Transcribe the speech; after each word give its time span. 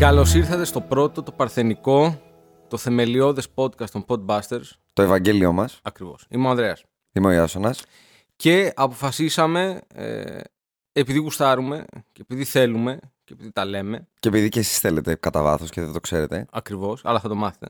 Καλώς 0.00 0.34
ήρθατε 0.34 0.64
στο 0.64 0.80
πρώτο, 0.80 1.22
το 1.22 1.32
παρθενικό, 1.32 2.20
το 2.68 2.76
θεμελιώδες 2.76 3.48
podcast 3.54 3.88
των 3.90 4.04
Podbusters. 4.06 4.70
Το 4.92 5.02
Ευαγγέλιο 5.02 5.52
μας. 5.52 5.80
Ακριβώς. 5.82 6.26
Είμαι 6.28 6.46
ο 6.46 6.50
Ανδρέας. 6.50 6.84
Είμαι 7.12 7.26
ο 7.26 7.30
Ιάσονας. 7.30 7.84
Και 8.36 8.72
αποφασίσαμε, 8.76 9.80
ε, 9.94 10.40
επειδή 10.92 11.18
γουστάρουμε 11.18 11.84
και 12.12 12.20
επειδή 12.22 12.44
θέλουμε 12.44 12.98
και 13.24 13.32
επειδή 13.32 13.52
τα 13.52 13.64
λέμε, 13.64 14.06
Και 14.20 14.28
επειδή 14.28 14.48
και 14.48 14.58
εσείς 14.58 14.78
θέλετε 14.78 15.14
κατά 15.14 15.42
βάθος 15.42 15.70
και 15.70 15.80
δεν 15.80 15.92
το 15.92 16.00
ξέρετε, 16.00 16.46
ακριβώς, 16.52 17.00
αλλά 17.04 17.20
θα 17.20 17.28
το 17.28 17.34
μάθετε, 17.34 17.66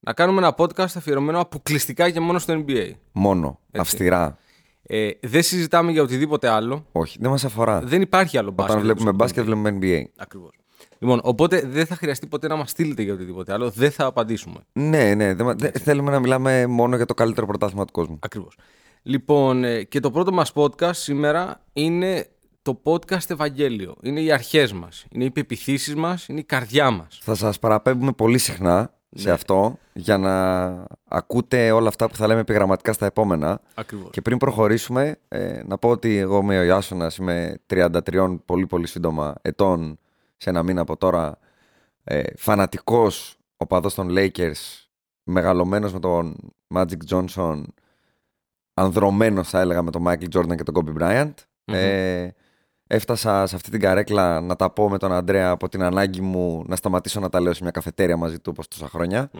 να 0.00 0.12
κάνουμε 0.12 0.38
ένα 0.38 0.54
podcast 0.56 0.96
αφιερωμένο 0.96 1.40
αποκλειστικά 1.40 2.10
και 2.10 2.20
μόνο 2.20 2.38
στο 2.38 2.64
NBA. 2.66 2.90
μόνο, 3.12 3.58
αυστηρά. 3.72 4.38
Ε, 4.82 5.10
δεν 5.20 5.42
συζητάμε 5.42 5.90
για 5.92 6.02
οτιδήποτε 6.02 6.48
άλλο. 6.48 6.86
Όχι, 6.92 7.18
δεν 7.20 7.30
μας 7.30 7.44
αφορά. 7.44 7.80
Δεν 7.80 8.02
υπάρχει 8.02 8.38
άλλο 8.38 8.50
μπάσκετ. 8.50 8.70
Όταν 8.70 8.82
βλέπουμε 8.82 9.08
στο 9.08 9.16
μπάσκετ, 9.16 9.42
NBA. 9.42 9.46
βλέπουμε 9.46 9.78
NBA. 9.80 10.04
Ακριβώς. 10.16 10.61
Λοιπόν, 11.02 11.20
οπότε 11.22 11.62
δεν 11.66 11.86
θα 11.86 11.94
χρειαστεί 11.96 12.26
ποτέ 12.26 12.48
να 12.48 12.56
μας 12.56 12.70
στείλετε 12.70 13.02
για 13.02 13.12
οτιδήποτε 13.14 13.52
άλλο. 13.52 13.70
Δεν 13.70 13.90
θα 13.90 14.06
απαντήσουμε. 14.06 14.56
Ναι, 14.72 15.14
ναι, 15.14 15.34
δεν, 15.34 15.46
μα- 15.46 15.54
δεν- 15.54 15.72
θέλουμε 15.72 16.10
να 16.10 16.18
μιλάμε 16.20 16.66
μόνο 16.66 16.96
για 16.96 17.06
το 17.06 17.14
καλύτερο 17.14 17.46
πρωτάθλημα 17.46 17.84
του 17.84 17.92
κόσμου. 17.92 18.18
Ακριβώς. 18.20 18.56
Λοιπόν, 19.02 19.64
ε, 19.64 19.82
και 19.82 20.00
το 20.00 20.10
πρώτο 20.10 20.32
μας 20.32 20.52
podcast 20.54 20.90
σήμερα 20.94 21.60
είναι 21.72 22.26
το 22.62 22.80
podcast 22.84 23.30
Ευαγγέλιο. 23.30 23.94
Είναι 24.02 24.20
οι 24.20 24.32
αρχές 24.32 24.72
μας. 24.72 25.06
Είναι 25.10 25.24
οι 25.24 25.30
πεπιθήσεις 25.30 25.94
μας. 25.94 26.26
Είναι 26.28 26.40
η 26.40 26.44
καρδιά 26.44 26.90
μας. 26.90 27.18
Θα 27.22 27.34
σας 27.34 27.58
παραπέμπουμε 27.58 28.12
πολύ 28.12 28.38
συχνά 28.38 28.94
σε 29.14 29.26
Ναι. 29.28 29.34
αυτό 29.34 29.78
για 29.92 30.18
να 30.18 30.34
ακούτε 31.08 31.70
όλα 31.70 31.88
αυτά 31.88 32.08
που 32.08 32.16
θα 32.16 32.26
λέμε 32.26 32.40
επιγραμματικά 32.40 32.92
στα 32.92 33.06
επόμενα. 33.06 33.60
Ακριβώς. 33.74 34.10
Και 34.12 34.20
πριν 34.20 34.36
προχωρήσουμε, 34.38 35.16
ε, 35.28 35.62
να 35.66 35.78
πω 35.78 35.88
ότι 35.88 36.16
εγώ 36.16 36.38
είμαι 36.38 36.58
ο 36.58 36.62
Ιάσονας, 36.62 37.16
είμαι 37.16 37.60
33 37.66 38.40
πολύ 38.44 38.66
πολύ 38.66 38.86
σύντομα 38.86 39.34
ετών 39.42 39.98
σε 40.42 40.50
ένα 40.50 40.62
μήνα 40.62 40.80
από 40.80 40.96
τώρα, 40.96 41.38
ε, 42.04 42.22
φανατικός 42.36 43.38
οπαδός 43.56 43.94
των 43.94 44.08
Lakers, 44.10 44.86
μεγαλωμένος 45.22 45.92
με 45.92 46.00
τον 46.00 46.36
Magic 46.74 46.96
Johnson, 47.10 47.62
ανδρωμένος 48.74 49.48
θα 49.48 49.60
έλεγα 49.60 49.82
με 49.82 49.90
τον 49.90 50.04
Michael 50.06 50.28
Jordan 50.34 50.56
και 50.56 50.62
τον 50.62 50.74
Kobe 50.74 51.02
Bryant. 51.02 51.32
Ε, 51.64 52.28
έφτασα 52.86 53.46
σε 53.46 53.56
αυτή 53.56 53.70
την 53.70 53.80
καρέκλα 53.80 54.40
να 54.40 54.56
τα 54.56 54.70
πω 54.70 54.88
με 54.88 54.98
τον 54.98 55.12
Αντρέα 55.12 55.50
από 55.50 55.68
την 55.68 55.82
ανάγκη 55.82 56.20
μου 56.20 56.64
να 56.66 56.76
σταματήσω 56.76 57.20
να 57.20 57.28
τα 57.28 57.40
λέω 57.40 57.52
σε 57.52 57.62
μια 57.62 57.70
καφετέρια 57.70 58.16
μαζί 58.16 58.38
του 58.38 58.50
όπως 58.54 58.68
τόσα 58.68 58.88
χρόνια. 58.88 59.30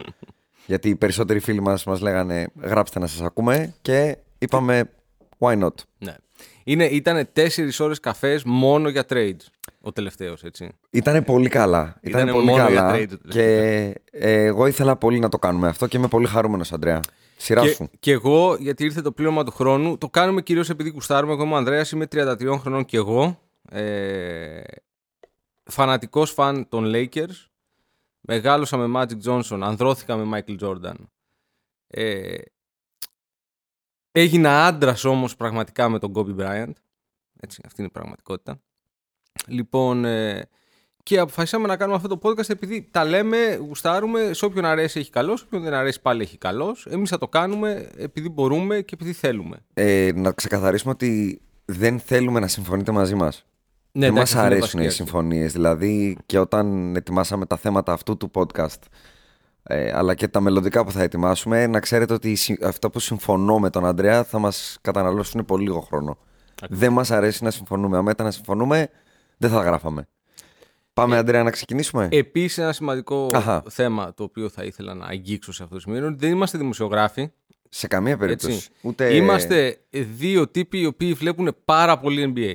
Γιατί 0.65 0.89
οι 0.89 0.95
περισσότεροι 0.95 1.39
φίλοι 1.39 1.61
μας 1.61 1.83
μας 1.83 2.01
λέγανε 2.01 2.47
γράψτε 2.61 2.99
να 2.99 3.07
σας 3.07 3.21
ακούμε 3.21 3.73
και 3.81 4.17
είπαμε 4.37 4.89
why 5.39 5.63
not; 5.63 5.73
Ναι. 5.97 6.15
Είναι, 6.63 6.85
ήτανε 6.85 7.29
4 7.35 7.39
ώρες 7.79 7.99
καφές 7.99 8.43
μόνο 8.43 8.89
για 8.89 9.05
trades. 9.09 9.45
Ο 9.81 9.91
τελευταίος, 9.91 10.43
έτσι. 10.43 10.69
Ήτανε 10.89 11.21
πολύ 11.21 11.49
καλά. 11.49 11.97
Ήτανε, 12.01 12.23
Ήτανε 12.23 12.31
πολύ 12.31 12.45
μόνο 12.45 12.69
για 12.69 12.79
καλά. 12.79 12.95
trade 12.95 13.07
το 13.09 13.17
και 13.29 13.43
ε, 14.11 14.43
εγώ 14.43 14.67
ήθελα 14.67 14.95
πολύ 14.95 15.19
να 15.19 15.29
το 15.29 15.37
κάνουμε 15.39 15.67
αυτό 15.67 15.87
και 15.87 15.97
είμαι 15.97 16.07
πολύ 16.07 16.25
χαρούμενος 16.27 16.71
Αντρέα. 16.73 17.01
Σειρά 17.37 17.61
Και, 17.61 17.67
σου. 17.69 17.89
και 17.99 18.11
εγώ, 18.11 18.55
γιατί 18.59 18.83
ήρθε 18.83 19.01
το 19.01 19.11
πλήρωμα 19.11 19.43
του 19.43 19.51
χρόνου, 19.51 19.97
το 19.97 20.09
κάνουμε 20.09 20.41
κυρίως 20.41 20.69
επειδή 20.69 20.91
κουστάρουμε. 20.91 21.33
Εγώ 21.33 21.43
είμαι 21.43 21.53
ο 21.53 21.57
Ανδρέας, 21.57 21.91
είμαι 21.91 22.07
33 22.11 22.57
χρονών 22.59 22.85
και 22.85 22.97
εγώ. 22.97 23.39
Ε, 23.69 24.61
φανατικός 25.63 26.31
φαν 26.31 26.67
των 26.69 26.91
Lakers. 26.95 27.47
Μεγάλωσα 28.21 28.77
με 28.77 29.01
Magic 29.01 29.29
Johnson, 29.29 29.59
ανδρώθηκα 29.61 30.15
με 30.17 30.43
Michael 30.47 30.57
Jordan. 30.67 30.93
Ε, 31.87 32.33
έγινα 34.13 34.65
άντρας 34.65 35.03
όμως 35.03 35.35
πραγματικά 35.35 35.89
με 35.89 35.99
τον 35.99 36.11
Kobe 36.15 36.35
Bryant. 36.39 36.73
Έτσι, 37.39 37.61
αυτή 37.65 37.81
είναι 37.81 37.87
η 37.87 37.93
πραγματικότητα. 37.93 38.59
Λοιπόν, 39.47 40.05
ε, 40.05 40.47
και 41.03 41.19
αποφασίσαμε 41.19 41.67
να 41.67 41.77
κάνουμε 41.77 41.97
αυτό 41.97 42.17
το 42.17 42.29
podcast 42.29 42.49
επειδή 42.49 42.87
τα 42.91 43.05
λέμε, 43.05 43.55
γουστάρουμε, 43.55 44.33
σε 44.33 44.45
όποιον 44.45 44.65
αρέσει 44.65 44.99
έχει 44.99 45.09
καλός, 45.09 45.39
σε 45.39 45.45
όποιον 45.45 45.63
δεν 45.63 45.73
αρέσει 45.73 46.01
πάλι 46.01 46.21
έχει 46.21 46.37
καλός. 46.37 46.85
Εμείς 46.89 47.09
θα 47.09 47.17
το 47.17 47.27
κάνουμε 47.27 47.89
επειδή 47.97 48.29
μπορούμε 48.29 48.81
και 48.81 48.93
επειδή 48.93 49.13
θέλουμε. 49.13 49.57
Ε, 49.73 50.11
να 50.15 50.31
ξεκαθαρίσουμε 50.31 50.91
ότι 50.91 51.41
δεν 51.65 51.99
θέλουμε 51.99 52.39
να 52.39 52.47
συμφωνείτε 52.47 52.91
μαζί 52.91 53.15
μας. 53.15 53.45
Ναι, 53.91 54.05
δεν 54.05 54.15
εντάξει, 54.15 54.35
μας 54.35 54.43
αυτό 54.43 54.45
είναι 54.45 54.55
αρέσουν 54.55 54.79
οι 54.79 54.83
βασική 54.83 55.03
αρχή. 55.03 55.11
συμφωνίες. 55.11 55.51
Δηλαδή 55.51 56.17
και 56.25 56.39
όταν 56.39 56.95
ετοιμάσαμε 56.95 57.45
τα 57.45 57.57
θέματα 57.57 57.93
αυτού 57.93 58.17
του 58.17 58.31
podcast 58.33 58.79
ε, 59.63 59.91
αλλά 59.97 60.15
και 60.15 60.27
τα 60.27 60.39
μελλοντικά 60.39 60.83
που 60.85 60.91
θα 60.91 61.01
ετοιμάσουμε 61.03 61.67
να 61.67 61.79
ξέρετε 61.79 62.13
ότι 62.13 62.35
συ- 62.35 62.63
αυτά 62.63 62.89
που 62.89 62.99
συμφωνώ 62.99 63.59
με 63.59 63.69
τον 63.69 63.85
Αντρέα 63.85 64.23
θα 64.23 64.39
μας 64.39 64.77
καταναλώσουν 64.81 65.45
πολύ 65.45 65.63
λίγο 65.63 65.79
χρόνο. 65.79 66.17
Δεν 66.69 66.91
μας 66.93 67.11
αρέσει 67.11 67.43
να 67.43 67.51
συμφωνούμε. 67.51 67.97
Αν 67.97 68.05
ήταν 68.07 68.25
να 68.25 68.31
συμφωνούμε 68.31 68.89
δεν 69.37 69.49
θα 69.49 69.61
γράφαμε. 69.61 70.07
Πάμε 70.93 71.17
Αντρέα 71.17 71.43
να 71.43 71.49
ξεκινήσουμε; 71.51 72.07
Επίσης 72.11 72.57
ένα 72.57 72.71
σημαντικό 72.73 73.29
Αχα. 73.33 73.63
θέμα 73.69 74.13
το 74.13 74.23
οποίο 74.23 74.49
θα 74.49 74.63
ήθελα 74.63 74.93
να 74.93 75.05
αγγίξω 75.05 75.53
σε 75.53 75.63
αυτό 75.63 75.75
το 75.75 75.81
σημείο 75.81 75.97
είναι 75.97 76.07
ότι 76.07 76.15
δεν 76.19 76.31
είμαστε 76.31 76.57
δημοσιογράφοι. 76.57 77.31
Σε 77.69 77.87
καμία 77.87 78.17
περίπτωση. 78.17 78.53
Έτσι. 78.53 78.69
Ούτε 78.81 79.15
Είμαστε 79.15 79.77
δύο 79.89 80.47
τύποι 80.47 80.79
οι 80.79 80.85
οποίοι 80.85 81.13
βλέπουν 81.13 81.55
πάρα 81.65 81.99
πολύ 81.99 82.33
NBA. 82.35 82.53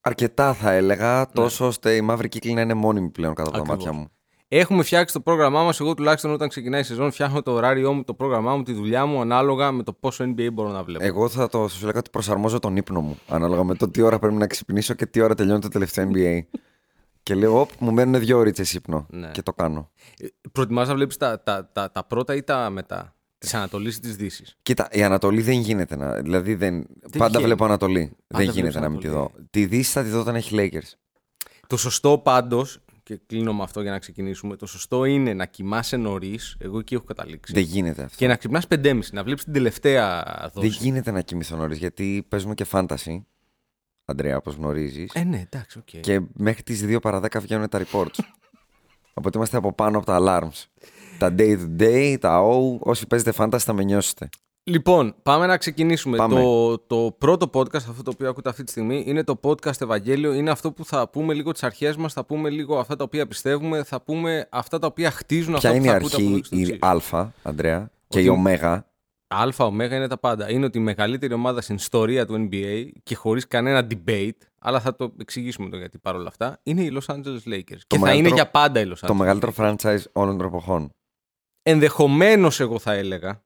αρκετά 0.00 0.54
θα 0.54 0.70
έλεγα 0.72 1.30
τόσο 1.30 1.66
ώστε 1.66 1.94
η 1.96 2.00
μαύρη 2.00 2.28
κύκλη 2.28 2.52
να 2.52 2.60
είναι 2.60 2.74
μόνιμη 2.74 3.08
πλέον 3.08 3.34
κατά 3.34 3.48
από 3.48 3.58
τα 3.58 3.64
Ναι. 3.64 3.72
Ακριβώς. 3.72 3.86
μάτια 3.94 4.00
μου. 4.00 4.10
Έχουμε 4.54 4.82
φτιάξει 4.82 5.14
το 5.14 5.20
πρόγραμμά 5.20 5.64
μας. 5.64 5.80
Εγώ 5.80 5.94
τουλάχιστον 5.94 6.30
όταν 6.30 6.48
ξεκινάει 6.48 6.80
η 6.80 6.84
σεζόν, 6.84 7.10
φτιάχνω 7.10 7.42
το 7.42 7.52
ωράριό 7.52 7.92
μου, 7.92 8.04
το 8.04 8.14
πρόγραμμά 8.14 8.56
μου, 8.56 8.62
τη 8.62 8.72
δουλειά 8.72 9.06
μου 9.06 9.20
ανάλογα 9.20 9.72
με 9.72 9.82
το 9.82 9.92
πόσο 9.92 10.24
NBA 10.24 10.48
μπορώ 10.52 10.70
να 10.70 10.82
βλέπω. 10.82 11.04
Εγώ 11.04 11.28
θα 11.28 11.48
το 11.48 11.68
σου 11.68 11.86
λέγα 11.86 11.98
ότι 11.98 12.10
προσαρμόζω 12.10 12.58
τον 12.58 12.76
ύπνο 12.76 13.00
μου 13.00 13.18
ανάλογα 13.28 13.64
με 13.64 13.74
το 13.74 13.88
τι 13.88 14.00
ώρα 14.00 14.18
πρέπει 14.18 14.34
να 14.34 14.46
ξυπνήσω 14.46 14.94
και 14.94 15.06
τι 15.06 15.20
ώρα 15.20 15.34
τελειώνει 15.34 15.60
το 15.60 15.68
τελευταίο 15.68 16.10
NBA. 16.12 16.40
και 17.22 17.34
λέω, 17.34 17.60
Οπ, 17.60 17.70
μου 17.78 17.92
μένουν 17.92 18.20
δύο 18.20 18.38
ώρες 18.38 18.72
ύπνο. 18.72 19.06
Ναι. 19.10 19.30
Και 19.30 19.42
το 19.42 19.52
κάνω. 19.52 19.90
Ε, 20.18 20.26
Προτιμάς 20.52 20.88
να 20.88 20.94
βλέπεις 20.94 21.16
τα, 21.16 21.42
τα, 21.42 21.70
τα, 21.72 21.90
τα 21.90 22.04
πρώτα 22.04 22.34
ή 22.34 22.42
τα 22.42 22.70
μετά, 22.70 23.16
τη 23.38 23.50
Ανατολής 23.52 23.96
ή 23.96 24.00
τη 24.00 24.08
Δύσης; 24.08 24.56
Κοίτα, 24.62 24.88
η 24.90 25.02
Ανατολή 25.02 25.42
δεν 25.42 25.60
γίνεται 25.60 25.96
να. 25.96 26.12
Δηλαδή 26.12 26.54
δεν. 26.54 26.86
πάντα 27.18 27.28
βγαίνει. 27.28 27.44
βλέπω 27.44 27.64
Ανατολή. 27.64 28.16
δεν 28.26 28.40
βλέπεις 28.40 28.54
γίνεται 28.54 28.80
να 28.80 28.88
μην 28.88 29.00
τη 29.00 29.08
δω. 29.08 29.18
Ανατολή. 29.18 29.46
Τη 29.50 29.66
Δύση 29.66 29.90
θα 29.90 30.02
τη 30.02 30.08
δω 30.08 30.20
όταν 30.20 30.34
έχει 30.34 30.54
Lakers. 30.58 30.96
Το 31.66 31.76
σωστό 31.76 32.18
πάντως, 32.18 32.80
και 33.02 33.20
κλείνω 33.26 33.54
με 33.54 33.62
αυτό 33.62 33.80
για 33.82 33.90
να 33.90 33.98
ξεκινήσουμε, 33.98 34.56
το 34.56 34.66
σωστό 34.66 35.04
είναι 35.04 35.34
να 35.34 35.46
κοιμάσαι 35.46 35.96
νωρίς. 35.96 36.56
Εγώ 36.58 36.78
εκεί 36.78 36.94
έχω 36.94 37.04
καταλήξει. 37.04 37.52
Δεν 37.52 37.62
γίνεται 37.62 38.02
αυτό. 38.02 38.16
Και 38.16 38.26
να 38.26 38.36
ξυπνάς 38.36 38.66
5.30, 38.68 38.98
να 39.12 39.24
βλέπεις 39.24 39.44
την 39.44 39.52
τελευταία 39.52 40.22
Δεν 40.42 40.50
δόση. 40.62 40.68
γίνεται 40.68 41.10
να 41.10 41.20
κοιμηθώ 41.20 41.56
νωρίς 41.56 41.78
γιατί 41.78 42.26
παίζουμε 42.28 42.54
και 42.54 42.64
fantasy. 42.64 43.26
Αντρέα, 44.04 44.36
όπως 44.36 44.54
γνωρίζεις. 44.54 45.10
Ε, 45.14 45.24
ναι, 45.24 45.46
εντάξει, 45.50 45.78
οκ. 45.78 46.00
Και 46.00 46.20
μέχρι 46.32 46.62
τις 46.62 46.84
2 46.84 47.00
παρα 47.02 47.20
10 47.20 47.40
βγαίνουν 47.40 47.68
τα 47.68 47.82
reports. 47.84 48.18
Οπότε 49.14 49.38
είμαστε 49.38 49.56
από 49.56 49.72
πάνω 49.72 49.96
από 49.98 50.06
τα 50.06 50.18
alarms. 50.20 50.64
Τα 51.18 51.34
day 51.38 51.58
to 51.58 51.82
day, 51.82 52.16
τα 52.20 52.42
O, 52.44 52.78
όσοι 52.78 53.06
παίζετε 53.06 53.32
φάνταση 53.32 53.64
θα 53.64 53.72
με 53.72 53.82
νιώσετε. 53.84 54.28
Λοιπόν, 54.64 55.14
πάμε 55.22 55.46
να 55.46 55.56
ξεκινήσουμε. 55.56 56.16
Πάμε. 56.16 56.40
Το, 56.40 56.78
το 56.78 57.14
πρώτο 57.18 57.50
podcast, 57.54 57.74
αυτό 57.74 58.02
το 58.02 58.10
οποίο 58.14 58.28
ακούτε 58.28 58.48
αυτή 58.48 58.64
τη 58.64 58.70
στιγμή, 58.70 59.04
είναι 59.06 59.24
το 59.24 59.40
podcast 59.42 59.80
Ευαγγέλιο. 59.80 60.32
Είναι 60.32 60.50
αυτό 60.50 60.72
που 60.72 60.84
θα 60.84 61.08
πούμε 61.08 61.34
λίγο 61.34 61.52
τις 61.52 61.62
αρχές 61.62 61.96
μας, 61.96 62.12
θα 62.12 62.24
πούμε 62.24 62.50
λίγο 62.50 62.78
αυτά 62.78 62.96
τα 62.96 63.04
οποία 63.04 63.26
πιστεύουμε, 63.26 63.82
θα 63.84 64.00
πούμε 64.00 64.48
αυτά 64.50 64.78
τα 64.78 64.86
οποία 64.86 65.10
χτίζουν 65.10 65.54
Ποια 65.58 65.70
αυτά 65.70 65.74
είναι 65.74 65.96
η 65.96 65.98
που 65.98 66.08
θα 66.08 66.16
ακούτε 66.16 66.16
από 66.16 66.24
εδώ 66.24 66.34
αρχή, 66.34 66.40
και 66.40 66.46
στο 66.46 66.56
η 66.56 66.60
εξής. 66.60 67.12
Α, 67.12 67.32
Αντρέα, 67.42 67.90
και 68.08 68.18
Ότι- 68.18 68.26
η 68.26 68.28
Ω. 68.28 68.42
Α, 69.34 69.66
Ω 69.66 69.72
είναι 69.82 70.08
τα 70.08 70.18
πάντα. 70.18 70.50
Είναι 70.50 70.64
ότι 70.64 70.78
η 70.78 70.80
μεγαλύτερη 70.80 71.34
ομάδα 71.34 71.60
στην 71.60 71.74
ιστορία 71.74 72.26
του 72.26 72.48
NBA 72.50 72.88
και 73.02 73.14
χωρίς 73.14 73.46
κανένα 73.46 73.86
debate, 73.90 74.30
αλλά 74.58 74.80
θα 74.80 74.96
το 74.96 75.12
εξηγήσουμε 75.18 75.68
το 75.68 75.76
γιατί 75.76 75.98
παρόλα 75.98 76.28
αυτά, 76.28 76.60
είναι 76.62 76.82
οι 76.82 76.98
Los 77.00 77.14
Angeles 77.14 77.52
Lakers. 77.52 77.80
και 77.86 77.98
θα 77.98 78.12
είναι 78.14 78.28
για 78.28 78.50
πάντα 78.50 78.80
οι 78.80 78.84
Los 78.86 78.92
Angeles 78.92 79.06
Το 79.06 79.14
μεγαλύτερο 79.14 79.52
franchise 79.56 80.02
όλων 80.12 80.38
των 80.38 80.46
εποχών. 80.46 80.90
Ενδεχομένως, 81.62 82.60
εγώ 82.60 82.78
θα 82.78 82.92
έλεγα, 82.92 83.42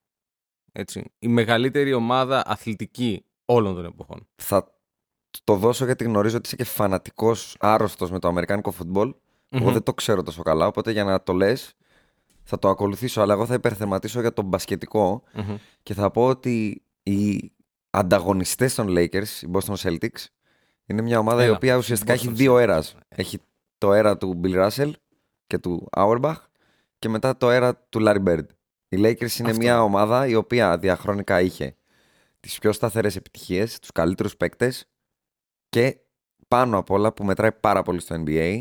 έτσι, 0.79 1.13
η 1.19 1.29
μεγαλύτερη 1.29 1.93
ομάδα 1.93 2.43
αθλητική 2.47 3.25
όλων 3.45 3.75
των 3.75 3.85
εποχών. 3.85 4.27
Θα 4.37 4.75
το 5.45 5.55
δώσω 5.55 5.85
γιατί 5.85 6.05
γνωρίζω 6.05 6.37
ότι 6.37 6.47
είσαι 6.47 6.57
και 6.57 6.65
φανατικός 6.65 7.57
άρρωστος 7.59 8.11
με 8.11 8.19
το 8.19 8.29
αμερικάνικο 8.29 8.71
φουτμπολ. 8.71 9.15
Εγώ 9.49 9.73
δεν 9.73 9.83
το 9.83 9.95
ξέρω 9.95 10.23
τόσο 10.23 10.43
καλά, 10.43 10.67
οπότε 10.67 10.91
για 10.91 11.05
να 11.05 11.23
το 11.23 11.33
λες, 11.33 11.75
θα 12.43 12.59
το 12.59 12.69
ακολουθήσω. 12.69 13.21
Αλλά 13.21 13.33
εγώ 13.33 13.47
θα 13.47 13.55
υπερθεματίσω 13.55 14.21
για 14.21 14.33
το 14.33 14.43
μπασκετικο 14.43 15.23
και 15.83 15.95
θα 15.95 16.11
πω 16.11 16.27
ότι 16.27 16.83
οι 17.03 17.53
ανταγωνιστές 17.91 18.75
των 18.75 18.87
Lakers, 18.89 19.43
οι 19.43 19.51
Boston 19.53 19.75
Celtics, 19.75 20.25
είναι 20.87 21.03
μια 21.03 21.19
ομάδα 21.19 21.45
η 21.45 21.51
οποία 21.51 21.77
ουσιαστικά 21.77 22.13
έχει 22.13 22.29
δύο 22.29 22.59
αίρα. 22.59 22.85
Έχει 23.09 23.39
το 23.79 23.93
αίρα 23.93 24.17
του 24.17 24.41
Bill 24.45 24.69
Russell 24.69 24.91
και 25.47 25.59
του 25.59 25.89
Auerbach 25.97 26.37
και 26.99 27.09
μετά 27.09 27.37
το 27.37 27.51
αίρα 27.51 27.77
του 27.77 28.01
Larry 28.03 28.25
Bird. 28.25 28.47
Οι 28.97 29.01
Lakers 29.03 29.39
είναι 29.39 29.53
μια 29.53 29.83
ομάδα 29.83 30.27
η 30.27 30.35
οποία 30.35 30.79
διαχρονικά 30.79 31.41
είχε 31.41 31.77
τις 32.41 32.59
πιο 32.59 32.73
σταθερές 32.73 33.17
επιτυχίες, 33.17 33.79
τους 33.79 33.93
καλύτερους 33.93 34.37
παίκτες 34.37 34.89
και 35.69 35.97
πάνω 36.49 36.79
απ' 36.79 36.91
όλα 36.91 37.13
που 37.13 37.25
μετράει 37.25 37.53
πάρα 37.53 37.83
πολύ 37.83 38.01
στο 38.01 38.23
NBA 38.27 38.61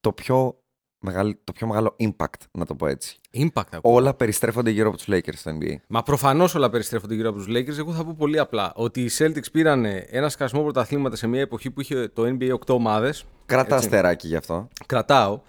το 0.00 0.12
πιο, 0.12 0.60
μεγάλο, 0.98 1.34
το 1.44 1.52
πιο 1.52 1.66
μεγάλο 1.66 1.96
impact, 1.98 2.40
να 2.50 2.66
το 2.66 2.74
πω 2.74 2.86
έτσι. 2.86 3.18
Impact 3.32 3.80
Όλα 3.80 4.14
περιστρέφονται 4.14 4.70
γύρω 4.70 4.88
από 4.88 4.96
τους 4.96 5.06
Lakers 5.08 5.34
στο 5.34 5.58
NBA. 5.60 5.74
Μα 5.88 6.02
προφανώς 6.02 6.54
όλα 6.54 6.70
περιστρέφονται 6.70 7.14
γύρω 7.14 7.28
από 7.28 7.38
τους 7.38 7.46
Lakers. 7.48 7.78
Εγώ 7.78 7.92
θα 7.92 8.04
πω 8.04 8.14
πολύ 8.18 8.38
απλά 8.38 8.72
ότι 8.74 9.02
οι 9.02 9.10
Celtics 9.18 9.50
πήραν 9.52 9.84
ένα 10.10 10.28
σκασμό 10.28 10.62
πρωταθλήματα 10.62 11.16
σε 11.16 11.26
μια 11.26 11.40
εποχή 11.40 11.70
που 11.70 11.80
είχε 11.80 12.08
το 12.08 12.22
NBA 12.22 12.52
8 12.52 12.74
ομάδες. 12.74 13.24
Κρατά 13.46 13.76
αστεράκι 13.76 14.26
γι' 14.26 14.36
αυτό. 14.36 14.68
Κρατάω. 14.86 15.40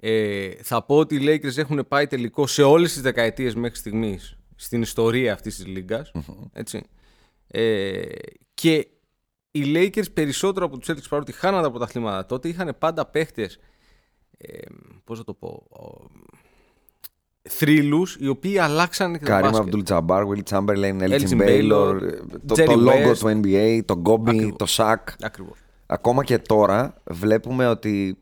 Ε, 0.00 0.50
θα 0.62 0.82
πω 0.82 0.96
ότι 0.96 1.14
οι 1.14 1.20
Lakers 1.22 1.56
έχουν 1.56 1.84
πάει 1.88 2.06
τελικό 2.06 2.46
σε 2.46 2.62
όλες 2.62 2.92
τις 2.92 3.02
δεκαετίες 3.02 3.54
μέχρι 3.54 3.76
στιγμής 3.76 4.38
στην 4.56 4.82
ιστορία 4.82 5.32
αυτής 5.32 5.56
της 5.56 5.66
λιγκας 5.66 6.12
Έτσι. 6.52 6.82
Ε, 7.46 8.02
και 8.54 8.88
οι 9.50 9.62
Lakers 9.74 10.12
περισσότερο 10.12 10.66
από 10.66 10.78
τους 10.78 10.90
Celtics 10.90 11.08
παρότι 11.08 11.32
χάναν 11.32 11.62
τα 11.62 11.70
πρωταθλήματα 11.70 12.26
τότε 12.26 12.48
είχαν 12.48 12.76
πάντα 12.78 13.06
παίχτες 13.06 13.58
ε, 14.38 14.58
πώς 15.04 15.18
θα 15.18 15.24
το 15.24 15.34
πω 15.34 15.66
θρύλους 17.48 18.16
οι 18.20 18.28
οποίοι 18.28 18.58
αλλάξαν 18.58 19.12
και 19.12 19.24
Καρύμ 19.24 19.56
Αμπτούλ 19.56 19.82
Τζαμπάρ, 19.82 20.24
Will 20.26 20.42
Chamberlain, 20.50 21.02
Elgin 21.02 21.40
Baylor, 21.40 22.00
το, 22.46 22.54
το 22.54 22.72
logo 22.72 23.16
του 23.18 23.40
NBA, 23.42 23.80
το 23.84 24.02
Gobi, 24.04 24.52
το 24.56 24.66
Shaq. 24.68 24.96
Ακριβώς. 25.20 25.58
Ακόμα 25.86 26.24
και 26.24 26.38
τώρα 26.38 26.94
βλέπουμε 27.04 27.68
ότι 27.68 28.18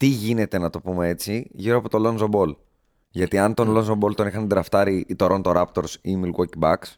τι 0.00 0.06
γίνεται, 0.06 0.58
να 0.58 0.70
το 0.70 0.80
πούμε 0.80 1.08
έτσι, 1.08 1.50
γύρω 1.52 1.76
από 1.76 1.88
το 1.88 1.98
Lonzo 2.06 2.30
Ball. 2.30 2.54
Γιατί 3.10 3.38
αν 3.38 3.54
τον 3.54 3.76
Lonzo 3.76 3.98
Ball 3.98 4.14
τον 4.14 4.26
είχαν 4.26 4.48
τραφτάρει 4.48 5.04
οι 5.08 5.16
Toronto 5.18 5.42
Raptors 5.42 5.94
ή 6.00 6.10
οι 6.10 6.20
Milwaukee 6.24 6.62
Bucks, 6.62 6.94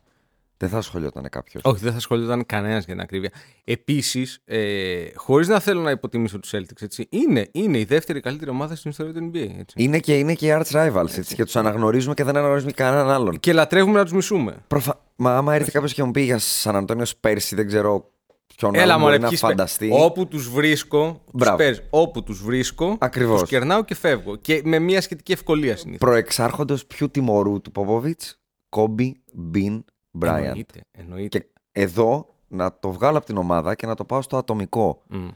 δεν 0.56 0.69
θα 0.69 0.78
ασχολιόταν 0.78 1.28
κάποιος. 1.28 1.62
Όχι, 1.64 1.82
δεν 1.82 1.90
θα 1.90 1.96
ασχολιόταν 1.96 2.46
κανένας 2.46 2.84
για 2.84 2.94
την 2.94 3.02
ακρίβεια. 3.02 3.31
Επίσης, 3.64 4.40
ε, 4.44 5.04
χωρίς 5.14 5.49
να 5.49 5.60
θέλω 5.60 5.81
να 5.81 5.90
υποτιμήσω 5.90 6.38
τους 6.38 6.50
Celtics, 6.54 6.82
έτσι, 6.82 7.06
είναι, 7.10 7.49
είναι 7.52 7.78
η 7.78 7.84
δεύτερη 7.84 8.20
καλύτερη 8.20 8.50
ομάδα 8.50 8.76
στην 8.76 8.90
ιστορία 8.90 9.12
του 9.12 9.31
NBA. 9.32 9.50
Έτσι. 9.58 9.75
Είναι, 9.76 9.98
και, 9.98 10.19
είναι 10.19 10.34
και 10.34 10.46
οι 10.46 10.50
Arch 10.52 10.70
Rivals 10.70 11.16
έτσι, 11.16 11.34
και 11.34 11.44
τους 11.44 11.56
αναγνωρίζουμε 11.56 12.14
και 12.14 12.25
δεν 12.25 12.37
αναγνωρίζουμε 12.37 12.72
κανέναν 12.72 13.10
άλλον. 13.10 13.40
Και 13.40 13.52
λατρεύουμε 13.52 13.98
να 13.98 14.05
τους 14.05 14.12
μισούμε. 14.12 14.56
Προφα... 14.69 15.00
Μα 15.16 15.37
άμα 15.37 15.55
έρθει 15.55 15.70
κάποιος 15.70 15.94
και 15.94 16.02
μου 16.02 16.10
πει 16.10 16.20
για 16.20 16.38
Σαν 16.38 16.76
Αντώνιο 16.76 17.06
πέρσι, 17.20 17.55
δεν 17.55 17.66
ξέρω 17.66 18.11
ποιον 18.56 18.75
Έλα, 18.75 18.94
άλλο 18.94 19.04
μπορεί 19.04 19.19
να 19.19 19.31
φανταστεί. 19.31 19.90
Όπου 19.93 20.26
τους 20.26 20.50
βρίσκω, 20.50 21.25
τους 21.38 21.52
πες, 21.56 21.82
όπου 21.90 22.22
τους 22.22 22.43
βρίσκω, 22.43 22.99
τους 23.12 23.49
κερνάω 23.49 23.84
και 23.84 23.94
φεύγω. 23.94 24.37
Και 24.37 24.62
με 24.64 24.78
μια 24.78 25.00
σχετική 25.00 25.32
ευκολία 25.32 25.76
συνήθως. 25.76 26.08
Προεξάρχοντο 26.08 26.76
ποιου 26.87 27.10
τιμωρού 27.10 27.60
του 27.60 27.70
Ποπόβιτ, 27.70 28.20
Κόμπι 28.69 29.22
Μπιν 29.32 29.84
Μπράιαντ. 30.10 30.46
Εννοείται, 30.46 30.81
εννοείται. 30.90 31.38
Και 31.38 31.46
εδώ 31.72 32.34
να 32.49 32.78
το 32.78 32.93
βγάλω 32.93 33.16
από 33.16 33.26
την 33.26 33.37
ομάδα 33.37 33.75
και 33.75 33.87
να 33.87 33.94
το 33.94 34.04
πάω 34.04 34.22
στο 34.22 34.37
ατομικό. 34.37 35.02
Mm. 35.10 35.28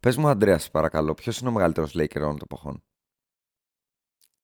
Πες 0.00 0.16
μου, 0.16 0.28
Αντρέα, 0.28 0.60
παρακαλώ, 0.72 1.14
ποιος 1.14 1.38
είναι 1.38 1.48
ο 1.48 1.52
μεγαλύτερος 1.52 1.94
Laker 1.94 2.16
όλων 2.16 2.38
των 2.38 2.46
εποχών; 2.50 2.82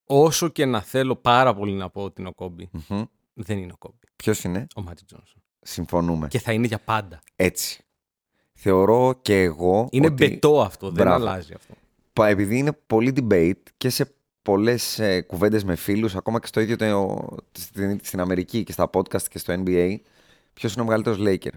Όσο 0.04 0.48
και 0.48 0.64
να 0.64 0.80
θέλω 0.80 1.16
πάρα 1.16 1.54
πολύ 1.54 1.72
να 1.72 1.90
πω 1.90 2.02
ότι 2.02 2.20
είναι 2.20 2.30
ο 2.30 2.34
κομπι 2.34 2.70
δεν 3.40 3.58
είναι 3.58 3.72
ο 3.72 3.76
Κόμπι. 3.78 4.06
Ποιος 4.16 4.44
είναι; 4.44 4.66
Ο 4.76 4.82
Μάτζι 4.82 5.04
Τζόνσον. 5.04 5.42
Συμφωνούμε. 5.60 6.28
Και 6.28 6.38
θα 6.38 6.52
είναι 6.52 6.66
για 6.66 6.78
πάντα. 6.78 7.20
Έτσι. 7.36 7.82
Θεωρώ 8.60 9.14
και 9.22 9.42
εγώ. 9.42 9.88
Είναι 9.90 10.06
ότι... 10.06 10.28
μπετό 10.28 10.60
αυτό, 10.60 10.90
δεν 10.90 11.08
αλλάζει 11.08 11.52
αυτό. 11.54 11.74
Επειδή 12.24 12.58
είναι 12.58 12.72
πολύ 12.86 13.12
debate 13.16 13.62
και 13.76 13.88
σε 13.88 14.12
πολλές 14.42 14.98
ε, 14.98 15.20
κουβέντες 15.20 15.64
με 15.64 15.76
φίλους, 15.76 16.16
ακόμα 16.16 16.40
και 16.40 16.46
στο 16.46 16.60
ίδιο 16.60 16.76
το, 16.76 17.26
στην, 17.52 17.98
στην 18.02 18.20
Αμερική 18.20 18.64
και 18.64 18.72
στα 18.72 18.90
podcast 18.92 19.22
και 19.22 19.38
στο 19.38 19.54
NBA, 19.64 19.96
ποιος 20.52 20.72
είναι 20.72 20.82
ο 20.82 20.84
μεγαλύτερος 20.84 21.18
Laker. 21.20 21.52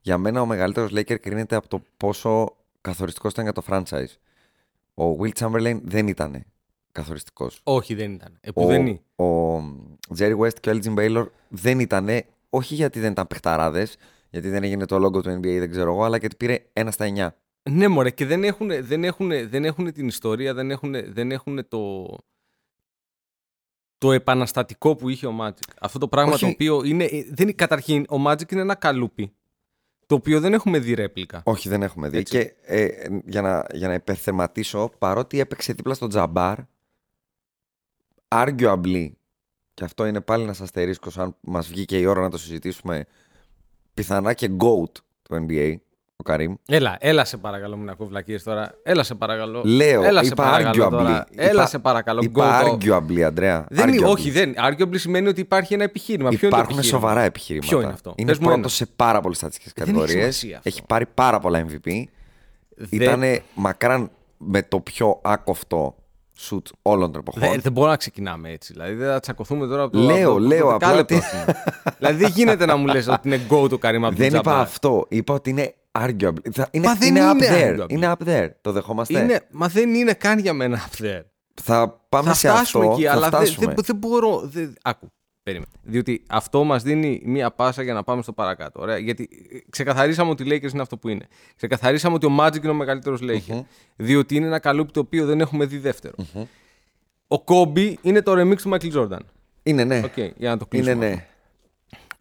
Για 0.00 0.18
μένα 0.18 0.40
ο 0.40 0.46
μεγαλύτερος 0.46 0.90
Laker 0.94 1.20
κρίνεται 1.20 1.56
από 1.56 1.68
το 1.68 1.82
πόσο 1.96 2.56
καθοριστικός 2.80 3.32
ήταν 3.32 3.44
για 3.44 3.52
το 3.52 3.62
franchise. 3.68 4.14
Ο 4.94 5.16
Will 5.20 5.32
Chamberlain 5.38 5.80
δεν 5.82 6.08
ήταν 6.08 6.44
καθοριστικός. 6.92 7.60
Όχι, 7.62 7.94
δεν 7.94 8.12
ήταν. 8.12 8.38
Επουδενή. 8.40 9.02
Ο, 9.16 9.24
ο 9.24 9.62
Jerry 10.18 10.38
West 10.38 10.60
και 10.60 10.70
ο 10.70 10.78
Elgin 10.78 10.94
Baylor 10.98 11.26
δεν 11.48 11.80
ήταν, 11.80 12.08
όχι 12.50 12.74
γιατί 12.74 13.00
δεν 13.00 13.10
ήταν 13.12 13.26
παιχταράδες, 13.26 13.96
γιατί 14.30 14.48
δεν 14.48 14.62
έγινε 14.62 14.86
το 14.86 14.96
logo 14.96 15.22
του 15.22 15.38
NBA, 15.38 15.58
δεν 15.58 15.70
ξέρω 15.70 15.92
εγώ, 15.92 16.04
αλλά 16.04 16.16
γιατί 16.16 16.36
πήρε 16.36 16.58
ένα 16.72 16.90
στα 16.90 17.12
9. 17.14 17.28
Ναι, 17.70 17.88
μωρέ, 17.88 18.10
και 18.10 18.26
δεν 18.26 18.44
έχουν, 18.44 18.70
δεν 18.84 19.04
έχουν, 19.04 19.28
δεν 19.48 19.64
έχουν 19.64 19.92
την 19.92 20.06
ιστορία, 20.06 20.54
δεν 20.54 20.70
έχουν, 20.70 20.94
δεν 21.12 21.30
έχουν 21.30 21.68
το, 21.68 22.06
το 23.98 24.12
επαναστατικό 24.12 24.96
που 24.96 25.08
είχε 25.08 25.26
ο 25.26 25.38
Magic. 25.40 25.72
Αυτό 25.80 25.98
το 25.98 26.08
πράγμα 26.08 26.38
το 26.38 26.46
οποίο 26.46 26.84
είναι. 26.84 27.08
Δεν, 27.30 27.54
καταρχήν, 27.54 28.02
ο 28.02 28.16
Magic 28.26 28.52
είναι 28.52 28.60
ένα 28.60 28.74
καλούπι. 28.74 29.32
Το 30.06 30.14
οποίο 30.14 30.40
δεν 30.40 30.52
έχουμε 30.52 30.78
δει 30.78 30.94
ρέπλικα. 30.94 31.42
Όχι, 31.44 31.68
δεν 31.68 31.82
έχουμε 31.82 32.08
δει. 32.08 32.22
Και 32.22 32.54
ε, 32.62 32.88
για, 33.24 33.42
να, 33.42 33.66
για 33.72 33.88
να 33.88 33.94
υπερθεματίσω, 33.94 34.90
παρότι 34.98 35.40
έπαιξε 35.40 35.72
δίπλα 35.72 35.94
στο 35.94 36.06
Τζαμπάρ, 36.06 36.58
arguably, 38.28 39.10
και 39.74 39.84
αυτό 39.84 40.06
είναι 40.06 40.20
πάλι 40.20 40.42
ένας 40.42 40.60
αστερίσκος, 40.60 41.18
αν 41.18 41.36
μας 41.40 41.68
βγει 41.68 41.84
και 41.84 41.98
η 41.98 42.04
ώρα 42.04 42.20
να 42.20 42.30
το 42.30 42.38
συζητήσουμε, 42.38 43.06
πιθανά 44.00 44.32
και 44.32 44.50
GOAT 44.58 44.92
του 45.22 45.46
NBA, 45.48 45.74
ο 46.16 46.22
Καρύμ. 46.22 46.54
Έλα, 46.66 46.96
έλα 47.00 47.24
σε 47.24 47.36
παρακαλώ, 47.36 47.76
μην 47.76 47.88
ακούω 47.90 48.06
βλακίες 48.06 48.42
τώρα. 48.42 48.74
Έλα 48.82 49.02
σε 49.02 49.14
παρακαλώ. 49.14 49.62
Λέω, 49.64 50.02
έλα 50.02 50.24
σε 50.24 50.34
παρακαλώ 50.34 50.88
τώρα. 50.88 51.26
Έλα 51.34 51.66
σε 51.66 51.78
παρακαλώ. 51.78 52.20
Είπα 52.22 52.62
arguably, 52.64 53.20
Αντρέα. 53.20 53.66
Δεν 53.70 53.88
είναι, 53.88 54.06
όχι, 54.06 54.30
δεν. 54.30 54.54
Arguably 54.56 54.98
σημαίνει 54.98 55.28
ότι 55.28 55.40
υπάρχει 55.40 55.74
ένα 55.74 55.84
επιχείρημα. 55.84 56.28
Ποιο 56.28 56.48
Υπάρχουν 56.48 56.72
είναι 56.72 56.82
σοβαρά 56.82 57.22
επιχειρήματα. 57.22 57.68
Ποιο 57.68 57.82
είναι 57.82 57.92
αυτό; 57.92 58.14
Είναι 58.16 58.34
πρώτο 58.34 58.68
σε 58.68 58.86
πάρα 58.96 59.20
πολλές 59.20 59.36
στατιστικές 59.36 59.72
κατηγορίες. 59.72 60.44
Έχει 60.62 60.82
πάρει 60.86 61.06
πάρα 61.14 61.40
πολλά 61.40 61.66
MVP. 61.66 62.04
Δεν... 62.74 63.00
Ήταν 63.00 63.22
μακράν 63.54 64.10
με 64.36 64.62
το 64.62 64.80
πιο 64.80 65.20
άκοφτο 65.22 65.94
σουτ 66.40 66.66
όλων 66.82 67.12
των 67.12 67.20
εποχών. 67.20 67.40
Δεν, 67.42 67.60
δεν 67.60 67.72
μπορούμε 67.72 67.92
να 67.92 67.98
ξεκινάμε 67.98 68.50
έτσι. 68.50 68.72
Δηλαδή 68.72 68.94
δεν 68.94 69.08
θα 69.12 69.20
τσακωθούμε 69.20 69.66
τώρα 69.66 69.82
από 69.82 69.92
το. 69.92 70.02
Λέω, 70.02 70.30
από, 70.30 70.38
λέω 70.38 70.74
απλά. 70.74 71.04
δηλαδή 71.98 72.18
δεν 72.22 72.30
γίνεται 72.34 72.66
να 72.66 72.76
μου 72.76 72.86
λες 72.86 73.08
ότι 73.08 73.28
είναι 73.28 73.40
go 73.50 73.68
το 73.68 73.78
καρύμα 73.78 74.10
Δεν 74.10 74.34
είπα 74.34 74.58
αυτό. 74.58 75.06
Είπα 75.08 75.34
ότι 75.34 75.50
είναι 75.50 75.74
arguably. 75.98 76.66
Είναι, 76.70 76.86
μα 76.86 76.94
δεν 76.94 77.16
είναι, 77.16 77.20
up 77.32 77.42
there. 77.42 77.80
Arguably. 77.80 77.88
Είναι 77.88 78.12
up 78.18 78.28
there. 78.28 78.48
Το 78.60 78.72
δεχόμαστε. 78.72 79.20
Είναι, 79.20 79.40
μα 79.50 79.66
δεν 79.66 79.94
είναι 79.94 80.12
καν 80.12 80.38
για 80.38 80.52
μένα 80.52 80.80
up 80.90 81.04
there. 81.04 81.22
Θα 81.62 82.00
πάμε 82.08 82.28
θα 82.28 82.34
σε 82.34 82.48
αυτό. 82.48 82.82
Εκεί, 82.82 83.04
θα 83.04 83.12
αλλά 83.12 83.26
φτάσουμε. 83.26 83.66
δεν, 83.66 83.84
δεν 83.84 83.96
μπορώ. 83.96 84.40
Δεν, 84.44 84.74
άκου. 84.82 85.12
Περίμενε. 85.50 85.72
Διότι 85.82 86.22
αυτό 86.28 86.64
μας 86.64 86.82
δίνει 86.82 87.22
μία 87.24 87.50
πάσα 87.50 87.82
για 87.82 87.94
να 87.94 88.02
πάμε 88.02 88.22
στο 88.22 88.32
παρακάτω. 88.32 88.80
Ωραία. 88.80 88.98
Γιατί 88.98 89.28
ξεκαθαρίσαμε 89.70 90.30
ότι 90.30 90.42
οι 90.42 90.46
Lakers 90.48 90.72
είναι 90.72 90.82
αυτό 90.82 90.96
που 90.96 91.08
είναι. 91.08 91.26
Ξεκαθαρίσαμε 91.56 92.14
ότι 92.14 92.26
ο 92.26 92.36
Magic 92.40 92.62
είναι 92.62 92.70
ο 92.70 92.74
μεγαλύτερος 92.74 93.20
Laker. 93.22 93.52
Mm-hmm. 93.52 93.64
Διότι 93.96 94.34
είναι 94.34 94.46
ένα 94.46 94.58
καλούπι 94.58 94.92
το 94.92 95.00
οποίο 95.00 95.26
δεν 95.26 95.40
έχουμε 95.40 95.64
δει 95.64 95.78
δεύτερο. 95.78 96.14
Mm-hmm. 96.18 96.46
Ο 97.28 97.44
Kobe 97.46 97.94
είναι 98.02 98.22
το 98.22 98.32
remix 98.40 98.56
του 98.56 98.70
Michael 98.70 98.92
Jordan. 98.92 99.20
Είναι 99.62 99.84
ναι. 99.84 100.02
Okay, 100.04 100.30
για 100.36 100.50
να 100.50 100.56
το 100.56 100.66
κλείσουμε. 100.66 100.90
Είναι 100.90 101.08
ναι. 101.08 101.24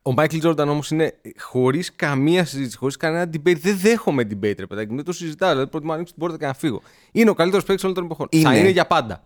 Ο 0.01 0.13
Michael 0.17 0.41
Jordan 0.41 0.67
όμως 0.67 0.91
είναι 0.91 1.13
χωρίς 1.37 1.95
καμία 1.95 2.45
συζήτηση, 2.45 2.77
χωρίς 2.77 2.97
κανένα 2.97 3.31
debate. 3.33 3.57
Δεν 3.57 3.77
δέχομαι 3.77 4.23
debate, 4.23 4.55
ρε 4.57 4.67
παιδάκι. 4.67 4.95
Δεν 4.95 5.03
το 5.03 5.11
συζητάω. 5.11 5.49
Δηλαδή, 5.49 5.69
προτιμώ 5.69 5.91
να 5.91 5.95
ανοίξω 5.95 6.13
την 6.13 6.23
πόρτα 6.23 6.37
και 6.37 6.45
να 6.45 6.53
φύγω. 6.53 6.81
Είναι 7.11 7.29
ο 7.29 7.33
καλύτερος 7.33 7.65
παίκτης 7.65 7.83
όλων 7.83 7.95
των 7.95 8.05
εποχών. 8.05 8.27
Είναι. 8.29 8.43
Θα 8.43 8.57
είναι 8.57 8.69
για 8.69 8.87
πάντα. 8.87 9.23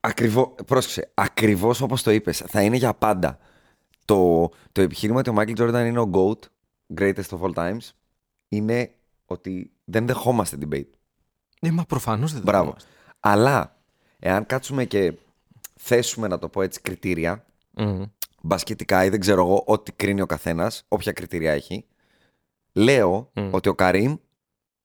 Ακριβώ, 0.00 0.54
πρόσεξε. 0.66 1.10
Ακριβώς 1.14 1.80
όπως 1.80 2.02
το 2.02 2.10
είπες. 2.10 2.38
Θα 2.46 2.62
είναι 2.62 2.76
για 2.76 2.94
πάντα. 2.94 3.38
Το, 4.04 4.48
το 4.72 4.80
επιχείρημα 4.80 5.18
ότι 5.18 5.30
ο 5.30 5.34
Michael 5.36 5.58
Jordan 5.58 5.86
είναι 5.86 6.00
ο 6.00 6.10
GOAT, 6.12 6.38
greatest 7.00 7.28
of 7.28 7.40
all 7.40 7.54
times, 7.54 7.90
είναι 8.48 8.90
ότι 9.26 9.70
δεν 9.84 10.06
δεχόμαστε 10.06 10.58
debate. 10.60 10.90
Ναι, 11.60 11.70
μα 11.70 11.84
προφανώς 11.84 12.32
δεν 12.32 12.42
Μπράβο. 12.42 12.64
δεχόμαστε. 12.64 12.90
Αλλά, 13.20 13.76
εάν 14.18 14.46
κάτσουμε 14.46 14.84
και 14.84 15.12
θέσουμε, 15.74 16.28
να 16.28 16.38
το 16.38 16.48
πω 16.48 16.62
έτσι, 16.62 16.80
κριτήρια, 16.80 17.44
mm 17.76 18.02
μπασκετικά 18.46 19.04
ή 19.04 19.08
δεν 19.08 19.20
ξέρω 19.20 19.42
εγώ, 19.42 19.62
ό,τι 19.66 19.92
κρίνει 19.92 20.20
ο 20.20 20.26
καθένας, 20.26 20.84
όποια 20.88 21.12
κριτήρια 21.12 21.52
έχει. 21.52 21.84
Λέω 22.72 23.30
ότι 23.50 23.68
ο 23.68 23.74
Καρύμ, 23.74 24.16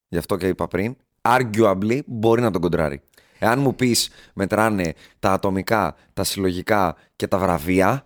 γι' 0.08 0.18
αυτό 0.18 0.38
και 0.38 0.48
είπα 0.48 0.68
πριν, 0.68 0.96
arguably 1.22 2.00
μπορεί 2.06 2.42
να 2.42 2.52
τον 2.52 2.62
κοντράρει. 2.62 3.02
Εάν 3.44 3.60
μου 3.60 3.76
πεις 3.76 4.10
μετράνε 4.34 4.94
τα 5.20 5.32
ατομικά, 5.34 5.96
τα 6.14 6.24
συλλογικά 6.24 6.96
και 7.16 7.28
τα 7.28 7.38
βραβεία, 7.38 8.06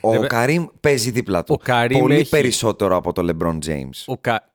ο 0.00 0.10
Βέβαια, 0.10 0.26
Καρύμ 0.26 0.64
παίζει 0.80 1.10
δίπλα 1.10 1.44
του. 1.44 1.54
ο 1.60 1.64
Καρύμ 1.64 2.00
Πολύ 2.00 2.14
έχει- 2.14 2.28
περισσότερο 2.30 2.96
από 2.96 3.12
το 3.12 3.28
LeBron 3.38 3.58
James. 3.66 4.02
Ο, 4.06 4.16
Κα... 4.18 4.52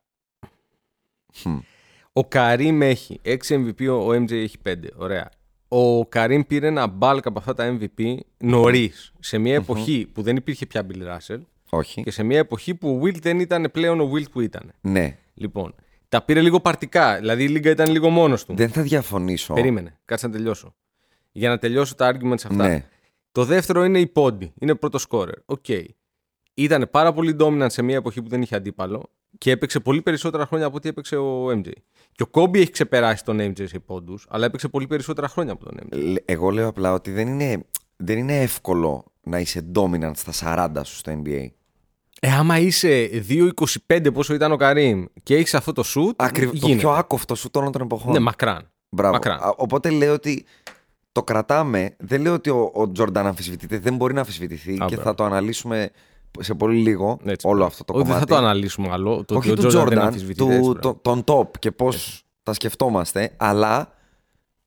ο 2.14 2.26
Καρύμ 2.26 2.82
έχει 2.82 3.20
6 3.26 3.38
MVP, 3.48 3.88
ο 3.90 4.10
MJ 4.10 4.32
έχει 4.32 4.58
5. 4.70 4.74
Ωραία. 4.96 5.30
Ο 5.68 6.06
Καρύμ 6.06 6.42
πήρε 6.48 6.68
ένα 6.68 6.88
μπάλκ 6.88 7.26
από 7.26 7.40
αυτά 7.40 7.54
τα 7.54 7.78
MVP 7.80 8.16
νωρίς, 8.38 9.14
σε 9.20 9.38
μια 9.38 9.56
εποχή 9.56 10.10
που 10.14 10.22
δεν 10.22 10.36
υπήρχε 10.36 10.66
πια 10.66 10.86
Bill 10.92 11.02
Russell 11.18 11.40
Όχι. 11.70 12.04
και 12.04 12.12
σε 12.12 12.24
μια 12.24 12.38
εποχή 12.38 12.76
που 12.76 12.90
ο 12.96 13.02
Wilt 13.04 13.22
δεν 13.22 13.40
ήταν 13.40 13.70
πλέον 13.72 14.00
ο 14.02 14.12
Wilt 14.14 14.32
που 14.32 14.42
ήταν. 14.42 14.72
Ναι. 14.82 15.18
Λοιπόν, 15.34 15.76
τα 16.10 16.22
πήρε 16.22 16.42
λίγο 16.42 16.60
παρτικά. 16.60 17.18
Δηλαδή 17.18 17.44
η 17.44 17.48
Λίγκα 17.48 17.70
ήταν 17.70 17.92
λίγο 17.92 18.10
μόνος 18.10 18.46
του. 18.46 18.56
Δεν 18.56 18.70
θα 18.70 18.82
διαφωνήσω. 18.82 19.54
Περίμενε, 19.54 20.00
κάτσε 20.06 20.28
να 20.28 20.34
τελειώσω. 20.34 20.76
Για 21.32 21.50
να 21.50 21.58
τελειώσω 21.58 21.96
τα 21.96 22.12
arguments 22.14 22.34
αυτά. 22.34 22.68
Ναι. 22.68 22.86
Το 23.32 23.46
δεύτερο 23.46 23.84
είναι 23.84 24.00
η 24.00 24.08
πόντοι. 24.08 24.54
Είναι 24.60 24.76
πρώτο 24.76 25.00
scorer. 25.10 25.38
Οκ. 25.46 25.66
Ήταν 26.54 26.88
πάρα 26.92 27.14
πολύ 27.14 27.36
dominant 27.40 27.68
σε 27.70 27.82
μια 27.82 27.96
εποχή 27.96 28.22
που 28.22 28.30
δεν 28.30 28.42
είχε 28.42 28.56
αντίπαλο 28.56 29.10
και 29.38 29.52
έπαιξε 29.52 29.80
πολύ 29.80 30.02
περισσότερα 30.02 30.46
χρόνια 30.46 30.66
από 30.66 30.76
ό,τι 30.76 30.90
έπαιξε 30.90 31.16
ο 31.18 31.48
MJ. 31.50 31.72
Και 32.12 32.24
ο 32.24 32.28
Κόμπι 32.28 32.60
έχει 32.60 32.72
ξεπεράσει 32.72 33.24
τον 33.24 33.38
MJ 33.40 33.68
σε 33.68 33.80
πόντους, 33.80 34.26
αλλά 34.30 34.46
έπαιξε 34.46 34.68
πολύ 34.68 34.88
περισσότερα 34.88 35.28
χρόνια 35.28 35.54
από 35.54 35.66
τον 35.66 35.78
MJ. 35.84 35.98
Λε- 35.98 36.24
Εγώ 36.32 36.50
λέω 36.50 36.68
απλά 36.68 36.94
ότι 36.94 37.12
δεν 37.12 37.28
είναι, 37.28 37.66
δεν 37.96 38.18
είναι 38.18 38.40
εύκολο 38.42 39.06
να 39.24 39.40
είσαι 39.40 39.66
dominant 39.76 40.12
στα 40.16 40.32
40 40.76 40.82
σου 40.86 40.96
στο 40.96 41.22
NBA. 41.26 41.48
Ε, 42.22 42.32
άμα 42.32 42.60
είσαι 42.60 43.10
2,25 43.88 44.14
πόσο 44.14 44.34
ήταν 44.34 44.52
ο 44.52 44.56
Καρίμ 44.56 45.06
και 45.24 45.36
έχεις 45.36 45.54
αυτό 45.54 45.72
το 45.72 45.84
shoot. 45.96 46.14
Ακριβώς. 46.16 46.60
Το 46.60 46.66
γίνεται. 46.66 46.82
πιο 46.82 46.92
άκοφτο 46.92 47.36
shoot 47.36 47.50
όλων 47.54 47.72
των 47.72 47.82
εποχών. 47.82 48.12
Ναι, 48.12 48.20
μακράν. 48.20 48.70
Μπράβο. 48.90 49.14
μακράν. 49.14 49.38
Α, 49.40 49.54
Οπότε 49.58 49.90
λέω 49.90 50.14
ότι 50.14 50.46
το 51.12 51.24
κρατάμε. 51.24 51.96
Δεν 52.00 52.22
λέω 52.22 52.34
ότι 52.34 52.50
ο, 52.50 52.72
ο 52.74 52.92
Τζόρνταν 52.92 53.28
αμφισβητείται. 53.28 53.80
Δεν 53.80 53.96
μπορεί 53.96 54.14
να 54.14 54.20
αμφισβητηθεί 54.20 54.72
και 54.72 54.78
μπράβο. 54.78 55.02
θα 55.02 55.16
το 55.16 55.24
αναλύσουμε 55.24 55.90
σε 56.40 56.54
πολύ 56.54 56.78
λίγο 56.82 57.20
Έτσι, 57.24 57.48
όλο 57.48 57.56
μπράβο. 57.56 57.72
αυτό 57.72 57.84
το 57.84 57.94
Όχι, 57.94 58.02
κομμάτι. 58.04 58.20
δεν 58.26 58.36
θα 58.36 58.42
το 58.42 58.48
αναλύσουμε 58.48 58.90
άλλο. 58.92 59.24
Το 59.26 59.36
Όχι 59.36 59.52
ότι 59.52 59.62
του 59.62 59.68
ο 59.68 59.70
Jordan 59.70 59.74
δεν 59.74 59.84
Τζόρνταν, 59.84 60.06
αμφισβητείται, 60.08 60.56
έτσι, 60.56 60.60
του, 60.72 60.78
μπράβο. 60.80 61.00
το- 61.02 61.22
τον 61.24 61.24
top 61.26 61.58
και 61.60 61.72
πώς 61.72 62.24
τα 62.44 62.54
σκεφτόμαστε, 62.54 63.32
αλλά 63.38 63.94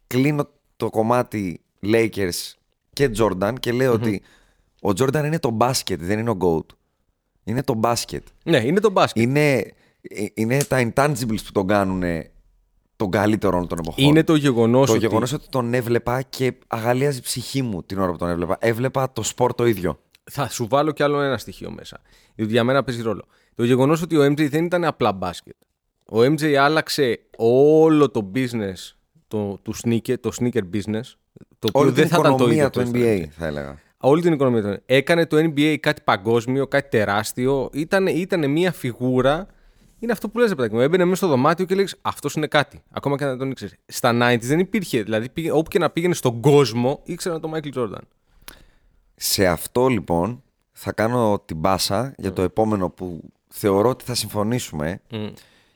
κλείνω 0.06 0.48
το 0.76 0.90
κομμάτι 0.90 1.60
Lakers 1.82 2.52
και 2.92 3.10
Jordan 3.18 3.52
και 3.60 3.72
λεω 3.72 3.92
ότι 3.92 4.22
ο 4.82 4.88
Jordan 4.88 5.22
είναι 5.24 5.38
το 5.38 5.50
μπάσκετ, 5.50 6.02
δεν 6.02 6.18
είναι 6.18 6.30
ο 6.30 6.36
GOAT. 6.40 6.74
Είναι 7.44 7.62
το 7.62 7.74
μπάσκετ. 7.74 8.22
Ναι, 8.44 8.58
είναι 8.58 8.80
το 8.80 8.90
μπάσκετ. 8.90 9.22
Είναι, 9.22 9.58
ε, 10.00 10.24
είναι 10.34 10.64
τα 10.64 10.90
intangibles 10.94 11.42
που 11.44 11.52
τον 11.52 11.66
κάνουν 11.66 12.02
τον 12.96 13.10
καλύτερο 13.10 13.56
όλων 13.56 13.68
των 13.68 13.78
εποχών. 13.78 14.04
Είναι 14.04 14.24
το 14.24 14.34
γεγονός 14.34 14.86
το 14.86 14.92
ότι. 14.92 15.06
γεγονός 15.06 15.32
ότι 15.32 15.48
τον 15.48 15.74
έβλεπα 15.74 16.22
και 16.22 16.52
αγαλίαζε 16.66 17.18
η 17.18 17.22
ψυχή 17.22 17.62
μου 17.62 17.82
την 17.82 17.98
ώρα 17.98 18.12
που 18.12 18.18
τον 18.18 18.28
έβλεπα. 18.28 18.56
Έβλεπα 18.60 19.12
το 19.12 19.22
σπορ 19.22 19.54
το 19.54 19.66
ίδιο. 19.66 19.98
Θα 20.30 20.48
σου 20.48 20.66
βάλω 20.68 20.90
κι 20.92 21.02
άλλο 21.02 21.20
ένα 21.20 21.38
στοιχείο 21.38 21.70
μέσα. 21.70 22.00
Διότι 22.34 22.52
για 22.52 22.64
μένα 22.64 22.84
παίζει 22.84 23.02
ρόλο. 23.02 23.24
Το 23.54 23.64
γεγονός 23.64 24.02
ότι 24.02 24.16
ο 24.16 24.24
MJ 24.24 24.48
δεν 24.50 24.64
ήταν 24.64 24.84
απλά 24.84 25.12
μπάσκετ. 25.12 25.54
Ο 26.04 26.18
MJ 26.18 26.52
άλλαξε 26.52 27.20
όλο 27.36 28.10
το 28.10 28.30
business 28.34 28.94
το, 29.28 29.58
του 29.62 29.74
sneaker, 29.82 30.14
το 30.20 30.30
sneaker 30.40 30.62
business. 30.74 31.14
Το 31.58 31.68
οποίο 31.68 31.80
Όλη 31.80 31.90
δεν 31.90 32.04
την 32.04 32.14
θα 32.14 32.18
ήταν 32.18 32.36
το 32.36 32.48
ίδιο 32.48 32.66
οικονομία 32.66 32.70
του 32.70 32.78
χωρίς 32.78 32.92
το 32.92 32.98
NBA 32.98 33.26
θα 33.38 33.46
έλεγα. 33.46 33.78
Όλη 34.04 34.22
την 34.22 34.32
οικονομία 34.32 34.62
του. 34.62 34.82
Έκανε 34.86 35.26
το 35.26 35.36
NBA 35.36 35.76
κάτι 35.80 36.02
παγκόσμιο, 36.04 36.66
κάτι 36.66 36.88
τεράστιο. 36.88 37.70
Ήταν, 37.72 38.06
ήταν 38.06 38.50
μια 38.50 38.72
φιγούρα. 38.72 39.46
Είναι 39.98 40.12
αυτό 40.12 40.28
που 40.28 40.38
λες, 40.38 40.48
ρε 40.48 40.54
παιδάκι 40.54 40.74
μου. 40.74 40.80
Έμπαινε 40.80 41.04
μέσα 41.04 41.16
στο 41.16 41.26
δωμάτιο 41.26 41.64
και 41.64 41.74
λέγεις 41.74 41.96
Αυτός 42.02 42.34
είναι 42.34 42.46
κάτι. 42.46 42.82
Ακόμα 42.90 43.16
και 43.16 43.24
να 43.24 43.36
τον 43.36 43.50
ήξερες. 43.50 43.74
Στα 43.86 44.10
90s 44.12 44.40
δεν 44.40 44.58
υπήρχε. 44.58 45.02
Δηλαδή, 45.02 45.28
πήγε, 45.28 45.50
όπου 45.50 45.70
και 45.70 45.78
να 45.78 45.90
πήγαινε 45.90 46.14
στον 46.14 46.40
κόσμο, 46.40 47.00
ήξεραν 47.04 47.40
τον 47.40 47.52
Michael 47.54 47.78
Jordan. 47.78 48.02
Σε 49.14 49.46
αυτό 49.46 49.86
λοιπόν 49.86 50.42
θα 50.72 50.92
κάνω 50.92 51.42
την 51.44 51.60
πάσα 51.60 52.14
για 52.16 52.32
το 52.32 52.42
επόμενο 52.42 52.90
που 52.90 53.32
θεωρώ 53.48 53.88
ότι 53.88 54.04
θα 54.04 54.14
συμφωνήσουμε 54.14 55.00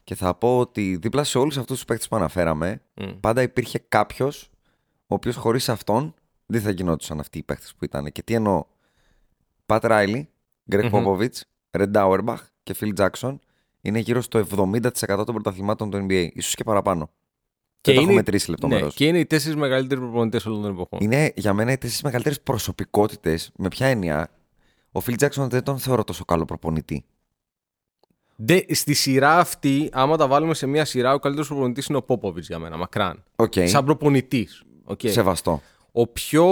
και 0.05 0.15
θα 0.15 0.35
πω 0.35 0.59
ότι 0.59 0.97
δίπλα 0.97 1.25
σε 1.25 1.39
όλους 1.39 1.57
αυτούς 1.59 1.77
τους 1.77 1.85
παίκτες 1.85 2.09
που 2.09 2.17
αναφέραμε 2.17 2.81
πάντα 3.21 3.43
υπήρχε 3.43 3.83
κάποιος 3.89 4.51
ο 5.07 5.15
οποίος 5.15 5.37
χωρίς 5.37 5.69
αυτόν 5.69 6.15
δεν 6.47 6.61
θα 6.61 6.71
γινόντουσαν 6.71 7.21
αυτοί 7.21 7.39
οι 7.39 7.43
παίκτες 7.43 7.75
που 7.79 7.85
ήταν. 7.85 8.13
Και 8.13 8.23
τι 8.23 8.35
εννοώ. 8.35 8.65
Πατ 9.67 9.85
Ράιλι, 9.85 10.29
Γκρεγκ 10.71 10.91
Πόποβιτς, 10.91 11.45
Ρεντ 11.71 11.97
Άουερμπαχ 11.99 12.37
και 12.63 12.75
Φιλ 12.75 12.93
Τζάκσον 12.93 13.41
είναι 13.81 13.99
γύρω 13.99 14.21
στο 14.21 14.39
70% 14.39 14.81
των 15.07 15.25
πρωταθλημάτων 15.25 15.91
του 15.91 16.07
NBA, 16.09 16.29
ίσως 16.33 16.55
και 16.55 16.65
παραπάνω. 16.65 17.11
Και 17.81 17.93
δεν 17.93 18.01
το 18.01 18.07
έχω 18.07 18.17
μετρήσει 18.17 18.51
λεπτομερώς. 18.51 18.83
Ναι, 18.83 18.91
και 18.91 19.07
είναι 19.07 19.19
οι 19.19 19.27
τέσσερις 19.27 19.57
μεγαλύτεροι 19.57 20.01
προπονητές 20.01 20.47
όλων 20.47 20.63
των 20.63 20.71
εποχών. 20.71 20.99
Είναι 21.03 21.33
για 21.37 21.53
μένα 21.53 21.73
οι 21.73 21.79
τέσσερις 21.79 22.03
μεγαλύτερες 22.03 22.41
προσωπικότητες. 22.41 23.51
Με 23.57 23.69
ποια 23.69 23.87
έννοια. 23.87 24.31
Ο 24.93 25.01
Φιλ 25.01 25.17
Τζάκσον 25.17 25.49
δεν 25.49 25.63
τον 25.63 25.79
θεωρώ 25.79 26.05
τόσο 26.05 26.25
καλό 26.25 26.45
προπονητή. 26.45 27.05
Δε, 28.37 28.61
στη 28.75 28.95
σειρά 28.95 29.39
αυτή, 29.39 29.89
άμα 29.93 30.17
τα 30.17 30.29
βάλουμε 30.29 30.55
σε 30.55 30.67
μια 30.67 30.85
σειρά, 30.85 31.15
ο 31.15 31.19
καλύτερος 31.19 31.49
προπονητής 31.49 31.87
είναι 31.87 31.99
ο 31.99 32.03
Πόποβιτς 32.03 32.45
για 32.45 32.59
μένα, 32.59 32.77
μακράν. 32.77 33.25
Οκ. 33.37 33.53
Σαν 33.65 33.85
προπονητής. 33.85 34.63
Σεβαστό. 34.97 35.63
Ο 35.99 36.07
πιο 36.07 36.47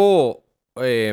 ε, 0.73 1.13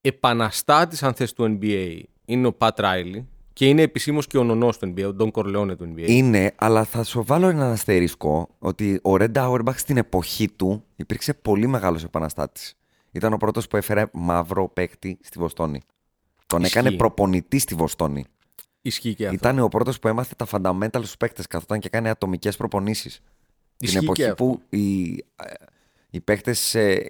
επαναστάτης, 0.00 1.02
αν 1.02 1.14
θες, 1.14 1.32
του 1.32 1.58
NBA 1.60 2.00
είναι 2.24 2.46
ο 2.46 2.52
Πατ 2.52 2.80
Ράιλι 2.80 3.28
και 3.52 3.68
είναι 3.68 3.82
επισήμως 3.82 4.26
και 4.26 4.38
ο 4.38 4.44
νονός 4.44 4.78
του 4.78 4.92
NBA, 4.96 5.04
ο 5.06 5.12
Ντόν 5.12 5.30
Κορλεόνε 5.30 5.76
του 5.76 5.94
NBA. 5.96 6.04
Είναι, 6.06 6.52
αλλά 6.56 6.84
θα 6.84 7.04
σου 7.04 7.24
βάλω 7.24 7.48
ένα 7.48 7.70
αστερίσκο 7.70 8.48
ότι 8.58 9.00
ο 9.02 9.16
Ρεντ 9.16 9.36
Auerbach 9.40 9.76
στην 9.76 9.96
εποχή 9.96 10.48
του 10.48 10.84
υπήρξε 10.96 11.34
πολύ 11.34 11.66
μεγάλος 11.66 12.04
επαναστάτης. 12.04 12.74
Ήταν 13.10 13.32
ο 13.32 13.36
πρώτος 13.36 13.68
που 13.68 13.76
έφερε 13.76 14.04
μαύρο 14.12 14.68
παίκτη 14.68 15.18
στη 15.22 15.38
Βοστόνη. 15.38 15.80
Τον 16.46 16.62
Ισχύει. 16.62 16.78
έκανε 16.78 16.96
προπονητή 16.96 17.58
στη 17.58 17.74
Βοστόνη. 17.74 18.24
Ισχύει 18.82 19.14
και 19.14 19.24
αυτό. 19.24 19.34
Ήταν 19.36 19.58
ο 19.58 19.68
πρώτος 19.68 19.98
που 19.98 20.08
έμαθε 20.08 20.34
τα 20.36 20.46
fundamental 20.50 20.98
στους 20.98 21.16
παίκτες, 21.16 21.46
καθόταν 21.46 21.78
και 21.78 21.86
έκανε 21.86 22.10
ατομικές 22.10 22.56
προπονήσεις. 22.56 23.20
Την 23.76 23.88
Ισχύει 23.88 23.98
και 23.98 24.04
εποχή 24.04 24.24
αυτό. 24.24 24.44
που 24.44 24.62
οι, 24.68 25.12
ε, 25.12 25.52
οι 26.14 26.20
παίκτε 26.20 26.54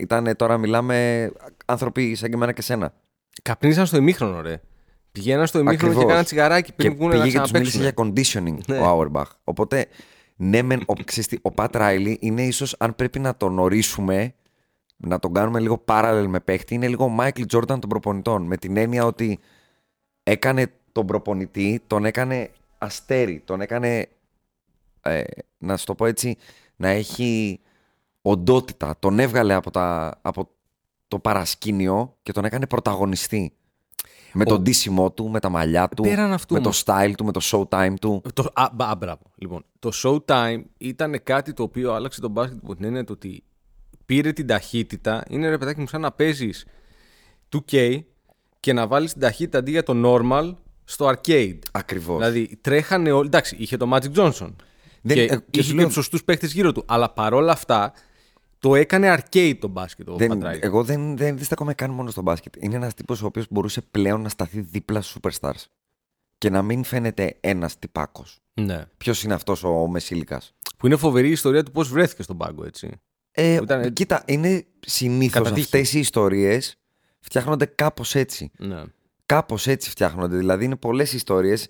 ήταν, 0.00 0.36
τώρα 0.36 0.58
μιλάμε, 0.58 1.30
άνθρωποι 1.64 2.14
σαν 2.14 2.28
και 2.28 2.34
εμένα 2.34 2.52
και 2.52 2.62
σένα. 2.62 2.94
Καπνίζαν 3.42 3.86
στο 3.86 3.96
ημίχρονο, 3.96 4.40
ρε. 4.40 4.60
Πηγαίναν 5.12 5.46
στο 5.46 5.58
ημίχρονο 5.58 5.80
και 5.80 5.86
Ακριβώς. 5.86 6.04
έκαναν 6.04 6.24
τσιγαράκι 6.24 6.68
Και 6.70 6.76
πριν 6.76 6.94
βγουν 6.94 7.08
να 7.08 7.22
πήγε 7.22 7.30
και 7.36 7.40
τους 7.42 7.50
μίλησε 7.50 7.78
ξαναπαίξουν. 7.78 8.14
για 8.44 8.54
conditioning 8.54 8.64
Ναι. 8.66 8.78
ο 8.78 9.00
Auerbach. 9.00 9.30
Οπότε, 9.44 9.86
ναι, 10.36 10.62
μεν, 10.62 10.82
ο, 10.86 10.92
ξέρεις 11.04 11.26
τι, 11.28 11.38
ο 11.42 11.50
Πατ 11.52 11.76
Ράιλι 11.76 12.16
είναι 12.20 12.42
ίσως, 12.42 12.76
αν 12.78 12.94
πρέπει 12.96 13.18
να 13.18 13.36
τον 13.36 13.58
ορίσουμε, 13.58 14.34
να 14.96 15.18
τον 15.18 15.32
κάνουμε 15.34 15.60
λίγο 15.60 15.84
parallel 15.86 16.24
με 16.28 16.40
παίχτη, 16.40 16.74
είναι 16.74 16.88
λίγο 16.88 17.04
ο 17.04 17.16
Michael 17.20 17.44
Jordan 17.52 17.66
των 17.66 17.88
προπονητών. 17.88 18.42
Με 18.42 18.56
την 18.56 18.76
έννοια 18.76 19.04
ότι 19.04 19.38
έκανε 20.22 20.66
τον 20.92 21.06
προπονητή, 21.06 21.82
τον 21.86 22.04
έκανε 22.04 22.50
αστέρι, 22.78 23.42
τον 23.44 23.60
έκανε, 23.60 24.08
ε, 25.00 25.22
να 25.58 25.76
σου 25.76 25.84
το 25.86 25.94
πω 25.94 26.06
έτσι, 26.06 26.36
να 26.76 26.88
έχει 26.88 27.60
οντότητα. 28.26 28.96
Τον 28.98 29.18
έβγαλε 29.18 29.54
από, 29.54 29.70
τα, 29.70 30.18
από 30.22 30.48
το 31.08 31.18
παρασκήνιο 31.18 32.16
και 32.22 32.32
τον 32.32 32.44
έκανε 32.44 32.66
πρωταγωνιστή. 32.66 33.52
Με 34.36 34.44
τον 34.44 34.62
ντύσιμό 34.62 35.12
του, 35.12 35.28
με 35.30 35.40
τα 35.40 35.48
μαλλιά 35.48 35.88
του, 35.88 36.02
Πέραν 36.02 36.32
αυτού 36.32 36.54
με 36.54 36.60
το 36.60 36.64
όμως. 36.68 36.82
style 36.86 37.12
του, 37.16 37.24
με 37.24 37.32
το 37.32 37.40
showtime 37.42 37.94
του. 38.00 38.22
Το, 38.32 38.50
α, 38.54 38.66
μπα- 38.72 38.88
α, 38.90 38.94
μπράβο. 38.96 39.20
Λοιπόν, 39.36 39.64
το 39.78 39.90
Showtime 40.02 40.62
ήταν 40.78 41.20
κάτι 41.22 41.52
το 41.52 41.62
οποίο 41.62 41.92
άλλαξε 41.92 42.20
τον 42.20 42.30
μπάσκετ 42.30 42.58
από 42.62 42.74
την 42.76 42.84
έννοια 42.84 43.04
του 43.04 43.12
ότι 43.16 43.42
πήρε 44.06 44.32
την 44.32 44.46
ταχύτητα. 44.46 45.22
Είναι 45.28 45.48
ρε 45.48 45.58
παιδάκι 45.58 45.80
μου 45.80 45.86
σαν 45.86 46.00
να 46.00 46.12
παίζεις 46.12 46.66
2K 47.56 47.98
και 48.60 48.72
να 48.72 48.86
βάλεις 48.86 49.12
την 49.12 49.20
ταχύτητα 49.20 49.58
αντί 49.58 49.70
για 49.70 49.82
το 49.82 49.92
normal 50.04 50.54
στο 50.84 51.06
arcade. 51.14 51.58
Ακριβώς. 51.72 52.16
Δηλαδή 52.16 52.58
τρέχανε 52.60 53.10
όλοι. 53.10 53.26
Εντάξει, 53.26 53.56
είχε 53.58 53.76
το 53.76 53.90
Magic 53.94 54.14
Johnson. 54.16 54.52
Δεν- 55.02 55.16
και 55.16 55.22
ε, 55.22 55.26
και 55.26 55.34
είχε 55.50 55.62
σου 55.62 55.68
και 55.70 55.74
λέω- 55.74 55.84
τους 55.84 55.94
σωστούς 55.94 56.24
παίχτε 56.24 56.46
γύρω 56.46 56.72
του. 56.72 56.84
Αλλά 56.86 57.10
παρόλα 57.10 57.52
αυτά 57.52 57.92
το 58.64 58.74
έκανε 58.74 59.14
arcade 59.18 59.56
το 59.60 59.68
μπάσκετ. 59.68 60.08
Ο 60.08 60.16
δεν, 60.16 60.28
Πατράιλι. 60.28 60.60
εγώ 60.64 60.84
δεν, 60.84 61.16
δεν, 61.16 61.36
δεν 61.36 61.44
στέκομαι 61.44 61.74
καν 61.74 61.90
μόνο 61.90 62.10
στο 62.10 62.22
μπάσκετ. 62.22 62.54
Είναι 62.58 62.76
ένας 62.76 62.94
τύπος 62.94 63.22
ο 63.22 63.26
οποίος 63.26 63.46
μπορούσε 63.50 63.80
πλέον 63.80 64.20
να 64.20 64.28
σταθεί 64.28 64.60
δίπλα 64.60 65.00
στους 65.00 65.16
superstars. 65.22 65.64
Και 66.38 66.50
να 66.50 66.62
μην 66.62 66.84
φαίνεται 66.84 67.36
ένας 67.40 67.78
τυπάκος. 67.78 68.40
Ναι. 68.54 68.84
Ποιος 68.96 69.22
είναι 69.22 69.34
αυτός 69.34 69.64
ο 69.64 69.86
Μεσήλικας; 69.86 70.54
Που 70.76 70.86
είναι 70.86 70.96
φοβερή 70.96 71.28
η 71.28 71.30
ιστορία 71.30 71.62
του 71.62 71.70
πώς 71.70 71.88
βρέθηκε 71.88 72.22
στον 72.22 72.36
πάγκο, 72.36 72.64
έτσι. 72.64 72.90
Ε, 73.30 73.54
Ήταν- 73.54 73.92
Κοίτα, 73.92 74.22
είναι 74.26 74.64
συνήθως 74.80 75.42
Κατά 75.42 75.50
τύχη. 75.54 75.64
αυτές 75.64 75.92
οι 75.92 75.98
ιστορίες 75.98 76.76
φτιάχνονται 77.20 77.66
κάπως 77.66 78.14
έτσι. 78.14 78.50
Ναι. 78.58 78.82
Κάπως 79.26 79.66
έτσι 79.66 79.90
φτιάχνονται. 79.90 80.36
Δηλαδή 80.36 80.64
είναι 80.64 80.76
πολλές 80.76 81.12
ιστορίες 81.12 81.68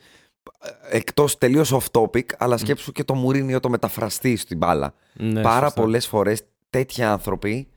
εκτός 0.90 1.38
τελείως 1.38 1.72
off 1.74 2.00
topic, 2.00 2.24
αλλά 2.38 2.56
σκέψου 2.56 2.92
και 2.92 3.04
το 3.04 3.14
Μουρίνιο 3.14 3.60
το 3.60 3.68
μεταφραστή 3.68 4.36
στην 4.36 4.56
μπάλα. 4.56 4.94
Ναι, 5.14 5.42
Πάρα 5.42 5.66
σωστά. 5.66 5.80
πολλές 5.80 6.06
φορές 6.06 6.42
τέτοιοι 6.74 7.02
άνθρωποι 7.02 7.68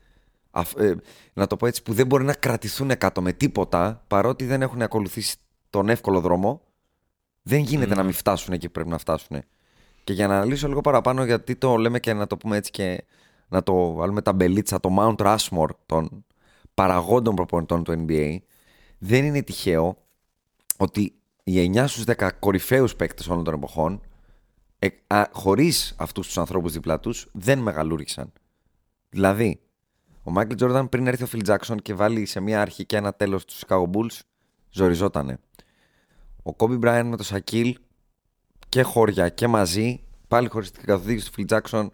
αφ- 0.50 0.78
ε, 0.78 0.96
να 1.32 1.46
το 1.46 1.56
πω 1.56 1.66
έτσι, 1.66 1.82
που 1.82 1.92
δεν 1.92 2.06
μπορεί 2.06 2.24
να 2.24 2.34
κρατηθούν 2.34 2.98
κάτω 2.98 3.22
με 3.22 3.32
τίποτα, 3.32 4.04
παρότι 4.06 4.44
δεν 4.44 4.62
έχουν 4.62 4.82
ακολουθήσει 4.82 5.36
τον 5.70 5.88
εύκολο 5.88 6.20
δρόμο, 6.20 6.60
δεν 7.42 7.60
γίνεται 7.60 7.94
να 7.94 8.02
μην 8.02 8.12
φτάσουν 8.12 8.54
εκεί 8.54 8.66
που 8.66 8.72
πρέπει 8.72 8.88
να 8.88 8.98
φτάσουν. 8.98 9.42
Και 10.04 10.12
για 10.12 10.26
να 10.26 10.34
αναλύσω 10.36 10.68
λίγο 10.68 10.80
παραπάνω, 10.80 11.24
γιατί 11.24 11.56
το 11.56 11.76
λέμε 11.76 12.00
και 12.00 12.12
να 12.12 12.26
το 12.26 12.36
πούμε 12.36 12.56
έτσι 12.56 12.70
και 12.70 13.04
να 13.48 13.62
το 13.62 13.92
βάλουμε 13.92 14.22
τα 14.22 14.32
μπελίτσα, 14.32 14.80
το 14.80 14.96
Mount 14.98 15.16
Rushmore 15.16 15.70
των 15.86 16.24
παραγόντων 16.74 17.34
προπονητών 17.34 17.84
του 17.84 18.04
NBA, 18.08 18.36
δεν 18.98 19.24
είναι 19.24 19.42
τυχαίο 19.42 19.96
ότι 20.76 21.14
οι 21.44 21.70
9 21.74 21.86
στους 21.86 22.04
10 22.04 22.28
κορυφαίους 22.38 22.96
παίκτες 22.96 23.28
όλων 23.28 23.44
των 23.44 23.54
εποχών, 23.54 24.00
ε, 24.78 24.88
α, 25.06 25.24
χωρίς 25.32 25.94
αυτούς 25.96 26.26
τους 26.26 26.38
ανθρώπους 26.38 26.72
δίπλα 26.72 27.00
τους, 27.00 27.28
δεν 27.32 27.58
μεγαλούργησαν. 27.58 28.32
Δηλαδή, 29.10 29.60
ο 30.22 30.30
Μάικλ 30.30 30.54
Τζόρνταν 30.54 30.88
πριν 30.88 31.06
έρθει 31.06 31.22
ο 31.22 31.26
Φιλ 31.26 31.42
Τζάξον 31.42 31.78
και 31.78 31.94
βάλει 31.94 32.26
σε 32.26 32.40
μια 32.40 32.60
αρχή 32.60 32.84
και 32.84 32.96
ένα 32.96 33.14
τέλος 33.14 33.44
τους 33.44 33.62
Chicago 33.66 33.84
Bulls, 33.90 34.20
ζοριζότανε. 34.70 35.38
Ο 36.42 36.54
Κόμπι 36.54 36.76
Μπράιν 36.76 37.06
με 37.06 37.16
το 37.16 37.22
Σακίλ 37.22 37.78
και 38.68 38.82
χώρια 38.82 39.28
και 39.28 39.46
μαζί, 39.46 40.04
πάλι 40.28 40.48
χωρίς 40.48 40.70
την 40.70 40.84
καθοδήγηση 40.84 41.26
του 41.26 41.32
Φιλ 41.32 41.44
Τζάξον, 41.44 41.92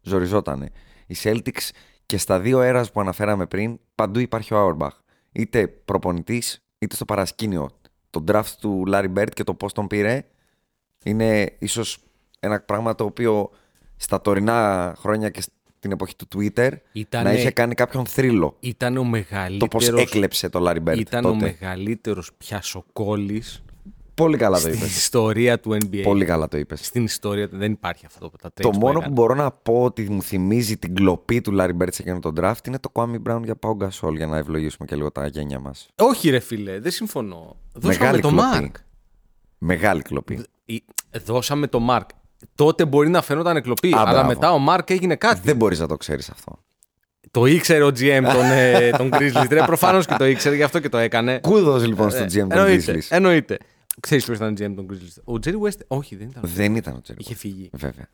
ζοριζότανε. 0.00 0.70
Οι 1.06 1.16
Celtics 1.22 1.70
και 2.06 2.18
στα 2.18 2.40
δύο 2.40 2.60
έρας 2.60 2.92
που 2.92 3.00
αναφέραμε 3.00 3.46
πριν, 3.46 3.80
παντού 3.94 4.18
υπάρχει 4.18 4.54
ο 4.54 4.68
Auerbach. 4.68 4.98
Είτε 5.32 5.66
προπονητής, 5.66 6.64
είτε 6.78 6.94
στο 6.94 7.04
παρασκήνιο. 7.04 7.70
Το 8.10 8.24
draft 8.28 8.52
του 8.60 8.82
Larry 8.88 9.12
Bird 9.14 9.28
και 9.34 9.44
το 9.44 9.54
πώς 9.54 9.72
τον 9.72 9.86
πήρε 9.86 10.26
είναι 11.04 11.56
ίσως 11.58 11.98
ένα 12.40 12.60
πράγμα 12.60 12.94
το 12.94 13.04
οποίο 13.04 13.50
στα 13.96 14.20
τωρινά 14.20 14.94
χρόνια 14.98 15.30
και 15.30 15.42
στην 15.84 15.96
εποχή 15.96 16.14
του 16.16 16.28
Twitter 16.34 16.70
Ήτανε- 16.92 17.26
να 17.26 17.32
είχε 17.32 17.50
κάνει 17.50 17.74
κάποιον 17.74 18.06
θρύλο. 18.06 18.56
Ήταν 18.60 18.92
ο 18.96 19.00
Το 19.00 19.04
μεγαλύτερος... 19.04 19.68
πώς 19.68 19.88
έκλεψε 20.02 20.48
το 20.48 20.70
Larry 20.70 20.88
Bird 20.90 20.98
Ήταν 20.98 21.24
ο 21.24 21.32
τότε. 21.32 21.44
μεγαλύτερος 21.60 22.30
πιασοκόλλης 22.38 23.62
Πολύ 24.14 24.36
καλά 24.36 24.56
το 24.56 24.60
στην 24.68 24.72
είπες. 24.78 24.96
ιστορία 24.96 25.60
του 25.60 25.72
NBA. 25.72 26.00
Πολύ 26.02 26.24
καλά 26.24 26.48
το 26.48 26.58
είπες. 26.58 26.86
Στην 26.86 27.04
ιστορία 27.04 27.48
του. 27.48 27.56
Δεν 27.56 27.72
υπάρχει 27.72 28.06
αυτό 28.06 28.30
τα 28.42 28.48
trades 28.48 28.60
Το 28.62 28.70
που 28.70 28.78
μόνο 28.78 28.92
που 28.92 28.98
έκανε. 28.98 29.14
μπορώ 29.14 29.34
να 29.34 29.50
πω 29.50 29.82
ότι 29.84 30.10
μου 30.10 30.22
θυμίζει 30.22 30.76
την 30.76 30.94
κλοπή 30.94 31.40
του 31.40 31.56
Larry 31.60 31.76
Bird 31.82 31.88
σε 31.90 32.02
εκείνο 32.02 32.18
τον 32.18 32.34
draft 32.40 32.66
είναι 32.66 32.78
το 32.78 32.90
Kwame 32.92 33.16
Brown 33.28 33.40
για 33.44 33.54
Pau 33.60 33.76
Gasol 33.76 34.14
για 34.16 34.26
να 34.26 34.36
ευλογήσουμε 34.36 34.86
και 34.86 34.96
λίγο 34.96 35.10
τα 35.12 35.26
γένια 35.26 35.58
μας. 35.58 35.88
Όχι 35.96 36.30
ρε 36.30 36.38
φίλε, 36.38 36.78
δεν 36.80 36.90
συμφωνώ. 36.92 37.56
Δώσαμε 37.72 37.94
Μεγάλη 38.04 38.20
το 38.20 38.28
κλοπή. 38.28 38.42
Μάρκ. 38.46 38.76
Μεγάλη 39.58 40.02
κλοπή. 40.02 40.44
Ή- 40.64 40.84
Δώσαμε 41.24 41.66
το 41.66 41.80
Μάρκ. 41.80 42.08
Τότε 42.54 42.84
μπορεί 42.84 43.08
να 43.08 43.22
φαινόταν 43.22 43.56
εκλοπή, 43.56 43.94
Α, 43.94 43.98
αλλά 44.00 44.10
μπράβο. 44.10 44.26
μετά 44.28 44.52
ο 44.52 44.58
Μάρκ 44.58 44.90
έγινε 44.90 45.16
κάτι. 45.16 45.40
Δεν 45.44 45.56
μπορείς 45.56 45.78
να 45.78 45.86
το 45.86 45.96
ξέρεις 45.96 46.30
αυτό. 46.30 46.58
Το 47.30 47.46
ήξερε 47.46 47.84
ο 47.84 47.88
GM 47.88 48.22
τον, 48.32 48.44
ε, 48.50 48.90
τον 48.90 49.10
Grizzlies. 49.12 49.46
Ρε, 49.50 49.62
προφανώς 49.64 50.06
και 50.06 50.14
το 50.18 50.24
ήξερε, 50.26 50.54
γι' 50.56 50.62
αυτό 50.62 50.80
και 50.80 50.88
το 50.88 50.98
έκανε. 50.98 51.38
Κούδος 51.38 51.86
λοιπόν 51.86 52.10
στο 52.10 52.22
Ε, 52.22 52.26
GM 52.26 52.32
των 52.38 52.52
εννοείται, 52.52 52.92
Grizzlies. 52.94 53.06
Εννοείται. 53.08 53.58
Ξέρεις 54.00 54.24
ποιος 54.24 54.36
ήταν 54.36 54.48
ο 54.48 54.54
GM 54.58 54.72
των 54.76 54.86
Grizzlies. 54.90 55.34
Ο 55.34 55.38
Jerry 55.44 55.68
West. 55.68 55.78
Όχι, 55.86 56.16
δεν 56.16 56.28
ήταν. 56.28 56.42
Δεν 56.46 56.74
ήταν 56.76 56.94
ο 56.94 57.00
Jerry 57.08 57.14
Είχε 57.18 57.34
West. 57.34 57.38
φύγει. 57.38 57.70
Βέβαια. 57.72 58.08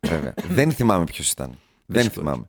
Βέβαια. 0.00 0.34
Δεν 0.48 0.72
θυμάμαι 0.72 1.04
ποιος 1.04 1.30
ήταν. 1.30 1.58
Δεν 1.86 2.02
Δύσκολο. 2.02 2.26
θυμάμαι. 2.26 2.48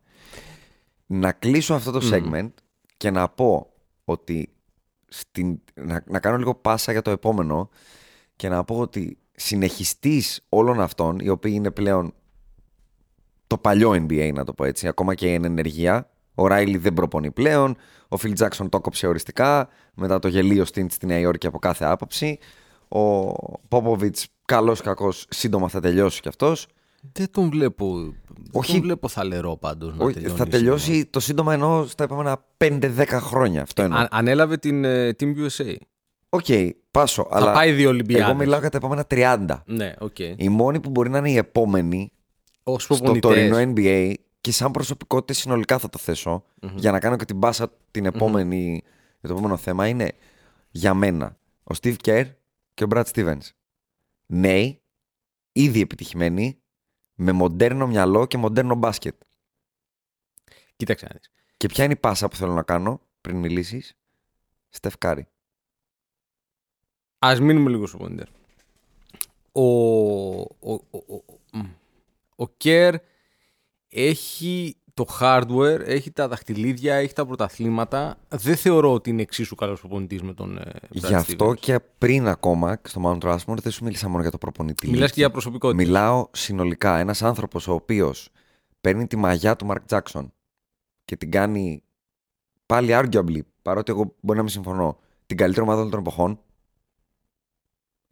Να 1.05 1.31
κλείσω 1.31 1.73
αυτό 1.73 1.91
το 1.91 2.01
segment 2.11 2.49
και 2.97 3.09
να 3.11 3.29
πω 3.29 3.67
ότι 4.05 4.49
στην, 5.07 5.59
να, 5.73 6.03
να 6.07 6.19
κάνω 6.19 6.37
λίγο 6.37 6.55
πάσα 6.55 6.91
για 6.91 7.01
το 7.01 7.11
επόμενο 7.11 7.69
και 8.35 8.49
να 8.49 8.63
πω 8.63 8.79
ότι 8.79 9.17
συνεχιστής 9.35 10.39
όλων 10.49 10.81
αυτών, 10.81 11.19
οι 11.19 11.29
οποίοι 11.29 11.51
είναι 11.55 11.71
πλέον 11.71 12.13
το 13.47 13.57
παλιό 13.57 13.91
NBA, 13.91 14.31
να 14.33 14.43
το 14.43 14.53
πω 14.53 14.63
έτσι, 14.65 14.87
ακόμα 14.87 15.15
και 15.15 15.33
εν 15.33 15.43
ενεργεία. 15.43 16.09
Ο 16.35 16.47
Ράιλι 16.47 16.77
δεν 16.77 16.93
προπονεί 16.93 17.31
πλέον. 17.31 17.75
Ο 18.07 18.17
Φιλ 18.17 18.33
Τζάκσον 18.33 18.69
το 18.69 18.81
'κοψε 18.81 19.07
οριστικά 19.07 19.69
μετά 19.93 20.19
το 20.19 20.27
γελίο 20.27 20.63
stint 20.73 20.85
στη 20.91 21.05
Νέα 21.05 21.17
Υόρκη 21.19 21.47
από 21.47 21.59
κάθε 21.59 21.85
άποψη. 21.85 22.37
Ο 22.87 23.31
Πόποβιτς, 23.67 24.17
καλός 24.45 24.81
κακός, 24.81 25.25
σύντομα 25.29 25.67
θα 25.67 25.79
τελειώσει 25.79 26.21
κι 26.21 26.27
αυτός. 26.27 26.67
Δεν 27.11 27.31
τον 27.31 27.49
βλέπω. 27.49 27.95
Δεν 27.99 28.15
Όχι. 28.51 28.71
τον 28.71 28.81
βλέπω 28.81 29.07
θαλερό 29.07 29.57
πάντως 29.57 29.97
να 29.97 30.11
τελειώνει 30.11 30.37
Θα 30.37 30.47
τελειώσει 30.47 30.85
σύντομα. 30.85 31.05
το 31.09 31.19
σύντομα 31.19 31.53
ενώ 31.53 31.85
στα 31.87 32.03
επόμενα 32.03 32.45
5-10 32.57 33.05
χρόνια. 33.07 33.61
Αυτό 33.61 33.81
εννοώ. 33.81 33.99
Α- 33.99 34.07
ανέλαβε 34.11 34.57
την 34.57 34.83
ε, 34.85 35.15
Team 35.19 35.33
USA. 35.47 35.75
Οκ, 36.29 36.45
πάσο. 36.91 37.27
Θα 37.29 37.35
αλλά 37.37 37.53
πάει 37.53 37.71
δύο 37.71 37.89
Ολυμπιάδες. 37.89 38.27
Εγώ 38.27 38.37
μιλάω 38.37 38.59
για 38.59 38.69
τα 38.69 38.77
επόμενα 38.77 39.05
30. 39.09 39.63
Ναι, 39.65 39.93
οκ. 39.99 40.19
Οι 40.19 40.49
μόνοι 40.49 40.79
που 40.79 40.89
μπορεί 40.89 41.09
να 41.09 41.17
είναι 41.17 41.31
οι 41.31 41.37
επόμενοι 41.37 42.11
Ως 42.63 42.83
στο 42.83 42.95
προπονητές. 42.95 43.49
τωρινό 43.49 43.73
NBA 43.75 44.13
και 44.41 44.51
σαν 44.51 44.71
προσωπικότητε 44.71 45.33
συνολικά 45.33 45.77
θα 45.77 45.89
το 45.89 45.97
θεσω 45.97 46.43
για 46.75 46.91
να 46.91 46.99
κάνω 46.99 47.15
και 47.15 47.25
την 47.25 47.39
πάσα 47.39 47.71
την 47.91 48.05
επόμενη, 48.05 48.81
για 49.19 49.29
το 49.29 49.33
επόμενο 49.33 49.57
θέμα 49.57 49.87
είναι 49.87 50.11
για 50.71 50.93
μένα 50.93 51.37
ο 51.63 51.75
Steve 51.81 51.95
Kerr 52.03 52.25
και 52.73 52.83
ο 52.83 52.87
Brad 52.89 53.03
Stevens. 53.13 53.49
Νέοι, 54.25 54.81
ήδη 55.51 55.81
επιτυχημένοι, 55.81 56.61
με 57.15 57.31
μοντέρνο 57.31 57.87
μυαλό 57.87 58.25
και 58.25 58.37
μοντέρνο 58.37 58.75
μπάσκετ. 58.75 59.15
Κοίταξε 60.75 61.05
να 61.09 61.15
δεις. 61.17 61.31
Και 61.57 61.67
ποια 61.67 61.83
είναι 61.83 61.93
η 61.93 61.95
πάσα 61.95 62.27
που 62.27 62.35
θέλω 62.35 62.53
να 62.53 62.63
κάνω 62.63 63.01
πριν 63.21 63.37
μιλήσεις, 63.37 63.93
Steph 64.79 64.91
Curry. 65.05 65.21
Ας 67.23 67.39
μείνουμε 67.39 67.69
λίγο 67.69 67.87
στο 67.87 67.97
πόντερ. 67.97 68.27
Ο, 69.51 69.63
ο, 70.39 70.73
ο, 70.89 70.97
ο, 71.07 71.23
μ. 71.51 71.59
ο 72.35 72.47
Κέρ 72.57 72.95
έχει 73.89 74.75
το 74.93 75.05
hardware, 75.19 75.79
έχει 75.85 76.11
τα 76.11 76.27
δαχτυλίδια, 76.27 76.95
έχει 76.95 77.13
τα 77.13 77.25
πρωταθλήματα. 77.25 78.17
Δεν 78.29 78.55
θεωρώ 78.55 78.93
ότι 78.93 79.09
είναι 79.09 79.21
εξίσου 79.21 79.55
καλός 79.55 79.79
προπονητής 79.79 80.21
με 80.21 80.33
τον 80.33 80.57
ε, 80.57 80.61
Brad 80.63 80.87
Γι' 80.89 81.13
αυτό 81.13 81.49
Stevens. 81.49 81.57
και 81.59 81.79
πριν 81.97 82.27
ακόμα 82.27 82.81
στο 82.83 83.01
Mount 83.05 83.29
Rushmore 83.29 83.57
δεν 83.61 83.71
σου 83.71 83.83
μίλησα 83.83 84.07
μόνο 84.07 84.21
για 84.21 84.31
το 84.31 84.37
προπονητή. 84.37 84.89
Μιλάς 84.89 85.11
και 85.11 85.19
για 85.19 85.29
προσωπικότητα. 85.31 85.83
Μιλάω 85.83 86.27
συνολικά. 86.31 86.97
Ένας 86.97 87.21
άνθρωπος 87.21 87.67
ο 87.67 87.73
οποίος 87.73 88.29
παίρνει 88.81 89.07
τη 89.07 89.15
μαγιά 89.15 89.55
του 89.55 89.67
Mark 89.69 89.97
Jackson 89.97 90.25
και 91.05 91.15
την 91.17 91.31
κάνει 91.31 91.83
πάλι 92.65 92.91
arguably, 92.93 93.39
παρότι 93.61 93.91
εγώ 93.91 94.15
μπορεί 94.21 94.37
να 94.37 94.43
μην 94.43 94.53
συμφωνώ, 94.53 94.97
την 95.25 95.37
καλύτερη 95.37 95.65
ομάδα 95.65 95.79
όλων 95.79 95.91
των 95.91 95.99
εποχών. 95.99 96.39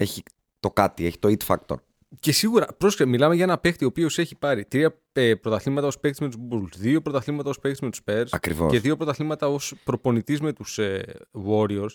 Έχει 0.02 0.24
το 0.60 0.72
κάτι, 0.72 1.06
έχει 1.06 1.18
το 1.20 1.30
it 1.40 1.46
factor. 1.56 1.76
Και 2.20 2.32
σίγουρα, 2.32 2.66
πρόσεχε, 2.78 3.06
μιλάμε 3.06 3.36
για 3.36 3.44
ένα 3.44 3.58
παίκτη 3.58 3.84
ο 3.84 3.88
οποίος 3.88 4.18
έχει 4.18 4.36
πάρει 4.36 4.66
τρία 4.66 5.00
ε, 5.14 5.36
πρωταθλήματα 5.36 5.88
ως 5.88 6.00
παίκτης 6.00 6.20
με 6.20 6.28
τους 6.30 6.38
Bulls, 6.52 6.76
δύο 6.78 7.02
πρωταθλήματα 7.02 7.50
ως 7.50 7.60
παίκτης 7.60 7.82
με 7.82 7.90
τους 7.90 8.02
Spurs 8.06 8.26
Ακριβώς. 8.30 8.72
και 8.72 8.80
δύο 8.80 8.96
πρωταθλήματα 8.98 9.48
ως 9.48 9.74
προπονητής 9.84 10.42
με 10.42 10.54
τους 10.54 10.78
ε, 10.78 11.04
Warriors. 11.48 11.90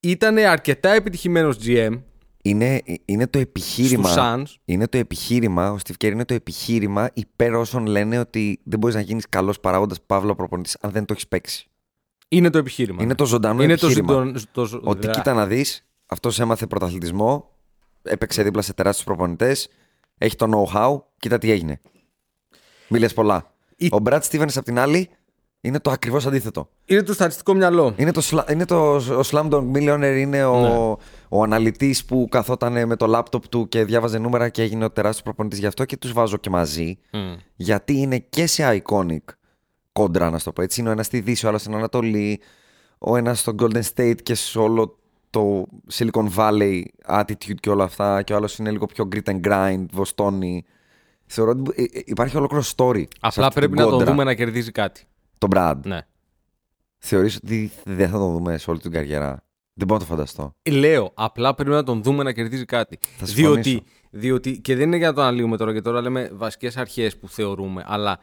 Ήταν 0.00 0.38
αρκετά 0.38 0.90
επιτυχημένος 0.90 1.56
GM 1.64 2.00
Είναι, 2.42 2.82
είναι 3.04 3.26
το 3.26 3.38
επιχείρημα. 3.38 4.08
στους 4.08 4.22
Suns. 4.22 4.60
Είναι 4.64 4.86
το 4.88 4.98
επιχείρημα, 4.98 5.70
ο 5.72 5.76
Steve 5.86 6.04
Kerr 6.06 6.10
είναι 6.12 6.24
το 6.24 6.34
επιχείρημα 6.34 7.10
υπέρ 7.14 7.54
όσων 7.54 7.86
λένε 7.86 8.18
ότι 8.18 8.60
δεν 8.64 8.78
μπορείς 8.78 8.94
να 8.96 9.00
γίνεις 9.02 9.28
καλός 9.28 9.60
παράγοντας 9.60 10.02
παύλα 10.02 10.34
προπονητής 10.34 10.76
αν 10.80 10.90
δεν 10.90 11.04
το 11.04 11.12
έχεις 11.12 11.28
παίξει. 11.28 11.64
Είναι 12.28 12.50
το 12.50 12.58
επιχείρημα. 12.58 13.02
Είναι 13.02 13.14
το 13.14 13.24
ζωντανό 13.26 13.62
Είναι 13.62 13.76
το 13.76 13.86
επιχείρημα. 13.86 14.24
ζητον- 14.24 14.42
το 14.52 14.64
ζω- 14.64 14.86
Ότι 14.86 15.00
δρα- 15.00 15.12
κοίτα 15.12 15.34
να 15.34 15.46
δεις, 15.46 15.84
αυτός 16.10 16.40
έμαθε 16.40 16.66
πρωταθλητισμό, 16.66 17.50
έπαιξε 18.02 18.42
δίπλα 18.42 18.62
σε 18.62 18.72
τεράστιους 18.72 19.06
προπονητές, 19.06 19.68
έχει 20.18 20.36
το 20.36 20.46
know-how, 20.74 21.02
κοίτα 21.18 21.38
τι 21.38 21.50
έγινε. 21.50 21.80
Μίλες 22.88 23.14
πολλά. 23.14 23.52
Η- 23.76 23.86
Ο 23.92 23.98
Brad 24.04 24.20
Stevens 24.30 24.52
απ' 24.56 24.64
την 24.64 24.78
άλλη 24.78 25.08
είναι 25.60 25.80
το 25.80 25.90
ακριβώς 25.90 26.26
αντίθετο. 26.26 26.68
Είναι 26.84 27.02
το 27.02 27.12
στατιστικό 27.12 27.54
μυαλό. 27.54 27.94
Είναι 27.96 28.12
το, 28.12 28.20
sla- 28.24 28.50
είναι 28.52 28.64
το 28.64 28.94
ο 28.94 29.20
Slamdog 29.30 29.70
Millionaire, 29.74 30.16
είναι 30.18 30.44
ο, 30.44 30.60
Ναι. 30.60 30.96
ο 31.28 31.42
αναλυτής 31.42 32.04
που 32.04 32.26
καθόταν 32.30 32.86
με 32.86 32.96
το 32.96 33.06
λάπτοπ 33.06 33.48
του 33.48 33.68
και 33.68 33.84
διάβαζε 33.84 34.18
νούμερα 34.18 34.48
και 34.48 34.62
έγινε 34.62 34.84
ο 34.84 34.90
τεράστιος 34.90 35.22
προπονητής. 35.24 35.58
Γι' 35.58 35.66
αυτό 35.66 35.84
και 35.84 35.96
τους 35.96 36.12
βάζω 36.12 36.36
και 36.36 36.50
μαζί, 36.50 36.98
Μμ. 37.12 37.34
γιατί 37.56 37.92
είναι 37.96 38.18
και 38.18 38.46
σε 38.46 38.82
iconic 38.84 39.24
κόντρα, 39.92 40.30
να 40.30 40.38
στο 40.38 40.52
πω 40.52 40.62
έτσι. 40.62 40.80
Είναι 40.80 40.88
ο 40.88 40.92
ένας 40.92 41.06
στη 41.06 41.20
Δύση, 41.20 41.46
ο 41.46 41.48
άλλος 41.48 41.60
στην 41.60 41.74
Ανατολή, 41.74 42.40
ο 42.98 43.16
ένας 43.16 43.38
στο 43.40 43.54
Golden 43.58 43.82
State 43.94 44.22
και 44.22 44.34
σε 44.34 44.58
όλο 44.58 44.98
το 45.30 45.66
Silicon 45.92 46.28
Valley 46.36 46.82
attitude 47.08 47.54
και 47.60 47.70
όλα 47.70 47.84
αυτά. 47.84 48.22
Και 48.22 48.32
ο 48.32 48.36
άλλος 48.36 48.58
είναι 48.58 48.70
λίγο 48.70 48.86
πιο 48.86 49.08
grit 49.12 49.30
and 49.30 49.40
grind, 49.40 49.84
βοστόνη. 49.92 50.64
Θεωρώ 51.26 51.50
ότι 51.50 51.82
ε, 51.82 51.98
ε, 51.98 52.02
υπάρχει 52.04 52.36
ολόκληρο 52.36 52.64
story. 52.76 53.02
σε 53.02 53.08
Απλά 53.20 53.46
αυτή 53.46 53.58
πρέπει 53.58 53.72
την 53.72 53.82
να 53.82 53.88
τον 53.88 53.98
κόντρα. 53.98 54.10
δούμε 54.12 54.24
να 54.24 54.34
κερδίζει 54.34 54.70
κάτι. 54.70 55.02
Τον 55.38 55.50
Brad. 55.54 55.76
Ναι. 55.84 55.98
Θεωρείς 56.98 57.36
ότι 57.36 57.70
δεν 57.84 58.08
θα 58.08 58.18
τον 58.18 58.32
δούμε 58.32 58.58
σε 58.58 58.70
όλη 58.70 58.78
την 58.78 58.90
καριέρα; 58.90 59.44
Δεν 59.74 59.86
μπορώ 59.86 60.00
να 60.00 60.06
το 60.06 60.12
φανταστώ. 60.14 60.54
Λέω, 60.70 61.10
απλά 61.14 61.54
πρέπει 61.54 61.70
να 61.70 61.82
τον 61.82 62.02
δούμε 62.02 62.22
να 62.22 62.32
κερδίζει 62.32 62.64
κάτι. 62.64 62.98
Θα 63.16 63.26
συμφωνήσω. 63.26 63.62
διότι, 63.62 63.82
διότι, 64.10 64.60
και 64.60 64.76
δεν 64.76 64.86
είναι 64.86 64.96
για 64.96 65.08
να 65.08 65.14
το 65.14 65.20
αναλύουμε 65.20 65.56
τώρα, 65.56 65.72
και 65.72 65.80
τώρα 65.80 66.00
λέμε 66.00 66.30
βασικές 66.32 66.76
αρχές 66.76 67.16
που 67.16 67.28
θεωρούμε, 67.28 67.84
αλλά 67.86 68.18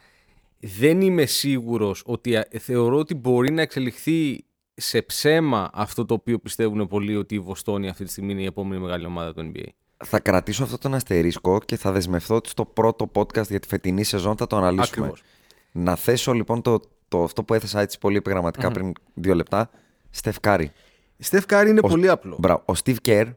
δεν 0.60 1.02
είμαι 1.02 1.26
σίγουρος 1.26 2.04
ότι 2.06 2.36
α, 2.36 2.48
θεωρώ 2.60 2.98
ότι 2.98 3.16
μπορεί 3.16 3.52
να 3.52 3.62
εξελιχθεί 3.62 4.46
σε 4.80 5.02
ψέμα 5.02 5.70
αυτό 5.74 6.06
το 6.06 6.14
οποίο 6.14 6.40
πιστεύουν 6.40 6.88
πολλοί 6.88 7.16
ότι 7.16 7.36
η 7.36 7.40
Βοστόνη 7.40 7.90
αυτή 7.90 8.04
τη 8.04 8.12
στιγμή 8.12 8.32
είναι 8.32 8.42
η 8.42 8.46
επόμενη 8.46 8.82
μεγάλη 8.82 9.06
ομάδα 9.06 9.34
του 9.34 9.52
NBA. 9.54 9.66
Θα 10.06 10.20
κρατήσω 10.20 10.64
αυτό 10.64 10.78
τον 10.78 10.94
αστερίσκο 10.94 11.60
και 11.66 11.78
θα 11.78 11.92
δεσμευτώ 11.92 12.36
ότι 12.36 12.50
στο 12.50 12.66
πρώτο 12.66 13.12
podcast 13.14 13.48
για 13.50 13.60
τη 13.60 13.68
φετινή 13.68 14.04
σεζόν 14.04 14.38
θα 14.38 14.48
το 14.48 14.58
αναλύσουμε. 14.58 15.06
Ακριβώς. 15.06 15.24
Να 15.72 15.96
θέσω 15.96 16.34
λοιπόν 16.34 16.62
το 16.62 16.80
το, 17.08 17.24
αυτό 17.24 17.44
που 17.44 17.54
έθεσα 17.54 17.80
έτσι 17.82 17.98
πολύ 18.00 18.18
επιγραμματικά 18.18 18.72
πριν 18.72 18.92
δύο 19.14 19.36
λεπτά. 19.36 19.70
Στεφ 20.10 20.40
Κάρι. 20.40 20.72
Στεφ 21.18 21.46
Κάρι 21.46 21.70
είναι 21.70 21.80
Ο- 21.84 21.88
πολύ 21.88 22.10
απλό. 22.10 22.36
Μπράβο. 22.40 22.64
Ο 22.66 22.74
Steve 22.84 22.96
Kerr, 23.06 23.34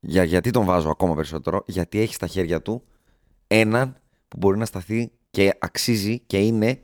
για, 0.00 0.24
γιατί 0.24 0.50
τον 0.50 0.64
βάζω 0.64 0.90
ακόμα 0.90 1.14
περισσότερο, 1.14 1.62
γιατί 1.66 2.00
έχει 2.00 2.14
στα 2.14 2.26
χέρια 2.26 2.62
του 2.62 2.82
έναν 3.46 3.96
που 4.28 4.36
μπορεί 4.36 4.58
να 4.58 4.64
σταθεί 4.64 5.10
και 5.30 5.54
αξίζει 5.58 6.18
και 6.20 6.38
είναι 6.38 6.80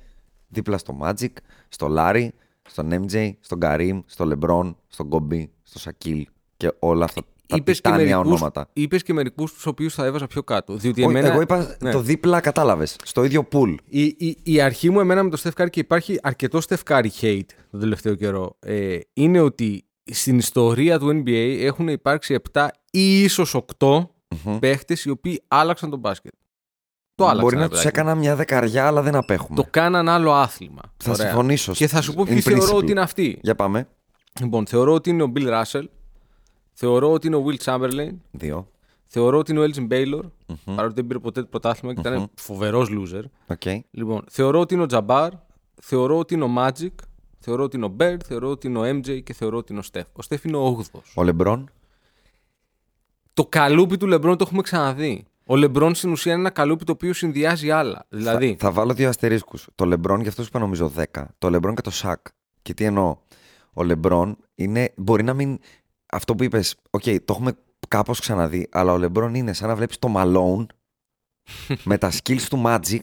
δίπλα 0.49 0.79
στο 0.79 0.99
Magic, 1.03 1.33
στο 1.69 1.95
Larry, 1.99 2.29
στον 2.69 3.07
MJ, 3.07 3.31
στον 3.41 3.59
Karim, 3.63 4.03
στο 4.07 4.31
LeBron, 4.33 4.75
στον 4.89 5.09
Kobe, 5.11 5.45
στο 5.63 5.79
Σακίλ 5.79 6.27
και 6.57 6.73
όλα 6.79 7.05
αυτά 7.05 7.21
τα 7.47 7.57
Είπες 7.57 7.81
και, 7.81 7.89
τιτάνια 7.91 8.17
μερικούς, 8.17 8.33
ονόματα. 8.41 8.69
είπες 8.73 9.03
και 9.03 9.13
μερικούς 9.13 9.53
τους 9.53 9.67
οποίους 9.67 9.95
θα 9.95 10.05
έβαζα 10.05 10.27
πιο 10.27 10.43
κάτω. 10.43 10.77
Διότι 10.77 11.03
Όχι, 11.03 11.11
εμένα, 11.11 11.33
Εγώ 11.33 11.41
είπα 11.41 11.77
ναι. 11.81 11.91
το 11.91 12.01
δίπλα, 12.01 12.41
κατάλαβες. 12.41 12.97
Στο 13.05 13.25
ίδιο 13.25 13.49
pool. 13.53 13.75
η, 13.89 14.03
η, 14.03 14.37
η 14.43 14.61
αρχή 14.61 14.91
μου 14.91 15.01
εμένα 15.01 15.23
με 15.23 15.31
το 15.31 15.41
Steph 15.43 15.63
Curry 15.63 15.71
και 15.71 15.81
υπάρχει 15.81 16.19
αρκετό 16.23 16.59
Steph 16.69 16.83
Curry 16.89 17.09
hate 17.21 17.41
τον 17.71 17.81
τελευταίο 17.81 18.15
καιρό 18.15 18.57
ε, 18.61 18.99
είναι 19.13 19.41
ότι 19.41 19.85
στην 20.05 20.39
ιστορία 20.39 20.99
του 20.99 21.23
NBA 21.25 21.57
έχουν 21.61 21.89
υπάρξει 21.89 22.37
7 22.53 22.67
ή 22.91 23.23
ίσως 23.23 23.57
8 23.79 24.07
Μμμ. 24.45 24.59
παίχτες 24.59 25.05
οι 25.05 25.11
οποίοι 25.11 25.43
άλλαξαν 25.49 25.91
το 25.91 25.99
μπάσκετ. 25.99 26.33
Το 27.15 27.25
άλλαξαν. 27.25 27.43
Μπορεί 27.45 27.55
ρε 27.57 27.61
να 27.63 27.69
τους 27.69 27.79
παιδάκι 27.79 27.97
μου. 27.97 28.03
έκανα 28.05 28.21
μια 28.21 28.37
δεκαριά, 28.37 28.87
αλλά 28.87 29.03
δεν 29.03 29.15
απέχουμε. 29.17 29.57
Το 29.57 29.67
κάναν 29.71 30.09
άλλο 30.09 30.33
άθλημα. 30.33 30.81
Θα 30.97 31.13
Ωραία. 31.13 31.27
συμφωνήσω. 31.27 31.73
Και 31.73 31.87
θα 31.87 32.01
σου 32.01 32.15
πω 32.15 32.23
In 32.23 32.27
ποιοι 32.27 32.41
θεωρώ 32.41 32.63
principle. 32.73 32.77
ότι 32.77 32.91
είναι 32.91 33.01
αυτοί. 33.01 33.39
Για 33.43 33.55
πάμε. 33.55 33.89
Λοιπόν, 34.41 34.67
θεωρώ 34.67 34.93
ότι 34.95 35.11
είναι 35.11 35.23
ο 35.23 35.33
Bill 35.37 35.63
Russell. 35.63 35.85
Θεωρώ 36.73 37.13
ότι 37.13 37.27
είναι 37.27 37.37
ο 37.37 37.45
Wilt 37.47 37.65
Chamberlain. 37.65 38.11
Δύο. 38.31 38.69
Θεωρώ 39.07 39.39
ότι 39.39 39.53
είναι 39.53 39.61
ο 39.61 39.65
Elgin 39.65 39.89
Baylor. 39.93 40.21
Παρότι 40.65 40.95
δεν 40.95 41.07
πήρε 41.07 41.19
ποτέ 41.19 41.41
το 41.41 41.47
πρωτάθλημα 41.47 41.95
και 41.95 42.01
ήταν 42.01 42.31
φοβερός 42.35 42.89
loser. 42.91 43.23
OK. 43.47 43.63
Λοιπόν, 43.91 44.25
θεωρώ 44.31 44.61
ότι 44.61 44.75
είναι 44.75 44.83
ο 44.83 44.87
Jabbar. 44.91 45.29
Θεωρώ 45.83 46.19
ότι 46.19 46.35
είναι 46.35 46.45
ο 46.45 46.51
Magic. 46.59 46.89
Θεωρώ 47.39 47.63
ότι 47.63 47.77
είναι 47.77 47.87
ο 47.87 47.97
Bird. 48.01 48.17
Θεωρώ 48.25 48.51
ότι 48.51 48.67
είναι 48.67 48.79
ο 48.79 48.83
MJ 48.99 49.23
και 49.23 49.33
θεωρώ 49.33 49.57
ότι 49.59 49.73
είναι 49.73 49.83
ο 49.85 49.89
Steph. 49.93 50.07
Ο 50.13 50.27
Steph 50.29 50.45
είναι 50.45 50.57
ο 50.57 50.79
8ο. 50.93 51.01
Ο 51.15 51.23
Λεμπρόν. 51.23 51.71
Το 53.35 53.47
καλούπι 53.47 53.97
του 53.97 54.07
LeBron 54.15 54.21
το 54.21 54.37
έχουμε 54.41 54.63
ξαναδεί. 54.63 55.25
Ο 55.47 55.55
LeBron 55.55 55.91
στην 55.95 56.11
ουσία 56.11 56.33
είναι 56.33 56.41
ένα 56.41 56.51
καλούπι 56.51 56.85
το 56.85 56.93
οποίο 56.93 57.13
συνδυάζει 57.13 57.71
άλλα. 57.71 58.07
Δηλαδή, 58.09 58.49
Θα, 58.59 58.67
θα 58.67 58.73
βάλω 58.73 58.95
δύο 58.95 59.09
αστερίσκους. 59.09 59.69
Το 59.75 59.85
Λεμπρόν, 59.85 60.21
για 60.21 60.29
αυτό 60.29 60.43
σου 60.43 60.49
είπα 60.49 60.59
νομίζω 60.59 60.93
10. 61.13 61.25
Το 61.39 61.51
Λεμπρόν 61.51 61.75
και 61.75 61.81
το 61.83 61.91
Σακ. 61.91 62.27
Και 62.63 62.75
τι 62.75 62.85
εννοώ. 62.85 63.17
Ο 63.73 63.83
Λεμπρόν 63.83 64.37
είναι. 64.55 64.93
Μπορεί 64.97 65.23
να 65.23 65.35
μην. 65.35 65.59
Αυτό 66.07 66.35
που 66.35 66.45
είπες, 66.45 66.77
οκ, 66.91 67.03
το 67.03 67.25
έχουμε 67.29 67.53
κάπως 67.89 68.21
ξαναδεί, 68.21 68.69
αλλά 68.71 68.93
ο 68.93 68.97
Λεμπρόν 68.99 69.35
είναι 69.35 69.53
σαν 69.53 69.69
να 69.69 69.77
βλέπεις 69.77 69.99
το 69.99 70.13
Malone 70.17 70.67
με 71.85 71.99
τα 71.99 72.13
skills 72.13 72.43
του 72.43 72.63
Magic 72.67 73.01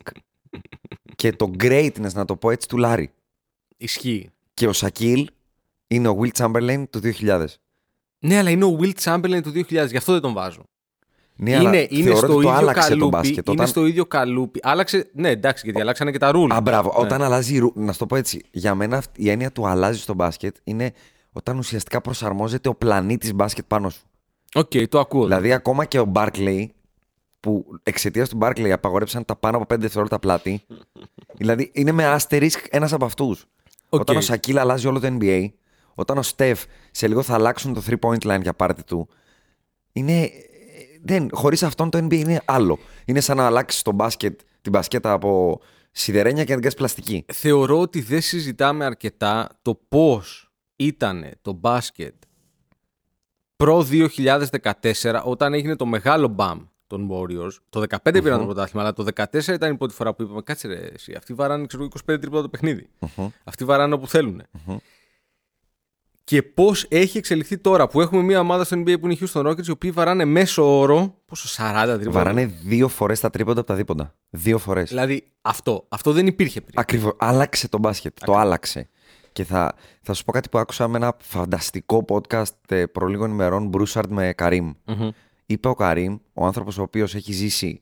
και 1.16 1.32
το 1.34 1.52
greatness, 1.60 2.12
να 2.14 2.26
το 2.26 2.36
πω 2.36 2.52
έτσι, 2.52 2.68
του 2.68 2.78
Λάρι. 2.78 3.12
ισχύει. 3.78 4.30
Και 4.54 4.68
ο 4.68 4.74
Σακίλ 4.74 5.28
είναι 5.88 6.08
ο 6.08 6.20
Wilt 6.22 6.32
Chamberlain 6.38 6.84
του 6.90 7.00
2000. 7.04 7.46
Ναι, 8.20 8.38
αλλά 8.38 8.50
είναι 8.50 8.66
ο 8.66 8.78
Wilt 8.82 8.94
Chamberlain 9.04 9.40
του 9.44 9.50
2000, 9.50 9.68
γι' 9.70 9.98
αυτό 9.98 10.12
δεν 10.12 10.22
τον 10.22 10.34
βάζω. 10.34 10.64
Ναι, 11.36 11.56
αλλά 11.58 11.70
είναι 11.70 11.88
είναι 11.90 12.04
θεωρώ 12.04 12.18
στο 12.18 12.26
ότι 12.26 12.36
το 12.36 12.40
ίδιο 12.42 12.52
άλλαξε 12.54 12.82
καλούπι. 12.90 13.00
το 13.12 13.18
μπάσκετ. 13.18 13.46
Είναι 13.48 13.56
Όταν... 13.56 13.68
στο 13.68 13.86
ίδιο 13.86 14.06
καλούπι. 14.06 14.60
Άλλαξε. 14.64 15.10
Ναι, 15.14 15.30
εντάξει, 15.30 15.62
γιατί 15.66 15.82
αλλάξανε 15.82 16.12
και 16.12 16.18
τα 16.18 16.32
rules. 16.36 16.50
Α, 16.54 16.62
μπράβο. 16.62 16.94
Ναι. 16.98 17.06
Όταν 17.06 17.22
αλλάζει. 17.22 17.54
η 17.56 17.60
ρου- 17.60 17.76
Να 17.78 17.92
σου 17.92 17.98
το 18.00 18.06
πω 18.06 18.16
έτσι. 18.16 18.42
Για 18.52 18.76
μένα 18.76 18.98
αυτή- 18.98 19.22
η 19.24 19.30
έννοια 19.30 19.52
του 19.52 19.68
αλλάζει 19.68 20.00
στο 20.00 20.14
μπάσκετ 20.14 20.56
είναι 20.64 20.94
όταν 21.32 21.58
ουσιαστικά 21.58 22.02
προσαρμόζεται 22.02 22.70
ο 22.70 22.76
πλανήτης 22.76 23.34
μπάσκετ 23.34 23.66
πάνω 23.68 23.90
σου. 23.90 24.02
Οκ, 24.54 24.72
το 24.90 25.00
ακούω. 25.00 25.24
Δηλαδή, 25.26 25.54
ακόμα 25.54 25.86
και 25.86 26.00
ο 26.00 26.06
Μπάρκλεϊ, 26.06 26.74
που 27.40 27.66
εξαιτίας 27.84 28.30
του 28.30 28.36
Μπάρκλεϊ 28.38 28.72
απαγορέψαν 28.72 29.26
τα 29.26 29.36
πάνω 29.36 29.58
από 29.58 29.66
5 29.76 29.78
δευτερόλεπτα 29.80 30.20
πλάτη. 30.20 30.62
δηλαδή, 31.38 31.72
είναι 31.74 31.92
με 31.92 32.18
asterisk 32.20 32.60
ένας 32.70 32.94
από 32.94 33.06
αυτούς. 33.06 33.46
Οκ. 33.90 34.00
Όταν 34.02 34.16
ο 34.18 34.22
Σακίλ 34.22 34.58
αλλάζει 34.58 34.88
όλο 34.88 35.00
το 35.00 35.18
NBA, 35.20 35.46
όταν 35.96 36.18
ο 36.18 36.22
Στεφ 36.22 36.64
σε 36.92 37.08
λίγο 37.08 37.22
θα 37.22 37.34
αλλάξουν 37.34 37.74
το 37.74 37.82
3-point 37.90 38.24
line 38.36 38.42
για 38.42 38.54
πάρτι 38.54 38.84
του. 38.84 39.08
Είναι. 39.92 40.30
Δεν, 41.04 41.30
χωρίς 41.32 41.64
αυτόν 41.64 41.90
το 41.90 41.98
NBA 41.98 42.14
είναι 42.14 42.42
άλλο. 42.46 42.80
Είναι 43.06 43.20
σαν 43.20 43.38
να 43.38 43.46
αλλάξεις 43.46 43.82
το 43.82 43.92
μπάσκετ, 43.92 44.40
την 44.62 44.72
μπασκέτα 44.72 45.12
από 45.12 45.60
σιδερένια 45.92 46.44
και 46.44 46.50
να 46.50 46.60
την 46.60 46.62
κάνεις 46.62 46.78
πλαστική. 46.78 47.26
Θεωρώ 47.34 47.80
ότι 47.80 48.02
δεν 48.02 48.22
συζητάμε 48.22 48.86
αρκετά 48.86 49.50
το 49.62 49.80
πώς 49.88 50.52
ήταν 50.76 51.32
το 51.42 51.54
μπάσκετ 51.54 52.14
προ 53.56 53.88
2014 53.92 55.22
όταν 55.24 55.54
έγινε 55.54 55.76
το 55.76 55.86
μεγάλο 55.86 56.28
μπαμ 56.28 56.60
των 56.88 57.10
Warriors. 57.12 57.52
Το 57.70 57.84
15 57.90 57.98
πήραν 58.04 58.40
το 58.40 58.46
πρωτάθλημα, 58.46 58.82
αλλά 58.82 58.94
το 58.94 59.06
14 59.16 59.48
ήταν 59.48 59.72
η 59.74 59.78
πρώτη 59.78 59.94
φορά 59.94 60.14
που 60.14 60.24
είπαμε 60.24 60.42
κάτσε 60.42 60.68
ρε 60.68 60.90
εσύ, 60.94 61.14
αυτοί 61.18 61.34
βαράνε 61.34 61.66
ξέρω, 61.66 61.84
25 61.86 61.90
τρίποντα 62.06 62.42
το 62.42 62.50
παιχνίδι. 62.50 62.90
Αυτοί 63.44 63.66
βαράνε 63.66 63.94
όπου 63.94 64.08
θέλουν. 64.08 64.44
Και 66.32 66.44
πώς 66.44 66.86
έχει 66.90 67.18
εξελιχθεί 67.18 67.58
τώρα 67.58 67.88
που 67.88 68.02
έχουμε 68.02 68.22
μια 68.22 68.40
ομάδα 68.40 68.64
στο 68.64 68.78
NBA 68.78 69.00
που 69.00 69.06
είναι 69.06 69.14
οι 69.14 69.20
Houston 69.22 69.48
Rockets, 69.48 69.68
οι 69.68 69.72
οποίοι 69.72 69.92
βαράνε 69.92 70.26
μέσο 70.26 70.80
όρο. 70.80 71.16
Πόσο 71.26 71.64
40 71.64 71.86
τρίποντα. 71.86 72.10
Βαράνε 72.12 72.46
δύο 72.46 72.88
φορές 72.88 73.20
τα 73.20 73.30
τρίποντα 73.30 73.60
από 73.60 73.70
τα 73.70 73.76
δίποντα. 73.76 74.16
Δύο 74.30 74.58
φορές. 74.58 74.90
Δηλαδή 74.90 75.32
αυτό. 75.42 75.86
Αυτό 75.90 76.12
δεν 76.12 76.28
υπήρχε 76.28 76.62
πριν. 76.62 76.80
Ακριβώς. 76.80 77.14
Άλλαξε 77.18 77.70
το 77.70 77.78
μπάσκετ. 77.78 78.18
Το 78.26 78.34
άλλαξε. 78.34 78.90
Και 79.32 79.44
θα, 79.44 79.74
θα 80.02 80.14
σου 80.14 80.24
πω 80.24 80.32
κάτι 80.32 80.50
που 80.50 80.58
άκουσα 80.58 80.88
με 80.88 80.98
ένα 80.98 81.16
φανταστικό 81.22 82.06
podcast 82.10 82.56
ε, 82.68 82.86
προ 82.86 83.08
λίγων 83.08 83.32
ημερών, 83.32 83.68
Μπρούσαρντ 83.68 84.12
με 84.12 84.34
Καρύμ. 84.34 84.72
Είπε 85.46 85.68
ο 85.68 85.74
Καρύμ, 85.74 86.18
ο 86.34 86.46
άνθρωπος 86.46 86.78
ο 86.78 86.82
οποίος 86.82 87.16
έχει 87.16 87.32
ζήσει 87.32 87.82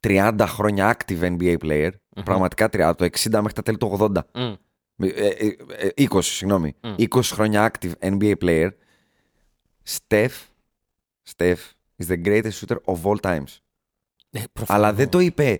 30 0.00 0.32
χρόνια 0.46 0.96
active 0.96 1.36
NBA 1.36 1.56
player, 1.64 1.90
πραγματικά 2.24 2.66
30, 2.66 2.80
από 2.80 2.98
το 2.98 3.04
60 3.04 3.30
μέχρι 3.30 3.52
τα 3.52 3.62
τέλη 3.62 3.76
του 3.76 3.96
80. 4.00 4.08
Μμ. 4.34 4.52
Ε, 5.02 5.06
ε, 5.28 5.56
ε, 5.94 6.06
20, 6.10 6.18
συγγνώμη. 6.22 6.74
20 6.98 7.06
χρόνια 7.22 7.70
active 7.72 7.92
NBA 8.00 8.34
player. 8.44 8.68
Steph, 9.88 10.30
Steph 11.36 11.58
is 12.02 12.06
the 12.08 12.24
greatest 12.24 12.50
shooter 12.50 12.76
of 12.84 12.96
all 13.04 13.16
times. 13.22 13.58
Ε, 14.30 14.42
προφανώς. 14.52 14.84
Αλλά 14.84 14.92
δεν 14.92 15.08
το 15.08 15.18
είπε 15.18 15.48
ε, 15.50 15.58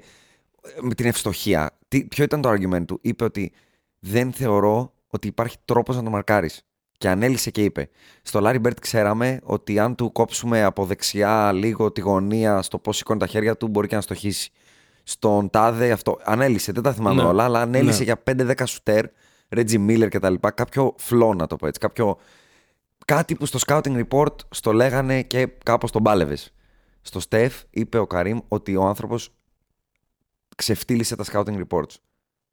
με 0.80 0.94
την 0.94 1.06
ευστοχία. 1.06 1.78
Τι, 1.88 2.04
ποιο 2.04 2.24
ήταν 2.24 2.40
το 2.40 2.50
argument 2.50 2.84
του; 2.86 2.98
Είπε 3.02 3.24
ότι 3.24 3.52
δεν 3.98 4.32
θεωρώ 4.32 4.92
ότι 5.06 5.28
υπάρχει 5.28 5.56
τρόπος 5.64 5.96
να 5.96 6.02
το 6.02 6.10
μαρκάρεις. 6.10 6.62
Και 6.98 7.08
ανέλησε 7.08 7.50
και 7.50 7.64
είπε. 7.64 7.88
Στο 8.22 8.40
Larry 8.42 8.60
Bird 8.62 8.80
ξέραμε 8.80 9.40
ότι 9.42 9.78
αν 9.78 9.94
του 9.94 10.12
κόψουμε 10.12 10.62
από 10.62 10.84
δεξιά 10.84 11.52
λίγο 11.52 11.92
τη 11.92 12.00
γωνία 12.00 12.62
στο 12.62 12.78
πώς 12.78 12.96
σηκώνει 12.96 13.18
τα 13.18 13.26
χέρια 13.26 13.56
του 13.56 13.68
μπορεί 13.68 13.86
και 13.86 13.94
να 13.94 14.00
στοχίσει. 14.00 14.50
Στον 15.02 15.50
Τάδε 15.50 15.90
αυτό. 15.90 16.18
Ανέλησε, 16.24 16.72
δεν 16.72 16.82
τα 16.82 16.92
θυμάμαι 16.92 17.22
Ναι. 17.22 17.28
όλα, 17.28 17.44
αλλά 17.44 17.60
ανέλησε 17.60 17.98
Ναι. 17.98 18.04
για 18.04 18.22
5-10 18.22 18.66
σουτέρ, 18.66 19.04
Reggie 19.56 19.86
Miller 19.88 20.08
κτλ. 20.10 20.34
Κάποιο 20.54 20.94
φλό 20.98 21.34
να 21.34 21.46
το 21.46 21.56
πω 21.56 21.66
έτσι. 21.66 21.80
Κάποιο... 21.80 22.18
Κάτι 23.04 23.34
που 23.34 23.46
στο 23.46 23.58
scouting 23.66 24.02
report 24.08 24.34
στο 24.50 24.72
λέγανε 24.72 25.22
και 25.22 25.48
κάπως 25.64 25.90
τον 25.90 26.02
πάλευες. 26.02 26.52
Στο 27.02 27.20
Steph 27.28 27.50
είπε 27.70 27.98
ο 27.98 28.06
Καρύμ 28.06 28.38
ότι 28.48 28.76
ο 28.76 28.82
άνθρωπος 28.84 29.32
ξεφτύλισε 30.56 31.16
τα 31.16 31.24
scouting 31.32 31.62
reports. 31.66 31.94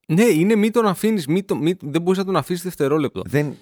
Ναι, 0.07 0.23
είναι 0.23 0.55
μη 0.55 0.71
τον 0.71 0.87
αφήνεις, 0.87 1.27
μη 1.27 1.43
το, 1.43 1.55
μη, 1.55 1.75
δεν 1.81 2.01
μπορείς 2.01 2.19
να 2.19 2.25
τον 2.25 2.35
αφήσεις 2.35 2.63
δευτερόλεπτο. 2.63 3.21
Δεν... 3.25 3.55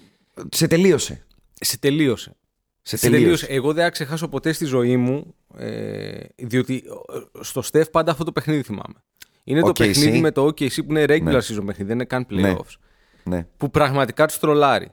Σε 0.48 0.66
τελείωσε. 0.66 1.26
Σε 1.52 1.78
τελείωσε. 1.78 2.36
Σε 2.82 2.96
Σε 2.96 3.10
τελείωσε. 3.10 3.46
Εγώ 3.46 3.72
δεν 3.72 3.84
θα 3.84 3.90
ξεχάσω 3.90 4.28
ποτέ 4.28 4.52
στη 4.52 4.64
ζωή 4.64 4.96
μου, 4.96 5.34
ε, 5.56 6.18
διότι 6.36 6.82
ε, 7.12 7.42
στο 7.42 7.62
Στεφ 7.62 7.88
πάντα 7.90 8.10
αυτό 8.12 8.24
το 8.24 8.32
παιχνίδι 8.32 8.62
θυμάμαι. 8.62 8.94
Είναι 9.44 9.60
το 9.60 9.68
OKC. 9.68 9.76
παιχνίδι 9.78 10.20
με 10.20 10.30
το 10.30 10.46
OKC 10.46 10.74
που 10.74 10.90
είναι 10.90 11.04
regular 11.04 11.22
Ναι. 11.22 11.36
season 11.36 11.62
παιχνίδι, 11.66 11.84
δεν 11.84 11.94
είναι 11.94 12.04
καν 12.04 12.26
Ναι. 12.28 12.52
playoffs. 12.52 12.54
Ναι. 12.54 12.85
Που 13.56 13.70
πραγματικά 13.70 14.26
τους 14.26 14.38
τρολάρει. 14.38 14.92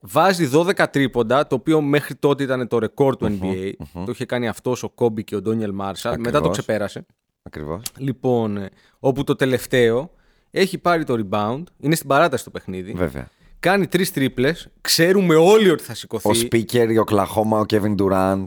Βάζει 0.00 0.50
12 0.52 0.86
τρίποντα, 0.90 1.46
το 1.46 1.54
οποίο 1.54 1.80
μέχρι 1.80 2.14
τότε 2.14 2.42
ήταν 2.42 2.68
το 2.68 2.78
ρεκόρ 2.78 3.16
του 3.16 3.38
NBA. 3.40 3.72
Το 3.92 4.10
είχε 4.10 4.24
κάνει 4.24 4.48
αυτός 4.48 4.82
ο 4.82 4.88
Κόμπι 4.88 5.24
και 5.24 5.36
ο 5.36 5.42
Ντόνιελ 5.42 5.72
Μάρσαλ. 5.72 6.12
Μετά 6.16 6.30
το 6.30 6.36
Ακριβώς. 6.36 6.56
ξεπέρασε. 6.56 7.06
Ακριβώς. 7.42 7.82
Λοιπόν, 7.98 8.56
ε, 8.56 8.70
όπου 8.98 9.24
το 9.24 9.36
τελευταίο 9.36 10.10
έχει 10.50 10.78
πάρει 10.78 11.04
το 11.04 11.26
rebound, 11.28 11.62
είναι 11.78 11.94
στην 11.94 12.08
παράταση 12.08 12.44
το 12.44 12.50
παιχνίδι. 12.50 12.92
Βέβαια. 12.92 13.28
Κάνει 13.60 13.86
τρεις 13.86 14.12
τρίπλες. 14.12 14.68
Ξέρουμε 14.80 15.34
όλοι 15.34 15.70
ότι 15.70 15.82
θα 15.82 15.94
σηκωθεί. 15.94 16.28
Ο 16.28 16.48
Speaker, 16.50 16.96
ο 17.00 17.04
Κλαχώμα, 17.04 17.58
ο 17.58 17.64
Kevin 17.68 17.94
Durant. 17.96 18.46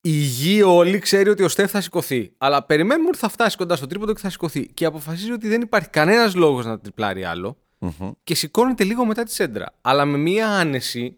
Η 0.00 0.10
γη 0.10 0.62
όλη 0.62 0.98
ξέρει 0.98 1.28
ότι 1.28 1.42
ο 1.42 1.48
Στεφ 1.48 1.70
θα 1.70 1.80
σηκωθεί. 1.80 2.32
Αλλά 2.38 2.64
περιμένουμε 2.64 3.08
ότι 3.08 3.18
θα 3.18 3.28
φτάσει 3.28 3.56
κοντά 3.56 3.76
στο 3.76 3.86
τρίποντο 3.86 4.12
και 4.12 4.20
θα 4.20 4.30
σηκωθεί. 4.30 4.68
Και 4.68 4.84
αποφασίζει 4.84 5.32
ότι 5.32 5.48
δεν 5.48 5.60
υπάρχει 5.60 5.88
κανένας 5.88 6.34
λόγος 6.34 6.66
να 6.66 6.78
τριπλάρει 6.78 7.24
άλλο. 7.24 7.56
Μμμ. 7.98 8.10
Και 8.24 8.34
σηκώνεται 8.34 8.84
λίγο 8.84 9.04
μετά 9.04 9.22
τη 9.22 9.32
σέντρα. 9.32 9.66
Αλλά 9.80 10.04
με 10.04 10.18
μία 10.18 10.48
άνεση 10.48 11.16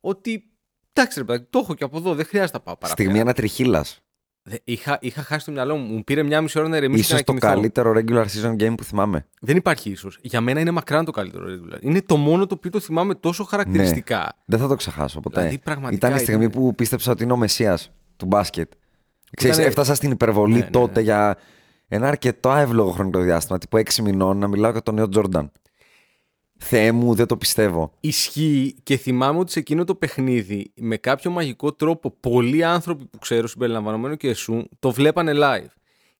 ότι. 0.00 0.44
Εντάξει, 0.92 1.18
ρε 1.18 1.24
παιδάκι, 1.24 1.46
το 1.50 1.58
έχω 1.58 1.74
και 1.74 1.84
από 1.84 1.96
εδώ, 1.96 2.14
δεν 2.14 2.24
χρειάζεται 2.24 2.56
να 2.56 2.62
πάω 2.62 2.76
παραπέρα. 2.76 3.02
Στιγμή 3.02 3.20
ανατριχίλα. 3.20 3.84
Δε- 4.42 4.56
Είχα, 4.64 4.98
είχα 5.00 5.22
χάσει 5.22 5.44
το 5.44 5.52
μυαλό 5.52 5.76
μου. 5.76 5.94
Μου 5.94 6.04
πήρε 6.04 6.22
μία 6.22 6.40
μισή 6.40 6.58
ώρα 6.58 6.68
να 6.68 6.76
ηρεμήσει 6.76 7.06
και 7.06 7.12
να 7.12 7.18
σω 7.18 7.24
το 7.24 7.32
κοιμηθώ. 7.32 7.54
καλύτερο 7.54 7.92
regular 7.96 8.24
season 8.24 8.56
game 8.62 8.74
που 8.76 8.84
θυμάμαι. 8.84 9.26
Δεν 9.40 9.56
υπάρχει 9.56 9.90
ίσως. 9.90 10.18
Για 10.22 10.40
μένα 10.40 10.60
είναι 10.60 10.70
μακράν 10.70 11.04
το 11.04 11.10
καλύτερο 11.10 11.44
regular. 11.46 11.78
Είναι 11.80 12.02
το 12.02 12.16
μόνο 12.16 12.46
το 12.46 12.54
οποίο 12.58 12.70
το 12.70 12.80
θυμάμαι 12.80 13.14
τόσο 13.14 13.44
χαρακτηριστικά. 13.44 14.32
Δεν 14.44 14.58
θα 14.58 14.68
το 14.68 14.74
ξεχάσω 14.74 15.20
ποτέ. 15.20 15.38
Δηλαδή, 15.40 15.58
πραγματικά 15.58 16.06
ήταν 16.06 16.18
η 16.18 16.22
στιγμή 16.22 16.44
ήταν- 16.44 16.60
που 16.62 16.74
πίστεψα 16.74 17.12
ότι 17.12 17.22
είναι 17.22 17.32
ο 17.32 17.36
Μεσσίας 17.36 17.90
του 18.16 18.26
μπάσκετ. 18.26 18.70
Ξέρεις, 19.36 19.56
Ήτανε- 19.56 19.70
έφτασα 19.72 19.94
στην 19.94 20.10
υπερβολή 20.10 20.52
Ναι, 20.52 20.58
ναι, 20.58 20.70
τότε 20.70 21.00
για 21.00 21.36
ένα 21.88 22.08
αρκετό 22.08 22.52
εύλογο 22.54 22.90
χρονικό 22.90 23.20
διάστημα, 23.20 23.58
τύπου 23.58 23.76
6 23.76 24.02
μηνών, 24.02 24.38
να 24.38 24.46
μιλάω 24.48 24.70
για 24.70 24.82
τον 24.82 24.94
νέο 24.94 25.08
Τζόρνταν. 25.08 25.52
Θεέ 26.62 26.92
μου, 26.92 27.14
δεν 27.14 27.26
το 27.26 27.36
πιστεύω. 27.36 27.92
Ισχύει 28.00 28.74
και 28.82 28.96
θυμάμαι 28.96 29.38
ότι 29.38 29.52
σε 29.52 29.58
εκείνο 29.58 29.84
το 29.84 29.94
παιχνίδι 29.94 30.72
με 30.76 30.96
κάποιο 30.96 31.30
μαγικό 31.30 31.72
τρόπο 31.72 32.14
πολλοί 32.20 32.64
άνθρωποι 32.64 33.04
που 33.04 33.18
ξέρω 33.18 33.46
συμπεριλαμβανομένου 33.46 34.16
και 34.16 34.28
εσύ 34.28 34.68
το 34.78 34.90
βλέπανε 34.90 35.32
live. 35.34 35.66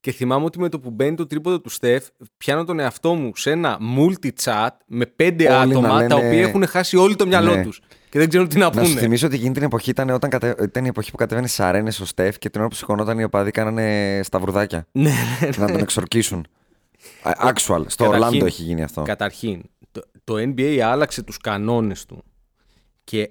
Και 0.00 0.12
θυμάμαι 0.12 0.44
ότι 0.44 0.59
με 0.59 0.68
το 0.68 0.81
που 0.81 0.90
μπαίνει 0.90 1.16
το 1.16 1.26
τρίποδο 1.26 1.61
του 1.61 1.68
Στεφ, 1.68 2.07
πιάνω 2.37 2.64
τον 2.64 2.79
εαυτό 2.81 3.14
μου 3.14 3.37
σε 3.37 3.50
ένα 3.50 3.79
multi-chat 3.98 4.68
με 4.87 5.07
πέντε 5.07 5.44
Όλοι 5.53 5.70
άτομα 5.72 5.88
να 5.88 5.94
λένε- 5.94 6.09
τα 6.09 6.16
οποία 6.16 6.40
έχουν 6.40 6.66
χάσει 6.66 6.96
όλο 6.96 7.16
το 7.16 7.26
μυαλό 7.26 7.55
Ναι. 7.55 7.62
τους 7.62 7.81
και 8.11 8.18
δεν 8.18 8.29
ξέρουν 8.29 8.48
τι 8.48 8.59
να 8.59 8.70
Να 8.74 8.83
σου 8.85 8.88
πούνε. 8.88 9.00
θυμίσω 9.00 9.26
ότι 9.26 9.37
εκείνη 9.37 9.53
την 9.55 9.62
εποχή 9.62 9.90
ήταν, 9.90 10.11
όταν 10.11 10.31
κατε... 10.31 10.55
ήταν 10.62 10.85
η 10.85 10.88
εποχή 10.88 11.11
που 11.11 11.16
κατεβαίνει 11.16 11.48
στι 11.48 11.62
αρένες 11.62 12.00
ο 12.00 12.05
Στεφ 12.07 12.38
και 12.38 12.50
την 12.50 12.61
ώρα 12.61 12.68
που 12.70 12.76
σηκωνόταν 12.76 13.18
οι 13.18 13.24
οπαδοί 13.24 13.50
κάνανε 13.50 14.20
σταυρουδάκια. 14.24 14.87
Ναι, 14.92 15.11
ναι, 15.40 15.48
να 15.57 15.66
τον 15.66 15.81
εξορκίσουν. 15.81 16.46
Α, 17.22 17.31
Actual. 17.42 17.55
Στο 17.57 17.74
Καταρχήν- 17.76 18.05
Ορλάντο 18.05 18.44
έχει 18.46 18.62
γίνει 18.62 18.83
αυτό. 18.83 19.03
Καταρχήν, 19.03 19.62
το, 20.30 20.36
το 20.36 20.52
NBA 20.56 20.78
άλλαξε 20.78 21.22
τους 21.22 21.36
κανόνες 21.36 22.06
του 22.06 22.24
και 23.04 23.30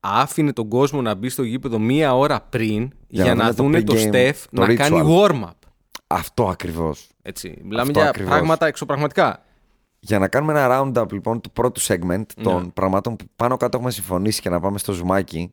άφηνε 0.00 0.52
τον 0.52 0.68
κόσμο 0.68 1.02
να 1.02 1.14
μπει 1.14 1.28
στο 1.28 1.42
γήπεδο 1.42 1.78
μία 1.78 2.14
ώρα 2.16 2.40
πριν 2.40 2.90
για, 3.08 3.24
να 3.24 3.34
να 3.44 3.52
δούνε 3.52 3.78
δούνε 3.78 3.82
το 3.84 3.92
το 3.94 3.98
pregame, 4.00 4.06
Στεφ 4.08 4.46
το 4.50 4.60
να 4.66 4.74
κάνει 4.74 5.00
ritual. 5.04 5.30
warm-up. 5.30 5.50
Αυτό 6.06 6.48
ακριβώς. 6.48 7.08
Έτσι. 7.22 7.58
Μιλάμε 7.62 7.80
Αυτό 7.88 7.98
για 8.00 8.08
ακριβώς. 8.08 8.30
πράγματα 8.32 8.66
εξωπραγματικά. 8.66 9.42
Για 10.00 10.18
να 10.18 10.28
κάνουμε 10.28 10.52
ένα 10.52 10.68
roundup 10.94 11.12
λοιπόν 11.12 11.40
του 11.40 11.50
πρώτου 11.50 11.80
segment 11.80 12.22
των 12.42 12.62
Ναι. 12.62 12.68
πραγμάτων 12.68 13.16
που 13.16 13.24
πάνω 13.36 13.56
κάτω 13.56 13.76
έχουμε 13.76 13.90
συμφωνήσει 13.92 14.40
και 14.40 14.48
να 14.48 14.60
πάμε 14.60 14.78
στο 14.78 14.92
ζουμάκι, 14.92 15.52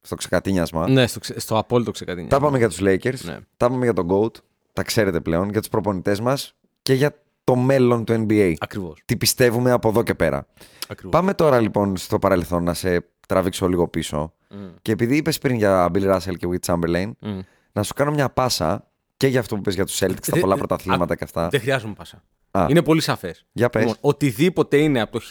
στο 0.00 0.14
ξεκατίνιασμα. 0.16 0.88
Ναι, 0.88 1.06
στο, 1.06 1.18
ξε- 1.18 1.40
στο 1.40 1.58
απόλυτο 1.58 1.90
ξεκατίνια. 1.90 2.28
Τα 2.28 2.36
είπαμε 2.36 2.58
για 2.58 2.68
τους 2.68 2.78
Lakers, 2.80 3.20
Ναι. 3.24 3.38
τα 3.56 3.66
είπαμε 3.66 3.84
για 3.84 3.92
τον 3.92 4.08
GOAT, 4.10 4.34
τα 4.72 4.82
ξέρετε 4.82 5.20
πλέον, 5.20 5.50
για 5.50 5.60
τους 5.60 5.68
προπονητές 5.68 6.20
μας 6.20 6.54
και 6.82 6.94
για 6.94 7.14
το 7.50 7.56
μέλλον 7.56 8.04
του 8.04 8.26
NBA. 8.28 8.54
Ακριβώς. 8.58 9.02
Τι 9.04 9.16
πιστεύουμε 9.16 9.70
από 9.70 9.88
εδώ 9.88 10.02
και 10.02 10.14
πέρα. 10.14 10.46
Ακριβώς. 10.88 11.20
Πάμε 11.20 11.34
τώρα 11.34 11.60
λοιπόν 11.60 11.96
στο 11.96 12.18
παρελθόν 12.18 12.64
να 12.64 12.74
σε 12.74 13.04
τραβήξω 13.28 13.68
λίγο 13.68 13.88
πίσω. 13.88 14.32
Μμ. 14.48 14.56
Και 14.82 14.92
επειδή 14.92 15.16
είπες 15.16 15.38
πριν 15.38 15.56
για 15.56 15.90
Bill 15.94 16.14
Russell 16.14 16.36
και 16.36 16.46
Wilt 16.50 16.74
Chamberlain, 16.74 17.10
Μμ. 17.20 17.38
να 17.72 17.82
σου 17.82 17.94
κάνω 17.94 18.10
μια 18.10 18.30
πάσα 18.30 18.86
και 19.16 19.26
για 19.26 19.40
αυτό 19.40 19.54
που 19.54 19.60
είπες 19.60 19.74
για 19.74 19.84
τους 19.84 19.98
Celtics, 20.02 20.26
τα 20.30 20.36
Ε, 20.36 20.40
πολλά 20.40 20.54
ε, 20.54 20.58
πρωταθλήματα 20.58 21.12
α, 21.12 21.16
και 21.16 21.24
αυτά. 21.24 21.48
Δεν 21.48 21.60
χρειάζομαι 21.60 21.94
πάσα. 21.94 22.22
Α. 22.50 22.66
Είναι 22.68 22.82
πολύ 22.82 23.00
σαφές. 23.00 23.46
Για 23.52 23.70
πες. 23.70 23.80
Λοιπόν, 23.82 23.96
οτιδήποτε 24.00 24.76
είναι 24.76 25.00
από 25.00 25.18
το 25.18 25.24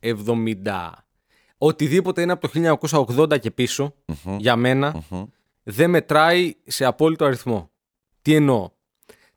1970, 0.00 0.90
οτιδήποτε 1.58 2.22
είναι 2.22 2.32
από 2.32 2.48
το 2.48 2.76
1980 3.22 3.40
και 3.40 3.50
πισω 3.50 3.94
για 4.38 4.56
μένα, 4.56 5.02
Μμμ. 5.10 5.22
δεν 5.62 5.90
μετράει 5.90 6.54
σε 6.66 6.84
απόλυτο 6.84 7.24
αριθμό. 7.24 7.70
Τι 8.22 8.34
εννοώ; 8.34 8.70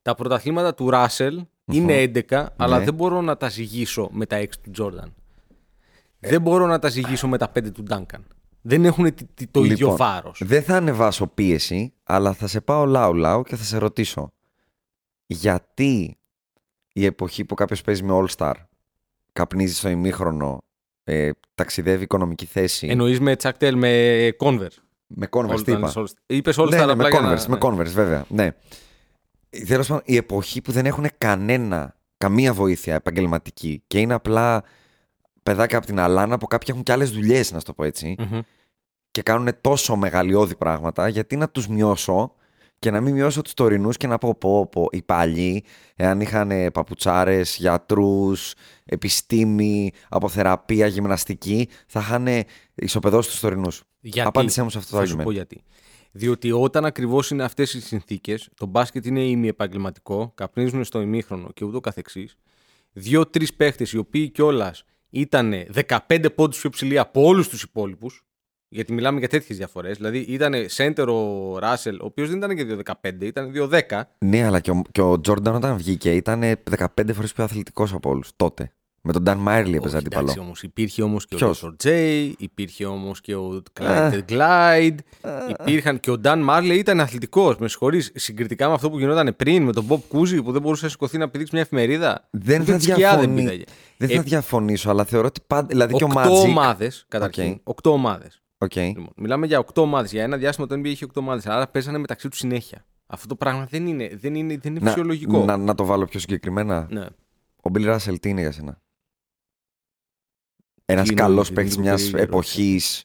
Τα 0.02 0.16
πρωταθλήματα 0.16 0.74
του 0.74 0.90
Ράσελ 0.90 1.46
είναι 1.72 2.12
11, 2.30 2.46
αλλά 2.58 2.78
Ναι. 2.78 2.84
δεν 2.86 2.94
μπορώ 2.94 3.22
να 3.22 3.38
τα 3.38 3.50
ζυγίσω 3.50 4.10
με 4.12 4.26
τα 4.26 4.36
6 4.38 4.60
του 4.62 4.72
Τζόρνταν. 4.72 5.14
Δεν 6.20 6.42
μπορώ 6.42 6.66
να 6.68 6.80
τα 6.80 6.90
ζυγίσω 6.90 7.28
με 7.28 7.38
τα 7.38 7.50
5 7.50 7.72
του 7.72 7.84
Ντάνκαν. 7.84 8.26
Δεν 8.62 8.86
έχουν 8.86 9.14
τι- 9.16 9.26
τι- 9.34 9.48
το 9.48 9.60
ίδιο 9.64 9.76
Λοιπόν, 9.78 9.96
βάρος. 9.96 10.42
Δεν 10.46 10.64
θα 10.64 10.76
ανεβάσω 10.76 11.28
πίεση, 11.28 11.94
αλλά 12.04 12.34
θα 12.34 12.48
σε 12.48 12.62
πάω 12.62 12.86
λαού 12.86 13.14
λαού 13.14 13.44
και 13.44 13.56
θα 13.56 13.64
σε 13.64 13.78
ρωτήσω. 13.78 14.32
Γιατί 15.26 16.18
η 16.94 17.06
εποχή 17.06 17.46
που 17.46 17.56
κάποιος 17.56 17.82
παίζει 17.82 18.04
με 18.04 18.14
All-Star, 18.24 18.54
καπνίζει 19.34 19.76
στο 19.76 19.90
ημίχρονο, 19.90 20.58
ε, 21.04 21.30
ταξιδεύει 21.56 22.04
οικονομική 22.04 22.46
θέση. 22.46 22.88
Εννοείς 22.88 23.20
με 23.20 23.36
Τσακτέλ, 23.36 23.78
με 23.78 24.30
Converse. 24.40 24.78
Με 25.08 25.28
Converse, 25.30 25.62
τι 25.64 25.72
είπα; 25.72 25.94
Είπες 26.26 26.60
All 26.60 26.70
ναι, 26.70 26.78
Star 26.82 26.86
ναι, 26.86 26.92
απλά 26.92 26.96
με 26.96 27.10
για 27.10 27.20
Converse, 27.20 27.48
να- 27.48 27.50
με 27.50 27.58
Converse, 27.62 27.92
βέβαια. 27.94 28.26
Ναι. 28.30 28.52
Τέλος 29.68 29.88
πάντων, 29.88 30.04
η 30.06 30.16
εποχή 30.16 30.62
που 30.62 30.72
δεν 30.72 30.86
έχουν 30.86 31.06
κανένα, 31.18 31.96
καμία 32.18 32.54
βοήθεια 32.54 32.96
επαγγελματική 32.96 33.84
και 33.88 34.00
είναι 34.00 34.14
απλά 34.14 34.64
παιδάκια 35.44 35.78
από 35.78 35.86
την 35.88 36.00
Αλάνα 36.00 36.38
που 36.38 36.48
κάποιοι 36.48 36.68
έχουν 36.72 36.84
και 36.84 36.92
άλλες 36.92 37.12
δουλειές, 37.12 37.52
να 37.52 37.60
σου 37.60 37.66
το 37.66 37.74
πω 37.74 37.84
έτσι, 37.84 38.16
Μμμ. 38.20 38.40
και 39.12 39.22
κάνουν 39.22 39.50
τόσο 39.62 39.96
μεγαλειώδη 39.96 40.56
πράγματα, 40.56 41.08
γιατί 41.08 41.36
να 41.36 41.50
τους 41.50 41.68
μειώσω 41.68 42.34
και 42.80 42.92
να 42.92 43.02
μην 43.02 43.14
μειώσω 43.14 43.42
τους 43.42 43.54
τωρινούς 43.54 43.98
και 43.98 44.08
να 44.08 44.18
πω 44.18 44.36
πω 44.36 44.68
πω 44.68 44.88
οι 44.92 45.02
παλιοί, 45.02 45.64
εάν 45.96 46.22
είχαν 46.22 46.52
ε, 46.52 46.72
παπουτσάρες, 46.72 47.56
γιατρούς, 47.56 48.54
επιστήμη, 48.86 49.92
αποθεραπεία, 50.10 50.88
γυμναστική, 50.88 51.70
θα 51.88 52.00
είχαν 52.00 52.28
ισοπεδώσει 52.76 53.30
τους 53.30 53.40
τωρινούς. 53.40 53.84
Γιατί, 54.00 54.28
Απάντησέ 54.28 54.64
μου 54.64 54.70
σε 54.70 54.78
αυτό 54.78 54.92
το 54.92 54.98
θα 54.98 55.06
σου 55.06 55.16
argument. 55.18 55.24
πω 55.24 55.32
γιατί. 55.32 55.64
Διότι 56.16 56.52
όταν 56.52 56.86
ακριβώς 56.86 57.30
είναι 57.30 57.44
αυτές 57.44 57.74
οι 57.74 57.82
συνθήκες, 57.82 58.50
το 58.56 58.66
μπάσκετ 58.66 59.06
είναι 59.06 59.24
ημιεπαγγελματικό, 59.24 60.32
καπνίζουν 60.36 60.84
στο 60.84 61.02
ημίχρονο 61.02 61.52
και 61.54 61.66
ούτω 61.66 61.80
καθεξής. 61.80 62.38
Δύο-τρεις 62.94 63.54
παίχτες 63.54 63.92
οι 63.92 63.98
οποίοι 63.98 64.30
κιόλας 64.30 64.86
ήταν 65.10 65.54
15 66.08 66.26
πόντους 66.36 66.60
πιο 66.60 66.70
ψηλοί 66.70 67.00
από 67.00 67.26
όλους 67.26 67.50
τους 67.50 67.64
υπόλοιπους. 67.64 68.26
Γιατί 68.70 68.94
μιλάμε 68.94 69.20
για 69.20 69.28
τέτοιες 69.28 69.58
διαφορές. 69.58 69.98
Δηλαδή 69.98 70.18
ήταν 70.18 70.54
center 70.78 71.08
ο 71.08 71.58
Ράσελ, 71.60 71.96
ο 72.02 72.06
οποίος 72.06 72.30
δεν 72.30 72.38
ήταν 72.38 72.56
και 72.56 72.66
2-15, 73.02 73.26
ήταν 73.26 73.52
2-10. 73.56 74.02
Ναι, 74.18 74.46
αλλά 74.46 74.60
και 74.60 74.72
ο, 74.72 74.82
και 74.92 75.02
ο 75.02 75.22
Τζόρνταν 75.22 75.56
όταν 75.56 75.78
βγήκε 75.78 76.16
ήταν 76.16 76.42
15 76.78 77.14
φορές 77.14 77.34
πιο 77.34 77.44
αθλητικός 77.44 77.94
από 77.94 78.10
όλους 78.10 78.32
τότε. 78.36 78.72
Με 79.06 79.14
τον 79.14 79.24
Dan 79.28 79.36
Μάιρλι 79.38 79.76
έπαιζε 79.76 79.98
Όχι, 79.98 80.06
εντάξει, 80.06 80.24
αντίπαλο. 80.24 80.46
όμως, 80.46 80.64
υπήρχε 80.64 81.02
όμως 81.04 81.26
και 81.26 81.36
Ποιος; 81.36 81.64
ο 81.64 81.76
Dr. 81.84 81.88
J, 81.88 82.32
υπήρχε 82.38 82.86
όμως 82.86 83.22
και 83.22 83.36
ο 83.36 83.62
Clyde 83.80 84.20
Glide, 84.30 84.98
υπήρχαν 85.60 86.00
και 86.00 86.12
ο 86.12 86.22
Dan 86.24 86.50
Marley 86.50 86.76
ήταν 86.78 87.00
αθλητικός. 87.00 87.58
Με 87.58 87.68
συγχωρείς, 87.68 88.12
συγκριτικά 88.16 88.68
με 88.68 88.74
αυτό 88.74 88.90
που 88.90 89.00
γινόταν 89.00 89.36
πριν 89.36 89.64
με 89.64 89.72
τον 89.74 89.86
Bob 89.90 90.18
Cousy 90.18 90.44
που 90.44 90.52
δεν 90.52 90.62
μπορούσε 90.62 90.86
να 90.86 90.92
σηκωθεί 90.92 91.18
να 91.18 91.30
πηδήξει 91.30 91.54
μια 91.54 91.64
εφημερίδα. 91.64 92.28
Δεν 92.32 92.62
Ούτε 92.62 92.72
θα, 92.72 92.78
της 92.78 92.86
σκιά 92.86 93.10
δεν 93.10 93.20
διαφωνεί... 93.20 93.42
πήδαγε. 93.42 93.64
δεν 93.98 94.10
Ε, 94.10 94.16
θα 94.16 94.22
διαφωνήσω, 94.22 94.90
αλλά 94.90 95.04
θεωρώ 95.04 95.28
ότι 95.28 95.42
πάντα. 95.48 95.68
Δηλαδή 95.68 95.94
και 95.94 96.04
ο 96.04 96.08
Οκτώ 96.12 96.42
Magic. 96.42 96.48
ομάδες, 96.48 97.06
καταρχήν. 97.08 97.52
Οκ. 97.52 97.58
Οκτώ 97.64 97.92
ομάδες. 97.92 98.42
Οκ. 98.58 98.76
Λοιπόν, 98.76 99.10
μιλάμε 99.16 99.46
για 99.46 99.60
οκτώ 99.60 99.82
ομάδες. 99.82 100.12
Για 100.12 100.24
ένα 100.24 100.38
διάστημα 100.38 100.68
το 100.68 100.76
NBA 100.76 100.86
είχε 100.86 101.06
οκτώ 101.06 101.20
ομάδες. 101.20 101.46
Άρα 101.48 101.68
παίζανε 101.68 101.98
μεταξύ 101.98 102.30
τους 102.30 102.38
συνέχεια. 102.40 102.86
Αυτό 103.08 103.28
το 103.28 103.36
πράγμα 103.36 103.68
δεν 103.70 103.88
είναι, 103.88 104.10
δεν 104.14 104.36
είναι, 104.36 104.58
δεν 104.58 104.76
είναι 104.76 104.88
φυσιολογικό. 104.90 105.44
να, 105.44 105.58
να 105.58 105.76
το 105.76 105.86
βάλω 105.86 106.06
πιο 106.06 106.20
συγκεκριμένα. 106.20 106.88
Ναι. 106.92 107.06
Ο 107.62 107.72
Bill 107.74 107.96
Russell 107.96 108.16
τι 108.22 108.30
είναι 108.30 108.42
για 108.42 108.52
σένα; 108.52 108.82
Ένας 110.94 111.08
είναι 111.08 111.22
καλός 111.22 111.50
ο- 111.50 111.54
παίκτης 111.54 111.74
είναι 111.74 111.84
μιας 111.84 112.02
περίεργο. 112.04 112.24
εποχής. 112.24 113.04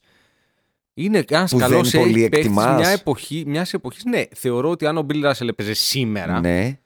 Είναι 0.95 1.25
ένας 1.29 1.51
που 1.51 1.59
καλός 1.59 1.91
δεν 1.91 2.01
πολύ 2.01 2.25
εκτιμάς. 2.25 2.81
μια 2.81 2.89
εποχή. 2.89 3.45
Μιας 3.47 3.73
εποχής, 3.75 4.05
ναι, 4.05 4.23
θεωρώ 4.35 4.71
ότι 4.71 4.87
αν 4.87 4.97
ο 4.99 5.07
Bill 5.11 5.31
Russell 5.31 5.49
έπαιζε 5.49 5.73
σήμερα, 5.75 6.41
Ναι. 6.41 6.79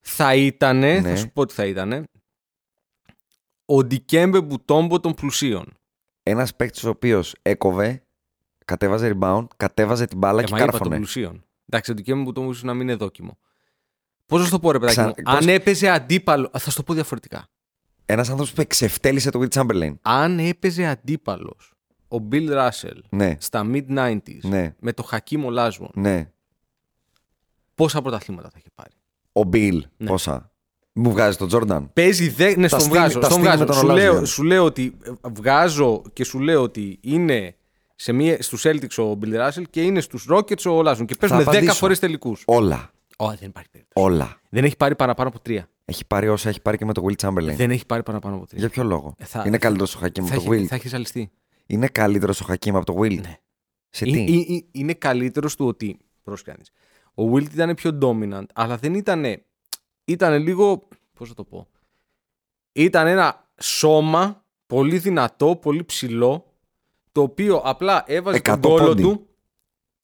θα 0.00 0.34
ήταν. 0.34 0.78
Ναι. 0.78 1.00
Θα 1.02 1.16
σου 1.16 1.30
πω 1.32 1.46
τι 1.46 1.54
θα 1.54 1.64
ήταν. 1.66 2.04
Ο 3.64 3.84
Ντικέμπε 3.84 4.40
Μπουτόμπο 4.40 5.00
των 5.00 5.14
πλουσίων. 5.14 5.76
Ένας 6.22 6.56
παίκτης 6.56 6.84
ο 6.84 6.88
οποίος 6.88 7.34
έκοβε, 7.42 8.02
κατέβαζε 8.64 9.16
rebound, 9.20 9.46
κατέβαζε 9.56 10.04
την 10.06 10.18
μπάλα 10.18 10.40
Ε, 10.40 10.44
και 10.44 10.50
μα 10.50 10.56
είπα 10.56 10.66
των 10.66 10.72
κάρφωνε. 10.78 10.96
πλουσίων. 10.96 11.44
Εντάξει, 11.68 11.90
ο 11.90 11.94
Ντικέμπε 11.94 12.22
Μπουτόμπο 12.22 12.50
ίσως 12.50 12.62
να 12.62 12.72
μην 12.74 12.82
είναι 12.82 12.94
δόκιμο. 12.94 13.38
Πώς 14.26 14.38
να 14.38 14.44
σου 14.44 14.50
το 14.50 14.58
πω, 14.58 14.70
ρε 14.72 14.78
παιδάκι 14.78 14.98
Ξα- 14.98 15.06
μου. 15.08 15.14
πώς- 15.24 15.34
Αν 15.34 15.48
έπαιζε 15.48 15.88
αντίπαλο. 15.88 16.50
Θα 16.58 16.70
σου 16.70 16.76
το 16.76 16.82
πω 16.82 16.94
διαφορετικά. 16.94 17.46
Ένας 18.06 18.28
άνθρωπος 18.28 18.52
που 18.54 18.60
εξευτέλισε 18.60 19.30
τον 19.30 19.48
Will 19.48 19.58
Chamberlain. 19.60 19.92
Αν 20.02 20.38
έπαιζε 20.38 20.86
αντίπαλος 20.86 21.72
ο 22.08 22.16
Bill 22.32 22.50
Russell 22.50 22.98
Ναι, 23.08 23.36
στα 23.38 23.66
mid-90s 23.72 24.38
ναι, 24.42 24.74
με 24.80 24.92
το 24.92 25.02
Χακίμ 25.02 25.44
Ολάσμον, 25.44 25.90
ναι. 25.94 26.30
πόσα 27.74 28.02
πρωταθλήματα 28.02 28.48
θα 28.50 28.56
είχε 28.58 28.68
πάρει; 28.74 28.90
Ο 29.32 29.40
Bill, 29.52 29.80
Ναι. 29.96 30.06
πόσα; 30.08 30.50
Μου 30.94 31.10
βγάζει 31.10 31.36
τον 31.36 31.48
Τζόρνταν. 31.48 31.92
Παίζει 31.92 32.28
δε... 32.28 32.54
Ναι, 32.56 32.62
Τα 32.62 32.68
στον 32.68 32.80
στείλει- 32.80 32.96
βγάζω. 32.98 33.18
τα 33.18 33.26
Στον 33.26 33.38
στείλει 33.38 33.48
με 33.58 33.64
βγάζω. 33.64 33.64
τον 33.64 33.74
Σου, 33.74 33.86
Ολάσμιον. 33.86 34.14
λέω, 34.14 34.24
σου 34.24 34.42
λέω 34.42 34.64
ότι 34.64 34.96
ε, 35.04 35.10
βγάζω 35.34 36.02
και 36.12 36.24
σου 36.24 36.38
λέω 36.40 36.62
ότι 36.62 36.98
είναι 37.02 37.56
σε 37.94 38.12
μία, 38.12 38.42
στους 38.42 38.62
Celtics 38.66 38.96
ο 39.04 39.18
Bill 39.22 39.48
Russell 39.48 39.62
και 39.70 39.82
είναι 39.82 40.00
στους 40.00 40.26
Rockets 40.30 40.62
ο 40.66 40.78
Olazon 40.78 41.04
και 41.06 41.14
παίζουν 41.14 41.38
10 41.38 41.40
απαντήσω. 41.42 41.72
φορές 41.74 41.98
τελικούς. 41.98 42.42
Όλα. 42.46 42.90
Ω, 43.16 43.28
δεν 43.28 43.48
υπάρχει 43.48 43.68
περίπτωση. 43.70 44.06
Όλα. 44.06 44.40
Δεν 44.48 44.64
έχει 44.64 44.76
πάρει 44.76 44.96
παραπάνω 44.96 45.28
από 45.28 45.40
τρία. 45.40 45.68
Έχει 45.84 46.06
πάρει 46.06 46.28
όσα 46.28 46.48
έχει 46.48 46.60
πάρει 46.60 46.76
και 46.76 46.84
με 46.84 46.92
τον 46.92 47.04
Will 47.08 47.14
Chamberlain. 47.26 47.54
Δεν 47.56 47.70
έχει 47.70 47.86
πάρει 47.86 48.02
παραπάνω 48.02 48.36
από 48.36 48.46
τρία. 48.46 48.58
Για 48.60 48.68
ποιο 48.68 48.84
λόγο; 48.84 49.14
Ε, 49.18 49.24
θα- 49.24 49.42
Είναι 49.46 49.58
καλύτερος 49.58 49.94
ο 49.94 49.98
Χακίμ 49.98 50.24
θα, 50.24 50.34
από 50.34 50.44
τον 50.44 50.52
έχει, 50.52 50.62
Will; 50.64 50.66
θα 50.68 50.74
έχει 50.74 50.88
ζαλιστεί. 50.88 51.30
Είναι 51.66 51.88
καλύτερος 51.88 52.40
ο 52.40 52.44
Χακίμ 52.44 52.76
από 52.76 52.84
τον 52.84 52.96
Will; 52.98 53.20
Ναι. 53.20 53.36
Σε 53.88 54.08
Είναι, 54.08 54.24
τι. 54.24 54.32
είναι, 54.32 54.64
είναι 54.72 54.94
καλύτερος 54.94 55.56
του 55.56 55.66
ότι. 55.66 55.98
Πρόσεχε 56.22 56.50
κανείς. 56.50 56.70
Ο 57.14 57.32
Wilt 57.34 57.52
ήταν 57.52 57.74
πιο 57.74 57.98
dominant, 58.02 58.44
αλλά 58.54 58.76
δεν 58.76 58.94
ήταν. 58.94 59.24
Ήταν 60.04 60.42
λίγο. 60.42 60.82
Πώς 61.14 61.28
θα 61.28 61.34
το 61.34 61.44
πω; 61.44 61.66
Ήταν 62.72 63.06
ένα 63.06 63.48
σώμα 63.60 64.44
πολύ 64.66 64.98
δυνατό, 64.98 65.56
πολύ 65.56 65.84
ψηλό, 65.84 66.52
το 67.12 67.22
οποίο 67.22 67.56
απλά 67.56 68.04
έβαζε 68.06 68.40
τον 68.40 68.52
Εκατό 68.54 68.68
κόλο 68.68 68.86
πόντι. 68.86 69.02
του. 69.02 69.26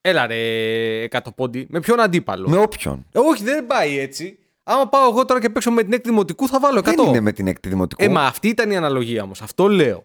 Έλα 0.01 0.27
ρε, 0.27 1.03
εκατό 1.03 1.33
πόντι. 1.33 1.67
Με 1.71 1.81
ποιον 1.81 2.01
αντίπαλο; 2.01 2.49
Με 2.49 2.57
όποιον; 2.59 3.07
Ε, 3.13 3.19
όχι, 3.19 3.43
δεν 3.43 3.67
πάει 3.67 3.99
έτσι. 3.99 4.38
Άμα 4.71 4.89
πάω 4.89 5.09
εγώ 5.11 5.25
τώρα 5.25 5.41
και 5.41 5.51
παίξω 5.51 5.71
με 5.71 5.83
την 5.83 5.93
έκτη 5.93 6.09
δημοτικού, 6.09 6.49
θα 6.49 6.61
βάλω 6.61 6.79
100. 6.79 6.83
Δεν 6.85 6.99
είναι 7.07 7.21
με 7.21 7.33
την 7.33 7.47
έκτη 7.47 7.69
δημοτικού. 7.69 8.05
Ε, 8.05 8.09
μα 8.09 8.23
αυτή 8.27 8.49
ήταν 8.49 8.71
η 8.71 8.77
αναλογία 8.77 9.23
όμως. 9.23 9.43
Αυτό 9.43 9.69
λέω. 9.69 10.05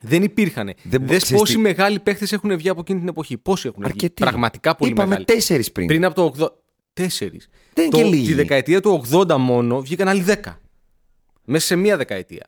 Δεν 0.00 0.22
υπήρχαν. 0.22 0.66
Δεν 0.66 0.76
Δεν 0.82 1.00
μπο- 1.00 1.06
Δες 1.06 1.22
ξέρεις 1.22 1.40
πόσοι 1.42 1.54
τι- 1.54 1.60
μεγάλοι 1.60 2.00
παίχτες 2.00 2.32
έχουν 2.32 2.56
βγει 2.56 2.68
από 2.68 2.80
εκείνη 2.80 2.98
την 2.98 3.08
εποχή. 3.08 3.38
Πόσοι 3.38 3.68
έχουν 3.68 3.82
βγει; 3.82 3.90
Αρκετοί. 3.92 4.22
Πραγματικά 4.22 4.74
πολύ 4.76 4.90
Είπαμε 4.90 5.08
μεγάλοι. 5.08 5.24
τέσσερις 5.26 5.72
πριν. 5.72 5.86
Πριν 5.86 6.04
από 6.04 6.14
το 6.14 6.24
80. 6.24 6.48
Τέσσερις. 6.92 7.48
Δεν 7.74 7.84
είναι 7.84 7.96
και 7.96 8.04
λίγοι. 8.04 8.26
Τη 8.26 8.34
δεκαετία 8.34 8.80
του 8.80 8.90
80 9.10 9.36
μόνο 9.38 9.80
βγήκαν 9.80 10.08
άλλοι 10.08 10.22
10. 10.22 10.60
Μέσα 11.44 11.66
σε 11.66 11.76
μία 11.76 11.96
δεκαετία. 11.96 12.46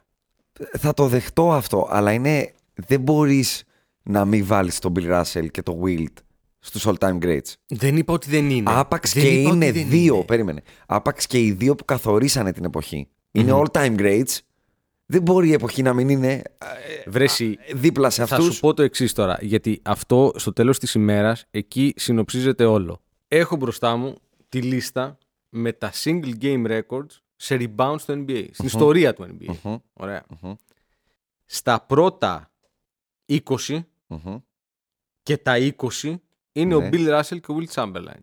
Θα 0.78 0.94
το 0.94 1.06
δεχτώ 1.06 1.52
αυτό, 1.52 1.86
αλλά 1.90 2.12
είναι. 2.12 2.52
Δεν 2.74 3.00
μπορείς 3.00 3.62
να 4.02 4.24
μην 4.24 4.46
βάλεις 4.46 4.78
τον 4.78 4.92
Bill 4.96 5.20
Russell 5.22 5.46
και 5.50 5.62
τον 5.62 5.80
Wilt 5.84 6.12
στους 6.66 6.86
all 6.86 6.94
time 6.98 7.18
greats. 7.24 7.54
Δεν 7.66 7.96
είπα 7.96 8.12
ότι 8.12 8.30
δεν 8.30 8.50
είναι. 8.50 8.70
Άπαξ 8.74 9.12
Δεν 9.12 9.22
και 9.22 9.28
είπα 9.28 9.48
ότι 9.50 9.56
είναι 9.56 9.72
δεν 9.72 9.88
δύο, 9.88 10.14
είναι. 10.14 10.24
περίμενε. 10.24 10.62
Άπαξ 10.86 11.26
και 11.26 11.38
οι 11.40 11.52
δύο 11.52 11.74
που 11.74 11.84
καθορίσανε 11.84 12.52
την 12.52 12.64
εποχή. 12.64 13.08
Είναι 13.32 13.52
all 13.54 13.70
time 13.72 13.96
greats. 13.98 14.38
Δεν 15.06 15.22
μπορεί 15.22 15.48
η 15.48 15.52
εποχή 15.52 15.82
να 15.82 15.92
μην 15.92 16.08
είναι 16.08 16.30
ε, 16.32 16.42
Βρέσει, 17.10 17.58
δίπλα 17.74 18.10
σε 18.10 18.26
θα 18.26 18.36
αυτούς. 18.36 18.54
σου 18.54 18.60
πω 18.60 18.74
το 18.74 18.82
εξής 18.82 19.12
τώρα. 19.12 19.38
Γιατί 19.40 19.80
αυτό 19.84 20.32
στο 20.36 20.52
τέλος 20.52 20.78
της 20.78 20.94
ημέρας 20.94 21.44
εκεί 21.50 21.94
συνοψίζεται 21.96 22.64
όλο. 22.64 23.00
Έχω 23.28 23.56
μπροστά 23.56 23.96
μου 23.96 24.14
τη 24.48 24.62
λίστα 24.62 25.18
με 25.48 25.72
τα 25.72 25.92
single 26.04 26.32
game 26.42 26.66
records 26.66 27.10
σε 27.36 27.56
rebound 27.60 27.94
στο 27.98 28.14
NBA. 28.14 28.46
Στην 28.52 28.66
ιστορία 28.66 29.14
του 29.14 29.36
NBA. 29.40 29.78
ωραια 29.92 30.26
Στα 31.44 31.80
πρώτα 31.80 32.52
20 33.26 33.40
και 35.22 35.36
τα 35.36 35.54
20 36.02 36.14
είναι 36.60 36.74
ο 36.74 36.80
Ναι. 36.80 36.88
Bill 36.92 37.18
Russell 37.18 37.40
και 37.40 37.52
ο 37.52 37.56
Will 37.60 37.74
Chamberlain. 37.74 38.20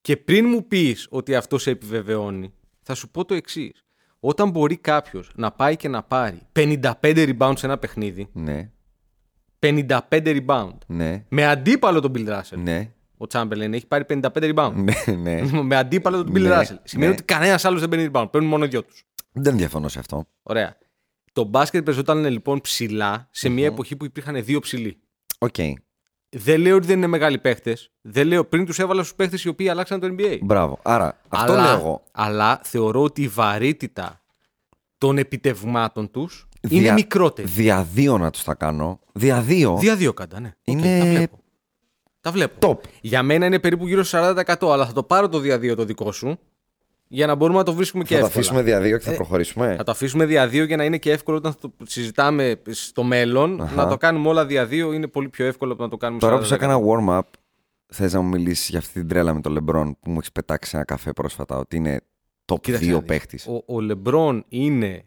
Και 0.00 0.16
πριν 0.16 0.46
μου 0.48 0.66
πεις 0.66 1.06
ότι 1.10 1.34
αυτό 1.34 1.58
σε 1.58 1.70
επιβεβαιώνει, 1.70 2.52
θα 2.82 2.94
σου 2.94 3.10
πω 3.10 3.24
το 3.24 3.34
εξής. 3.34 3.82
Όταν 4.20 4.50
μπορεί 4.50 4.76
κάποιος 4.76 5.30
να 5.34 5.50
πάει 5.52 5.76
και 5.76 5.88
να 5.88 6.02
πάρει 6.02 6.40
55 6.52 6.90
rebound 7.02 7.52
σε 7.56 7.66
ένα 7.66 7.78
παιχνίδι, 7.78 8.28
Ναι, 8.32 8.70
55 9.58 9.98
rebound, 10.10 10.72
ναι, 10.86 11.24
με 11.28 11.46
αντίπαλο 11.46 12.00
τον 12.00 12.12
Bill 12.14 12.28
Russell. 12.28 12.56
ναι, 12.56 12.92
Ο 13.16 13.24
Chamberlain 13.32 13.72
έχει 13.72 13.86
πάρει 13.86 14.04
55 14.08 14.20
rebound. 14.54 14.72
ναι, 14.74 15.14
ναι. 15.16 15.42
με 15.62 15.76
αντίπαλο 15.76 16.24
τον 16.24 16.32
Bill 16.36 16.40
Ναι, 16.40 16.48
Russell. 16.60 16.76
Σημαίνει 16.84 17.08
ναι. 17.08 17.14
ότι 17.14 17.22
κανένας 17.24 17.64
άλλος 17.64 17.80
δεν 17.80 17.88
παίρνει 17.88 18.08
rebound. 18.12 18.28
Παίρνουν 18.30 18.50
μόνο 18.50 18.64
οι 18.64 18.68
δυο 18.68 18.84
τους. 18.84 19.02
Δεν 19.32 19.56
διαφωνώ 19.56 19.88
σε 19.88 19.98
αυτό. 19.98 20.24
Ωραία. 20.42 20.76
Το 21.32 21.44
μπάσκετ 21.44 21.84
παίζονταν 21.84 22.24
λοιπόν 22.24 22.60
ψηλά 22.60 23.28
σε 23.30 23.48
μια 23.48 23.66
εποχή 23.66 23.96
που 23.96 24.04
υπήρχαν 24.04 24.44
δύο 24.44 24.60
ψηλοί. 24.60 25.00
Οκ. 25.38 25.54
Δεν 26.30 26.60
λέω 26.60 26.76
ότι 26.76 26.86
δεν 26.86 26.96
είναι 26.96 27.06
μεγάλοι 27.06 27.38
παίχτες. 27.38 27.90
Δεν 28.00 28.26
λέω 28.26 28.44
πριν 28.44 28.66
τους 28.66 28.78
έβαλα 28.78 29.02
στους 29.02 29.14
παίχτες 29.14 29.44
οι 29.44 29.48
οποίοι 29.48 29.68
αλλάξαν 29.68 30.00
το 30.00 30.14
NBA. 30.18 30.38
Μπράβο. 30.42 30.78
Άρα, 30.82 31.18
αυτό 31.28 31.52
αλλά, 31.52 31.62
λέω 31.62 31.72
εγώ. 31.78 32.02
αλλά 32.12 32.60
θεωρώ 32.62 33.02
ότι 33.02 33.22
η 33.22 33.28
βαρύτητα 33.28 34.20
των 34.98 35.18
επιτευγμάτων 35.18 36.10
τους 36.10 36.48
είναι 36.68 36.80
Δια- 36.80 36.92
μικρότερη. 36.92 37.48
Δια 37.48 37.82
δύο 37.92 38.18
να 38.18 38.30
τους 38.30 38.42
τα 38.44 38.54
κάνω. 38.54 39.00
Δια 39.12 39.40
δύο. 39.40 39.76
Δια 39.78 39.96
δύο 39.96 40.12
κατά, 40.12 40.40
ναι. 40.40 40.48
Οκ, 40.48 40.54
Είναι 40.64 40.98
τα 40.98 41.04
βλέπω. 41.04 41.38
Τα 42.20 42.30
βλέπω. 42.32 42.70
Top. 42.70 42.78
Για 43.00 43.22
μένα 43.22 43.46
είναι 43.46 43.58
περίπου 43.58 43.86
γύρω 43.86 44.02
στο 44.02 44.18
40%, 44.18 44.72
αλλά 44.72 44.86
θα 44.86 44.92
το 44.92 45.02
πάρω 45.02 45.28
το 45.28 45.38
δια 45.38 45.58
δύο 45.58 45.74
το 45.74 45.84
δικό 45.84 46.12
σου 46.12 46.38
για 47.08 47.26
να 47.26 47.34
μπορούμε 47.34 47.58
να 47.58 47.64
το 47.64 47.72
βρίσκουμε 47.74 48.04
και 48.04 48.14
Θα 48.14 48.20
το 48.20 48.26
εύκολα. 48.26 48.44
αφήσουμε 48.44 48.62
δια 48.62 48.80
δύο 48.80 48.98
και 48.98 49.04
θα 49.04 49.12
Ε, 49.12 49.14
προχωρήσουμε. 49.14 49.74
Θα 49.76 49.84
το 49.84 49.90
αφήσουμε 49.90 50.24
δια 50.26 50.48
δύο 50.48 50.64
για 50.64 50.76
να 50.76 50.84
είναι 50.84 50.98
και 50.98 51.10
εύκολο 51.12 51.36
όταν 51.36 51.54
το 51.60 51.72
συζητάμε 51.84 52.62
στο 52.70 53.02
μέλλον. 53.02 53.60
Αχα. 53.60 53.74
Να 53.74 53.88
το 53.88 53.96
κάνουμε 53.96 54.28
όλα 54.28 54.46
δια 54.46 54.66
δύο 54.66 54.92
είναι 54.92 55.06
πολύ 55.06 55.28
πιο 55.28 55.46
εύκολο 55.46 55.72
από 55.72 55.82
να 55.82 55.88
το 55.88 55.96
κάνουμε 55.96 56.20
Τώρα 56.20 56.36
που 56.38 56.42
40%. 56.42 56.46
σου 56.46 56.54
έκανα 56.54 56.78
warm-up, 56.86 57.20
θες 57.86 58.12
να 58.12 58.20
μου 58.20 58.28
μιλήσεις 58.28 58.68
για 58.68 58.78
αυτή 58.78 58.92
την 58.92 59.08
τρέλα 59.08 59.34
με 59.34 59.40
τον 59.40 59.52
Λεμπρόν 59.52 59.96
που 60.00 60.10
μου 60.10 60.16
έχεις 60.18 60.32
πετάξει 60.32 60.70
ένα 60.74 60.84
καφέ 60.84 61.12
πρόσφατα 61.12 61.56
ότι 61.58 61.76
είναι 61.76 62.00
top 62.52 62.60
Κοίταξε 62.60 62.86
2 62.86 62.92
να 62.92 62.98
δεις. 62.98 63.06
παίχτης; 63.08 63.46
Ο, 63.46 63.62
ο 63.66 63.80
Λεμπρόν 63.80 64.44
είναι 64.48 65.04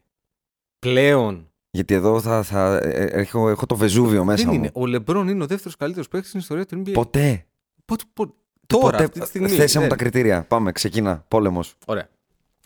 πλέον. 0.79 1.45
Γιατί 1.71 1.93
εδώ 1.93 2.21
θα, 2.21 2.43
θα, 2.43 2.75
ε, 2.83 2.89
ε, 2.89 3.03
έχω, 3.05 3.49
έχω 3.49 3.65
το 3.65 3.75
Βεζούβιο 3.75 4.23
μέσα 4.25 4.43
δεν 4.43 4.53
μου. 4.53 4.59
είναι. 4.59 4.69
Ο 4.73 4.85
Λεμπρόν 4.85 5.27
είναι 5.27 5.43
ο 5.43 5.47
δεύτερος 5.47 5.75
καλύτερος 5.75 6.07
παίκτη 6.07 6.27
στην 6.27 6.39
ιστορία 6.39 6.65
του 6.65 6.83
NBA. 6.85 6.91
Ποτέ. 6.93 7.45
Πότε- 7.85 8.03
πότε- 8.13 8.33
Τώρα, 8.71 8.91
Ποτέ. 8.91 9.03
αυτή 9.03 9.19
τη 9.19 9.25
στιγμή. 9.25 9.49
Θέσε 9.49 9.75
μου 9.77 9.87
δεν. 9.87 9.89
τα 9.97 10.03
κριτήρια. 10.03 10.43
Πάμε, 10.43 10.71
ξεκίνα. 10.71 11.25
Πόλεμος. 11.27 11.75
Ωραία. 11.85 12.09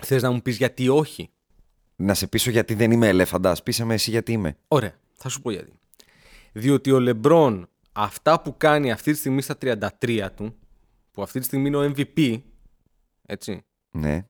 Θες 0.04 0.22
να 0.22 0.32
μου 0.32 0.42
πεις 0.42 0.58
γιατί 0.58 0.90
όχι; 0.90 1.30
Να 1.96 2.14
σε 2.14 2.28
πείσω 2.28 2.50
γιατί 2.50 2.74
δεν 2.74 2.92
είμαι 2.92 3.08
ελέφαντα. 3.08 3.56
Πείσε 3.64 3.84
με 3.86 3.94
εσύ 3.94 4.10
γιατί 4.10 4.32
είμαι. 4.32 4.58
Ωραία. 4.68 4.94
Θα 5.14 5.30
σου 5.30 5.42
πω 5.42 5.52
γιατί. 5.52 5.72
Διότι 6.52 6.92
ο 6.92 7.00
Λεμπρόν 7.00 7.70
αυτά 7.92 8.42
που 8.42 8.58
κάνει 8.58 8.92
αυτή 8.92 9.12
τη 9.12 9.18
στιγμή 9.18 9.42
στα 9.42 9.58
33 10.02 10.28
του, 10.36 10.56
που 11.12 11.22
αυτή 11.22 11.40
τη 11.40 11.46
στιγμή 11.46 11.68
είναι 11.68 11.78
ο 11.78 11.94
MVP, 11.96 12.42
έτσι, 13.26 13.62
Ναι. 13.92 14.26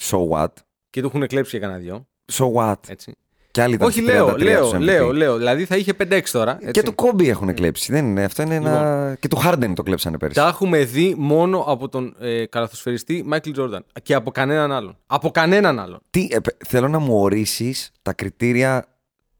So 0.00 0.28
what? 0.28 0.48
και 0.90 1.00
του 1.00 1.06
έχουν 1.06 1.26
κλέψει 1.26 1.56
για 1.58 1.66
κανένα 1.68 1.78
δυο, 1.84 2.08
So 2.32 2.52
what? 2.52 2.88
έτσι. 2.88 3.14
Κι 3.54 3.60
άλλοι 3.60 3.74
ήταν 3.74 3.86
Όχι, 3.86 4.00
στα 4.02 4.12
λέω, 4.12 4.28
33 4.28 4.38
λέω, 4.38 4.60
τους 4.62 4.72
MVP. 4.72 4.80
λέω, 4.80 5.12
λέω. 5.12 5.36
Δηλαδή 5.36 5.64
θα 5.64 5.76
είχε 5.76 5.92
5-6 5.98 6.20
τώρα. 6.32 6.52
Έτσι. 6.60 6.70
Και 6.70 6.82
του 6.82 6.94
Κόμπι 6.94 7.28
έχουν 7.28 7.54
κλέψει. 7.54 7.92
Δεν 7.92 8.06
είναι. 8.06 8.24
Αυτό 8.24 8.42
είναι 8.42 8.54
ένα. 8.54 8.70
Λοιπόν. 9.00 9.16
Και 9.20 9.28
του 9.28 9.36
Χάρντεν 9.36 9.74
το 9.74 9.82
κλέψανε 9.82 10.18
πέρσι. 10.18 10.34
Τα 10.34 10.48
έχουμε 10.48 10.84
δει 10.84 11.14
μόνο 11.18 11.58
από 11.58 11.88
τον 11.88 12.16
ε, 12.18 12.46
καλαθοσφαιριστή 12.46 13.22
Μάικλ 13.26 13.50
Τζόρνταν 13.50 13.84
και 14.02 14.14
από 14.14 14.30
κανέναν 14.30 14.72
άλλον. 14.72 14.96
Από 15.06 15.30
κανέναν 15.30 15.78
άλλον. 15.78 16.00
Τι, 16.10 16.28
ε, 16.30 16.38
παι- 16.40 16.56
θέλω 16.66 16.88
να 16.88 16.98
μου 16.98 17.20
ορίσεις 17.20 17.90
τα 18.02 18.12
κριτήρια 18.12 18.84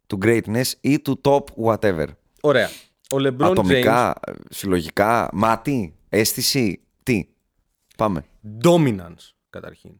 του 0.07 0.18
greatness 0.24 0.70
ή 0.81 0.98
του 1.00 1.20
top 1.24 1.42
whatever. 1.64 2.07
Ωραία. 2.40 2.68
Ο 3.11 3.16
LeBron 3.16 3.44
James, 3.46 3.50
Ατομικά, 3.50 4.14
συλλογικά, 4.50 5.29
μάτι, 5.33 5.94
αίσθηση. 6.09 6.81
Τι. 7.03 7.29
Πάμε. 7.96 8.24
dominance 8.64 9.31
καταρχήν. 9.50 9.90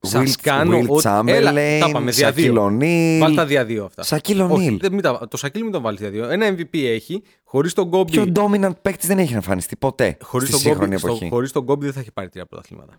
Σας 0.00 0.22
Will- 0.36 0.40
κάνω 0.42 0.78
Will 0.78 0.88
ό,τι- 0.88 1.32
Έλα, 1.32 1.50
Chamberlain, 1.52 1.78
τα 1.80 1.90
πάμε, 1.92 2.10
δια 2.10 2.32
δύο. 2.32 2.54
Shaquille 2.54 2.66
O'Neal. 2.66 3.18
Βάλ 3.20 3.34
τα 3.34 3.46
δια 3.46 3.64
δύο 3.64 3.84
αυτά. 3.84 4.02
Σακίλ 4.02 4.40
Όχι, 4.40 4.52
Ονίλ. 4.52 4.78
δεν, 4.78 4.92
μην 4.92 5.02
τα, 5.02 5.28
το 5.28 5.36
Σακίλ 5.36 5.62
μην 5.62 5.72
τον 5.72 5.82
βάλεις 5.82 6.00
δια 6.00 6.10
δύο. 6.10 6.28
Ένα 6.28 6.46
MVP 6.56 6.78
έχει, 6.84 7.22
χωρίς 7.44 7.72
τον 7.72 7.90
Κόμπι. 7.90 8.10
Πιο 8.10 8.24
dominant 8.34 8.72
παίκτη 8.82 9.06
δεν 9.06 9.18
έχει 9.18 9.34
εμφανιστεί 9.34 9.76
ποτέ 9.76 10.16
Χωρίς 10.22 10.48
στη 10.48 10.56
τον, 10.56 10.66
σύγχρονη 10.66 10.94
Kobe, 10.94 10.98
στο, 10.98 11.06
εποχή. 11.08 11.28
χωρίς 11.28 11.52
τον 11.52 11.64
Kobe 11.68 11.78
δεν 11.78 11.92
θα 11.92 12.00
έχει 12.00 12.12
πάρει 12.12 12.28
τρία 12.28 12.46
πρωταθλήματα. 12.46 12.92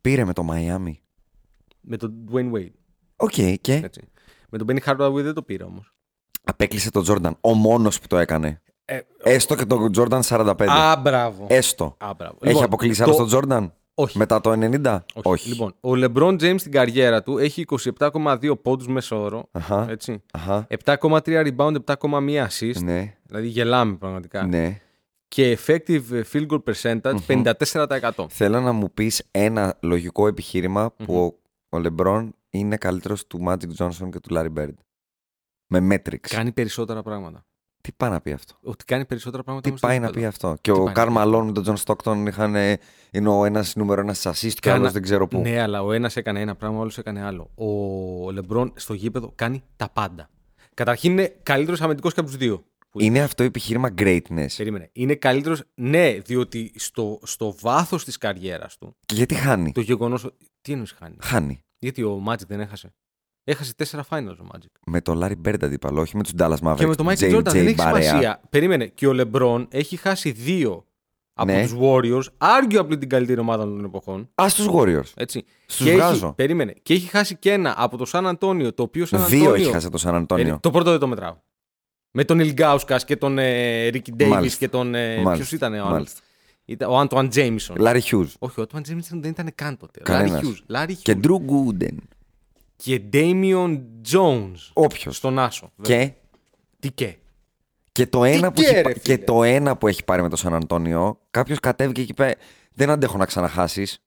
Πήρε 0.00 0.24
με 0.24 0.32
το 0.32 0.46
Miami. 0.52 0.92
Με 1.80 1.96
τον 1.96 2.12
Dwayne 2.32 2.52
Wade. 2.56 2.70
OK, 3.16 3.30
και; 3.60 3.72
Έτσι. 3.84 4.00
Με 4.50 4.58
τον 4.58 4.66
Penny 4.70 4.78
Hardaway 4.90 5.22
δεν 5.22 5.34
το 5.34 5.42
πήρε 5.42 5.64
όμως. 5.64 5.92
απέκλεισε 6.44 6.90
τον 6.90 7.02
Τζόρνταν. 7.02 7.36
Ο 7.40 7.54
μόνος 7.54 8.00
που 8.00 8.06
το 8.06 8.16
έκανε. 8.18 8.60
Ε, 8.84 8.98
Έστω 9.22 9.54
και 9.54 9.64
τον 9.64 9.92
Τζόρνταν 9.92 10.22
45. 10.22 10.66
α, 10.68 10.96
μπράβο. 10.96 11.46
Έστω. 11.48 11.96
Α, 11.98 12.10
μπράβο. 12.16 12.36
Έχει 12.40 12.48
Λοιπόν, 12.48 12.64
αποκλείσει 12.64 12.98
το- 12.98 13.04
άλλος 13.04 13.16
τον 13.16 13.26
Τζόρνταν 13.26 13.72
Όχι. 14.00 14.18
μετά 14.18 14.40
το 14.40 14.52
90. 14.84 14.98
Όχι. 15.22 15.48
Λοιπόν, 15.48 15.74
ο 15.80 15.90
LeBron 15.94 16.40
James 16.40 16.54
στην 16.58 16.72
καριέρα 16.72 17.22
του 17.22 17.38
έχει 17.38 17.64
27,2 18.00 18.52
πόντους 18.62 18.86
μέσο 18.86 19.22
όρο. 19.22 19.48
Αχα. 19.52 19.86
Έτσι. 19.90 20.22
Αχα. 20.32 20.66
7,3 20.84 21.20
rebound, 21.24 21.76
7,1 21.84 22.46
assist. 22.48 22.82
Ναι, 22.82 23.14
Δηλαδή 23.26 23.46
γελάμε 23.46 23.96
πραγματικά. 23.96 24.46
ναι. 24.46 24.80
Και 25.28 25.58
effective 25.58 26.02
field 26.32 26.46
goal 26.46 26.62
percentage 26.72 27.16
54%. 27.26 28.26
Θέλω 28.28 28.60
να 28.60 28.72
μου 28.72 28.90
πεις 28.94 29.22
ένα 29.30 29.76
λογικό 29.80 30.26
επιχείρημα 30.26 30.92
που 30.92 31.24
ο, 31.24 31.38
ο 31.76 31.78
Λεμπρόν 31.78 32.34
είναι 32.50 32.76
καλύτερος 32.76 33.26
του 33.26 33.44
Magic 33.48 33.76
Johnson 33.78 34.08
και 34.10 34.20
του 34.20 34.34
Larry 34.34 34.52
Bird. 34.58 34.72
Με 35.66 35.86
metrics. 35.96 36.18
Κάνει 36.28 36.52
περισσότερα 36.52 37.02
πράγματα. 37.02 37.46
Τι 37.88 37.94
πάει 37.96 38.10
να 38.10 38.20
πει 38.20 38.32
αυτό; 38.32 38.54
Ότι 38.62 38.84
κάνει 38.84 39.04
περισσότερα 39.04 39.42
πράγματα. 39.42 39.62
Τι 39.64 39.68
όμως 39.68 39.78
στο 39.80 39.88
πάει 39.88 39.98
να 39.98 40.06
γήπεδο. 40.06 40.20
πει 40.26 40.26
αυτό; 40.34 40.54
Και 40.60 40.60
Τι 40.60 40.70
ο 40.70 40.74
πάει 40.76 40.84
να 40.84 40.92
Καρ 40.92 41.06
πει 41.06 41.12
Μαλόν 41.12 41.46
με 41.46 41.52
τον 41.52 41.62
Τζον 41.62 41.76
Στόκτον 41.76 42.26
είχαν, 42.26 42.54
ε, 42.54 42.78
είναι 43.10 43.28
ο 43.28 43.44
ένας 43.44 43.76
νούμερο 43.76 44.00
ένας 44.00 44.26
assist 44.26 44.34
και 44.40 44.46
ο 44.48 44.52
Κάνα- 44.60 44.76
άλλος 44.76 44.92
δεν 44.92 45.02
ξέρω 45.02 45.28
πού. 45.28 45.40
Ναι, 45.40 45.60
αλλά 45.60 45.82
ο 45.82 45.92
ένας 45.92 46.16
έκανε 46.16 46.40
ένα 46.40 46.54
πράγμα, 46.54 46.78
ο 46.78 46.80
άλλος 46.80 46.98
έκανε 46.98 47.22
άλλο. 47.24 47.50
Ο 47.54 48.30
Λεμπρόν 48.30 48.72
στο 48.76 48.94
γήπεδο 48.94 49.32
κάνει 49.34 49.62
τα 49.76 49.88
πάντα. 49.92 50.30
Καταρχήν 50.74 51.12
είναι 51.12 51.36
καλύτερος 51.42 51.80
αμυντικός 51.80 52.14
και 52.14 52.20
από 52.20 52.28
τους 52.28 52.38
δύο. 52.38 52.64
Που 52.90 53.00
Είναι 53.00 53.20
αυτό 53.20 53.42
επιχείρημα 53.42 53.94
greatness. 53.98 54.46
Περίμενε. 54.56 54.90
Είναι 54.92 55.14
καλύτερος, 55.14 55.62
ναι, 55.74 56.12
διότι 56.24 56.72
στο, 56.76 57.18
στο 57.22 57.54
βάθος 57.60 58.04
της 58.04 58.18
καριέρας 58.18 58.76
του 58.78 58.96
Και 59.06 59.14
γιατί 59.14 59.34
χάνει; 59.34 59.72
το 59.72 59.80
γεγονός. 59.80 60.30
Τι 60.60 60.72
εννοείς 60.72 60.92
χάνει; 60.98 61.16
Χάνει. 61.20 61.60
Γιατί 61.78 62.02
ο 62.02 62.22
Magic 62.28 62.46
δεν 62.48 62.60
έχασε; 62.60 62.94
Έχασε 63.50 63.74
τέσσερα 63.74 64.04
finals 64.10 64.36
ο 64.40 64.46
Magic. 64.54 64.66
Με 64.86 65.00
το 65.00 65.20
Larry 65.24 65.48
Bird 65.48 65.56
αντίπαλο, 65.62 66.00
όχι 66.00 66.16
με 66.16 66.22
τους 66.22 66.32
Dallas 66.38 66.56
Mavericks. 66.62 66.76
Και 66.76 66.86
με 66.86 66.94
το 66.94 67.04
του 67.04 67.10
Michael 67.10 67.32
JJ 67.32 67.36
Jordan 67.36 67.42
δεν 67.44 67.66
έχει 67.66 67.74
Barea. 67.78 67.82
σημασία. 68.00 68.40
Περίμενε. 68.50 68.86
Και 68.86 69.06
ο 69.06 69.12
LeBron 69.14 69.66
έχει 69.70 69.96
χάσει 69.96 70.30
δύο 70.30 70.84
από 71.34 71.52
Ναι. 71.52 71.62
τους 71.62 71.74
Warriors, 71.80 72.22
arguably 72.38 72.96
την 72.98 73.08
καλύτερη 73.08 73.40
ομάδα 73.40 73.64
των 73.64 73.84
εποχών. 73.84 74.28
Α 74.34 74.46
του 74.56 74.74
Warriors. 74.74 75.12
Έτσι. 75.16 75.44
Στους 75.66 75.86
και 75.86 75.92
βγάζω. 75.92 76.24
Έχει, 76.26 76.34
περίμενε. 76.34 76.74
Και 76.82 76.94
έχει 76.94 77.08
χάσει 77.08 77.36
και 77.36 77.52
ένα 77.52 77.74
από 77.76 77.96
το 77.96 78.04
Σαν 78.04 78.26
Αντώνιο, 78.26 78.72
το 78.74 78.82
οποίο 78.82 79.06
Σαν 79.06 79.26
Δύο 79.26 79.40
Αντώνιο. 79.44 79.62
έχει 79.64 79.72
χάσει 79.72 79.90
το 79.90 79.98
Σαν 79.98 80.14
Αντώνιο. 80.14 80.44
Περί- 80.44 80.60
Το 80.60 80.70
πρώτο 80.70 80.90
δεν 80.90 80.98
το 81.00 81.06
μετράω. 81.06 81.36
Με 82.10 82.24
τον 82.24 82.40
Ηλγκάουσκα 82.40 82.96
και 82.96 83.16
τον 83.16 83.38
ε, 83.38 83.86
Ρίκι 83.88 84.12
Ντέιβι 84.12 84.32
Μάλιστα. 84.32 84.58
και 84.58 84.68
τον. 84.68 84.94
Ε, 84.94 85.08
Μάλιστα. 85.14 85.32
Ποιος 85.34 85.52
ήταν 85.52 85.72
ο 85.72 85.76
άλλος; 85.76 85.90
Μάλιστα. 85.90 86.20
Ήταν 86.64 86.90
ο 86.90 86.98
Άντουαν 86.98 87.28
Τζέιμισον. 87.28 87.76
Larry 87.80 88.00
Hughes. 88.10 88.32
Όχι, 88.38 88.60
ο 88.60 88.62
Άντουαν 88.62 88.82
Τζέιμισον 88.82 89.20
δεν 89.22 89.30
ήταν 89.30 89.50
καν 89.54 89.76
τότε. 89.76 90.00
Κανένας. 90.02 90.30
Λάρι 90.30 90.44
Χιούζ. 90.44 90.58
Λάρι 90.66 90.94
Και 90.94 91.12
Χιούζ. 91.12 91.26
Drew 91.26 91.50
Gooden. 91.50 91.96
Και 92.82 92.98
Ντέιμιον 92.98 93.86
Τζόουνς. 94.02 94.70
Όποιος. 94.72 95.16
Στον 95.16 95.38
Άσο. 95.38 95.72
βέβαια. 95.76 96.06
Και, 96.06 96.12
Τι 96.78 96.90
και; 96.90 97.16
και, 97.92 98.06
το 98.06 98.24
ένα 98.24 98.52
που 98.52 98.60
και, 98.60 98.66
έχει, 98.66 98.74
ρε, 98.74 98.82
πα- 98.82 98.88
φίλε; 98.90 99.16
και 99.16 99.18
το 99.24 99.42
ένα 99.42 99.76
που 99.76 99.88
έχει 99.88 100.04
πάρει 100.04 100.22
με 100.22 100.28
το 100.28 100.36
Σαν 100.36 100.54
Αντώνιο, 100.54 101.18
κάποιος 101.30 101.60
κατέβηκε 101.60 102.00
και 102.04 102.10
είπε: 102.10 102.34
Δεν 102.72 102.90
αντέχω 102.90 103.16
να 103.16 103.26
ξαναχάσεις. 103.26 103.98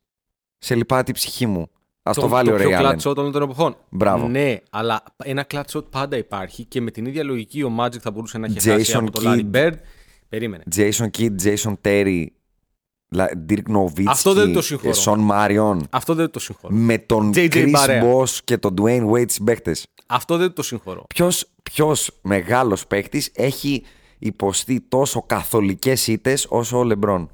Σε 0.57 0.75
λυπάται 0.75 1.11
η 1.11 1.13
ψυχή 1.13 1.45
μου. 1.45 1.67
Α 2.03 2.11
το, 2.15 2.27
βάλει 2.27 2.49
το 2.49 2.55
ο 2.55 2.57
πιο 2.57 2.69
Ray 2.69 2.73
Allen. 2.73 2.77
κλατσό 2.79 3.13
των 3.13 3.31
των 3.31 3.41
εποχών. 3.41 3.75
Μπράβο. 3.89 4.27
Ναι, 4.27 4.55
αλλά 4.69 5.03
ένα 5.23 5.43
κλατσό 5.43 5.81
πάντα 5.81 6.17
υπάρχει 6.17 6.65
και 6.65 6.81
με 6.81 6.91
την 6.91 7.05
ίδια 7.05 7.23
λογική 7.23 7.63
ο 7.63 7.75
Magic 7.79 7.99
θα 7.99 8.11
μπορούσε 8.11 8.37
να 8.37 8.45
έχει 8.45 8.69
χάσει 8.69 8.91
Jason 8.95 8.99
από 9.01 9.11
το 9.11 9.21
Kidd. 9.23 9.27
Larry 9.35 9.51
Bird. 9.55 9.73
Περίμενε. 10.29 10.63
Jason 10.75 11.07
Kidd, 11.17 11.35
Jason 11.43 11.73
Terry 11.83 12.25
Dirk 13.15 13.75
Nowitzki, 13.75 14.03
Αυτό 14.07 14.33
δεν 14.33 14.53
το 14.53 14.61
συγχωρώ. 14.61 14.93
Σον 14.93 15.19
Μάριον, 15.19 15.87
Αυτό 15.89 16.13
δεν 16.15 16.29
το 16.31 16.39
συγχωρώ. 16.39 16.73
με 16.75 16.97
τον 16.97 17.31
JJ 17.35 17.51
Chris 17.53 17.73
Barea. 17.75 18.03
Boss 18.03 18.29
και 18.43 18.57
τον 18.57 18.73
Dwayne 18.81 19.09
Wade 19.11 19.31
συμπαίκτες. 19.31 19.85
Αυτό 20.07 20.37
δεν 20.37 20.53
το 20.53 20.63
συγχωρώ. 20.63 21.05
Ποιος, 21.07 21.45
ποιος 21.63 22.19
μεγάλος 22.21 22.87
παίκτης 22.87 23.29
έχει 23.33 23.83
υποστεί 24.19 24.81
τόσο 24.81 25.21
καθολικές 25.21 26.07
ήττες 26.07 26.45
όσο 26.49 26.77
ο 26.77 26.83
Λεμπρόν. 26.83 27.29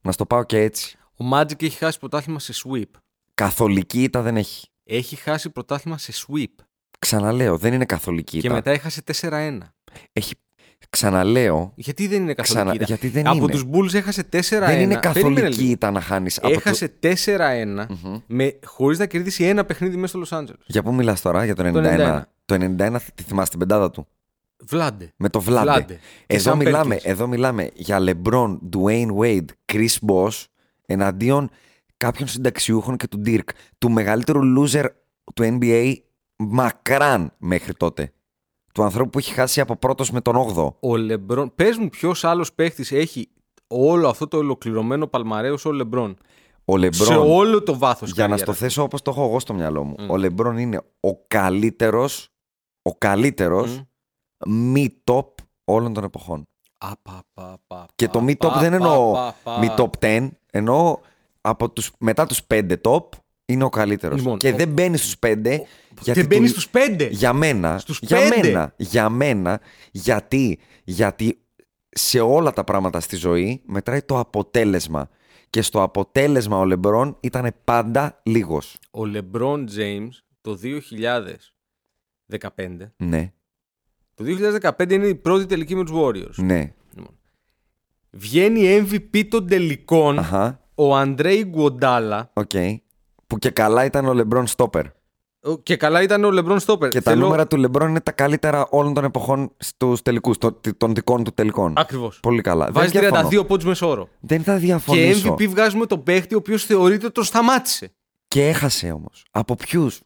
Να 0.00 0.12
στο 0.12 0.26
πάω 0.26 0.44
και 0.44 0.58
έτσι. 0.60 0.98
Ο 1.20 1.24
Magic 1.32 1.62
έχει 1.62 1.76
χάσει 1.76 1.98
πρωτάθλημα 1.98 2.38
σε 2.38 2.52
sweep. 2.64 2.90
Καθολική 3.34 4.02
ήττα 4.02 4.22
δεν 4.22 4.36
έχει. 4.36 4.66
Έχει 4.84 5.16
χάσει 5.16 5.50
πρωτάθλημα 5.50 5.98
σε 5.98 6.12
sweep. 6.26 6.64
Ξαναλέω, 6.98 7.58
δεν 7.58 7.72
είναι 7.72 7.84
καθολική 7.84 8.38
Και 8.40 8.46
ήττα. 8.46 8.54
μετά 8.54 8.70
έχασε 8.70 9.02
4-1. 9.20 9.58
Έχει... 10.12 10.34
Ξαναλέω, 10.90 11.72
Γιατί 11.74 12.06
δεν 12.06 12.22
είναι 12.22 12.34
καθολική. 12.34 12.54
Ξανα- 12.54 12.74
ήττα; 12.74 12.84
γιατί 12.84 13.08
δεν 13.08 13.26
από 13.26 13.36
είναι. 13.36 13.46
τους 13.52 13.64
Bulls 13.72 13.94
έχασε 13.94 14.22
4-1. 14.22 14.28
δεν 14.30 14.80
είναι 14.80 14.98
Περίμενε 14.98 14.98
καθολική 15.00 15.60
λίγο. 15.60 15.70
ήττα 15.72 15.90
να 15.90 16.00
χάνεις. 16.00 16.38
από 16.38 16.46
το- 16.48 16.52
Έχασε 16.54 16.88
4-1 16.88 17.86
με, 18.26 18.58
χωρίς 18.64 18.98
να 18.98 19.06
κερδίσει 19.06 19.44
ένα 19.44 19.64
παιχνίδι 19.64 19.94
μέσα 19.96 20.06
στο 20.08 20.18
Λος 20.18 20.32
Άντζελες. 20.32 20.64
Για 20.66 20.82
πού 20.82 20.94
μιλάς 20.94 21.20
τώρα, 21.20 21.44
για 21.44 21.54
το 21.54 21.62
91. 21.62 21.72
Το 21.72 21.88
91. 21.88 22.26
Το 22.44 22.54
91, 22.54 23.00
τη 23.14 23.22
θυμάσαι 23.22 23.50
την 23.50 23.58
πεντάδα 23.58 23.90
του; 23.90 24.06
Βλάντε. 24.64 25.12
Με 25.16 25.28
το 25.28 25.40
Βλάντε. 25.40 25.70
Βλάντε. 25.70 25.98
Και 26.26 26.36
Εδώ, 26.36 26.52
Sam 26.52 26.56
μιλάμε, 26.56 26.94
Perkins. 26.96 27.04
εδώ 27.04 27.26
μιλάμε 27.26 27.70
για 27.74 27.98
LeBron, 28.00 28.58
Dwayne 28.76 29.08
Wade, 29.20 29.44
Chris 29.72 29.94
Bosh 30.08 30.44
εναντίον 30.86 31.50
κάποιων 31.96 32.28
συνταξιούχων 32.28 32.96
και 32.96 33.06
του 33.08 33.22
Dirk. 33.26 33.48
Του 33.78 33.90
μεγαλύτερου 33.90 34.40
loser 34.58 34.84
του 35.34 35.58
NBA 35.60 35.92
μακράν 36.36 37.32
μέχρι 37.38 37.74
τότε. 37.74 38.12
Του 38.78 38.84
ανθρώπου 38.84 39.10
που 39.10 39.18
έχει 39.18 39.32
χάσει 39.32 39.60
από 39.60 39.76
πρώτος 39.76 40.10
με 40.10 40.20
τον 40.20 40.36
8ο. 40.36 40.74
Ο 40.80 40.96
Λεμπρόν, 40.96 41.52
πες 41.54 41.76
μου 41.76 41.88
ποιος 41.88 42.24
άλλος 42.24 42.52
παίχτης 42.52 42.92
έχει 42.92 43.28
όλο 43.66 44.08
αυτό 44.08 44.28
το 44.28 44.36
ολοκληρωμένο 44.36 45.06
παλμαρέο 45.06 45.56
ο 45.64 45.72
Λεμπρόν. 45.72 46.16
Ο 46.64 46.78
Σε 46.78 47.14
LeBron, 47.14 47.24
όλο 47.28 47.62
το 47.62 47.78
βάθος 47.78 48.10
για 48.12 48.22
να 48.22 48.28
καριέρας. 48.28 48.56
στο 48.56 48.64
θέσω 48.64 48.82
όπως 48.82 49.02
το 49.02 49.10
έχω 49.10 49.24
εγώ 49.24 49.40
στο 49.40 49.54
μυαλό 49.54 49.84
μου, 49.84 49.94
ο 50.10 50.14
LeBron 50.14 50.54
είναι 50.58 50.80
ο 51.00 51.16
καλύτερος, 51.26 52.28
ο 52.82 52.94
καλύτερος 52.98 53.82
μη 54.46 55.02
top 55.04 55.26
όλων 55.64 55.92
των 55.92 56.04
εποχών. 56.04 56.42
Α, 56.78 56.92
πα, 57.02 57.22
πα, 57.34 57.58
πα, 57.66 57.86
Και 57.94 58.08
το 58.08 58.18
πα, 58.18 58.24
mid 58.24 58.30
top 58.30 58.36
πα, 58.38 58.60
δεν 58.60 58.70
πα, 58.70 58.76
εννοώ 58.76 59.12
πα, 59.12 59.34
πα. 59.42 59.60
mid 59.62 59.76
top 59.76 59.90
10, 60.00 60.28
εννοώ 60.50 60.98
από 61.40 61.70
τους, 61.70 61.90
μετά 61.98 62.26
τους 62.26 62.42
5 62.46 62.76
top 62.82 63.04
είναι 63.48 63.64
ο 63.64 63.68
καλύτερος. 63.68 64.18
Λοιπόν, 64.18 64.38
και 64.38 64.48
ο- 64.48 64.56
δεν 64.56 64.68
μπαίνει 64.68 64.96
στους 64.96 65.18
5 65.18 65.60
γιατί 66.00 66.20
Δεν 66.20 66.26
μπαίνει 66.26 66.44
του- 66.44 66.50
στους 66.50 66.68
πέντε. 66.68 67.06
Για 67.06 67.32
μένα, 67.32 67.78
Στους 67.78 67.98
για 68.02 68.18
πέντε. 68.18 68.46
μένα, 68.46 68.72
για 68.76 69.08
μένα, 69.08 69.60
γιατί, 69.90 70.58
γιατί 70.84 71.38
σε 71.88 72.20
όλα 72.20 72.52
τα 72.52 72.64
πράγματα 72.64 73.00
στη 73.00 73.16
ζωή 73.16 73.62
μετράει 73.66 74.02
το 74.02 74.18
αποτέλεσμα. 74.18 75.08
Και 75.50 75.62
στο 75.62 75.82
αποτέλεσμα 75.82 76.58
ο 76.58 76.64
Λεμπρόν 76.64 77.16
ήταν 77.20 77.54
πάντα 77.64 78.20
λίγος. 78.24 78.78
Ο 78.90 79.04
Λεμπρόν 79.04 79.68
James 79.76 80.08
το 80.40 80.54
2015. 80.54 82.92
Ναι, 82.96 83.32
Το 84.14 84.24
2015 84.24 84.94
είναι 84.94 85.06
η 85.06 85.14
πρώτη 85.14 85.46
τελική 85.46 85.74
με 85.76 85.84
τους 85.84 85.94
Warriors. 85.96 86.34
ναι. 86.36 86.72
Βγαίνει 88.10 88.86
MVP 88.90 89.24
των 89.28 89.46
τελικών 89.46 90.18
Αχα, 90.18 90.60
ο 90.74 90.96
Αντρέι 90.96 91.44
Γκουοντάλα 91.44 92.30
οκ. 92.32 92.50
Που 93.28 93.38
και 93.38 93.50
καλά 93.50 93.84
ήταν 93.84 94.04
ο 94.06 94.12
Λεμπρόν 94.12 94.46
stopper. 94.46 94.84
ο- 95.40 95.58
και 95.62 95.76
καλά 95.76 96.02
ήταν 96.02 96.24
ο 96.24 96.30
Λεμπρόν 96.30 96.58
stopper. 96.58 96.88
Και 96.88 97.00
τα 97.00 97.14
νούμερα 97.14 97.46
του 97.46 97.56
Λεμπρόν 97.56 97.88
είναι 97.88 98.00
τα 98.00 98.12
καλύτερα 98.12 98.66
όλων 98.70 98.94
των 98.94 99.04
εποχών 99.04 99.52
στους 99.56 100.02
τελικούς, 100.02 100.38
το- 100.38 100.60
των 100.76 100.94
δικών 100.94 101.24
του 101.24 101.32
τελικών. 101.34 101.72
Ακριβώς. 101.76 102.18
Πολύ 102.22 102.40
καλά. 102.40 102.68
Βάζει 102.72 102.90
δεν 102.90 103.00
διαφωνώ. 103.00 103.28
32 103.28 103.44
πόντους 103.46 103.64
μέσο 103.64 103.86
όρο. 103.86 104.08
Δεν 104.20 104.42
θα 104.42 104.52
Και 104.54 104.58
διαφωνήσω. 104.58 105.34
MVP 105.38 105.46
βγάζουμε 105.48 105.86
τον 105.86 106.02
παίχτη 106.02 106.34
ο 106.34 106.38
οποίος 106.38 106.64
θεωρείται 106.64 107.04
ότι 107.04 107.14
τον 107.14 107.24
σταμάτησε. 107.24 107.90
Και 108.28 108.48
έχασε 108.48 108.90
όμως. 108.92 109.24
Από 109.30 109.54
ποιους; 109.54 110.00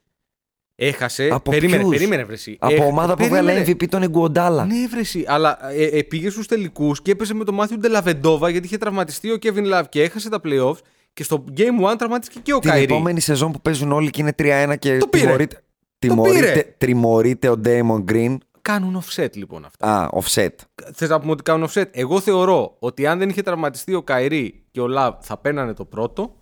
Έχασε. 0.75 1.29
Από 1.33 1.51
περίμενε, 1.51 1.83
ποιους; 1.83 1.93
περίμενε, 1.97 2.25
βρεσί. 2.25 2.57
Από 2.61 2.85
ομάδα 2.87 3.17
που 3.17 3.25
έβγαλε 3.25 3.65
MVP 3.67 3.89
τον 3.89 4.03
Ιγκουοντάλα. 4.03 4.65
Ναι, 4.65 4.87
βρεσί. 4.91 5.25
Αλλά 5.27 5.71
ε, 5.73 5.85
ε, 5.85 6.03
πήγε 6.03 6.31
στους 6.31 6.47
τελικούς 6.47 7.03
και 7.03 7.11
έπαιζε 7.11 7.35
με 7.35 7.45
τον 7.45 7.55
Μάθιου 7.55 7.79
Ντελαβεντόβα 7.79 8.49
γιατί 8.49 8.67
είχε 8.67 8.79
τραυματιστεί 8.79 9.31
ο 9.31 9.37
Kevin 9.43 9.73
Love 9.75 9.85
και 9.89 10.03
έχασε 10.03 10.29
τα 10.29 10.41
playoffs. 10.45 10.79
Και 11.13 11.23
στο 11.25 11.45
Game 11.57 11.93
1 11.93 11.95
τραυματίστηκε 11.99 12.41
και 12.43 12.55
ο 12.55 12.59
Την 12.59 12.71
Καϊρή. 12.71 12.85
επόμενη 12.93 13.21
σεζόν 13.21 13.53
που 13.53 13.61
παίζουν 13.61 13.93
όλοι 13.93 14.11
και 14.11 14.21
είναι 14.21 14.33
3-1 14.39 14.75
και 14.79 14.99
Το 14.99 15.07
πήρε. 15.07 15.23
τιμωρείται, 15.25 15.55
Το 15.57 15.63
τιμωρείται, 15.99 16.41
πήρε. 16.53 16.75
τιμωρείται 16.79 17.49
ο 17.49 17.61
Damon 17.65 18.05
Green. 18.13 18.37
Κάνουν 18.63 19.03
offset 19.03 19.29
λοιπόν 19.37 19.65
αυτά. 19.65 19.87
Α, 20.03 20.11
offset. 20.23 20.49
Θες 20.95 21.09
να 21.09 21.21
πούμε 21.21 21.33
ότι 21.33 21.43
κάνουν 21.43 21.69
offset; 21.69 21.85
Εγώ 21.91 22.21
θεωρώ 22.21 22.77
ότι 22.79 23.07
αν 23.07 23.19
δεν 23.19 23.29
είχε 23.29 23.43
τραυματιστεί 23.43 23.95
ο 23.95 24.03
Καϊρή 24.03 24.65
και 24.71 24.81
ο 24.81 24.87
Λαβ 24.87 25.15
θα 25.21 25.37
παίρνανε 25.39 25.73
το 25.75 25.85
πρώτο. 25.85 26.35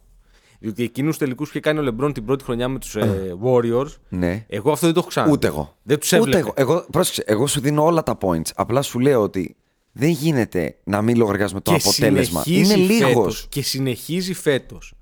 Διότι 0.62 0.82
εκείνους 0.82 1.18
τελικούς 1.18 1.50
που 1.50 1.56
είχε 1.56 1.66
κάνει 1.68 1.78
ο 1.78 1.82
Λεμπρόν 1.82 2.12
την 2.12 2.24
πρώτη 2.24 2.44
χρονιά 2.44 2.68
με 2.68 2.78
τους 2.78 2.96
Warriors. 3.44 3.94
Ναι. 4.08 4.44
Εγώ 4.48 4.72
αυτό 4.72 4.84
δεν 4.86 4.94
το 4.94 5.00
έχω 5.00 5.08
ξαναδεί. 5.08 5.32
Ούτε 5.32 5.46
εγώ. 5.46 5.76
Δεν 5.82 5.98
τους 5.98 6.12
Ούτε 6.12 6.16
έβλεπε. 6.20 6.38
εγώ. 6.38 6.52
εγώ. 6.54 6.86
Πρόσεξε, 6.92 7.22
εγώ 7.26 7.46
σου 7.46 7.60
δίνω 7.60 7.84
όλα 7.84 8.02
τα 8.02 8.18
points. 8.20 8.50
Απλά 8.54 8.82
σου 8.82 8.98
λέω 8.98 9.22
ότι 9.22 9.56
δεν 9.92 10.08
γίνεται 10.10 10.76
να 10.84 11.02
μην 11.02 11.16
λογαριάζουμε 11.16 11.60
το 11.60 11.70
Και 11.72 11.80
αποτέλεσμα. 11.82 12.42
συνεχίζει 12.42 12.72
Είναι 12.80 12.82
λίγος. 12.92 13.08
φέτος- 13.08 13.46
Και 13.48 13.62
συνεχίζει 13.62 14.34
φέτος 14.34 14.94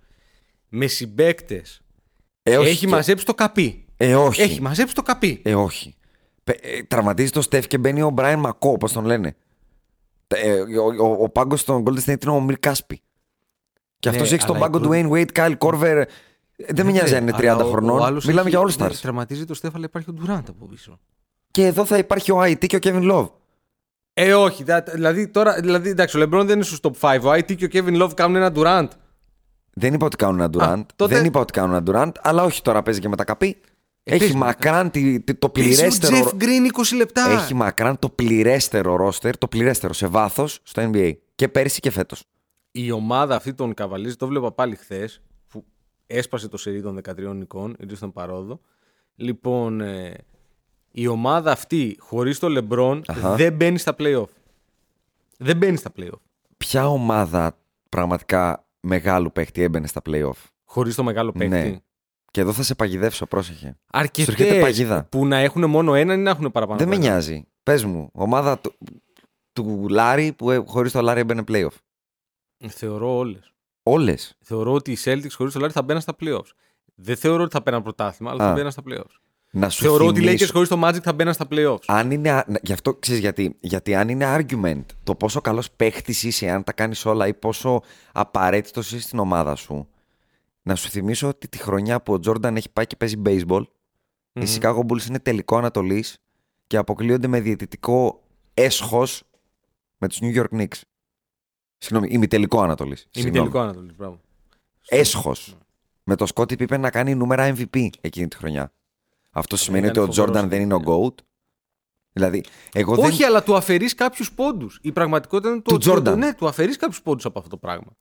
με 0.68 0.86
συμπαίκτες. 0.86 1.80
Ε, 2.42 2.56
όχι 2.58 2.68
Έχει 2.70 2.78
και- 2.78 2.86
μαζέψει 2.92 3.24
το 3.24 3.34
καπί. 3.34 3.84
Ε, 3.96 4.14
όχι. 4.14 4.42
Έχει 4.42 4.60
μαζέψει 4.62 4.94
το 4.94 5.02
καπί. 5.02 5.40
Ε, 5.44 5.54
όχι. 5.54 5.94
Πε- 6.44 6.64
ε, 6.64 6.82
Τραυματίζει 6.82 7.30
το 7.30 7.40
Στεφ 7.40 7.66
και 7.66 7.78
μπαίνει 7.78 8.02
ο 8.02 8.10
Μπράιν 8.10 8.38
Μακό, 8.38 8.70
όπως 8.70 8.92
τον 8.92 9.04
λένε. 9.04 9.36
Ε, 10.26 10.52
ο 10.60 10.84
ο, 11.06 11.22
ο 11.22 11.28
πάγκος 11.28 11.60
στον 11.60 11.84
Golden 11.86 11.98
State 12.10 12.22
είναι 12.22 12.32
ο 12.32 12.40
Μυρ 12.40 12.58
Κάσπι. 12.58 13.00
Και 13.98 14.08
Ναι, 14.10 14.16
αυτός 14.16 14.32
έχει 14.32 14.42
στον 14.42 14.56
αλλά 14.56 14.70
πάγκο 14.70 14.94
η 14.94 15.02
του 15.02 15.10
Wayne 15.10 15.16
Wade, 15.16 15.32
Kyle 15.38 15.58
Korver. 15.58 15.82
ε, 16.56 16.72
Δεν 16.72 16.86
με 16.86 16.92
νοιάζει 16.92 17.14
αν 17.16 17.22
είναι 17.22 17.32
30 17.32 17.52
Αλλά 17.54 17.64
ο- 17.64 17.68
ο 17.68 17.70
χρονών. 17.70 18.02
άλλος 18.02 18.24
Μιλάμε 18.24 18.48
έχει- 18.48 18.58
για 18.58 18.66
All 18.66 18.78
ναι, 18.78 18.86
Stars. 18.86 18.94
Τραυματίζει 19.02 19.44
το 19.44 19.54
Στέφαλα, 19.54 19.84
υπάρχει 19.84 20.10
ο 20.10 20.12
Ντουράντ 20.12 20.48
από 20.48 20.66
πίσω. 20.66 20.98
Και 21.50 21.66
εδώ 21.66 21.84
θα 21.84 21.98
υπάρχει 21.98 22.32
ο 22.32 22.42
IT 22.42 22.66
και 22.66 22.76
ο 22.76 22.78
Kevin 22.82 23.10
Love. 23.12 23.28
Ε, 24.20 24.34
όχι. 24.34 24.64
δα- 24.64 24.82
Δηλαδή, 24.92 25.28
τώρα, 25.28 25.60
δηλαδή, 25.60 25.88
εντάξει, 25.90 26.16
ο 26.16 26.18
Λεμπρόν 26.18 26.46
δεν 26.46 26.54
είναι 26.56 26.64
στο 26.64 26.90
top 26.90 26.92
5. 27.00 27.20
Ο 27.28 27.32
IT 27.32 27.54
και 27.56 27.64
ο 27.64 27.68
Kevin 27.72 28.02
Love 28.02 28.14
κάνουν 28.14 28.36
ένα 28.36 28.52
Durant. 28.54 28.88
Δεν 29.72 29.94
είπα 29.94 30.06
ότι 30.06 30.16
κάνουν 30.16 30.40
ένα 30.40 30.50
Durant. 30.52 30.84
τότε- 30.96 31.14
Δεν 31.16 31.24
είπα 31.24 31.40
ότι 31.40 31.52
κάνουν 31.52 31.74
ένα 31.74 31.82
Durant, 31.86 32.12
αλλά 32.20 32.42
όχι 32.44 32.62
τώρα 32.62 32.82
παίζει 32.82 33.00
και 33.00 33.08
με 33.08 33.16
τα 33.16 33.24
καπί. 33.24 33.46
Ε, 34.02 34.10
έχει 34.10 34.18
παίζει 34.18 34.34
με 34.34 34.40
τα 34.40 34.46
μακράν 34.46 34.90
τη- 34.90 35.20
τη- 35.20 35.34
το 35.34 35.48
Παίζει 35.48 35.70
ο 35.72 35.76
πληρέστερο. 35.76 36.16
Jeff 36.16 36.42
Green 36.42 36.64
20 36.72 36.96
λεπτά. 36.96 37.30
Έχει 37.30 37.54
μακράν 37.54 37.98
το 37.98 38.08
πληρέστερο 38.08 38.96
ρόστερ, 38.96 39.38
το 39.38 39.48
πληρέστερο 39.48 39.92
σε 39.92 40.06
βάθος 40.06 40.58
στο 40.62 40.90
NBA. 40.92 41.12
Και 41.34 41.48
πέρυσι 41.48 41.80
και 41.80 41.90
φέτος. 41.90 42.24
Η 42.70 42.90
ομάδα 42.90 43.36
αυτή 43.36 43.54
των 43.54 43.74
Cavaliers, 43.76 44.16
το 44.18 44.26
βλέπα 44.26 44.52
πάλι 44.52 44.76
χθες, 44.76 45.20
που 45.48 45.64
έσπασε 46.06 46.48
το 46.48 46.56
σερί 46.56 46.82
των 46.82 46.94
13 46.94 47.32
νικών, 47.34 47.76
ήρθε 47.80 47.94
στον 47.96 48.12
παρόδο. 48.12 48.60
Λοιπόν, 49.14 49.80
ε, 49.80 50.14
η 50.90 51.06
ομάδα 51.06 51.52
αυτή 51.52 51.96
χωρίς 52.00 52.38
το 52.38 52.46
LeBron 52.50 53.00
Αχα. 53.06 53.34
δεν 53.34 53.52
μπαίνει 53.52 53.78
στα 53.78 53.94
playoff. 53.98 54.24
Δεν 55.38 55.56
μπαίνει 55.56 55.76
στα 55.76 55.92
playoff. 55.96 56.20
Ποια 56.56 56.88
ομάδα 56.88 57.58
πραγματικά 57.88 58.66
μεγάλου 58.80 59.32
παίχτη 59.32 59.62
έμπαινε 59.62 59.86
στα 59.86 60.00
playoff; 60.08 60.32
Χωρίς 60.64 60.94
το 60.94 61.02
μεγάλο 61.02 61.32
παίκτη. 61.32 61.48
Ναι. 61.48 61.76
Και 62.30 62.40
εδώ 62.40 62.52
θα 62.52 62.62
σε 62.62 62.74
παγιδεύσω, 62.74 63.26
πρόσεχε. 63.26 63.76
Αρκετές 63.92 64.34
Σου 64.34 64.42
έρχεται 64.42 64.60
παγίδα. 64.60 65.04
που 65.10 65.26
να 65.26 65.36
έχουν 65.36 65.70
μόνο 65.70 65.94
έναν 65.94 66.18
ή 66.18 66.22
να 66.22 66.30
έχουν 66.30 66.50
παραπάνω. 66.52 66.78
Δεν 66.78 66.88
με 66.88 66.94
από 66.94 67.04
έναν. 67.04 67.16
νοιάζει. 67.16 67.44
Πες 67.62 67.84
μου, 67.84 68.10
ομάδα 68.12 68.58
του, 68.58 68.74
του 69.52 69.86
Λάρη 69.90 70.32
που 70.32 70.64
χωρίς 70.66 70.92
το 70.92 71.00
Λάρη 71.00 71.20
έμπαινε 71.20 71.44
playoff. 71.48 71.76
Θεωρώ 72.68 73.16
όλες. 73.16 73.52
Όλες. 73.82 74.36
Θεωρώ 74.40 74.72
ότι 74.72 74.92
οι 74.92 74.96
Celtics 75.04 75.30
χωρίς 75.30 75.52
το 75.52 75.64
Larry 75.64 75.70
θα 75.70 75.82
μπαίναν 75.82 76.02
στα 76.02 76.16
playoffs. 76.20 76.50
Δεν 76.94 77.16
θεωρώ 77.16 77.42
ότι 77.42 77.52
θα 77.52 77.62
παίρναν 77.62 77.82
πρωτάθλημα, 77.82 78.30
αλλά 78.32 78.44
Α. 78.44 78.48
θα 78.48 78.54
μπαίναν 78.54 78.70
στα 78.72 78.82
playoffs. 78.88 79.16
Να 79.58 79.68
σου 79.68 79.82
Θεωρώ 79.82 80.06
ότι 80.06 80.20
οι 80.20 80.24
θυμίσω- 80.24 80.48
Lakers 80.48 80.52
χωρί 80.52 80.68
το 80.68 80.80
Magic 80.84 81.00
θα 81.02 81.12
μπαίναν 81.12 81.34
στα 81.34 81.46
playoffs. 81.50 81.82
Αν 81.86 82.10
είναι. 82.10 82.30
α- 82.30 82.44
Γι' 82.62 82.72
αυτό 82.72 82.94
ξέρεις 82.94 83.20
γιατί. 83.20 83.56
Γιατί 83.60 83.94
αν 83.94 84.08
είναι 84.08 84.36
argument 84.38 84.84
το 85.04 85.14
πόσο 85.14 85.40
καλός 85.40 85.70
παίχτης 85.70 86.22
είσαι, 86.22 86.48
αν 86.50 86.64
τα 86.64 86.72
κάνεις 86.72 87.04
όλα 87.06 87.26
ή 87.26 87.34
πόσο 87.34 87.82
απαραίτητος 88.12 88.92
είσαι 88.92 89.00
στην 89.00 89.18
ομάδα 89.18 89.54
σου. 89.54 89.88
Να 90.62 90.74
σου 90.74 90.88
θυμίσω 90.88 91.28
ότι 91.28 91.48
τη 91.48 91.58
χρονιά 91.58 92.02
που 92.02 92.12
ο 92.12 92.18
Τζόρνταν 92.18 92.56
έχει 92.56 92.70
πάει 92.72 92.86
και 92.86 92.96
παίζει 92.96 93.22
baseball, 93.24 93.62
οι 94.32 94.44
Chicago 94.54 94.78
Bulls 94.88 95.06
είναι 95.08 95.18
τελικό 95.18 95.56
Ανατολής 95.56 96.18
και 96.66 96.76
αποκλείονται 96.76 97.26
με 97.26 97.40
διαιτητικό 97.40 98.22
έσχος 98.54 99.22
με 99.98 100.08
τους 100.08 100.18
New 100.22 100.36
York 100.36 100.58
Knicks. 100.58 100.80
Συγγνώμη, 101.78 102.08
ημιτελικό 102.14 102.60
Ανατολής. 102.60 103.06
Είναι 103.14 103.30
τελικό 103.30 103.58
Ανατολής. 103.58 103.96
Μπράβο. 103.96 104.20
Έσχος. 104.88 105.56
Με 106.04 106.14
το 106.16 106.26
Σκότι 106.26 106.56
Πίπε 106.56 106.76
να 106.76 106.90
κάνει 106.90 107.14
νούμερα 107.14 107.54
MVP 107.56 107.88
εκείνη 108.00 108.28
τη 108.28 108.36
χρονιά. 108.36 108.72
Αυτό 109.30 109.56
σημαίνει 109.56 109.86
ότι 109.86 109.92
ήταν 109.98 110.08
ο 110.08 110.12
Τζόρνταν 110.12 110.42
φοβερός 110.42 110.68
δεν 110.68 110.78
είναι 110.78 110.90
ο 110.90 111.06
MVP. 111.06 111.06
GOAT; 111.06 111.14
Δηλαδή, 112.12 112.44
εγώ 112.72 112.94
δεν. 112.94 113.04
Όχι, 113.04 113.24
αλλά 113.24 113.42
του 113.42 113.56
αφαιρείς 113.56 113.94
κάποιους 113.94 114.32
πόντους. 114.32 114.78
Η 114.82 114.92
πραγματικότητα 114.92 115.48
είναι 115.48 115.60
το 115.60 115.78
Του 115.78 115.92
ότι- 115.92 116.10
Jordan. 116.10 116.16
Ναι, 116.16 116.34
του 116.34 116.46
αφαιρείς 116.48 116.76
κάποιους 116.76 117.02
πόντους 117.02 117.24
από 117.24 117.38
αυτό 117.38 117.50
το 117.50 117.56
πράγμα. 117.56 117.96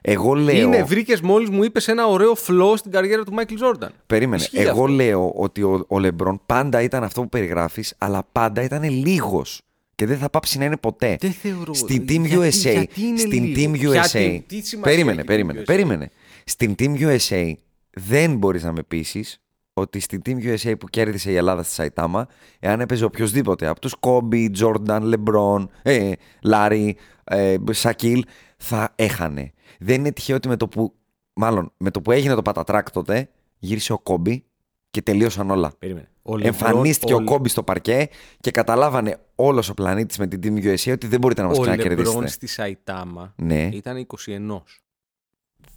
Εγώ 0.00 0.34
λέω. 0.34 0.56
Είναι, 0.56 0.82
βρήκες 0.82 1.20
μόλις 1.20 1.48
μου 1.50 1.62
είπες 1.64 1.88
ένα 1.88 2.06
ωραίο 2.06 2.34
φλό 2.34 2.76
στην 2.76 2.90
καριέρα 2.90 3.24
του 3.24 3.32
Μάικλ 3.32 3.54
Τζόρνταν. 3.54 3.92
Περίμενε. 4.06 4.42
Ισχύει 4.42 4.58
Εγώ 4.58 4.70
αυτό. 4.70 4.86
λέω 4.86 5.32
ότι 5.36 5.62
ο, 5.62 5.84
ο 5.88 5.98
Λεμπρόν 5.98 6.40
πάντα 6.46 6.82
ήταν 6.82 7.04
αυτό 7.04 7.20
που 7.22 7.28
περιγράφεις, 7.28 7.94
αλλά 7.98 8.26
πάντα 8.32 8.62
ήταν 8.62 8.82
λίγος. 8.90 9.62
Και 9.94 10.06
δεν 10.06 10.18
θα 10.18 10.30
πάψει 10.30 10.58
να 10.58 10.64
είναι 10.64 10.76
ποτέ. 10.76 11.16
Δεν 11.20 11.32
θεωρώ. 11.32 11.74
Στην 11.74 12.02
Team 12.02 12.20
Γιατί- 12.24 12.36
USA. 12.36 12.72
γιατί 12.72 13.00
είναι 13.02 13.18
στην 13.18 13.44
λίγος; 13.44 13.64
Team 13.64 13.86
USA. 13.88 14.00
Γιατί, 14.00 14.44
τι 14.46 14.60
σημασία 14.60 14.80
περίμενε, 14.80 15.10
έχει 15.10 15.20
η 15.20 15.22
Team 15.22 15.26
περίμενε, 15.26 15.60
USA? 15.60 15.64
περίμενε. 15.64 16.10
Στην 16.44 16.74
Team 16.78 16.96
USA 16.98 17.52
δεν 17.90 18.36
μπορείς 18.36 18.62
να 18.62 18.72
με 18.72 18.82
πείσεις 18.82 19.40
ότι 19.78 20.00
στην 20.00 20.22
Team 20.26 20.36
USA 20.44 20.72
που 20.78 20.86
κέρδισε 20.86 21.30
η 21.30 21.34
Ελλάδα 21.36 21.62
στη 21.62 21.72
Σαϊτάμα, 21.72 22.26
εάν 22.58 22.80
έπαιζε 22.80 23.04
οποιοδήποτε 23.04 23.66
από 23.66 23.80
τους 23.80 23.94
Κόμπι, 24.00 24.50
Τζόρνταν, 24.50 25.02
Λεμπρόν, 25.02 25.70
ε, 25.82 26.12
Λάρι, 26.42 26.96
ε, 27.24 27.56
Σακίλ, 27.70 28.24
θα 28.56 28.92
έχανε. 28.96 29.52
Δεν 29.78 29.98
είναι 29.98 30.12
τυχαίο 30.12 30.36
ότι 30.36 30.48
με 30.48 30.56
το 30.56 30.68
που, 30.68 30.94
μάλλον, 31.32 31.72
με 31.76 31.90
το 31.90 32.00
που 32.00 32.10
έγινε 32.12 32.34
το 32.34 32.42
πατατράκ 32.42 32.90
τότε, 32.90 33.28
γύρισε 33.58 33.92
ο 33.92 33.98
Κόμπι 33.98 34.44
και 34.90 35.02
τελείωσαν 35.02 35.50
όλα. 35.50 35.72
Περίμενε. 35.78 36.08
Ο 36.22 36.38
Εμφανίστηκε 36.42 37.14
ο, 37.14 37.18
Λε- 37.18 37.28
Κόμπι 37.28 37.48
στο 37.48 37.62
παρκέ 37.62 38.08
και 38.40 38.50
καταλάβανε 38.50 39.16
όλος 39.34 39.68
ο 39.68 39.74
πλανήτης 39.74 40.18
με 40.18 40.26
την 40.26 40.40
Team 40.42 40.64
USA 40.64 40.92
ότι 40.92 41.06
δεν 41.06 41.20
μπορείτε 41.20 41.42
να 41.42 41.48
μας 41.48 41.58
Ο 41.58 41.60
ξανακερδίσετε. 41.60 42.08
Λεμπρόν 42.08 42.28
στη 42.28 42.46
Σαϊτάμα 42.46 43.34
Ναι. 43.36 43.68
ήταν 43.72 43.96
21. 43.96 44.62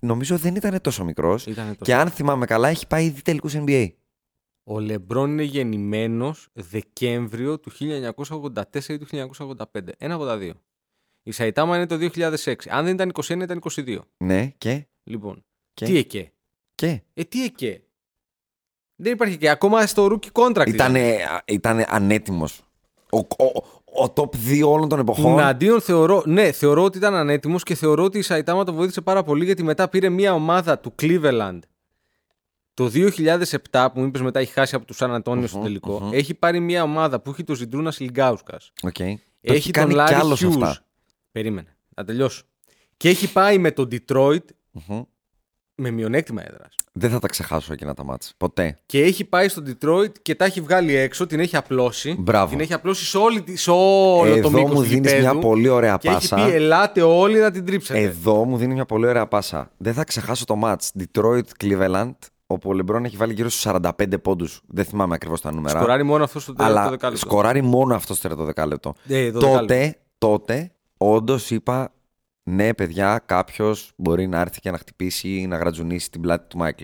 Νομίζω 0.04 0.38
δεν 0.38 0.56
ήταν 0.56 0.82
τόσο 0.82 1.04
μικρός. 1.04 1.46
Ήτανε 1.46 1.70
τόσο. 1.70 1.84
Και 1.84 1.96
αν 1.96 2.10
θυμάμαι 2.10 2.46
καλά, 2.46 2.68
έχει 2.68 2.88
πάει 2.88 3.06
ήδη 3.06 3.22
τελικούς 3.22 3.54
NBA. 3.58 3.88
Ο 4.64 4.80
Λεμπρόν 4.80 5.32
είναι 5.32 5.44
γεννημένος 5.44 6.48
Δεκέμβριο 6.54 7.60
του 7.60 7.72
1984 7.72 8.88
ή 8.88 8.98
του 8.98 9.06
1985. 9.06 9.56
Ένα 9.98 10.14
από 10.14 10.26
τα 10.26 10.38
δύο. 10.38 10.54
Η 11.24 11.32
Σαϊτάμα 11.32 11.76
είναι 11.76 11.86
το 11.86 11.96
2006. 11.96 12.56
Αν 12.70 12.86
δεν 12.86 12.94
ήταν 12.94 13.12
21 13.14 13.42
ήταν 13.42 13.62
22. 13.76 14.00
Ναι, 14.18 14.48
και; 14.58 14.88
Λοιπόν, 15.04 15.46
Και; 15.74 15.86
τι 15.86 15.98
εκέ. 15.98 16.32
και; 16.76 17.02
Ε, 17.14 17.24
τι 17.24 17.44
εκέ. 17.44 17.82
Δεν 18.96 19.14
υπάρχει 19.14 19.38
και 19.38 19.50
ακόμα 19.50 19.86
στο 19.86 20.06
rookie 20.06 20.32
contract. 20.32 20.68
Ήταν, 20.68 20.96
ήταν. 20.96 21.42
ήταν 21.46 21.84
ανέτοιμος. 21.88 22.62
Ο, 23.12 23.18
ο, 23.18 23.66
ο 23.94 24.14
top 24.16 24.30
2 24.50 24.62
όλων 24.66 24.90
των 24.90 25.00
εποχών. 25.00 25.24
Τουναντίον 25.24 25.82
θεωρώ, 25.82 26.24
ναι, 26.26 26.52
θεωρώ 26.52 26.84
ότι 26.84 26.98
ήταν 26.98 27.14
ανέτοιμος 27.16 27.64
και 27.64 27.76
θεωρώ 27.76 28.04
ότι 28.04 28.18
η 28.18 28.22
Σαϊτάμα 28.22 28.64
το 28.64 28.74
βοήθησε 28.74 29.02
πάρα 29.02 29.24
πολύ 29.24 29.46
γιατί 29.46 29.64
μετά 29.64 29.88
πήρε 29.90 30.10
μια 30.10 30.34
ομάδα 30.34 30.80
του 30.80 30.96
Cleveland 31.02 31.60
το 32.74 32.92
2007 33.72 33.88
που 33.94 34.00
μου 34.00 34.06
είπες 34.06 34.22
μετά 34.22 34.40
έχει 34.40 34.52
χάσει 34.52 34.76
από 34.76 34.86
του 34.86 34.94
Σαν 34.94 35.14
Αντώνιο 35.14 35.48
στο 35.48 35.58
Μμμ, 35.58 35.64
τελικό. 35.64 36.00
μμμ. 36.02 36.10
Έχει 36.14 36.34
πάρει 36.34 36.60
μια 36.60 36.84
ομάδα 36.84 37.20
που 37.20 37.30
έχει 37.30 37.44
τον 37.44 37.56
Ζιντρούνα 37.56 37.94
Ιλγκάουσκα. 37.98 38.58
Οκ. 38.84 38.94
Το 38.98 39.54
Έχει 39.54 39.72
τον 39.72 39.82
κάνει 39.84 39.94
Λάρι 39.94 40.14
κι 40.14 40.20
άλλος 40.20 40.44
Hughes. 40.46 40.48
αυτά. 40.48 40.78
Περίμενε. 41.32 41.78
Να 41.96 42.06
τελειώσω. 42.06 42.44
Και 42.98 43.10
έχει 43.10 43.32
πάει 43.32 43.58
με 43.58 43.72
τον 43.72 43.88
Detroit 43.92 44.46
Μμμ. 44.72 45.02
Με 45.76 45.92
μειονέκτημα 45.92 46.42
έδρας. 46.42 46.76
Δεν 46.94 47.10
θα 47.10 47.20
τα 47.20 47.28
ξεχάσω 47.28 47.74
εκείνα 47.74 47.94
τα 47.94 48.04
μάτς. 48.04 48.34
Ποτέ. 48.38 48.80
Και 48.86 49.02
έχει 49.04 49.24
πάει 49.26 49.48
στο 49.48 49.64
Detroit 49.68 50.12
και 50.22 50.36
τα 50.36 50.46
έχει 50.46 50.62
βγάλει 50.62 50.96
έξω, 50.96 51.28
την 51.28 51.40
έχει 51.40 51.56
απλώσει. 51.56 52.16
Μπράβο. 52.20 52.50
Την 52.52 52.60
έχει 52.60 52.74
απλώσει 52.74 53.06
σε, 53.06 53.18
όλη, 53.18 53.42
τη- 53.42 53.56
σε 53.58 53.72
όλο 53.74 54.32
Εδώ 54.32 54.42
το 54.42 54.52
μήκος 54.52 54.70
μου 54.70 54.76
του 54.76 54.82
δίνεις 54.82 55.12
γηπέδου 55.12 55.22
μια 55.34 55.42
πολύ 55.42 55.68
ωραία 55.68 55.98
και 55.98 56.08
έχει 56.10 56.30
πάσα. 56.30 56.36
πει 56.46 56.52
ελάτε 56.54 57.02
όλοι 57.02 57.40
να 57.40 57.52
την 57.52 57.66
τρίψετε. 57.66 58.00
Εδώ 58.00 58.44
μου 58.46 58.58
δίνει 58.58 58.74
μια 58.74 58.86
πολύ 58.86 59.06
ωραία 59.08 59.28
πάσα. 59.28 59.72
Δεν 59.78 59.94
θα 59.94 60.04
ξεχάσω 60.04 60.46
το 60.46 60.56
μάτς. 60.56 60.92
Detroit 61.00 61.42
Cleveland, 61.64 62.12
όπου 62.48 62.70
ο 62.70 62.74
Λεμπρόν 62.74 63.06
έχει 63.06 63.18
βάλει 63.18 63.34
γύρω 63.34 63.50
στους 63.50 63.62
45 63.62 64.18
πόντους. 64.22 64.62
Δεν 64.68 64.86
θυμάμαι 64.86 65.16
ακριβώς 65.16 65.42
τα 65.42 65.54
νούμερα. 65.54 65.78
Σκοράρει 65.80 66.04
μόνο 66.04 66.24
αυτός 66.24 66.44
στο 66.44 66.54
τελευταίο 66.54 66.80
αλλά 66.82 66.90
δεκάλεπτο. 66.90 67.26
σκοράρει 67.28 67.62
μόνο 67.62 67.96
αυτός 67.96 68.18
στο 68.18 68.28
τρίτο 68.28 68.44
δεκάλεπτο. 68.44 68.94
Ε, 69.08 69.32
το 69.32 69.40
δεκάλεπτο. 69.40 69.60
τότε, 69.60 69.98
τότε, 70.18 70.72
όντως 70.98 71.50
είπα, 71.52 71.92
ναι, 72.44 72.74
παιδιά, 72.74 73.22
κάποιος 73.26 73.92
μπορεί 73.96 74.28
να 74.28 74.40
έρθει 74.40 74.60
και 74.60 74.72
να 74.72 74.78
χτυπήσει 74.78 75.30
ή 75.40 75.48
να 75.48 75.58
γρατζουνίσει 75.58 76.12
την 76.12 76.22
πλάτη 76.22 76.48
του 76.48 76.58
Μάικλ. 76.58 76.84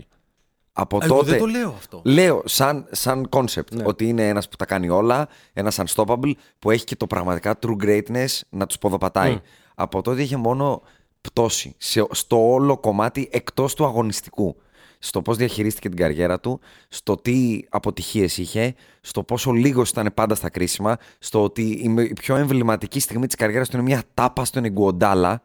Από 0.79 0.97
Εγώ 1.01 1.15
τότε. 1.17 1.29
δεν 1.29 1.39
το 1.39 1.45
λέω 1.45 1.69
αυτό. 1.69 2.01
Λέω 2.03 2.41
σαν, 2.45 2.87
σαν 2.91 3.27
concept 3.31 3.71
Ναι. 3.71 3.83
ότι 3.85 4.07
είναι 4.07 4.27
ένας 4.27 4.49
που 4.49 4.55
τα 4.55 4.65
κάνει 4.65 4.89
όλα, 4.89 5.27
ένας 5.53 5.79
unstoppable 5.85 6.31
που 6.59 6.71
έχει 6.71 6.83
και 6.83 6.95
το 6.95 7.07
πραγματικά 7.07 7.59
true 7.61 7.83
greatness 7.83 8.39
να 8.49 8.65
τους 8.65 8.77
ποδοπατάει. 8.77 9.31
Μμ. 9.31 9.37
Από 9.75 10.01
τότε 10.01 10.21
είχε 10.21 10.37
μόνο 10.37 10.81
πτώση 11.21 11.75
σε, 11.77 12.05
στο 12.11 12.51
όλο 12.51 12.77
κομμάτι 12.77 13.29
εκτός 13.31 13.73
του 13.73 13.85
αγωνιστικού. 13.85 14.55
Στο 14.99 15.21
πώς 15.21 15.37
διαχειρίστηκε 15.37 15.87
την 15.89 15.97
καριέρα 15.97 16.39
του, 16.39 16.59
στο 16.89 17.15
τι 17.15 17.59
αποτυχίες 17.69 18.37
είχε, 18.37 18.75
στο 19.01 19.23
πόσο 19.23 19.51
λίγος 19.51 19.89
ήταν 19.89 20.11
πάντα 20.13 20.35
στα 20.35 20.49
κρίσιμα, 20.49 20.97
στο 21.19 21.43
ότι 21.43 21.61
η, 21.83 21.87
με- 21.89 22.01
η 22.03 22.13
πιο 22.13 22.35
εμβληματική 22.35 22.99
στιγμή 22.99 23.25
της 23.27 23.35
καριέρας 23.35 23.69
του 23.69 23.75
είναι 23.77 23.85
μια 23.85 24.03
τάπα 24.13 24.45
στον 24.45 24.63
Ιγκουοντάλα. 24.63 25.41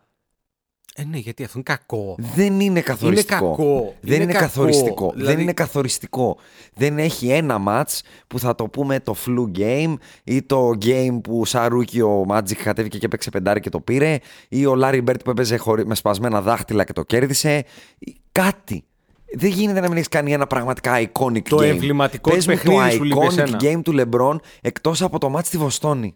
Ε, 0.94 1.04
ναι, 1.04 1.16
γιατί 1.16 1.44
αυτό 1.44 1.58
είναι 1.58 1.76
κακό. 1.76 2.14
Δεν 2.34 2.60
είναι 2.60 2.80
καθοριστικό. 2.80 3.50
κακό. 3.50 3.94
Δεν 4.00 4.14
Είναι 4.14 4.22
είναι, 4.22 4.32
κακό. 4.32 4.44
καθοριστικό. 4.44 5.06
Δεν 5.10 5.16
Δηλαδή- 5.18 5.42
είναι 5.42 5.52
καθοριστικό. 5.52 6.36
Δεν 6.74 6.98
έχει 6.98 7.28
ένα 7.30 7.58
μάτς 7.58 8.02
που 8.26 8.38
θα 8.38 8.54
το 8.54 8.68
πούμε 8.68 9.00
το 9.00 9.14
flu 9.26 9.58
game 9.58 9.94
ή 10.24 10.42
το 10.42 10.68
game 10.82 11.18
που 11.22 11.44
σαν 11.44 11.66
rookie 11.68 12.00
ο 12.00 12.24
Magic 12.28 12.54
κατέβηκε 12.54 12.98
και 12.98 13.06
έπαιξε 13.06 13.30
πεντάρι 13.30 13.60
και 13.60 13.68
το 13.70 13.80
πήρε 13.80 14.18
ή 14.48 14.66
ο 14.66 14.74
Larry 14.82 15.04
Bird 15.04 15.24
που 15.24 15.30
έπαιζε 15.30 15.56
χωρί- 15.56 15.86
με 15.86 15.94
σπασμένα 15.94 16.40
δάχτυλα 16.42 16.84
και 16.84 16.92
το 16.92 17.02
κέρδισε. 17.02 17.64
Ή 17.98 18.16
Κάτι. 18.32 18.84
Δεν 19.36 19.50
γίνεται 19.50 19.80
να 19.80 19.86
μην 19.88 19.96
έχεις 19.96 20.08
κάνει 20.08 20.32
ένα 20.32 20.46
πραγματικά 20.46 21.00
iconic 21.00 21.42
Το 21.42 21.56
game. 21.56 21.62
εμβληματικό 21.62 22.30
Πες 22.30 22.44
του 22.44 22.50
μου 22.50 22.56
το 22.64 22.70
παιχνίδι 22.70 22.90
σου 22.96 23.02
λείπει 23.04 23.18
iconic 23.20 23.26
εσένα. 23.38 23.58
game 23.60 23.80
του 23.82 23.94
LeBron 23.98 24.36
εκτός 24.60 25.02
από 25.02 25.18
το 25.18 25.28
μάτς 25.28 25.46
στη 25.48 25.58
Βοστόνη. 25.58 26.14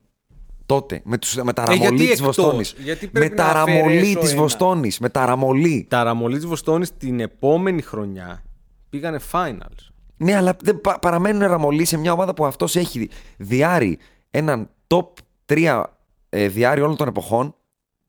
Τότε, 0.66 1.00
με, 1.04 1.18
τους, 1.18 1.34
με 1.34 1.52
τα 1.52 1.62
Ε, 1.62 1.74
γιατί 1.74 1.84
ραμολί 1.84 1.98
της 2.08 2.10
εκτός; 2.20 2.36
Βοστόνης. 2.36 2.74
Γιατί 2.78 3.04
Με 3.04 3.10
πρέπει 3.20 3.34
τα 3.36 3.46
να 3.46 3.52
ραμολί 3.52 3.80
αφαιρέσω 3.80 4.18
της 4.18 4.30
ένα. 4.32 4.40
Βοστόνης. 4.40 4.98
Με 4.98 5.08
τα 5.08 5.26
ραμολί. 5.26 5.86
Τα 5.90 6.02
ραμολί 6.02 6.36
της 6.36 6.46
Βοστόνης 6.46 6.96
την 6.96 7.20
επόμενη 7.20 7.82
χρονιά 7.82 8.42
πήγανε 8.90 9.20
finals. 9.32 9.88
Ναι, 10.16 10.36
αλλά 10.36 10.56
δεν 10.62 10.80
πα- 10.80 10.98
παραμένουν 10.98 11.48
ραμολί 11.48 11.84
σε 11.84 11.96
μια 11.96 12.12
ομάδα 12.12 12.34
που 12.34 12.44
αυτός 12.46 12.76
έχει 12.76 13.08
διάρει 13.36 13.98
έναν 14.30 14.70
top 14.86 15.06
3 15.46 15.82
ε, 16.28 16.48
διάρει 16.48 16.80
όλων 16.80 16.96
των 16.96 17.08
εποχών 17.08 17.54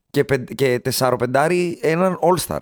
και, 0.10 0.24
πεν- 0.24 0.56
και 0.56 0.80
τεσσαροπεντάρι 0.80 1.80
έναν 1.82 2.20
All-Star. 2.22 2.60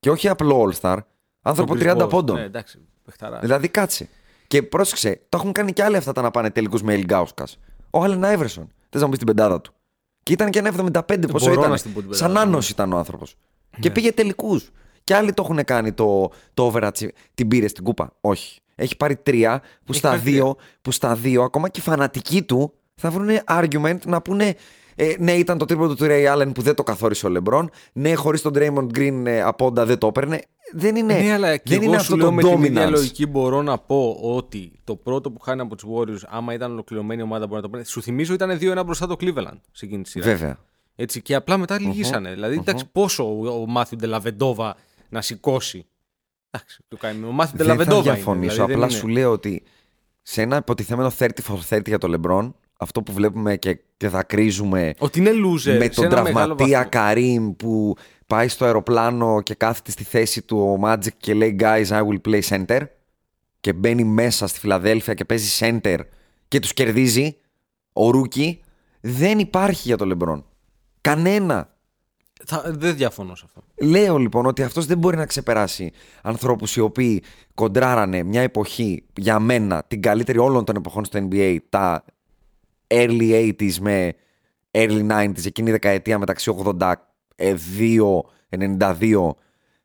Και 0.00 0.10
όχι 0.10 0.28
απλό 0.28 0.68
All-Star, 0.70 0.96
άνθρωπο 1.42 1.72
Ο 1.72 1.76
Chris 1.78 1.96
30 1.96 1.96
Paul. 2.02 2.08
πόντων. 2.08 2.36
Ναι, 2.36 2.42
εντάξει, 2.42 2.78
παιχταράς. 3.04 3.40
Δηλαδή 3.40 3.68
κάτσε. 3.68 4.08
Και 4.46 4.62
πρόσεξε, 4.62 5.20
το 5.28 5.36
έχουν 5.36 5.52
κάνει 5.52 5.72
και 5.72 5.82
άλλοι 5.82 5.96
αυτά 5.96 6.12
τα 6.12 6.22
να 6.22 6.30
πάνε 6.30 6.50
τελικού 6.50 6.78
με 6.82 6.94
Ελγκάουσκα. 6.94 7.46
Ο 7.90 8.02
Άλεν 8.02 8.24
Άιβερσον. 8.24 8.72
Θες 8.88 9.00
να 9.00 9.06
μου 9.06 9.08
πεις 9.08 9.18
την 9.18 9.26
πεντάδα 9.26 9.60
του. 9.60 9.72
Και 10.22 10.32
ήταν 10.32 10.50
και 10.50 10.58
ένα 10.58 10.70
75 10.92 11.02
πόσο 11.30 11.46
Μπορώ 11.46 11.60
ήταν. 11.60 11.70
να 11.70 11.76
στην 11.76 11.92
πω 11.92 12.00
την 12.00 12.12
Σαν 12.14 12.26
πεντάδα, 12.28 12.46
άνω 12.46 12.58
ναι. 12.58 12.66
ήταν 12.70 12.92
ο 12.92 12.96
άνθρωπος. 12.96 13.34
Και 13.80 13.90
πήγε 13.90 14.12
τελικούς. 14.12 14.70
Και 15.04 15.14
άλλοι 15.14 15.32
το 15.32 15.42
έχουν 15.42 15.64
κάνει 15.64 15.92
το, 15.92 16.30
το 16.54 16.72
overachieve. 16.74 17.08
Την 17.34 17.48
πήρε 17.48 17.68
στην 17.68 17.84
κούπα. 17.84 18.12
Όχι. 18.20 18.60
Έχει 18.74 18.96
πάρει 18.96 19.16
τρία 19.16 19.58
που 19.60 19.66
Έχει 19.88 19.98
στα, 19.98 20.08
πάρει 20.08 20.20
δύο, 20.20 20.56
που 20.82 20.90
στα 20.90 21.14
δύο, 21.14 21.42
ακόμα 21.42 21.68
και 21.68 21.80
οι 21.80 21.82
φανατικοί 21.82 22.42
του 22.42 22.72
θα 22.94 23.10
βρουν 23.10 23.28
argument 23.48 23.98
να 24.06 24.22
πούνε 24.22 24.54
ε, 24.94 25.14
ναι, 25.18 25.32
ήταν 25.32 25.58
το 25.58 25.64
τρίποντο 25.64 25.94
του 25.94 26.04
Ray 26.08 26.34
Allen 26.36 26.50
που 26.54 26.62
δεν 26.62 26.74
το 26.74 26.82
καθόρισε 26.82 27.26
ο 27.26 27.28
Λεμπρόν. 27.28 27.70
Ναι, 27.92 28.14
χωρίς 28.14 28.42
τον 28.42 28.52
Draymond 28.56 28.98
Green 28.98 29.22
ε, 29.26 29.40
από 29.42 29.64
όντα 29.66 29.86
δεν 29.86 29.98
το 29.98 30.06
έπαιρνε. 30.06 30.40
Δεν 30.74 30.96
είναι, 30.96 31.14
Ναι, 31.14 31.32
αλλά 31.32 31.56
και 31.56 31.62
δεν 31.64 31.82
εγώ 31.82 31.84
είναι 31.92 32.02
σου 32.02 32.02
αυτό 32.02 32.16
λέω 32.16 32.26
το 32.26 32.32
με 32.32 32.42
την 32.42 32.62
ίδια 32.62 32.86
dominance. 32.86 32.90
λογική 32.90 33.26
μπορώ 33.26 33.62
να 33.62 33.78
πω 33.78 34.18
ότι 34.22 34.72
το 34.84 34.96
πρώτο 34.96 35.30
που 35.30 35.40
χάνει 35.40 35.60
από 35.60 35.76
τους 35.76 35.84
Warriors, 35.94 36.26
άμα 36.28 36.52
ήταν 36.54 36.70
ολοκληρωμένη 36.72 37.22
ομάδα, 37.22 37.44
μπορεί 37.46 37.56
να 37.56 37.62
το 37.62 37.68
παίρνει. 37.68 37.86
Σου 37.86 38.02
θυμίζω 38.02 38.34
ήταν 38.34 38.58
2-1 38.60 38.82
μπροστά 38.84 39.06
το 39.06 39.16
Cleveland 39.20 39.58
σε 39.72 39.84
εκείνη 39.84 40.02
τη 40.02 40.08
σειρά. 40.08 40.24
Βέβαια. 40.26 40.58
Έτσι, 40.96 41.22
και 41.22 41.34
απλά 41.34 41.56
μετά 41.56 41.80
λυγίσανε. 41.80 42.32
Δηλαδή, 42.32 42.56
εντάξει, 42.56 42.84
πόσο 42.92 43.24
ο, 43.38 43.46
ο 43.60 43.66
Μάθιου 43.66 43.98
Ντελαβεντόβα 43.98 44.76
να 45.08 45.20
σηκώσει. 45.20 45.86
Εντάξει, 46.50 46.80
το 46.88 46.96
κάνει. 46.96 47.24
Ο 47.26 47.30
Μάθιου 47.32 47.56
Δεν 47.56 47.66
θα 47.66 47.72
Ντελαβεντόβα. 47.72 48.02
είναι, 48.02 48.12
διαφωνήσω. 48.14 48.52
δηλαδή, 48.54 48.72
απλά 48.72 48.86
δεν 48.86 48.96
σου 48.96 49.08
είναι. 49.08 49.20
λέω 49.20 49.30
ότι 49.32 49.62
σε 50.22 50.42
ένα 50.42 50.56
υποτιθέμενο 50.56 51.10
30 51.18 51.26
for 51.48 51.76
30 51.76 51.86
για 51.86 51.98
το 51.98 52.20
LeBron, 52.22 52.50
αυτό 52.82 53.02
που 53.02 53.12
βλέπουμε 53.12 53.56
και, 53.56 53.78
και 53.96 54.08
θα 54.08 54.22
κρίζουμε 54.22 54.94
Ότι 54.98 55.18
είναι 55.18 55.30
loser. 55.30 55.76
με 55.78 55.84
σε 55.84 55.88
τον 55.88 56.04
ένα 56.04 56.22
μεγάλο 56.22 56.32
τραυματία 56.32 56.76
βαθμό. 56.76 56.90
Καρύμ 56.90 57.50
που 57.56 57.96
πάει 58.26 58.48
στο 58.48 58.64
αεροπλάνο 58.64 59.40
και 59.42 59.54
κάθεται 59.54 59.90
στη 59.90 60.04
θέση 60.04 60.42
του 60.42 60.58
ο 60.58 60.80
Magic 60.84 61.12
και 61.16 61.34
λέει 61.34 61.56
guys 61.60 61.86
I 61.86 62.02
will 62.06 62.20
play 62.28 62.40
center 62.48 62.80
και 63.60 63.72
μπαίνει 63.72 64.04
μέσα 64.04 64.46
στη 64.46 64.58
Φιλαδέλφια 64.58 65.14
και 65.14 65.24
παίζει 65.24 65.58
center 65.60 65.98
και 66.48 66.58
τους 66.58 66.72
κερδίζει 66.74 67.36
ο 67.92 68.10
Ρούκι 68.10 68.60
δεν 69.00 69.38
υπάρχει 69.38 69.82
για 69.88 69.96
το 69.96 70.16
LeBron. 70.16 70.42
Κανένα. 71.00 71.70
Θα, 72.44 72.64
δεν 72.66 72.96
διαφωνώ 72.96 73.34
σε 73.34 73.42
αυτό. 73.46 73.62
Λέω 73.74 74.18
λοιπόν 74.18 74.46
ότι 74.46 74.62
αυτός 74.62 74.86
δεν 74.86 74.98
μπορεί 74.98 75.16
να 75.16 75.26
ξεπεράσει 75.26 75.92
ανθρώπους 76.22 76.76
οι 76.76 76.80
οποίοι 76.80 77.22
κοντράρανε 77.54 78.22
μια 78.22 78.40
εποχή 78.42 79.04
για 79.16 79.38
μένα 79.38 79.84
την 79.88 80.02
καλύτερη 80.02 80.38
όλων 80.38 80.64
των 80.64 80.76
εποχών 80.76 81.04
στο 81.04 81.28
NBA 81.30 81.56
τα 81.68 82.04
early 82.92 83.52
80s 83.58 83.74
με 83.80 84.14
early 84.70 85.10
90s 85.10 85.46
εκείνη 85.46 85.68
η 85.68 85.72
δεκαετία 85.72 86.18
μεταξύ 86.18 86.54
82 87.36 88.20
92 88.58 89.30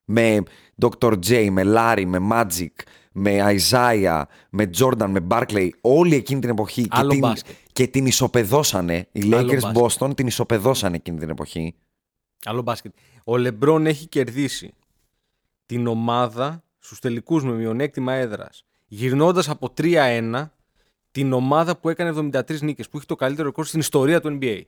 με 0.05 0.43
Dr. 0.81 1.13
J, 1.27 1.49
με 1.49 1.63
Larry, 1.65 2.03
με 2.05 2.17
Magic, 2.31 2.83
με 3.11 3.57
Isaiah, 3.57 4.23
με 4.49 4.69
Jordan, 4.77 5.07
με 5.09 5.27
Barkley 5.29 5.69
όλη 5.81 6.15
εκείνη 6.15 6.41
την 6.41 6.49
εποχή 6.49 6.81
και 6.81 6.87
Άλλο 6.91 7.09
την, 7.09 7.19
μπάσκετ. 7.19 7.55
και 7.73 7.87
την 7.87 8.05
ισοπεδώσανε 8.05 9.07
οι 9.11 9.33
Άλλο 9.33 9.37
Lakers 9.37 9.59
μπάσκετ. 9.61 10.01
Boston 10.07 10.15
την 10.15 10.27
ισοπεδώσανε 10.27 10.95
εκείνη 10.95 11.19
την 11.19 11.29
εποχή 11.29 11.75
Άλλο 12.43 12.61
μπάσκετ. 12.61 12.93
Ο 13.23 13.37
Λεμπρόν 13.37 13.85
έχει 13.85 14.07
κερδίσει 14.07 14.73
την 15.65 15.87
ομάδα 15.87 16.63
στους 16.79 16.99
τελικούς 16.99 17.43
με 17.43 17.51
μειονέκτημα 17.51 18.13
έδρας 18.13 18.65
γυρνώντας 18.87 19.49
από 19.49 19.73
3-1 19.77 20.49
την 21.17 21.33
ομάδα 21.33 21.77
που 21.77 21.89
έκανε 21.89 22.29
73 22.33 22.59
νίκες, 22.59 22.89
που 22.89 22.97
έχει 22.97 23.05
το 23.05 23.15
καλύτερο 23.15 23.47
ρεκόρ 23.47 23.65
στην 23.65 23.79
ιστορία 23.79 24.21
του 24.21 24.37
NBA. 24.41 24.61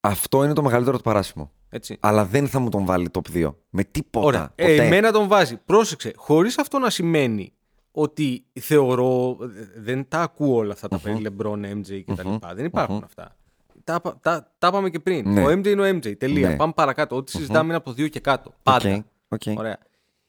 Αυτό 0.00 0.44
είναι 0.44 0.52
το 0.52 0.62
μεγαλύτερο 0.62 0.96
του 0.96 1.02
παράσημο. 1.02 1.52
Έτσι. 1.68 1.96
Αλλά 2.00 2.24
δεν 2.24 2.48
θα 2.48 2.58
μου 2.58 2.68
τον 2.68 2.84
βάλει 2.84 3.08
top 3.12 3.46
2. 3.46 3.54
Με 3.70 3.84
τίποτα. 3.84 4.26
Ωραία. 4.26 4.52
Ε, 4.54 4.66
ποτέ. 4.66 4.86
εμένα 4.86 5.12
τον 5.12 5.28
βάζει. 5.28 5.56
Πρόσεξε. 5.56 6.12
Χωρίς 6.16 6.58
αυτό 6.58 6.78
να 6.78 6.90
σημαίνει 6.90 7.52
ότι 7.90 8.44
θεωρώ. 8.60 9.36
Δεν 9.76 10.08
τα 10.08 10.20
ακούω 10.20 10.56
όλα 10.56 10.72
αυτά 10.72 10.88
τα 10.88 10.98
περί 10.98 11.22
LeBron, 11.22 11.60
MJ 11.60 12.02
κτλ. 12.06 12.28
Δεν 12.54 12.64
υπάρχουν 12.64 13.02
αυτά. 13.04 13.36
Τα, 13.84 14.00
τα, 14.00 14.18
τα, 14.20 14.54
τα 14.58 14.66
είπαμε 14.66 14.90
και 14.90 15.00
πριν. 15.00 15.32
Ναι. 15.32 15.42
Ο 15.42 15.46
MJ 15.46 15.66
είναι 15.66 15.88
ο 15.90 15.96
MJ. 15.96 16.18
Τελεία. 16.18 16.48
Ναι. 16.48 16.56
Πάμε 16.56 16.72
παρακάτω. 16.76 17.16
Ό,τι 17.16 17.30
συζητάμε 17.30 17.64
είναι 17.64 17.76
από 17.76 17.94
το 17.94 18.02
2 18.02 18.10
και 18.10 18.20
κάτω. 18.20 18.54
Πάντα. 18.62 19.04
Οκ, 19.28 19.40
οκ. 19.46 19.58
Ωραία. 19.58 19.78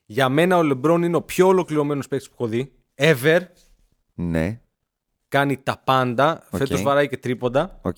Για 0.06 0.30
μένα 0.30 0.58
ο 0.58 0.62
LeBron 0.62 1.02
είναι 1.04 1.16
ο 1.16 1.22
πιο 1.22 1.48
ολοκληρωμένος 1.48 2.08
παίκτης 2.08 2.30
που 2.30 2.36
έχω 2.40 2.48
δει. 2.48 2.72
Ever. 2.96 3.40
Ναι. 4.14 4.60
Κάνει 5.28 5.58
τα 5.58 5.82
πάντα. 5.84 6.44
Οκ. 6.52 6.58
Φέτος 6.58 6.82
βαράει 6.82 7.08
και 7.08 7.18
τρίποντα. 7.18 7.80
Οκ. 7.82 7.98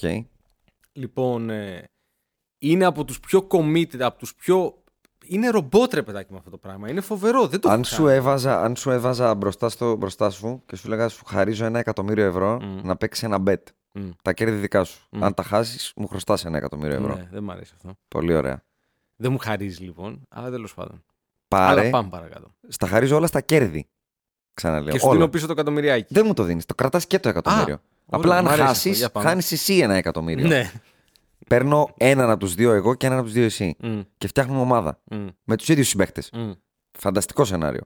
Λοιπόν, 0.92 1.50
ε, 1.50 1.84
είναι 2.60 2.86
από 2.86 3.06
τους 3.06 3.20
πιο 3.20 3.48
committed, 3.52 4.00
από 4.00 4.18
τους 4.18 4.36
πιο... 4.36 4.84
Είναι 5.30 5.50
ρομπότ 5.50 5.94
ρε 5.94 6.04
παιδάκι 6.04 6.32
με 6.32 6.38
αυτό 6.38 6.50
το 6.50 6.58
πράγμα. 6.58 6.90
Είναι 6.90 7.02
φοβερό. 7.02 7.48
Δεν 7.48 7.60
το 7.60 7.70
Αν 7.70 7.80
έχω 7.80 7.84
σου, 7.84 8.04
κάνει. 8.04 8.16
έβαζα, 8.16 8.62
αν 8.64 8.76
σου 8.76 8.92
έβαζα 8.92 9.36
μπροστά, 9.36 9.70
στο, 9.70 9.96
μπροστά 9.96 10.30
σου 10.30 10.64
και 10.66 10.76
σου 10.76 10.90
λέγα 10.90 11.08
σου 11.10 11.26
χαρίζω 11.26 11.66
ένα 11.66 11.80
εκατομμύριο 11.80 12.26
ευρώ 12.26 12.58
να 12.84 12.96
παίξεις 12.98 13.24
ένα 13.24 13.44
bet. 13.48 13.62
Μμ. 13.92 14.10
Τα 14.22 14.34
κέρδη 14.34 14.56
δικά 14.58 14.84
σου. 14.84 15.08
Αν 15.20 15.34
τα 15.34 15.44
χάσεις, 15.44 15.94
μου 15.96 16.08
χρωστάς 16.08 16.46
ένα 16.46 16.58
εκατομμύριο 16.58 16.96
ευρώ. 16.96 17.16
Ναι, 17.16 17.28
δεν 17.32 17.44
μου 17.44 17.52
αρέσει 17.52 17.74
αυτό. 17.76 17.98
Πολύ 18.08 18.34
ωραία. 18.36 18.64
Δεν 19.16 19.32
μου 19.32 19.38
χαρίζει 19.38 19.84
λοιπόν, 19.84 20.22
αλλά 20.30 20.50
τέλος 20.50 20.74
πάντων. 20.74 21.04
Πάρε. 21.48 21.82
Αλλά 21.82 21.90
πάμε 21.90 22.10
παρακάτω. 22.10 22.52
Στα 22.68 22.88
χαρίζω 22.88 23.16
όλα 23.16 23.28
στα 23.28 23.42
κέρδη. 23.42 23.88
Ξαναλέω. 24.58 24.92
Και 24.92 25.00
σου 25.00 25.06
όλα. 25.08 25.14
δίνω 25.16 25.28
πίσω 25.30 25.46
το 25.46 25.52
εκατομμυριάκι. 25.52 26.14
Δεν 26.14 26.26
μου 26.26 26.34
το 26.34 26.44
δίνεις. 26.44 26.66
Το 26.66 26.76
κρατάς 26.76 27.08
και 27.08 27.20
το 27.20 27.30
εκατομμύριο. 27.30 27.74
Α, 27.76 27.80
Απλά 28.10 28.38
ωραία, 28.38 28.38
αν 28.38 28.44
μ' 28.46 28.48
αρέσει 28.48 28.68
χάσεις, 28.68 28.86
αυτό. 28.92 28.98
Για 28.98 29.10
πάμε. 29.10 29.28
χάνεις 29.28 29.52
εσύ 29.52 29.78
ένα 29.78 29.94
εκατομμύριο. 29.96 30.48
Ναι. 30.48 30.72
Παίρνω 31.48 31.90
έναν 31.98 32.30
από 32.30 32.40
τους 32.40 32.54
δύο 32.54 32.72
εγώ 32.72 32.96
και 32.96 33.06
έναν 33.06 33.18
από 33.18 33.28
τους 33.28 33.36
δύο 33.36 33.46
εσύ. 33.46 33.76
Μμ, 33.80 34.00
Και 34.18 34.28
φτιάχνουμε 34.28 34.60
ομάδα. 34.62 35.00
μμ, 35.12 35.28
Με 35.44 35.56
τους 35.58 35.68
ίδιους 35.70 35.88
συμπαίκτες. 35.88 36.30
μμ. 36.34 36.52
Φανταστικό 36.92 37.46
σενάριο. 37.46 37.82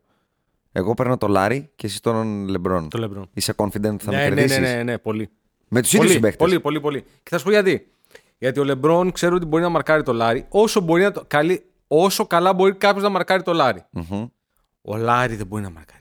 Εγώ 0.72 0.93
παίρνω 0.93 1.17
το 1.17 1.28
Λάρι 1.28 1.72
και 1.76 1.88
εσύ 1.88 2.01
τον 2.01 2.47
Λεμπρόν. 2.47 2.89
Το 2.89 2.97
Λεμπρόν. 2.97 3.30
Είσαι 3.34 3.53
confident 3.55 3.93
ότι 3.93 4.03
θα 4.03 4.11
Ναι, 4.11 4.17
με 4.17 4.24
ναι, 4.24 4.30
ναι, 4.30 4.36
κερδίσεις; 4.36 4.59
ναι, 4.59 4.84
ναι, 4.84 4.97
πολύ. 4.97 5.30
Με 5.67 5.82
τους 5.82 5.89
ίδιους 5.93 6.05
Πολύ, 6.05 6.13
συμπαίκτες. 6.15 6.39
πολύ, 6.47 6.59
πολύ, 6.59 6.80
πολύ. 6.80 7.01
Και 7.01 7.30
θα 7.30 7.38
σου 7.38 7.43
πω 7.43 7.49
γιατί. 7.51 7.88
Γιατί 8.38 8.59
ο 8.59 8.63
Λεμπρόν 8.63 9.11
ξέρει 9.11 9.36
ότι 9.36 9.45
μπορεί 9.45 9.63
να 9.63 9.69
μαρκάρει 9.69 10.03
το 10.03 10.13
Λάρι 10.13 10.45
όσο, 10.49 10.80
μπορεί 10.82 11.03
να 11.03 11.11
το... 11.11 11.24
καλή... 11.28 11.65
όσο 11.88 12.26
καλά 12.26 12.53
μπορεί 12.53 12.74
κάποιος 12.74 13.03
να 13.03 13.09
μαρκάρει 13.09 13.43
το 13.43 13.53
Λάρι. 13.53 13.86
Ο 14.82 14.97
Λάρι 14.97 15.36
δεν 15.36 15.47
μπορεί 15.47 15.63
να 15.63 15.69
μαρκάρει 15.69 16.01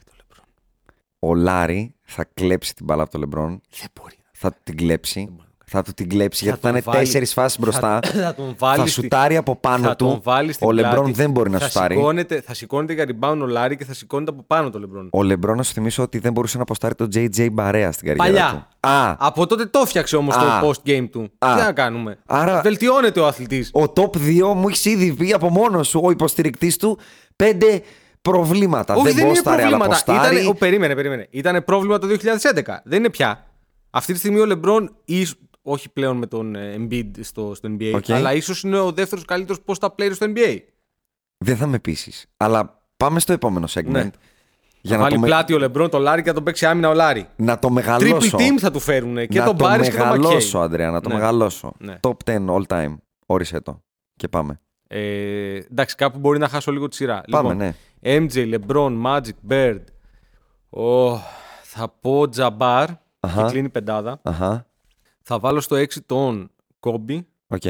Ο 1.23 1.35
Λάρι 1.35 1.93
θα 2.03 2.25
κλέψει 2.33 2.75
την 2.75 2.85
μπάλα 2.85 3.01
από 3.01 3.11
το 3.11 3.17
Λεμπρόν. 3.19 3.61
Δεν 3.79 3.87
μπορεί. 4.01 4.15
Θα 4.31 4.51
την 4.63 4.77
κλέψει. 4.77 5.19
μπορεί 5.31 5.35
να 5.37 5.77
Θα 5.77 5.81
του 5.83 5.93
την 5.93 6.09
κλέψει 6.09 6.43
γιατί 6.43 6.59
θα 6.59 6.67
τον 6.67 6.75
είναι 6.77 6.83
βάλει- 6.85 6.99
τέσσερις 7.03 7.33
φάσεις 7.33 7.59
μπροστά. 7.59 7.99
Θα, 8.03 8.11
θα 8.25 8.35
τον 8.35 8.55
βάλει 8.57 8.77
Θα 8.81 8.87
στη- 8.87 9.01
σουτάρει 9.01 9.35
από 9.37 9.55
πάνω 9.55 9.83
θα 9.87 9.95
του. 9.95 10.05
Τον 10.05 10.19
βάλει 10.23 10.53
στην 10.53 10.67
Ο 10.67 10.71
Λεμπρόν 10.71 10.93
πλάτη. 10.95 11.11
δεν 11.11 11.31
μπορεί 11.31 11.49
να 11.49 11.59
θα 11.59 11.67
σουτάρει. 11.69 11.95
Σηκώνεται, 11.95 12.41
θα 12.41 12.53
σηκώνεται 12.53 12.93
για 12.93 13.05
rebound 13.07 13.37
ο 13.41 13.45
Λάρι 13.45 13.77
και 13.77 13.85
θα 13.85 13.93
σηκώνεται 13.93 14.31
από 14.31 14.43
πάνω 14.47 14.69
το 14.69 14.79
Λεμπρόν. 14.79 15.09
Ο 15.11 15.23
Λεμπρόν, 15.23 15.57
να 15.57 15.63
σου 15.63 15.73
θυμίσω 15.73 16.03
ότι 16.03 16.19
δεν 16.19 16.31
μπορούσε 16.31 16.57
να 16.57 16.63
ποστάρει 16.63 16.95
το 16.95 17.07
JJ 17.13 17.47
Μπαρέα 17.51 17.91
στην 17.91 18.07
καριέρα 18.07 18.29
Παλιά. 18.47 18.67
του. 18.79 18.87
Α, 18.89 19.15
Από 19.19 19.47
τότε 19.47 19.65
το 19.65 19.79
έφτιαξε 19.79 20.15
όμως 20.15 20.35
το 20.37 20.45
Α. 20.45 20.61
post 20.63 20.89
game 20.89 21.07
του. 21.11 21.31
Α. 21.39 21.55
Τι 21.55 21.61
να 21.63 21.71
κάνουμε; 21.71 22.17
Άρα- 22.25 22.61
Βελτιώνεται 22.61 23.19
ο 23.19 23.27
αθλητής. 23.27 23.69
ο 23.73 23.83
top 23.95 24.15
2 24.17 24.53
μου 24.55 24.67
έχει 24.69 24.89
ήδη 24.89 25.13
πει 25.13 25.33
από 25.33 25.49
μόνος 25.49 25.87
σου, 25.87 26.01
ο 26.03 26.11
υποστηρικτής 26.11 26.77
του, 26.77 26.99
πέντε 27.35 27.81
προβλήματα. 28.21 28.93
Όχι, 28.95 29.03
δεν 29.03 29.13
δεν 29.15 29.25
είναι 29.25 29.33
πόσταρε, 29.33 29.61
αλλά 29.63 29.77
προβλήματα. 29.77 30.03
ποστάρει. 30.13 30.35
Ήτανε, 30.35 30.49
ο, 30.49 30.53
περίμενε, 30.53 30.95
περίμενε. 30.95 31.27
Ήταν 31.29 31.63
πρόβλημα 31.63 31.97
το 31.97 32.07
2011. 32.07 32.61
Δεν 32.83 32.99
είναι 32.99 33.09
πια. 33.09 33.45
Αυτή 33.89 34.13
τη 34.13 34.19
στιγμή 34.19 34.39
ο 34.39 34.45
Λεμπρόν, 34.45 34.95
ίσ- 35.05 35.37
όχι 35.61 35.89
πλέον 35.89 36.17
με 36.17 36.25
τον 36.25 36.55
ε, 36.55 36.75
Embiid 36.79 37.11
στο, 37.21 37.55
στο 37.55 37.69
NBA, 37.79 37.91
Οκ. 37.95 38.09
αλλά 38.09 38.33
ίσως 38.33 38.63
είναι 38.63 38.79
ο 38.79 38.91
δεύτερος 38.91 39.25
καλύτερος 39.25 39.59
post-up 39.65 39.87
player 39.99 40.11
στο 40.13 40.25
NBA. 40.35 40.57
Δεν 41.37 41.57
θα 41.57 41.67
με 41.67 41.79
πείσεις. 41.79 42.25
Αλλά 42.37 42.81
πάμε 42.97 43.19
στο 43.19 43.33
επόμενο 43.33 43.67
segment. 43.69 43.85
Ναι. 43.85 44.09
Για 44.81 44.91
θα 44.91 44.97
να 44.97 45.01
βάλει 45.03 45.13
το, 45.15 45.19
με- 45.19 45.27
πλάτη 45.27 45.53
ο 45.53 45.57
Λεμπρόν 45.57 45.89
τον 45.89 46.01
Λάρι 46.01 46.21
και 46.21 46.27
θα 46.27 46.33
τον 46.33 46.43
παίξει 46.43 46.65
άμυνα 46.65 46.89
ο 46.89 46.93
Λάρι. 46.93 47.27
να 47.35 47.59
το 47.59 47.67
Triple 47.67 47.71
μεγαλώσω. 47.71 48.37
team 48.37 48.57
θα 48.59 48.71
του 48.71 48.79
φέρουν 48.79 49.27
και 49.27 49.39
να 49.39 49.45
τον 49.45 49.57
το 49.57 49.63
Πάρις 49.65 49.89
και 49.89 49.95
τον 49.97 50.07
μεγαλώσω, 50.07 50.57
Μακέι. 50.57 50.61
Αντρέα, 50.69 50.91
να 50.91 51.01
το 51.01 51.09
Ναι. 51.09 51.15
μεγαλώσω. 51.15 51.73
Ναι. 51.77 51.99
Top 52.01 52.13
10 52.25 52.45
all 52.47 52.63
time. 52.67 52.95
Όρισε 53.25 53.61
το. 53.61 53.81
Και 54.15 54.27
πάμε. 54.27 54.59
Ε, 54.87 55.55
εντάξει, 55.55 55.95
κάπου 55.95 56.19
μπορεί 56.19 56.39
να 56.39 56.47
χάσω 56.47 56.71
λίγο 56.71 56.87
τη 56.87 56.95
σειρά. 56.95 57.21
Πάμε, 57.31 57.49
λοιπόν, 57.49 57.65
ναι. 57.65 57.73
MJ, 58.03 58.59
LeBron, 58.59 59.01
Magic, 59.05 59.49
Bird. 59.49 59.83
Oh, 60.69 61.17
θα 61.63 61.89
πω 61.89 62.29
Τζαμπάρ 62.29 62.89
Αχα. 63.19 63.43
και 63.43 63.51
κλείνει 63.51 63.69
πεντάδα. 63.69 64.19
Αχα. 64.23 64.67
Θα 65.21 65.39
βάλω 65.39 65.59
στο 65.59 65.75
6 65.75 66.05
τον 66.05 66.51
Kobe. 66.79 67.19
Οκ. 67.47 67.61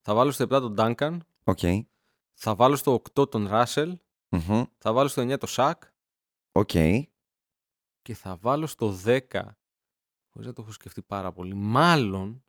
Θα 0.00 0.14
βάλω 0.14 0.30
στο 0.30 0.44
7 0.44 0.48
τον 0.48 0.74
Duncan. 0.78 1.16
Οκ. 1.44 1.58
Θα 2.34 2.54
βάλω 2.54 2.76
στο 2.76 3.02
8 3.14 3.30
τον 3.30 3.48
Russell. 3.50 3.92
Μμμ. 4.28 4.62
Θα 4.78 4.92
βάλω 4.92 5.08
στο 5.08 5.22
9 5.22 5.38
το 5.38 5.46
Shaq. 5.50 5.72
Οκ. 6.52 6.70
Και 8.02 8.14
θα 8.14 8.36
βάλω 8.36 8.66
στο 8.66 8.94
10. 9.04 9.18
Χωρίς 10.28 10.46
να 10.46 10.52
το 10.52 10.62
έχω 10.62 10.72
σκεφτεί 10.72 11.02
πάρα 11.02 11.32
πολύ. 11.32 11.54
Μάλλον. 11.54 12.44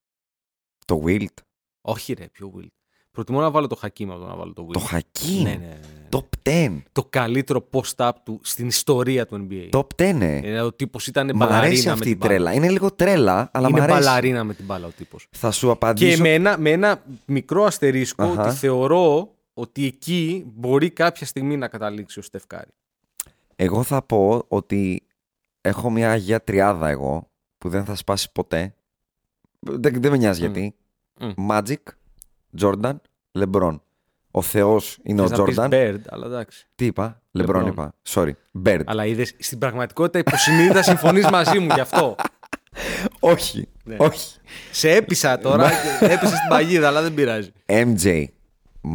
Το 0.85 1.01
Wilt. 1.05 1.33
Όχι, 1.81 2.13
ρε, 2.13 2.29
ποιο 2.29 2.53
Wilt. 2.55 2.67
Προτιμώ 3.13 3.39
να 3.39 3.51
βάλω 3.51 3.67
το 3.67 3.79
Hakeem 3.83 4.05
από 4.09 4.19
το 4.19 4.25
να 4.25 4.35
βάλω 4.35 4.53
το 4.53 4.67
Wilt. 4.69 4.73
Το 4.73 4.87
Hakeem. 4.91 5.43
Ναι, 5.43 5.49
ναι, 5.49 5.55
ναι, 5.55 5.65
ναι. 5.67 6.07
Top 6.09 6.49
10. 6.49 6.81
Το 6.91 7.05
καλύτερο 7.09 7.67
post-up 7.71 8.11
του 8.23 8.39
στην 8.43 8.67
ιστορία 8.67 9.25
του 9.25 9.47
NBA. 9.49 9.69
Top 9.79 10.09
10, 10.09 10.15
ναι. 10.15 10.37
Ε, 10.43 10.59
ο 10.61 10.73
τύπος 10.73 11.07
ήταν 11.07 11.31
Μ' 11.35 11.43
αρέσει 11.43 11.53
μπαλαρίνα 11.53 11.83
με 11.85 11.91
αυτή 11.91 12.07
η 12.09 12.09
την 12.09 12.17
μπάλα. 12.17 12.33
τρέλα. 12.33 12.53
Είναι 12.53 12.69
λίγο 12.69 12.91
τρέλα, 12.91 13.49
αλλά 13.53 13.67
μ' 13.67 13.69
είναι 13.71 13.81
αρέσει. 13.81 13.97
μπαλαρίνα 13.99 14.43
με 14.43 14.53
την 14.53 14.65
μπάλα 14.65 14.87
ο 14.87 14.89
τύπος. 14.89 15.27
Θα 15.31 15.51
σου 15.51 15.65
Και 15.65 15.71
απαντήσω. 15.71 16.21
με 16.21 16.33
ένα, 16.33 16.57
με 16.57 16.69
ένα 16.71 17.03
μικρό 17.25 17.63
αστερίσκο 17.63 18.23
Αχα. 18.23 18.41
ότι 18.45 18.55
θεωρώ 18.55 19.33
ότι 19.53 19.85
εκεί 19.85 20.45
μπορεί 20.55 20.89
κάποια 20.89 21.25
στιγμή 21.25 21.57
να 21.57 21.67
καταλήξει 21.67 22.19
ο 22.19 22.21
Στεφκάρη. 22.21 22.71
Εγώ 23.55 23.83
θα 23.83 24.01
πω 24.01 24.45
ότι 24.47 25.03
έχω 25.61 25.89
μια 25.89 26.11
αγία 26.11 26.43
τριάδα 26.43 26.87
εγώ 26.89 27.27
που 27.57 27.69
δεν 27.69 27.85
θα 27.85 27.95
σπάσει 27.95 28.31
ποτέ. 28.31 28.73
Δεν, 29.59 29.93
δεν 30.01 30.11
με 30.11 30.17
νοιάζει 30.17 30.39
γιατί. 30.39 30.75
Μμ. 31.19 31.31
Magic, 31.49 31.75
Jordan, 32.61 32.95
LeBron. 33.39 33.79
Ο 34.31 34.41
Θεός 34.41 34.99
είναι 35.03 35.21
ο 35.21 35.27
Θες 35.27 35.37
να 35.37 35.43
πεις 35.43 35.55
Jordan. 35.59 35.69
Bird, 35.69 35.99
αλλά 36.09 36.25
εντάξει. 36.25 36.67
Τι 36.75 36.85
είπα, 36.85 37.21
LeBron, 37.37 37.63
LeBron. 37.63 37.67
είπα. 37.67 37.93
Sorry. 38.07 38.31
Bird. 38.63 38.81
Αλλά 38.85 39.05
είδες 39.05 39.35
στην 39.39 39.57
πραγματικότητα 39.57 40.19
υποσυνείδητα 40.19 40.83
συμφωνείς 40.83 41.29
μαζί 41.29 41.59
μου 41.59 41.67
γι' 41.73 41.79
αυτό. 41.79 42.15
Όχι. 43.19 43.67
Ναι. 43.83 43.95
Όχι. 43.99 44.35
Σε 44.71 44.91
έπεισα 44.91 45.37
τώρα 45.37 45.69
και 45.99 46.05
έπεσε 46.05 46.35
στην 46.35 46.49
παγίδα, 46.49 46.87
αλλά 46.87 47.01
δεν 47.01 47.13
πειράζει. 47.13 47.51
MJ, 47.65 48.25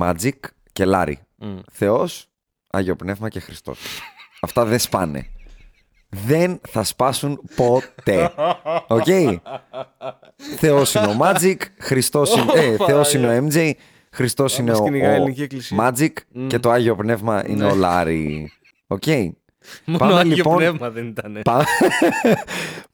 Magic 0.00 0.32
και 0.72 0.84
Larry. 0.86 1.14
Μμ. 1.36 1.58
Θεός, 1.72 2.28
Άγιο 2.70 2.96
Πνεύμα 2.96 3.28
και 3.28 3.40
Χριστός. 3.40 3.78
Αυτά 4.40 4.64
δεν 4.64 4.78
σπάνε. 4.78 5.26
Δεν 6.08 6.60
θα 6.68 6.84
σπάσουν 6.84 7.40
ποτέ. 7.56 8.30
Οκ; 8.86 9.06
Θεός 10.56 10.94
είναι 10.94 11.06
ο 11.06 11.16
Magic, 11.20 11.56
Χριστός 11.78 12.36
είναι, 12.36 12.52
ε, 12.54 12.76
Θεός 12.86 13.14
είναι 13.14 13.38
ο 13.38 13.46
MJ, 13.48 13.70
Χριστός 14.12 14.58
είναι 14.58 14.70
μας 14.70 14.80
ο, 14.80 14.84
κυνηγάει 14.84 15.10
η 15.10 15.12
ο 15.12 15.16
Ελληνική 15.16 15.42
Εκκλησία. 15.42 15.78
Magic 15.98 16.12
και 16.46 16.58
το 16.58 16.70
Άγιο 16.70 16.96
Πνεύμα 16.96 17.42
είναι 17.48 17.64
ο 17.64 17.74
Λάρι. 17.74 18.52
Οκ; 18.86 19.02
Μόνο 19.84 19.98
Πάμε 19.98 20.14
Άγιο 20.14 20.34
λοιπόν, 20.36 20.56
πνεύμα 20.56 20.90
δεν 20.90 21.06
ήταν. 21.06 21.40
πά- 21.44 21.64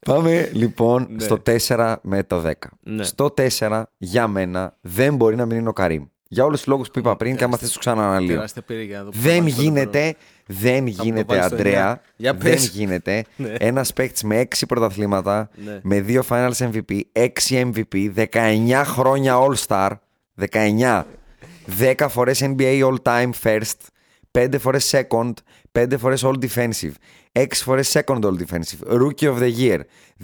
Πάμε 0.05 0.49
λοιπόν 0.53 1.07
Ναι. 1.09 1.19
στο 1.23 1.37
4 1.67 1.95
με 2.01 2.23
το 2.23 2.41
10. 2.45 2.51
Ναι. 2.83 3.03
Στο 3.03 3.33
4 3.59 3.83
για 3.97 4.27
μένα 4.27 4.77
δεν 4.81 5.15
μπορεί 5.15 5.35
να 5.35 5.45
μην 5.45 5.57
είναι 5.57 5.69
ο 5.69 5.73
Καρύμ. 5.73 6.03
Για 6.27 6.43
όλους 6.45 6.57
τους 6.59 6.67
λόγους 6.67 6.91
που 6.91 6.99
είπα 6.99 7.15
πριν 7.15 7.35
και 7.35 7.43
άμα 7.43 7.57
θες 7.57 7.71
το 7.71 7.79
ξανααναλύω. 7.79 8.33
Τεράστια 8.33 8.61
πήρε 8.61 8.81
για 8.83 8.97
να 8.97 9.03
δω 9.03 9.09
πού 9.09 9.15
θα 9.17 9.21
Δεν 9.21 9.37
βάλεις 9.39 9.55
το 9.55 9.61
γίνεται, 9.61 10.15
δεν 10.45 10.85
το 10.85 10.91
γίνεται, 11.03 11.23
βάλεις 11.27 11.45
στο 11.45 11.55
Αντρέα. 11.55 11.71
εννιά. 11.79 12.01
Για 12.15 12.33
δεν 12.33 12.51
πες. 12.51 12.67
γίνεται. 12.67 13.23
Ναι. 13.35 13.53
Ένας 13.59 13.93
παίκτης 13.93 14.23
με 14.23 14.39
6 14.39 14.45
πρωταθλήματα, 14.67 15.49
Ναι. 15.55 15.79
με 15.83 15.99
2 16.07 16.21
Finals 16.29 16.69
MVP, 16.71 16.99
6 17.11 17.71
MVP, 17.73 18.09
19 18.15 18.81
χρόνια 18.85 19.35
All 19.39 19.55
Star, 19.67 19.89
19. 20.51 21.05
10 21.79 22.07
φορές 22.09 22.41
NBA 22.43 22.81
All 22.83 22.95
Time 23.03 23.29
First, 23.43 23.77
5 24.31 24.57
φορές 24.59 24.93
Second, 24.95 25.33
5 25.75 25.97
φορές 25.97 26.23
All 26.25 26.35
Defensive, 26.45 26.91
6 27.31 27.45
φορές 27.63 27.91
Second 27.97 28.19
All 28.21 28.35
Defensive, 28.37 28.99
Rookie 29.01 29.27
of 29.33 29.37
the 29.39 29.51
Year, 29.59 29.79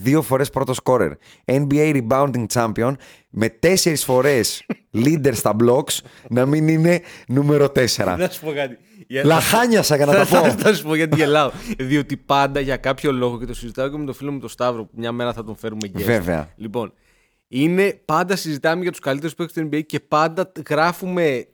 2 0.05 0.21
φορές 0.21 0.49
πρώτο 0.49 0.73
scorer, 0.83 1.11
NBA 1.45 2.01
Rebounding 2.07 2.45
Champion, 2.53 2.93
με 3.29 3.49
4 3.49 3.95
φορές 3.95 4.65
leader 4.93 5.31
στα 5.33 5.55
blocks, 5.63 5.97
να 6.29 6.45
μην 6.45 6.67
είναι 6.67 7.01
νούμερο 7.27 7.69
4. 7.69 8.15
Να 8.17 8.29
σου 8.29 8.41
πω 8.45 8.51
κάτι. 8.51 8.77
Για- 9.07 9.25
Λαχάνιασα 9.25 9.95
για 9.95 10.05
να 10.05 10.11
τα 10.13 10.25
Θα- 10.25 10.41
πω. 10.41 10.49
Θα 10.49 10.73
σου 10.73 10.83
πω 10.83 10.95
γιατί 10.95 11.15
γελάω. 11.15 11.51
Διότι 11.77 12.17
πάντα 12.17 12.59
για 12.59 12.77
κάποιο 12.77 13.11
λόγο 13.11 13.39
και 13.39 13.45
το 13.45 13.53
συζητάω 13.53 13.89
και 13.89 13.97
με 13.97 14.05
τον 14.05 14.13
φίλο 14.13 14.31
μου 14.31 14.39
τον 14.39 14.49
Σταύρο, 14.49 14.83
που 14.83 14.91
μια 14.95 15.11
μέρα 15.11 15.33
θα 15.33 15.43
τον 15.43 15.55
φέρουμε 15.55 15.87
guest. 15.95 16.01
Βέβαια. 16.03 16.49
Λοιπόν, 16.55 16.93
είναι 17.47 18.01
πάντα 18.05 18.35
συζητάμε 18.35 18.81
για 18.81 18.91
τους 18.91 18.99
καλύτερους 18.99 19.35
παίκτες 19.35 19.63
του 19.63 19.69
NBA 19.73 19.81
και 19.85 19.99
πάντα 19.99 20.51
γράφουμε. 20.69 21.45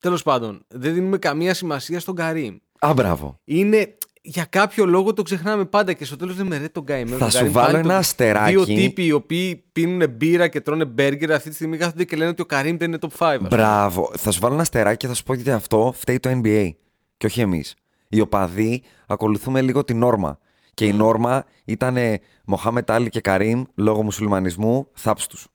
Τέλος 0.00 0.22
πάντων, 0.22 0.64
δεν 0.68 0.94
δίνουμε 0.94 1.18
καμία 1.18 1.54
σημασία 1.54 2.00
στον 2.00 2.14
Καρύμ. 2.14 2.56
Α, 2.78 2.92
μπράβο. 2.92 3.40
Είναι, 3.44 3.94
για 4.22 4.44
κάποιο 4.44 4.86
λόγο 4.86 5.12
το 5.12 5.22
ξεχνάμε 5.22 5.64
πάντα 5.64 5.92
και 5.92 6.04
στο 6.04 6.16
τέλος 6.16 6.36
δεν 6.36 6.46
με 6.46 6.58
ρε 6.58 6.68
τον 6.68 6.84
καημένο. 6.84 7.16
Θα 7.16 7.22
τον 7.22 7.30
σου 7.30 7.36
Καρύμ. 7.38 7.52
βάλω 7.52 7.66
Πάλι 7.66 7.78
ένα 7.78 7.88
το- 7.92 7.98
αστεράκι. 7.98 8.52
Δύο 8.52 8.64
τύποι 8.64 9.04
οι 9.04 9.12
οποίοι 9.12 9.56
πίνουν 9.72 10.10
μπύρα 10.10 10.48
και 10.48 10.60
τρώνε 10.60 10.84
μπέργκερ 10.84 11.32
αυτή 11.32 11.48
τη 11.48 11.54
στιγμή 11.54 11.76
κάθονται 11.76 12.04
και 12.04 12.16
λένε 12.16 12.30
ότι 12.30 12.42
ο 12.42 12.46
Καρύμ 12.46 12.76
δεν 12.76 12.88
είναι 12.88 12.98
top 13.00 13.08
5. 13.18 13.26
ας 13.30 13.36
πούμε. 13.36 13.48
Μπράβο. 13.48 14.10
Θα 14.16 14.30
σου 14.30 14.40
βάλω 14.40 14.52
ένα 14.54 14.62
αστεράκι 14.62 14.96
και 14.96 15.06
θα 15.06 15.14
σου 15.14 15.22
πω 15.22 15.34
γιατί 15.34 15.50
αυτό 15.50 15.92
φταίει 15.96 16.18
το 16.20 16.40
NBA. 16.44 16.70
Και 17.16 17.26
όχι 17.26 17.40
εμείς. 17.40 17.74
Οι 18.08 18.20
οπαδοί 18.20 18.82
ακολουθούμε 19.06 19.60
λίγο 19.60 19.84
την 19.84 19.98
νόρμα. 19.98 20.38
Και 20.74 20.84
η 20.86 20.92
νόρμα 20.92 21.44
ήταν 21.64 21.96
Μοχάμετ 22.44 22.90
Άλι 22.90 23.08
και 23.08 23.20
Καρύμ 23.20 23.62
λόγω 23.74 24.02
μουσουλμανισμού, 24.02 24.88
θάψ 24.94 25.26
τους. 25.26 25.46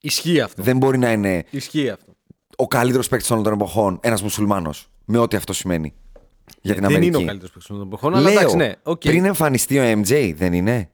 Ισχύει 0.00 0.40
αυτό. 0.40 0.62
Δεν 0.62 0.76
μπορεί 0.76 0.98
να 0.98 1.12
είναι 1.12 1.44
Ισχύει 1.50 1.88
αυτό. 1.90 2.12
ο 2.56 2.66
καλύτερος 2.66 3.08
παίκτης 3.08 3.30
όλων 3.30 3.42
των 3.42 3.52
εποχών 3.52 3.98
ένας 4.02 4.22
μουσουλμάνος. 4.22 4.88
Με 5.04 5.18
ό,τι 5.18 5.36
αυτό 5.36 5.52
σημαίνει. 5.52 5.94
Για 6.62 6.74
την 6.74 6.82
δεν 6.82 6.90
Αμερική. 6.90 7.06
είναι 7.06 7.16
ο 7.16 7.20
καλύτερος 7.26 7.50
παίκτης 7.52 7.66
των 7.76 7.80
εποχών, 7.86 8.14
αλλά 8.14 8.28
Λέω, 8.30 8.38
εντάξει, 8.38 8.56
ναι. 8.56 8.72
οκ. 8.82 9.00
πριν 9.00 9.24
εμφανιστεί 9.24 9.78
ο 9.78 10.00
MJ, 10.00 10.32
δεν 10.36 10.52
είναι; 10.52 10.90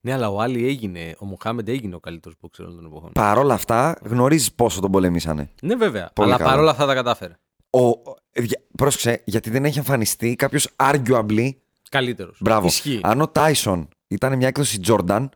Ναι, 0.00 0.12
αλλά 0.12 0.28
ο 0.30 0.40
Άλι 0.40 0.66
έγινε, 0.66 1.14
ο 1.18 1.24
Μοχάμεντ 1.24 1.68
έγινε 1.68 1.94
ο 1.94 2.00
καλύτερος 2.00 2.36
παίκτη 2.40 2.62
όλων 2.62 2.76
των 2.76 2.84
εποχών. 2.86 3.10
Παρ' 3.12 3.38
όλα 3.38 3.54
αυτά, 3.54 3.98
γνωρίζεις 4.02 4.52
πόσο 4.52 4.80
τον 4.80 4.90
πολεμήσανε. 4.90 5.50
Ναι, 5.62 5.74
βέβαια. 5.76 6.10
Πολύ 6.14 6.28
αλλά 6.28 6.38
καλά. 6.38 6.50
παρόλα 6.50 6.70
αυτά 6.70 6.86
τα 6.86 6.94
κατάφερε. 6.94 7.36
Ο, 7.70 7.88
ε, 8.32 8.42
για- 8.42 8.60
πρόσεξε, 8.76 9.22
γιατί 9.24 9.50
δεν 9.50 9.64
έχει 9.64 9.78
εμφανιστεί 9.78 10.34
κάποιος 10.36 10.68
arguably. 10.76 11.48
Καλύτερος. 11.90 12.38
Μπράβο. 12.40 12.66
Ισχύει. 12.66 13.00
Αν 13.02 13.20
ο 13.20 13.30
Tyson 13.34 13.86
ήταν 14.08 14.36
μια 14.36 14.48
έκδοση 14.48 14.80
Jordan, 14.86 15.26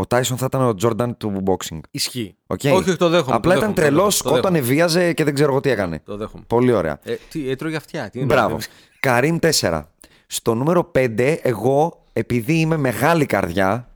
ο 0.00 0.04
Tyson 0.08 0.36
θα 0.36 0.44
ήταν 0.44 0.60
ο 0.62 0.74
Jordan 0.82 1.08
του 1.16 1.42
boxing. 1.46 1.80
Ισχύει. 1.90 2.36
Οκ. 2.46 2.60
Όχι, 2.64 2.68
όχι, 2.68 2.96
το 2.96 3.08
δέχομαι. 3.08 3.34
Απλά 3.36 3.52
το 3.52 3.58
ήταν 3.58 3.74
δέχομαι, 3.74 3.74
το 3.74 3.80
τρελός, 3.80 4.16
δέχομαι, 4.16 4.30
το 4.30 4.36
σκότωνε, 4.36 4.58
δέχομαι. 4.58 4.74
βίαζε 4.74 5.12
και 5.12 5.24
δεν 5.24 5.34
ξέρω 5.34 5.50
εγώ 5.50 5.60
τι 5.60 5.70
έκανε. 5.70 6.00
Το 6.04 6.16
δέχομαι. 6.16 6.44
Πολύ 6.46 6.72
ωραία. 6.72 6.98
Ε, 7.02 7.14
τι, 7.30 7.50
έτρωγε 7.50 7.76
αυτιά. 7.76 8.10
Τι 8.10 8.18
είναι 8.18 8.26
Μπράβο. 8.26 8.56
αυτό; 8.56 8.72
Καρύμ 9.00 9.36
4. 9.60 9.82
Στο 10.26 10.54
νούμερο 10.54 10.90
5, 10.98 11.36
εγώ, 11.42 12.04
επειδή 12.12 12.54
είμαι 12.60 12.76
μεγάλη 12.76 13.26
καρδιά, 13.26 13.88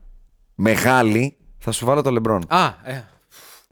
μεγάλη, 0.55 1.37
θα 1.57 1.71
σου 1.71 1.85
βάλω 1.85 2.01
το 2.01 2.11
Λεμπρόν. 2.11 2.43
Α, 2.47 2.65
ε. 2.83 3.03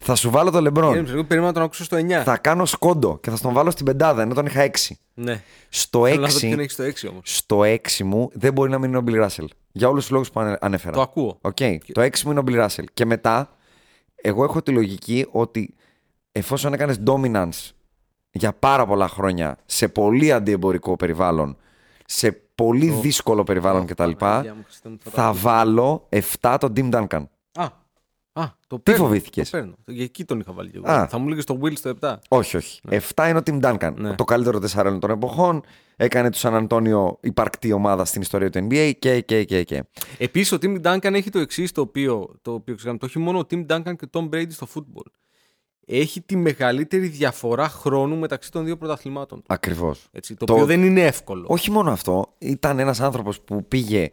Θα 0.04 0.16
σου 0.16 0.30
βάλω 0.30 0.52
το 0.52 0.62
λεμπρόν. 0.62 0.92
Ήρεμψε, 0.92 1.14
Εγώ 1.14 1.22
περίμενα 1.24 1.48
να 1.48 1.54
τον 1.54 1.64
ακούσω 1.64 1.84
στο 1.84 1.98
9. 1.98 2.24
Θα 2.24 2.38
κάνω 2.38 2.66
σκόντο 2.66 3.18
και 3.22 3.30
θα 3.30 3.36
στον 3.36 3.54
βάλω 3.54 3.72
στην 3.72 3.86
πεντάδα, 3.86 4.22
ενώ 4.22 4.34
τον 4.34 4.46
είχα 4.46 4.62
6. 4.62 4.70
Ναι. 5.14 5.42
Στο 5.70 6.06
Θέλω 6.06 6.22
να 6.22 6.28
δω 6.28 6.40
ποιον 6.40 6.54
6, 6.54 6.60
έχεις 6.60 6.74
στο 6.74 6.84
6 6.84 7.08
όμως. 7.10 7.22
στο 7.38 7.62
6 7.64 8.04
μου 8.04 8.30
δεν 8.34 8.54
μπορεί 8.54 8.72
να 8.72 8.78
μείνει 8.80 8.96
ο 8.96 9.04
Bill 9.08 9.24
Russell. 9.28 9.46
Για 9.72 9.88
όλους 9.90 10.02
τους 10.04 10.12
λόγους 10.12 10.32
που 10.32 10.40
ανε- 10.40 10.58
ανέφερα. 10.62 10.94
Το 10.96 11.02
ακούω. 11.02 11.38
Οκ. 11.42 11.58
Το 11.92 12.02
6 12.02 12.24
μου 12.26 12.32
είναι 12.32 12.40
ο 12.40 12.44
Bill 12.48 12.66
Russell. 12.66 12.84
Και 12.94 13.06
μετά, 13.06 13.50
εγώ 14.16 14.44
έχω 14.44 14.62
τη 14.62 14.72
λογική 14.72 15.26
ότι 15.32 15.74
εφόσον 16.32 16.74
έκανες 16.74 17.00
dominance 17.06 17.70
για 18.32 18.54
πάρα 18.54 18.86
πολλά 18.86 19.08
χρόνια 19.08 19.58
σε 19.66 19.88
πολύ 19.88 20.32
αντιεμπορικό 20.32 20.96
περιβάλλον, 20.96 21.58
σε 22.06 22.32
πολύ 22.56 22.90
δύσκολο 22.90 23.44
περιβάλλον 23.44 23.86
κτλ., 23.86 24.12
Παναγία 24.12 24.54
μου, 24.54 24.64
Χριστέ 24.66 24.90
μου, 24.90 24.98
θα 25.04 25.12
θα 25.12 25.22
τα- 25.22 25.34
βάλω 25.34 26.08
7 26.10 26.58
τον 26.60 26.74
Tim 26.76 26.90
Duncan. 26.94 27.24
Α, 28.34 28.42
α, 28.42 28.56
το 28.68 28.80
παίρνω. 28.80 29.04
φοβήθηκες; 29.04 29.50
Το 29.50 29.58
παίρνω. 29.58 29.74
Για 29.86 30.04
εκεί 30.04 30.26
τον 30.26 30.40
είχα 30.40 30.54
βάλει 30.54 30.70
και 30.70 30.78
εγώ. 30.78 30.92
Α. 30.92 31.08
Θα 31.08 31.18
μου 31.18 31.28
λέγες 31.28 31.46
το 31.46 31.60
Will 31.64 31.74
στο 31.78 31.94
7. 32.02 32.16
Όχι, 32.30 32.58
όχι. 32.58 32.80
7 32.90 33.28
είναι 33.30 33.38
ο 33.38 33.42
Tim 33.46 33.60
Duncan. 33.62 33.94
Ναι. 33.96 34.16
Το 34.16 34.24
καλύτερο 34.24 34.60
τεσσάρων 34.60 35.00
των 35.00 35.10
εποχών. 35.10 35.62
Έκανε 35.96 36.30
του 36.30 36.38
Σαν 36.38 36.56
Αντώνιο 36.56 37.18
υπαρκτή 37.22 37.72
ομάδα 37.72 38.06
στην 38.06 38.22
ιστορία 38.22 38.50
του 38.50 38.68
NBA 38.70 38.92
και, 39.00 39.22
και, 39.22 39.44
και, 39.44 39.64
και. 39.64 39.84
Επίσης, 40.18 40.52
ο 40.52 40.58
Tim 40.62 40.82
Duncan 40.82 41.14
έχει 41.14 41.30
το 41.30 41.40
εξής 41.40 41.72
το 41.72 41.82
οποίο, 41.82 42.36
το 42.42 42.54
οποίο 42.54 42.74
ξεχνάμε. 42.76 42.98
Το 42.98 43.06
έχει 43.06 43.20
μόνο 43.20 43.40
ο 43.40 43.44
Tim 43.52 43.66
Duncan 43.66 43.96
και 43.96 44.06
ο 44.06 44.10
Tom 44.12 44.30
Brady 44.36 44.52
στο 44.52 44.68
football. 44.76 45.12
Έχει 45.86 46.22
τη 46.22 46.36
μεγαλύτερη 46.36 47.08
διαφορά 47.08 47.70
χρόνου 47.70 48.16
μεταξύ 48.18 48.52
των 48.52 48.66
δύο 48.66 48.78
πρωταθλημάτων. 48.78 49.38
του. 49.40 49.46
Ακριβώς. 49.50 50.08
Έτσι, 50.12 50.36
το, 50.36 50.46
Το- 50.46 50.54
οποίο 50.54 50.66
δεν 50.66 50.84
είναι 50.84 51.02
εύκολο. 51.06 51.46
Όχι 51.50 51.72
μόνο 51.72 51.92
αυτό, 51.92 52.34
ήταν 52.38 52.80
ένας 52.80 53.00
άνθρωπος 53.02 53.42
που 53.42 53.68
πήγε 53.68 54.10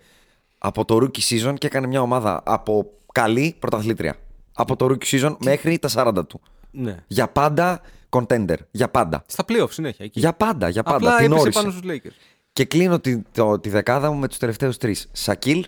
από 0.58 0.84
το 0.84 0.96
rookie 0.96 1.20
season 1.28 1.54
και 1.58 1.66
έκανε 1.66 1.86
μια 1.86 2.00
ομάδα 2.02 2.42
από 2.46 2.90
καλή 3.20 3.56
πρωταθλήτρια. 3.58 4.16
Από 4.52 4.76
το 4.76 4.86
rookie 4.86 5.04
season 5.04 5.36
μέχρι 5.44 5.78
τα 5.78 5.88
40 5.92 6.26
του. 6.28 6.40
Ναι. 6.70 6.96
Για 7.06 7.28
πάντα 7.28 7.80
contender. 8.10 8.56
Για 8.70 8.88
πάντα. 8.88 9.24
Στα 9.26 9.44
playoff 9.48 9.70
συνέχεια. 9.70 10.04
Εκεί. 10.04 10.20
Για 10.20 10.32
πάντα, 10.32 10.68
για 10.68 10.82
πάντα. 10.82 10.96
Απλά 10.96 11.16
Την 11.16 11.24
έπεσε 11.26 11.40
όρισε. 11.40 11.58
πάνω 11.60 11.70
στους 11.72 11.90
Lakers. 11.90 12.14
Και 12.52 12.64
κλείνω 12.64 13.00
τη, 13.00 13.18
το- 13.22 13.58
τη 13.58 13.68
δεκάδα 13.68 14.10
μου 14.12 14.18
με 14.18 14.28
τους 14.28 14.38
τελευταίους 14.38 14.76
τρεις. 14.76 15.08
Σακίλ, 15.12 15.66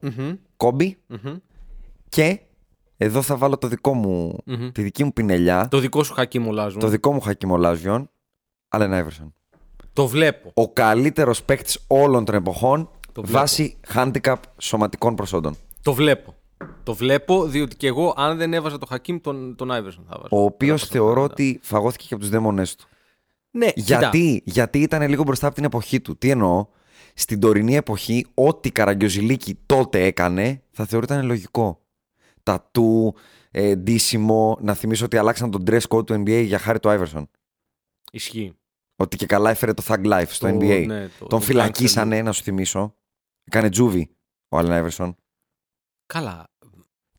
Μμμ, 0.00 0.32
Κόμπι 0.56 0.98
μμμ. 1.06 1.36
και 2.08 2.40
εδώ 2.96 3.22
θα 3.22 3.36
βάλω 3.36 3.58
το 3.58 3.68
δικό 3.68 3.94
μου, 3.94 4.38
Μμμ. 4.44 4.70
τη 4.72 4.82
δική 4.82 5.04
μου 5.04 5.12
πινελιά, 5.12 5.68
Το 5.70 5.78
δικό 5.78 6.02
σου 6.02 6.12
χακί 6.14 6.38
μολάζουν. 6.38 6.80
το 6.80 6.88
δικό 6.88 7.12
μου 7.12 7.20
Χακιμολάζιον, 7.20 8.10
Allen 8.68 8.90
Iverson. 9.02 9.32
Το 9.92 10.06
βλέπω. 10.06 10.50
Ο 10.54 10.72
καλύτερος 10.72 11.42
παίκτης 11.42 11.84
όλων 11.86 12.24
των 12.24 12.34
εποχών 12.34 12.90
Το 13.12 13.22
βλέπω. 13.22 13.38
βάσει 13.38 13.76
handicap 13.94 14.34
σωματικών 14.58 15.14
προσόντων. 15.14 15.56
Το 15.82 15.92
βλέπω. 15.94 16.34
Το 16.82 16.94
βλέπω 16.94 17.46
διότι 17.46 17.76
και 17.76 17.86
εγώ, 17.86 18.14
αν 18.16 18.36
δεν 18.36 18.54
έβαζα 18.54 18.78
το 18.78 18.86
Χακίμ, 18.86 19.20
τον, 19.20 19.54
τον 19.56 19.70
Άιβερσον 19.72 20.04
θα 20.08 20.16
βάζα. 20.16 20.28
Ο 20.30 20.44
οποίος 20.44 20.80
Θα 20.80 20.86
βάζα 20.86 20.98
θεωρώ 21.00 21.20
τον 21.22 21.30
ότι 21.30 21.58
φαγώθηκε 21.62 22.04
και 22.08 22.14
από 22.14 22.22
τους 22.22 22.32
δαίμονές 22.32 22.74
του. 22.76 22.86
Ναι, 23.50 23.70
κοίτα. 23.70 23.98
Γιατί, 23.98 24.42
γιατί 24.44 24.80
ήταν 24.80 25.08
λίγο 25.08 25.22
μπροστά 25.22 25.46
από 25.46 25.54
την 25.54 25.64
εποχή 25.64 26.00
του. 26.00 26.16
Τι 26.18 26.30
εννοώ, 26.30 26.66
στην 27.14 27.40
τωρινή 27.40 27.74
εποχή, 27.76 28.26
ό,τι 28.34 28.70
Καραγκιόζηλίκη 28.70 29.58
τότε 29.66 30.04
έκανε, 30.04 30.62
θα 30.70 30.84
θεωρούταν 30.84 31.26
λογικό. 31.26 31.80
Τα 32.42 32.68
του, 32.72 33.14
ε, 33.50 33.74
ντύσιμο, 33.76 34.58
να 34.60 34.74
θυμίσω 34.74 35.04
ότι 35.04 35.16
αλλάξαν 35.16 35.50
τον 35.50 35.62
dress 35.66 35.80
code 35.88 36.06
του 36.06 36.14
NBA 36.26 36.42
για 36.44 36.58
χάρη 36.58 36.80
του 36.80 36.88
Iverson. 36.88 37.24
Ισχύει. 38.12 38.52
Ότι 38.96 39.16
και 39.16 39.26
καλά 39.26 39.50
έφερε 39.50 39.72
το 39.74 39.82
Thug 39.86 40.04
Life 40.12 40.28
στο 40.28 40.48
Το- 40.48 40.54
NBA. 40.56 40.84
ναι, 40.86 41.02
το- 41.02 41.10
Τον 41.18 41.28
το 41.28 41.40
φυλακίσανε, 41.40 42.22
να 42.22 42.32
σου 42.32 42.42
θυμίσω. 42.42 42.94
Έκανε 43.44 43.68
τζούβι 43.68 44.10
ο 44.48 44.58
Allen 44.58 44.86
Iverson. 44.88 45.14
Καλά. 46.08 46.46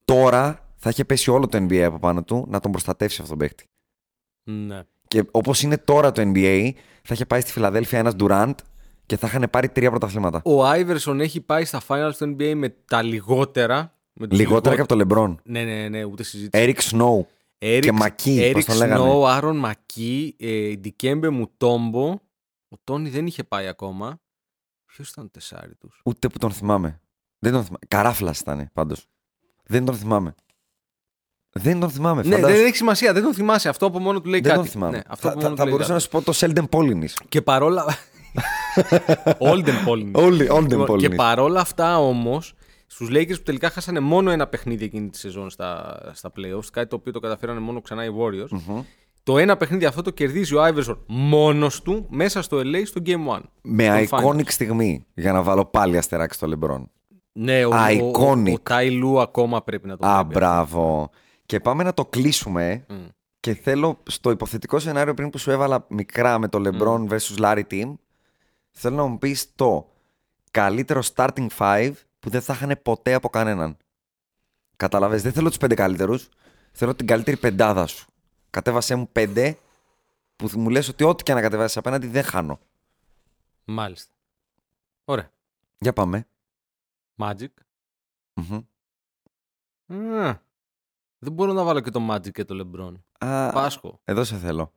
Τώρα 0.06 0.74
θα 0.76 0.90
είχε 0.90 1.06
πέσει 1.06 1.32
όλο 1.32 1.48
το 1.48 1.58
NBA 1.58 1.80
από 1.80 2.00
πάνω 2.00 2.24
του 2.24 2.46
να 2.50 2.60
τον 2.60 2.72
προστατεύσει 2.72 3.22
αυτόν 3.22 3.38
τον 3.38 3.48
παίκτη. 3.48 3.66
Ναι. 4.44 4.84
Και 5.08 5.24
όπως 5.32 5.62
είναι 5.62 5.78
τώρα 5.78 6.12
το 6.12 6.22
NBA, 6.26 6.72
θα 7.04 7.14
είχε 7.14 7.26
πάει 7.26 7.42
στη 7.42 7.52
Φιλαδέλφια 7.52 8.00
ένας 8.00 8.14
Durant 8.20 8.54
και 9.06 9.18
θα 9.18 9.28
είχαν 9.28 9.48
πάρει 9.52 9.70
τρία 9.70 9.90
πρωταθλήματα. 9.90 10.42
Ο 10.44 10.66
Άιβερσον 10.66 11.20
έχει 11.20 11.42
πάει 11.42 11.66
στα 11.66 11.82
finals 11.88 12.12
του 12.18 12.36
NBA 12.38 12.54
με 12.56 12.70
τα 12.70 13.02
λιγότερα. 13.02 13.94
Με 14.14 14.28
τους 14.28 14.40
Λιγότερα 14.40 14.76
και 14.76 14.82
από 14.82 14.96
το 14.96 15.06
LeBron. 15.08 15.36
Ναι, 15.44 15.64
ναι, 15.64 15.90
ναι, 15.90 16.04
ούτε 16.04 16.24
συζήτηση. 16.24 16.76
Eric 16.78 16.82
Snow. 16.92 17.26
Eric, 17.62 17.80
και 17.82 17.92
Μακί, 17.92 18.38
Eric 18.42 18.54
πώς 18.54 18.66
τον 18.66 18.78
λέγανε; 18.78 19.10
Snow, 19.10 19.24
Άρον 19.28 19.58
Μακί, 19.58 20.36
ε, 20.40 20.76
Ντικέμπε 20.76 21.30
Μουτόμπο. 21.30 22.08
Ο 22.70 22.78
Τόνι 22.84 23.10
δεν 23.10 23.28
είχε 23.28 23.44
πάει 23.44 23.68
ακόμα. 23.68 24.22
Ποιος 24.86 25.10
ήταν 25.10 25.24
το 25.24 25.30
τεσάρι 25.32 25.76
τους; 25.76 26.02
Ούτε 26.06 26.28
που 26.28 26.38
τον 26.38 26.52
θυμάμαι. 26.52 27.02
Δεν 27.40 27.52
τον 27.52 27.62
θυμάμαι. 27.64 27.80
Καράφλας 27.88 28.40
ήταν 28.40 28.70
πάντως. 28.74 29.06
Δεν 29.66 29.86
τον 29.86 29.96
θυμάμαι. 29.96 30.36
Δεν 31.52 31.80
τον 31.80 31.90
θυμάμαι. 31.90 32.22
Ναι, 32.24 32.36
φαντάσου. 32.36 32.56
δεν 32.56 32.66
έχει 32.66 32.76
σημασία, 32.76 33.14
δεν 33.14 33.24
τον 33.24 33.34
θυμάσαι. 33.34 33.70
Αυτό 33.70 33.86
από 33.86 34.00
μόνο 34.00 34.22
του 34.22 34.30
λέει 34.30 34.40
Δεν 34.40 34.50
κάτι. 34.52 34.62
τον 34.64 34.72
θυμάμαι. 34.72 34.96
Ναι, 34.98 35.02
αυτό 35.08 35.28
θα 35.28 35.34
από 35.34 35.42
θα, 35.42 35.46
μόνο 35.48 35.56
θα 35.56 35.64
του 35.64 35.70
λέει 35.70 35.72
μπορούσα 35.72 35.94
να 35.94 36.00
κάτι. 36.00 36.04
σου 36.04 36.10
πω 36.10 36.22
το 36.22 36.34
Sheldon 36.70 36.70
Polinus. 36.78 37.26
Και 37.30 37.42
παρόλα. 37.42 37.86
Olden 39.52 39.88
Polin. 39.88 40.12
Όλοι, 40.12 40.48
Olden 40.52 40.68
Λοιπόν, 40.70 40.88
Polinus. 40.90 41.00
Και 41.00 41.10
παρόλα 41.10 41.60
αυτά 41.60 42.00
όμως, 42.00 42.54
στους 42.88 43.10
Lakers 43.12 43.36
που 43.38 43.44
τελικά 43.44 43.70
χάσανε 43.70 44.00
μόνο 44.00 44.32
ένα 44.32 44.48
παιχνίδι 44.48 44.86
εκείνη 44.86 45.10
τη 45.10 45.18
σεζόν 45.18 45.50
στα, 45.50 46.00
στα 46.14 46.32
playoffs, 46.38 46.66
κάτι 46.72 46.88
το 46.90 46.96
οποίο 46.96 47.12
το 47.12 47.20
καταφέρανε 47.20 47.60
μόνο 47.60 47.82
ξανά 47.82 48.06
οι 48.06 48.10
Warriors. 48.20 48.84
Το 49.24 49.38
ένα 49.38 49.58
παιχνίδι 49.58 49.86
αυτό 49.86 50.02
το 50.02 50.10
κερδίζει 50.12 50.56
ο 50.56 50.66
Iverson 50.66 50.98
μόνος 51.08 51.82
του 51.82 52.06
μέσα 52.10 52.42
στο 52.42 52.58
LA 52.64 52.82
στο 52.86 53.02
Game 53.06 53.36
1. 53.38 53.40
Με 53.62 54.08
Των 54.10 54.20
iconic 54.20 54.40
finals. 54.40 54.50
στιγμή. 54.52 55.06
για 55.14 55.32
να 55.32 55.42
βάλω 55.42 55.66
πάλι 55.66 55.98
αστεράκι 55.98 56.34
στο 56.34 56.48
LeBron. 56.52 56.84
Ναι, 57.42 57.66
ο, 57.66 57.72
Iconic. 57.74 58.48
ο, 58.48 58.52
ο, 58.52 58.58
Ty 58.64 59.04
Lue 59.04 59.22
ακόμα 59.22 59.64
πρέπει 59.64 59.88
να 59.88 59.98
το 59.98 60.08
Α, 60.08 60.24
βλέπει. 60.24 60.34
μπράβο. 60.34 61.10
Και 61.46 61.60
πάμε 61.60 61.84
να 61.84 61.94
το 61.94 62.06
κλείσουμε. 62.06 62.86
Μμ. 62.90 63.06
Και 63.40 63.54
θέλω 63.54 64.00
στο 64.08 64.30
υποθετικό 64.32 64.80
σενάριο 64.80 65.14
πριν 65.14 65.30
που 65.30 65.38
σου 65.38 65.52
έβαλα 65.52 65.86
μικρά 65.90 66.40
με 66.40 66.48
το 66.48 66.62
LeBron 66.66 67.08
vs 67.10 67.38
Larry 67.40 67.64
Team, 67.72 67.94
θέλω 68.72 68.96
να 68.96 69.06
μου 69.06 69.18
πεις 69.18 69.56
το 69.56 69.92
καλύτερο 70.52 71.02
starting 71.16 71.48
five 71.58 71.92
που 72.20 72.30
δεν 72.30 72.42
θα 72.42 72.54
είχαν 72.54 72.80
ποτέ 72.84 73.14
από 73.14 73.30
κανέναν. 73.30 73.78
Καταλαβες, 74.78 75.22
δεν 75.22 75.32
θέλω 75.32 75.48
τους 75.48 75.58
πέντε 75.58 75.76
καλύτερους, 75.76 76.30
θέλω 76.72 76.96
την 76.96 77.08
καλύτερη 77.08 77.38
πεντάδα 77.38 77.88
σου. 77.88 78.08
Κατέβασέ 78.50 78.96
μου 78.96 79.10
πέντε 79.12 79.58
που 80.36 80.50
μου 80.56 80.70
λες 80.70 80.88
ότι 80.88 81.04
ό,τι 81.04 81.24
και 81.24 81.34
να 81.34 81.42
κατεβάσεις 81.42 81.78
απέναντι 81.78 82.08
δεν 82.08 82.24
χάνω. 82.24 82.60
Μάλιστα. 83.66 84.12
Ωραία. 85.06 85.32
Για 85.78 85.94
πάμε. 85.94 86.28
Magic. 87.20 87.48
Μμμ. 88.34 88.64
Α, 89.94 90.42
δεν 91.20 91.34
μπορώ 91.34 91.54
να 91.54 91.64
βάλω 91.64 91.80
και 91.80 91.90
το 91.90 92.08
Magic 92.12 92.32
και 92.32 92.46
το 92.46 92.56
LeBron. 92.62 92.94
Α, 93.26 93.52
Πάσχω. 93.52 94.02
Εδώ 94.04 94.24
σε 94.24 94.38
θέλω. 94.38 94.74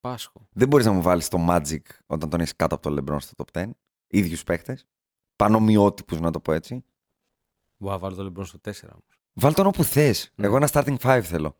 Πάσχω. 0.00 0.48
Δεν 0.52 0.68
μπορείς 0.68 0.86
να 0.86 0.92
μου 0.92 1.02
βάλεις 1.02 1.28
το 1.28 1.46
Magic 1.48 1.82
όταν 2.06 2.28
τον 2.30 2.40
έχεις 2.40 2.56
κάτω 2.56 2.74
από 2.74 2.90
το 2.90 2.96
LeBron 2.98 3.20
στο 3.20 3.44
top 3.44 3.62
10. 3.62 3.70
Ίδιους 4.06 4.44
παίχτες. 4.44 4.86
Πανομοιότυπους 5.36 6.20
να 6.20 6.30
το 6.30 6.40
πω 6.40 6.52
έτσι. 6.52 6.84
Μπορώ 7.76 7.92
να 7.92 7.98
βάλω 7.98 8.16
το 8.16 8.24
LeBron 8.26 8.46
στο 8.46 8.58
4 8.58 8.88
όμως. 8.90 9.20
Βάλ 9.32 9.54
τον 9.54 9.66
όπου 9.66 9.84
θες. 9.84 10.32
Ναι. 10.34 10.46
Εγώ 10.46 10.56
ένα 10.56 10.68
starting 10.72 10.96
five 10.98 11.22
θέλω. 11.24 11.56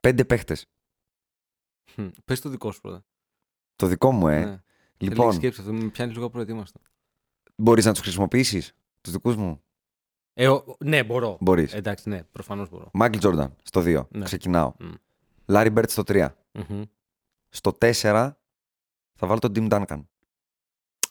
Πέντε 0.00 0.24
παίχτε. 0.24 0.56
Πες 2.24 2.40
το 2.40 2.48
δικό 2.48 2.72
σου 2.72 2.80
πρώτα. 2.80 3.04
Το 3.76 3.86
δικό 3.86 4.12
μου, 4.12 4.28
ε. 4.28 4.44
Ναι. 4.44 4.62
Λοιπόν, 4.96 5.32
Σκέψη 5.32 5.60
αυτό, 5.60 5.72
με 5.72 5.88
πιάνει 5.88 6.12
λίγο 6.12 6.24
απροετοίμαστο. 6.24 6.80
Μπορείς 7.56 7.84
να 7.84 7.92
τους 7.92 8.00
χρησιμοποιήσεις, 8.00 8.72
τους 9.00 9.12
δικούς 9.12 9.36
μου; 9.36 9.62
Ε, 10.38 10.48
ο- 10.48 10.76
ναι, 10.84 11.04
μπορώ. 11.04 11.36
Μπορείς. 11.40 11.72
Εντάξει, 11.74 12.08
ναι, 12.08 12.22
προφανώς 12.22 12.68
μπορώ. 12.68 12.90
Μάικλ 12.92 13.18
Τζόρνταν 13.18 13.56
στο 13.62 13.80
2. 13.84 14.06
Ναι. 14.10 14.24
Ξεκινάω. 14.24 14.72
Μμ. 14.78 14.92
Λάρι 15.46 15.70
Μπερντ 15.70 15.90
στο 15.90 16.02
3. 16.06 16.28
Μμμ. 16.52 16.82
Στο 17.48 17.72
4 17.80 17.92
θα 19.14 19.26
βάλω 19.26 19.38
τον 19.38 19.52
Tim 19.54 19.68
Duncan. 19.72 20.04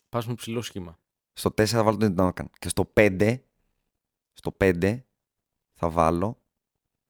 Πας 0.09 0.27
με 0.27 0.33
ψηλό 0.33 0.61
σχήμα. 0.61 0.99
Στο 1.33 1.49
4 1.49 1.65
θα 1.65 1.83
βάλω 1.83 1.97
τον 1.97 2.15
Tim 2.17 2.27
Duncan. 2.27 2.45
Και 2.59 2.69
στο 2.69 2.91
5, 2.93 3.37
στο 4.33 4.51
5 4.59 4.99
θα 5.73 5.89
βάλω. 5.89 6.41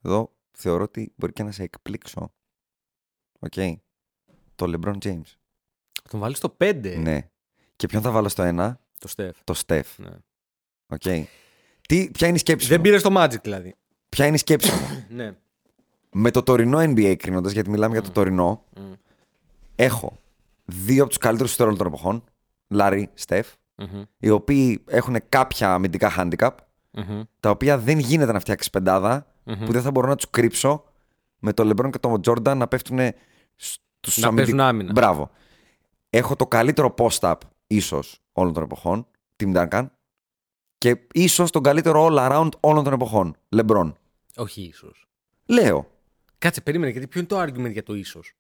Εδώ 0.02 0.36
θεωρώ 0.52 0.84
ότι 0.84 1.14
μπορεί 1.16 1.34
και 1.34 1.44
να 1.44 1.52
σε 1.52 1.64
εκπλήξω. 1.64 2.34
Οκ. 3.40 3.54
Το 4.56 4.66
LeBron 4.74 4.98
James. 4.98 5.34
Θα 6.04 6.10
τον 6.10 6.20
βάλεις 6.20 6.38
στο 6.38 6.56
5. 6.60 6.98
Ναι. 6.98 7.30
Και 7.76 7.88
ποιον 7.88 8.02
θα 8.02 8.12
βάλω 8.12 8.30
στο 8.30 8.44
1, 8.44 8.74
Το 9.00 9.08
Στεφ. 9.08 9.38
το 9.44 9.54
Steph. 9.66 9.96
Ναι. 9.98 10.16
Οκ. 10.88 11.28
Τι, 11.88 12.10
ποια 12.12 12.28
είναι 12.28 12.36
η 12.36 12.40
σκέψη 12.40 12.68
Δεν 12.68 12.78
μου. 12.78 12.84
πήρε 12.84 13.00
το 13.00 13.14
Magic 13.22 13.42
δηλαδή. 13.44 13.76
Ποια 14.10 14.26
είναι 14.26 14.36
η 14.36 14.40
σκέψη 14.40 14.72
μου. 14.72 15.06
ναι. 15.18 15.36
Με 16.12 16.32
το 16.32 16.44
τωρινό 16.44 16.78
NBA 16.80 17.16
κρίνοντας, 17.18 17.52
γιατί 17.52 17.70
μιλάμε 17.70 17.94
για 17.94 18.02
το 18.04 18.12
τωρινό, 18.12 18.64
Μμ. 18.78 18.92
έχω 19.76 20.20
δύο 20.66 21.00
από 21.02 21.10
τους 21.10 21.18
καλύτερους 21.18 21.52
σουτέρ 21.52 21.66
όλων 21.66 21.78
των 21.78 21.88
εποχών. 21.88 22.24
Λάρι, 22.68 23.10
Στεφ, 23.14 23.48
Μμμ. 23.76 24.02
οι 24.20 24.30
οποίοι 24.30 24.84
έχουν 24.88 25.16
κάποια 25.30 25.74
αμυντικά 25.74 26.14
handicap, 26.18 26.50
Μμμ. 26.92 27.22
τα 27.40 27.50
οποία 27.50 27.78
δεν 27.78 28.00
γίνεται 28.00 28.32
να 28.32 28.40
φτιάξεις 28.40 28.70
πεντάδα, 28.70 29.28
Μμμ. 29.44 29.66
που 29.66 29.72
δεν 29.72 29.82
θα 29.82 29.92
μπορώ 29.92 30.08
να 30.08 30.16
τους 30.16 30.30
κρύψω 30.30 30.84
με 31.40 31.54
το 31.54 31.70
LeBron 31.70 31.90
και 31.92 32.00
τον 32.00 32.22
Jordan 32.26 32.54
να 32.58 32.68
πέφτουν 32.68 33.00
στους 33.56 34.18
Να 34.18 34.34
παίζουν 34.34 34.60
άμυνα. 34.60 34.92
Μπράβο. 34.92 35.30
Έχω 36.10 36.36
το 36.36 36.48
καλύτερο 36.48 36.94
post-up, 36.98 37.36
ίσως, 37.68 38.20
όλων 38.32 38.54
των 38.54 38.64
εποχών, 38.64 39.08
Tim 39.44 39.56
Duncan, 39.56 39.86
και 40.86 40.98
ίσως 41.14 41.52
τον 41.52 41.64
καλύτερο 41.64 42.08
all-around 42.10 42.50
όλων 42.60 42.84
των 42.84 42.94
εποχών, 42.94 43.36
LeBron. 43.56 43.92
Όχι 44.36 44.62
ίσως. 44.62 45.08
Λέω. 45.46 45.88
Κάτσε, 46.38 46.62
περίμενε, 46.62 46.92
γιατί 46.92 47.08
ποιο 47.08 47.20
είναι 47.20 47.30
το 47.30 47.42
argument 47.42 47.72
για 47.72 47.84
το 47.84 47.96
ίσως; 47.96 48.34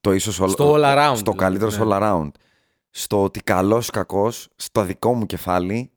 Το 0.00 0.12
ίσως 0.12 0.40
all, 0.42 0.48
Στο 0.48 0.74
all 0.74 0.82
around, 0.82 1.12
Στο 1.16 1.30
δηλαδή, 1.30 1.38
καλύτερος 1.38 1.78
ναι. 1.78 1.84
all 1.86 2.00
around. 2.00 2.30
Στο 2.90 3.22
ότι 3.22 3.40
καλός 3.40 3.88
ή 3.88 3.90
κακός, 3.90 4.48
στο 4.56 4.82
δικό 4.82 5.14
μου 5.14 5.26
κεφάλι, 5.26 5.90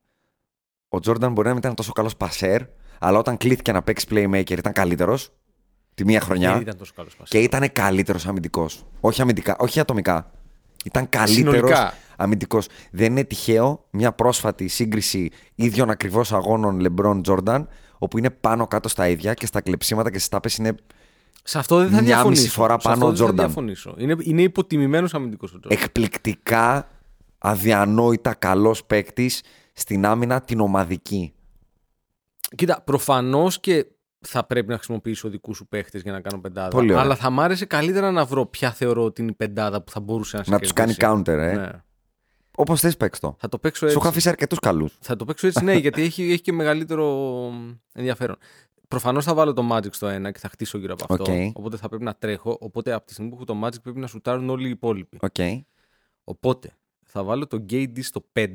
ο 0.89 0.99
Τζόρνταν 0.99 1.31
μπορεί 1.31 1.47
να 1.47 1.53
μην 1.53 1.63
ήταν 1.63 1.75
τόσο 1.75 1.91
καλός 1.91 2.15
πασέρ, 2.17 2.61
αλλά 2.99 3.17
όταν 3.17 3.37
κλείθηκε 3.37 3.71
να 3.71 3.81
παίξει 3.81 4.05
playmaker 4.09 4.57
ήταν 4.57 4.73
καλύτερος. 4.73 5.29
Τη 5.93 6.05
μία 6.05 6.21
χρονιά. 6.21 6.51
Δεν 6.51 6.61
ήταν 6.61 6.77
τόσο 6.77 6.93
καλός 6.95 7.15
πασί. 7.15 7.31
Και 7.31 7.39
ήταν 7.39 7.71
καλύτερος 7.71 8.27
αμυντικός. 8.27 8.85
Όχι 8.99 9.21
αμυντικά, 9.21 9.55
όχι 9.59 9.79
ατομικά. 9.79 10.31
Ήταν 10.85 11.09
καλύτερος 11.09 11.53
Συνολικά. 11.55 11.93
αμυντικός. 12.17 12.67
Δεν 12.91 13.11
είναι 13.11 13.23
τυχαίο 13.23 13.85
μια 13.91 14.11
πρόσφατη 14.11 14.67
σύγκριση 14.67 15.29
ίδιων 15.55 15.89
ακριβώς 15.89 16.33
αγώνων 16.33 16.81
LeBron 16.87 17.21
Jordan, 17.21 17.65
όπου 17.97 18.17
είναι 18.17 18.29
πάνω 18.29 18.67
κάτω 18.67 18.89
στα 18.89 19.07
ίδια 19.07 19.33
και 19.33 19.45
στα 19.45 19.61
κλεψίματα 19.61 20.11
και 20.11 20.17
στις 20.17 20.29
τάπες 20.29 20.57
είναι. 20.57 20.75
Σε 21.43 21.57
αυτό 21.57 21.77
δεν 21.77 21.85
θα 21.89 21.91
Μια 21.93 22.01
διαφωνήσω. 22.01 22.41
μισή 22.41 22.53
φορά 22.53 22.73
Σε 22.79 22.87
πάνω 22.87 23.07
αυτό 23.07 23.07
ο 23.07 23.11
δεν 23.11 23.25
θα 23.25 23.31
Jordan. 23.31 23.35
διαφωνήσω. 23.45 23.95
Είναι, 23.97 24.15
είναι 24.23 24.41
υποτιμημένος 24.41 25.13
αμυντικός 25.13 25.53
ο 25.53 25.59
Jordan. 25.63 25.71
εκπληκτικά 25.71 26.87
αδιανόητα 27.37 28.33
καλός 28.33 28.85
παίκτης 28.85 29.41
στην 29.73 30.05
άμυνα 30.05 30.41
την 30.41 30.59
ομαδική. 30.59 31.33
Κοίτα, 32.55 32.81
προφανώς 32.81 33.59
και 33.59 33.85
θα 34.19 34.45
πρέπει 34.45 34.67
να 34.67 34.75
χρησιμοποιήσω 34.75 35.29
δικούς 35.29 35.57
σου 35.57 35.67
παίχτες 35.67 36.01
για 36.01 36.11
να 36.11 36.21
κάνω 36.21 36.41
πεντάδα. 36.41 36.67
Πολύ 36.69 36.91
ωραία. 36.91 37.03
Αλλά 37.03 37.15
θα 37.15 37.29
μ' 37.29 37.39
άρεσε 37.39 37.65
καλύτερα 37.65 38.11
να 38.11 38.25
βρω 38.25 38.45
ποια 38.45 38.71
θεωρώ 38.71 39.03
ότι 39.03 39.21
είναι 39.21 39.31
η 39.31 39.35
πεντάδα 39.35 39.81
που 39.83 39.91
θα 39.91 39.99
μπορούσε 39.99 40.37
να 40.37 40.43
σε 40.43 40.51
Να 40.51 40.59
τους 40.59 40.73
κάνει 40.73 40.93
κερδίσει. 40.93 41.21
counter, 41.25 41.37
ε. 41.37 41.53
Ναι. 41.55 41.69
Όπως 42.55 42.79
θες, 42.79 42.97
παίξ 42.97 43.19
το. 43.19 43.35
Θα 43.39 43.49
το 43.49 43.57
παίξω 43.59 43.79
Σου 43.79 43.85
έτσι. 43.85 43.97
είχα 43.97 44.07
αφήσει 44.09 44.29
αρκετούς 44.29 44.59
καλούς. 44.59 44.97
Θα 45.01 45.15
το 45.15 45.25
παίξω 45.25 45.47
έτσι, 45.47 45.63
ναι, 45.63 45.75
γιατί 45.85 46.01
έχει, 46.01 46.23
έχει 46.31 46.41
και 46.41 46.51
μεγαλύτερο 46.53 47.05
ενδιαφέρον. 47.93 48.35
Προφανώς 48.87 49.25
θα 49.25 49.33
βάλω 49.33 49.53
το 49.53 49.67
Magic 49.71 49.91
στο 49.93 50.07
ένα 50.07 50.31
και 50.31 50.39
θα 50.39 50.49
χτίσω 50.49 50.77
γύρω 50.77 50.93
από 50.99 51.13
αυτό. 51.13 51.33
Οκ. 51.33 51.39
Οπότε 51.53 51.77
θα 51.77 51.89
πρέπει 51.89 52.03
να 52.03 52.13
τρέχω. 52.15 52.57
Οπότε 52.59 52.91
από 52.93 53.05
τη 53.05 53.11
στιγμή 53.13 53.29
που 53.31 53.35
έχω 53.35 53.45
το 53.45 53.65
Magic 53.67 53.81
πρέπει 53.83 53.99
να 53.99 54.07
σουτάρουν 54.07 54.49
όλοι 54.49 54.67
οι 54.67 54.69
υπόλοιποι. 54.69 55.17
Οκ. 55.21 55.35
Οπότε 56.23 56.73
θα 57.05 57.23
βάλω 57.23 57.47
το 57.47 57.65
KD 57.69 57.99
στο 58.03 58.25
5. 58.33 58.45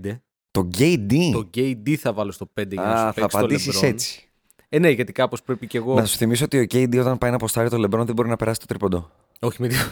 Το 0.50 0.68
KD. 0.78 1.14
Το 1.32 1.50
KD 1.54 1.94
θα 1.94 2.12
βάλω 2.12 2.30
στο 2.32 2.50
5 2.60 2.66
για 2.72 2.82
να 2.82 2.92
Α, 2.92 2.96
σου 2.96 3.02
θα 3.04 3.12
παίξει 3.12 3.28
το 3.30 3.38
απαντήσεις 3.38 3.78
LeBron. 3.80 3.86
έτσι. 3.86 4.28
Ε, 4.74 4.78
ναι, 4.78 4.88
γιατί 4.90 5.12
κάπως 5.12 5.42
πρέπει 5.42 5.66
και 5.66 5.78
εγώ. 5.78 5.94
Να 5.94 6.04
σου 6.04 6.16
θυμίσω 6.16 6.44
ότι 6.44 6.58
ο 6.58 6.62
KD 6.62 6.98
όταν 7.00 7.18
πάει 7.18 7.30
να 7.30 7.36
ποστάρει 7.36 7.68
το 7.68 7.76
LeBron 7.76 8.04
δεν 8.04 8.14
μπορεί 8.14 8.28
να 8.28 8.36
περάσει 8.36 8.60
το 8.60 8.66
τρίποντο. 8.66 9.10
Όχι 9.40 9.62
με 9.62 9.68
δύο. 9.68 9.80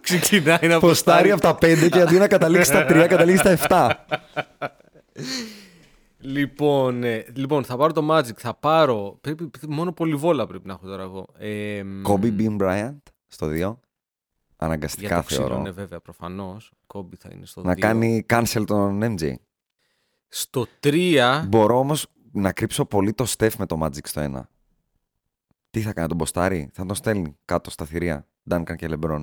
Ξεκινάει 0.00 0.68
να 0.68 0.80
Ποστάρει 0.80 1.30
από 1.30 1.40
τα 1.40 1.54
5 1.54 1.88
και 1.90 2.00
αντί 2.00 2.18
να 2.18 2.28
καταλήξει 2.28 2.70
στα 2.70 2.84
3, 2.84 3.06
καταλήγει 3.08 3.36
στα 3.36 3.58
7. 3.68 3.90
Λοιπόν, 6.18 7.04
ε, 7.04 7.24
λοιπόν, 7.34 7.64
θα 7.64 7.76
πάρω 7.76 7.92
το 7.92 8.06
Magic. 8.10 8.34
Θα 8.36 8.54
πάρω. 8.54 9.18
Πρέπει, 9.20 9.50
μόνο 9.68 9.92
πολυβόλα 9.92 10.46
πρέπει 10.46 10.66
να 10.66 10.72
έχω 10.72 10.86
τώρα 10.86 11.02
εγώ. 11.02 11.26
Ε, 11.38 11.82
μ, 11.84 12.02
Kobe 12.06 12.40
Bean 12.40 12.56
Bryant 12.60 12.96
στο 13.26 13.46
2. 13.46 13.52
Για 13.54 13.78
Αναγκαστικά 14.56 15.16
το 15.16 15.22
ξύλο, 15.22 15.46
θεωρώ. 15.46 15.62
ναι, 15.62 15.70
βέβαια, 15.70 16.00
προφανώς. 16.00 16.72
Kobe 16.86 17.14
θα 17.18 17.28
είναι 17.32 17.46
στο 17.46 17.62
Να 17.62 17.72
2. 17.72 17.78
κάνει 17.78 18.26
cancel 18.28 18.62
τον 18.66 19.00
MJ. 19.02 19.32
Στο 20.34 20.66
3. 20.80 21.44
Μπορώ 21.48 21.78
όμως 21.78 22.06
να 22.32 22.52
κρύψω 22.52 22.84
πολύ 22.84 23.12
το 23.12 23.34
Steph 23.36 23.54
με 23.58 23.66
το 23.66 23.78
Magic 23.82 24.06
στο 24.06 24.22
1. 24.34 24.42
Τι 25.70 25.80
θα 25.80 25.92
κάνει, 25.92 26.08
τον 26.08 26.16
μποστάρει, 26.16 26.70
θα 26.72 26.86
τον 26.86 26.96
στέλνει 26.96 27.36
κάτω 27.44 27.70
στα 27.70 27.84
θηρία. 27.84 28.26
Duncan 28.50 28.74
και 28.76 28.88
LeBron. 28.90 29.22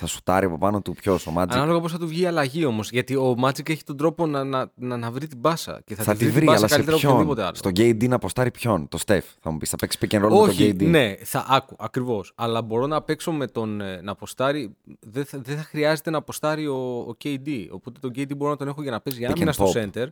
Θα 0.00 0.06
σουτάρει 0.06 0.46
από 0.46 0.58
πάνω 0.58 0.80
του 0.82 0.94
ποιος, 0.94 1.26
ο 1.26 1.32
Magic. 1.36 1.46
Ανάλογα 1.48 1.80
πώς 1.80 1.92
θα 1.92 1.98
του 1.98 2.06
βγει 2.06 2.22
η 2.22 2.26
αλλαγή 2.26 2.64
όμως. 2.64 2.90
Γιατί 2.90 3.16
ο 3.16 3.34
Magic 3.44 3.70
έχει 3.70 3.84
τον 3.84 3.96
τρόπο 3.96 4.26
να, 4.26 4.44
να, 4.44 4.70
να, 4.74 4.96
να 4.96 5.10
βρει 5.10 5.26
την 5.26 5.38
μπάσα. 5.38 5.80
Και 5.84 5.94
θα, 5.94 6.02
θα 6.02 6.12
τη 6.12 6.18
τη 6.18 6.24
βρει, 6.24 6.32
βρει, 6.32 6.40
την 6.40 6.48
μπάσα 6.50 6.58
αλλά 6.58 6.68
σε 6.68 6.74
καλύτερα 6.74 6.96
από 6.96 7.06
οποιονδήποτε 7.06 7.40
ποιον. 7.40 7.46
άλλο. 7.46 7.56
Στο 7.56 7.70
KD 8.04 8.08
να 8.08 8.14
αποστάρει 8.14 8.50
ποιον, 8.50 8.88
το 8.88 8.98
Steph. 9.06 9.20
Θα 9.40 9.50
μου 9.50 9.58
πεις, 9.58 9.70
θα 9.70 9.76
παίξει 9.76 9.98
pick 10.00 10.14
and 10.14 10.24
roll 10.24 10.30
με 10.30 10.36
Όχι, 10.36 10.74
το 10.74 10.84
KD. 10.84 10.88
ναι, 10.88 11.14
θα 11.22 11.46
άκου, 11.48 11.76
ακριβώς. 11.78 12.32
Αλλά 12.34 12.62
μπορώ 12.62 12.86
να 12.86 13.02
παίξω 13.02 13.32
με 13.32 13.46
τον 13.46 13.80
ε, 13.80 14.00
να 14.02 14.12
αποστάρει. 14.12 14.76
Δεν 15.00 15.24
θα, 15.24 15.38
δεν 15.42 15.56
θα 15.56 15.62
χρειάζεται 15.62 16.10
να 16.10 16.18
αποστάρει 16.18 16.66
ο, 16.66 16.98
ο 16.98 17.16
KD. 17.24 17.66
Οπότε 17.70 17.98
τον 18.00 18.10
KD 18.10 18.36
μπορώ 18.36 18.50
να 18.50 18.56
τον 18.56 18.68
έχω 18.68 18.82
για 18.82 18.90
να 18.90 19.00
παίζει 19.00 19.18
για 19.18 19.28
Pick 19.28 19.32
άμυνα 19.32 19.50
and 19.50 19.54
στο 19.54 19.70
pop. 19.74 19.82
center 20.02 20.06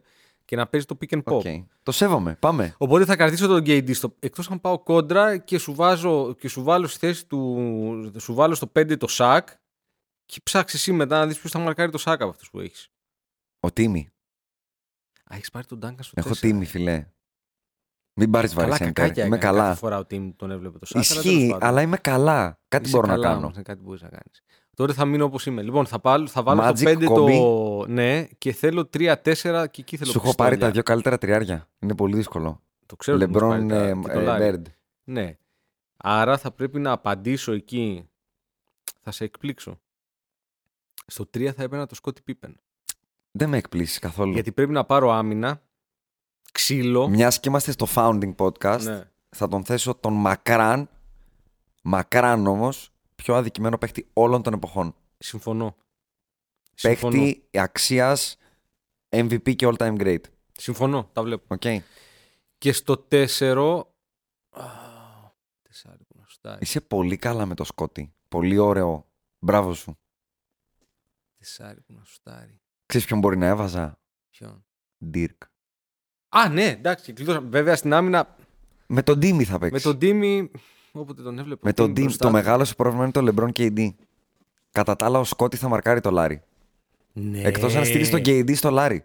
και 0.44 0.56
να 0.56 0.66
παίζει 0.66 0.86
το 0.86 0.98
pick 1.00 1.14
and 1.14 1.22
pop. 1.32 1.36
Οκ. 1.36 1.44
Το 1.82 1.92
σέβομαι. 1.92 2.36
Πάμε. 2.40 2.74
Οπότε 2.78 3.04
θα 3.04 3.16
κρατήσω 3.16 3.46
τον 3.46 3.62
KD 3.66 3.94
στο, 3.94 4.14
εκτός 4.18 4.50
αν 4.50 4.60
πάω 4.60 4.78
κόντρα 4.78 5.36
και 5.36 5.58
σου, 5.58 5.74
βάζω, 5.74 6.34
και 6.38 6.48
σου 6.48 6.62
βάλω 6.62 6.86
στη 6.86 7.06
θέση 7.06 7.26
του. 7.26 8.12
Σου 8.18 8.34
βάλω 8.34 8.54
στο 8.54 8.72
5 8.78 8.96
το 8.98 9.08
σακ 9.08 9.48
και 10.26 10.40
ψάξει 10.42 10.76
εσύ 10.76 10.92
μετά 10.92 11.18
να 11.18 11.26
δεις 11.26 11.38
ποιος 11.38 11.52
θα 11.52 11.58
μαρκάρει 11.58 11.90
το 11.90 11.98
σακ 11.98 12.20
από 12.20 12.30
αυτούς 12.30 12.50
που 12.50 12.60
έχεις. 12.60 12.88
Ο 13.60 13.72
Τίμη. 13.72 14.08
Α, 15.24 15.34
έχεις 15.36 15.50
πάρει 15.50 15.66
τον 15.66 15.78
Duncan 15.82 15.94
στο 16.00 16.12
Έχω 16.14 16.28
4. 16.30 16.36
Τίμη, 16.38 16.64
φιλέ. 16.64 17.06
Μην 18.18 18.30
πάρεις 18.30 18.54
βαρύ 18.54 18.70
Καλά, 18.70 18.80
center. 18.80 18.92
κακάκια 18.92 19.24
Είμαι 19.24 19.36
έκανε. 19.36 19.52
Κάθε 19.52 19.64
καλά. 19.64 19.74
φορά 19.76 19.98
ο 19.98 20.00
team 20.10 20.32
τον 20.36 20.50
έβλεπε 20.50 20.78
το 20.78 20.86
σακ. 20.86 21.02
Ισχύει, 21.02 21.56
αλλά 21.60 21.82
είμαι 21.82 21.96
καλά. 21.96 22.60
Κάτι 22.68 22.84
Είσαι 22.86 22.96
μπορώ 22.96 23.06
να 23.06 23.12
καλά 23.14 23.26
κάνω. 23.26 23.38
όμως, 23.38 23.54
είναι 23.54 23.62
κάτι 23.62 23.78
που 23.78 23.84
μπορείς 23.84 24.02
να 24.02 24.08
κάνεις. 24.08 24.42
Τώρα 24.76 24.92
θα 24.92 25.04
μείνω 25.04 25.24
όπως 25.24 25.46
είμαι. 25.46 25.62
Λοιπόν, 25.62 25.86
θα, 25.86 25.98
πάρω, 26.00 26.26
θα 26.26 26.42
βάλω 26.42 26.62
Magic, 26.64 26.82
το 26.82 26.90
5 26.90 27.04
το... 27.04 27.26
Kobe. 27.26 27.88
Ναι, 27.88 28.24
και 28.24 28.52
θέλω 28.52 28.88
3-4 28.92 29.14
και 29.70 29.80
εκεί 29.80 29.96
θέλω 29.96 30.10
Σου 30.10 30.20
έχω 30.24 30.34
πάρει 30.34 30.36
τα 30.36 30.46
πιστόλια. 30.66 30.70
δύο 30.70 30.82
καλύτερα 30.82 31.18
τριάρια. 31.18 31.68
Είναι 31.78 31.94
πολύ 31.94 32.16
δύσκολο. 32.16 32.62
Το 32.86 32.96
ξέρω 32.96 33.16
ότι 33.16 33.26
μου 33.26 33.36
έχεις 33.36 33.42
LeBron 33.48 33.68
πάρει 33.68 33.88
ε, 33.88 33.92
τα- 33.94 34.00
και 34.00 34.12
το 34.12 34.20
ε, 34.20 34.24
Larry. 34.28 34.54
Bird. 34.54 34.62
Ναι. 35.04 35.36
Άρα 35.96 36.38
θα 36.38 36.50
πρέπει 36.52 36.78
να 36.80 36.92
απαντήσω 36.92 37.52
εκεί. 37.52 38.08
Θα 39.00 39.10
σε 39.10 39.24
εκπλήξω. 39.24 39.80
Στο 41.06 41.24
3 41.34 41.50
θα 41.56 41.62
έπαιρνα 41.62 41.86
το 41.86 41.96
Scottie 42.02 42.30
Pippen. 42.30 42.52
Δεν 43.30 43.48
με 43.48 43.56
εκπλήσει 43.56 44.00
καθόλου. 44.00 44.32
Γιατί 44.32 44.52
πρέπει 44.52 44.72
να 44.72 44.84
πάρω 44.84 45.10
άμυνα, 45.12 45.62
ξύλο. 46.52 47.08
Μιας 47.08 47.40
και 47.40 47.48
είμαστε 47.48 47.70
στο 47.72 47.86
founding 47.94 48.34
podcast, 48.36 48.80
Ναι. 48.82 49.10
θα 49.28 49.48
τον 49.48 49.64
θέσω 49.64 49.94
τον 49.94 50.12
μακράν, 50.12 50.88
μακράν 51.82 52.46
όμως, 52.46 52.90
πιο 53.16 53.34
αδικημένο 53.34 53.78
παίχτη 53.78 54.08
όλων 54.12 54.42
των 54.42 54.52
εποχών. 54.52 54.94
Συμφωνώ. 55.18 55.76
Συμφωνώ. 56.74 57.12
Παίχτη 57.22 57.48
αξία 57.52 58.16
MVP 59.08 59.56
και 59.56 59.66
all 59.70 59.76
time 59.76 59.98
great. 60.00 60.20
Συμφωνώ, 60.52 61.10
τα 61.12 61.22
βλέπω. 61.22 61.44
Οκ. 61.54 61.62
Και 62.58 62.72
στο 62.72 63.06
4. 63.08 63.86
Τεσσάρι 65.62 66.04
που 66.08 66.14
να 66.18 66.24
σουτάρει. 66.28 66.58
Είσαι 66.60 66.80
πολύ 66.80 67.16
καλά 67.16 67.46
με 67.46 67.54
το 67.54 67.64
Σκότι. 67.64 68.12
Πολύ 68.28 68.58
ωραίο. 68.58 69.06
Μπράβο 69.38 69.74
σου. 69.74 69.98
Τεσσάρι 71.38 71.80
που 71.80 71.92
να 71.92 72.04
σουτάρει. 72.04 72.60
Ξέρεις 72.86 73.06
ποιον 73.06 73.18
μπορεί 73.18 73.36
να 73.36 73.46
έβαζα; 73.46 73.98
Ποιον; 74.30 74.64
Dirk. 75.14 75.38
Α, 76.28 76.48
ναι, 76.48 76.64
εντάξει, 76.64 77.12
κλείδωσα. 77.12 77.40
Βέβαια 77.40 77.76
στην 77.76 77.92
άμυνα 77.92 78.36
Με 78.86 79.02
τον 79.02 79.20
Τίμη 79.20 79.44
θα 79.44 79.58
παίξεις. 79.58 79.84
με 79.84 79.90
τον 79.90 80.00
Τίμη. 80.00 80.50
Όποτε 80.92 81.22
τον 81.22 81.38
έβλεπα. 81.38 81.60
Με 81.64 81.72
τον 81.72 81.94
Τίμη. 81.94 82.12
Το 82.14 82.30
μεγάλο 82.30 82.64
σου 82.64 82.74
πρόβλημα 82.74 83.02
είναι 83.04 83.12
το 83.12 83.32
LeBron 83.36 83.50
KD. 83.60 83.88
Κατά 84.70 84.96
τα 84.96 85.06
άλλα, 85.06 85.18
ο 85.18 85.24
Σκότι 85.24 85.56
θα 85.56 85.68
μαρκάρει 85.68 86.00
το 86.00 86.10
Λάρι. 86.10 86.42
Ναι. 87.12 87.40
Εκτός 87.40 87.74
αν 87.74 87.84
στείλεις 87.84 88.10
τον 88.10 88.20
KD 88.20 88.56
στο 88.56 88.70
Λάρι. 88.70 89.04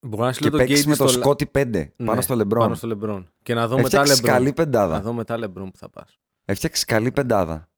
Μπορώ 0.00 0.22
να 0.24 0.28
Και 0.28 0.34
στείλω 0.34 0.50
τον 0.50 0.58
παίξεις 0.58 0.76
Γκέιντι 0.76 0.90
με 0.90 0.96
το 1.04 1.08
στο... 1.08 1.20
Σκότι 1.20 1.50
5 1.54 1.66
Ναι, 1.96 2.06
πάνω 2.06 2.20
στο 2.20 2.34
LeBron. 2.34 2.48
Πάνω 2.58 2.74
στο 2.74 2.98
LeBron. 3.00 3.24
Και 3.42 3.54
να 3.54 3.68
δω 3.68 3.76
μετά 3.76 3.86
Έφτιαξε 4.00 4.22
LeBron. 4.22 4.26
καλή 4.26 4.46
Να 4.48 4.52
πεντάδα. 4.52 5.00
δω 5.00 5.12
μετά 5.12 5.36
LeBron 5.38 5.52
που 5.72 5.76
θα 5.76 5.88
πας. 5.88 6.18
Έφτιαξες 6.44 6.84
καλή 6.84 7.12
πεντάδα. 7.12 7.68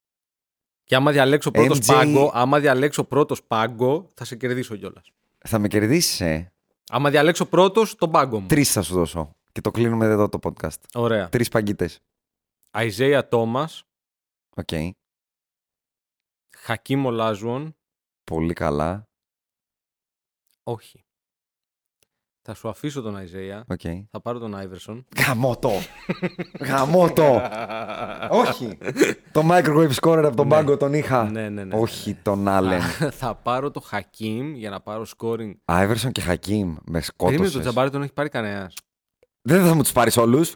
Και 0.85 0.95
άμα 0.95 1.12
διαλέξω 1.12 1.51
πρώτος 1.51 1.78
MJ 1.78 1.87
πάγκο, 1.87 2.30
άμα 2.35 2.61
διαλέξω 2.61 3.05
πρώτος 3.05 3.43
πάγκο, 3.45 4.11
θα 4.14 4.24
σε 4.24 4.37
κερδίσω 4.37 4.76
κιόλας. 4.76 5.12
Θα 5.39 5.59
με 5.59 5.68
κερδίσεις, 5.68 6.20
ε. 6.20 6.53
Άμα 6.91 7.11
διαλέξω 7.11 7.47
πρώτος, 7.47 7.95
τον 7.95 8.11
πάγκο 8.11 8.41
μου. 8.41 8.47
Τρεις 8.47 8.72
θα 8.72 8.83
σου 8.83 8.95
δώσω. 8.95 9.37
Και 9.53 9.61
το 9.61 9.70
κλείνουμε 9.70 10.07
εδώ 10.07 10.28
το 10.28 10.39
podcast. 10.43 10.78
Ωραία. 10.95 11.28
Τρεις 11.28 11.49
παγκίτες. 11.49 12.01
Αϊζέια 12.70 13.28
Τόμας, 13.28 13.68
Οκ. 14.57 14.68
Χακίμ 16.57 17.05
Ολάζουον. 17.07 17.76
Πολύ 18.24 18.53
καλά. 18.53 19.09
Όχι. 20.62 21.05
Θα 22.45 22.55
σου 22.55 22.68
αφήσω 22.68 23.01
τον 23.03 23.16
Αϊζέια. 23.16 23.64
Οκ. 23.68 23.80
Θα 24.11 24.20
πάρω 24.20 24.38
τον 24.38 24.55
Άιβερσον. 24.57 25.07
Γαμώτο! 25.26 25.70
Γαμώτο! 26.61 27.40
Όχι! 28.30 28.78
το 29.32 29.43
microwave 29.51 29.90
scorer 30.01 30.22
από 30.24 30.36
τον 30.36 30.49
πάγκο 30.49 30.76
τον 30.76 30.95
είχα. 30.95 31.30
Ναι, 31.30 31.49
ναι, 31.49 31.64
ναι. 31.64 31.74
Όχι 31.78 32.14
τον 32.14 32.49
Άλεν. 32.49 32.80
θα 33.20 33.34
πάρω 33.34 33.70
το 33.70 33.80
Χακίμ 33.80 34.55
για 34.55 34.70
να 34.70 34.80
πάρω 34.80 35.07
scoring. 35.18 35.53
Άιβερσον 35.64 36.12
και 36.12 36.20
Χακίμ 36.20 36.68
με 36.68 36.74
Περίμενε 36.76 37.03
σκότωσες. 37.05 37.53
τον 37.53 37.61
Τζαμπάρ 37.61 37.90
τον 37.90 38.03
έχει 38.03 38.12
πάρει 38.12 38.28
κανένας. 38.28 38.74
Δεν 39.43 39.64
θα 39.66 39.74
μου 39.74 39.82
τους 39.82 39.93
πάρεις 39.93 40.16
όλους. 40.16 40.55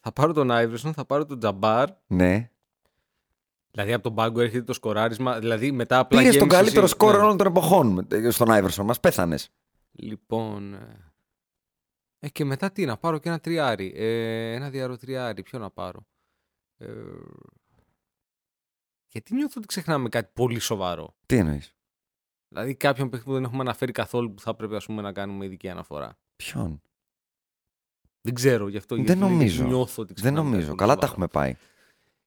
Θα 0.00 0.12
πάρω 0.12 0.32
τον 0.32 0.50
Άιβερσον, 0.50 0.92
θα 0.94 1.04
πάρω 1.04 1.26
τον 1.26 1.38
Τζαμπάρ. 1.38 1.88
Ναι. 2.06 2.50
Δηλαδή 3.70 3.92
από 3.92 4.02
τον 4.02 4.14
πάγκο 4.14 4.40
έρχεται 4.40 4.62
το 4.64 4.72
σκοράρισμα. 4.72 5.38
Δηλαδή 5.38 5.72
μετά 5.72 5.98
απλά. 5.98 6.18
Πήρες 6.18 6.32
τον 6.36 6.40
γέμισες 6.42 6.58
καλύτερο 6.60 6.84
εσύ- 6.84 6.94
σκόρ 6.94 7.12
ναι. 7.16 7.22
όλων 7.22 7.36
των 7.36 7.46
εποχών 7.46 8.06
ε, 8.10 8.30
στον 8.30 8.50
Άιβερσον. 8.50 8.86
Μας 8.86 9.00
πέθανες. 9.00 9.48
Λοιπόν. 9.92 10.78
Ε, 12.24 12.26
Ε, 12.26 12.28
και 12.30 12.44
μετά 12.44 12.70
τι, 12.72 12.84
να 12.84 12.96
πάρω 12.96 13.18
και 13.18 13.28
ένα 13.28 13.40
τριάρι. 13.40 13.92
Ε, 13.96 14.52
ένα 14.54 14.70
διαρροτριάρι. 14.70 15.42
Ποιο 15.42 15.58
να 15.58 15.70
πάρω. 15.70 16.06
Ε, 16.76 16.92
γιατί 19.08 19.34
νιώθω 19.34 19.54
ότι 19.56 19.66
ξεχνάμε 19.66 20.08
κάτι 20.08 20.30
πολύ 20.34 20.58
σοβαρό. 20.58 21.16
Τι 21.26 21.36
εννοείς; 21.36 21.74
Δηλαδή 22.48 22.74
κάποιον 22.74 23.10
παίχτη 23.10 23.24
που 23.26 23.32
δεν 23.32 23.44
έχουμε 23.44 23.60
αναφέρει 23.60 23.92
καθόλου 23.92 24.34
που 24.34 24.40
θα 24.40 24.54
πρέπει 24.54 24.74
ας 24.74 24.86
πούμε, 24.86 25.02
να 25.02 25.12
κάνουμε 25.12 25.44
ειδική 25.44 25.68
αναφορά. 25.68 26.18
Ποιον; 26.36 26.82
Δεν 28.20 28.34
ξέρω 28.34 28.68
γι' 28.68 28.76
αυτό. 28.76 28.94
Δεν 28.94 29.04
γιατί- 29.04 29.20
γιατί 29.20 29.32
νομίζω. 29.34 29.64
Νιώθω 29.66 30.02
ότι 30.02 30.12
Δεν 30.12 30.22
ξεχνάμε 30.22 30.36
κάτι 30.38 30.50
νομίζω. 30.50 30.66
πολύ 30.66 30.78
Καλά 30.78 30.94
τα 30.94 31.06
σοβαρό. 31.06 31.12
έχουμε 31.12 31.26
πάει. 31.28 31.56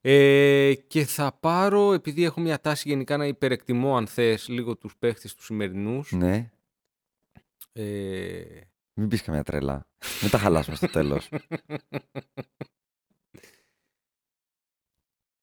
Ε, 0.01 0.73
και 0.87 1.05
θα 1.05 1.31
πάρω, 1.39 1.93
επειδή 1.93 2.23
έχω 2.23 2.41
μια 2.41 2.59
τάση 2.61 2.89
γενικά 2.89 3.17
να 3.17 3.25
υπερεκτιμώ 3.25 3.97
αν 3.97 4.07
θες 4.07 4.47
λίγο 4.47 4.75
τους 4.77 4.95
παίχτες 4.97 5.35
τους 5.35 5.45
σημερινούς. 5.45 6.11
Ναι. 6.11 6.51
Ε, 7.73 8.61
Μην 8.99 9.07
πεις 9.07 9.21
καμιά 9.21 9.43
τρελά. 9.43 9.87
Μην 10.21 10.31
τα 10.31 10.37
χαλάσουμε 10.37 10.75
στο 10.75 10.87
τέλος. 10.87 11.29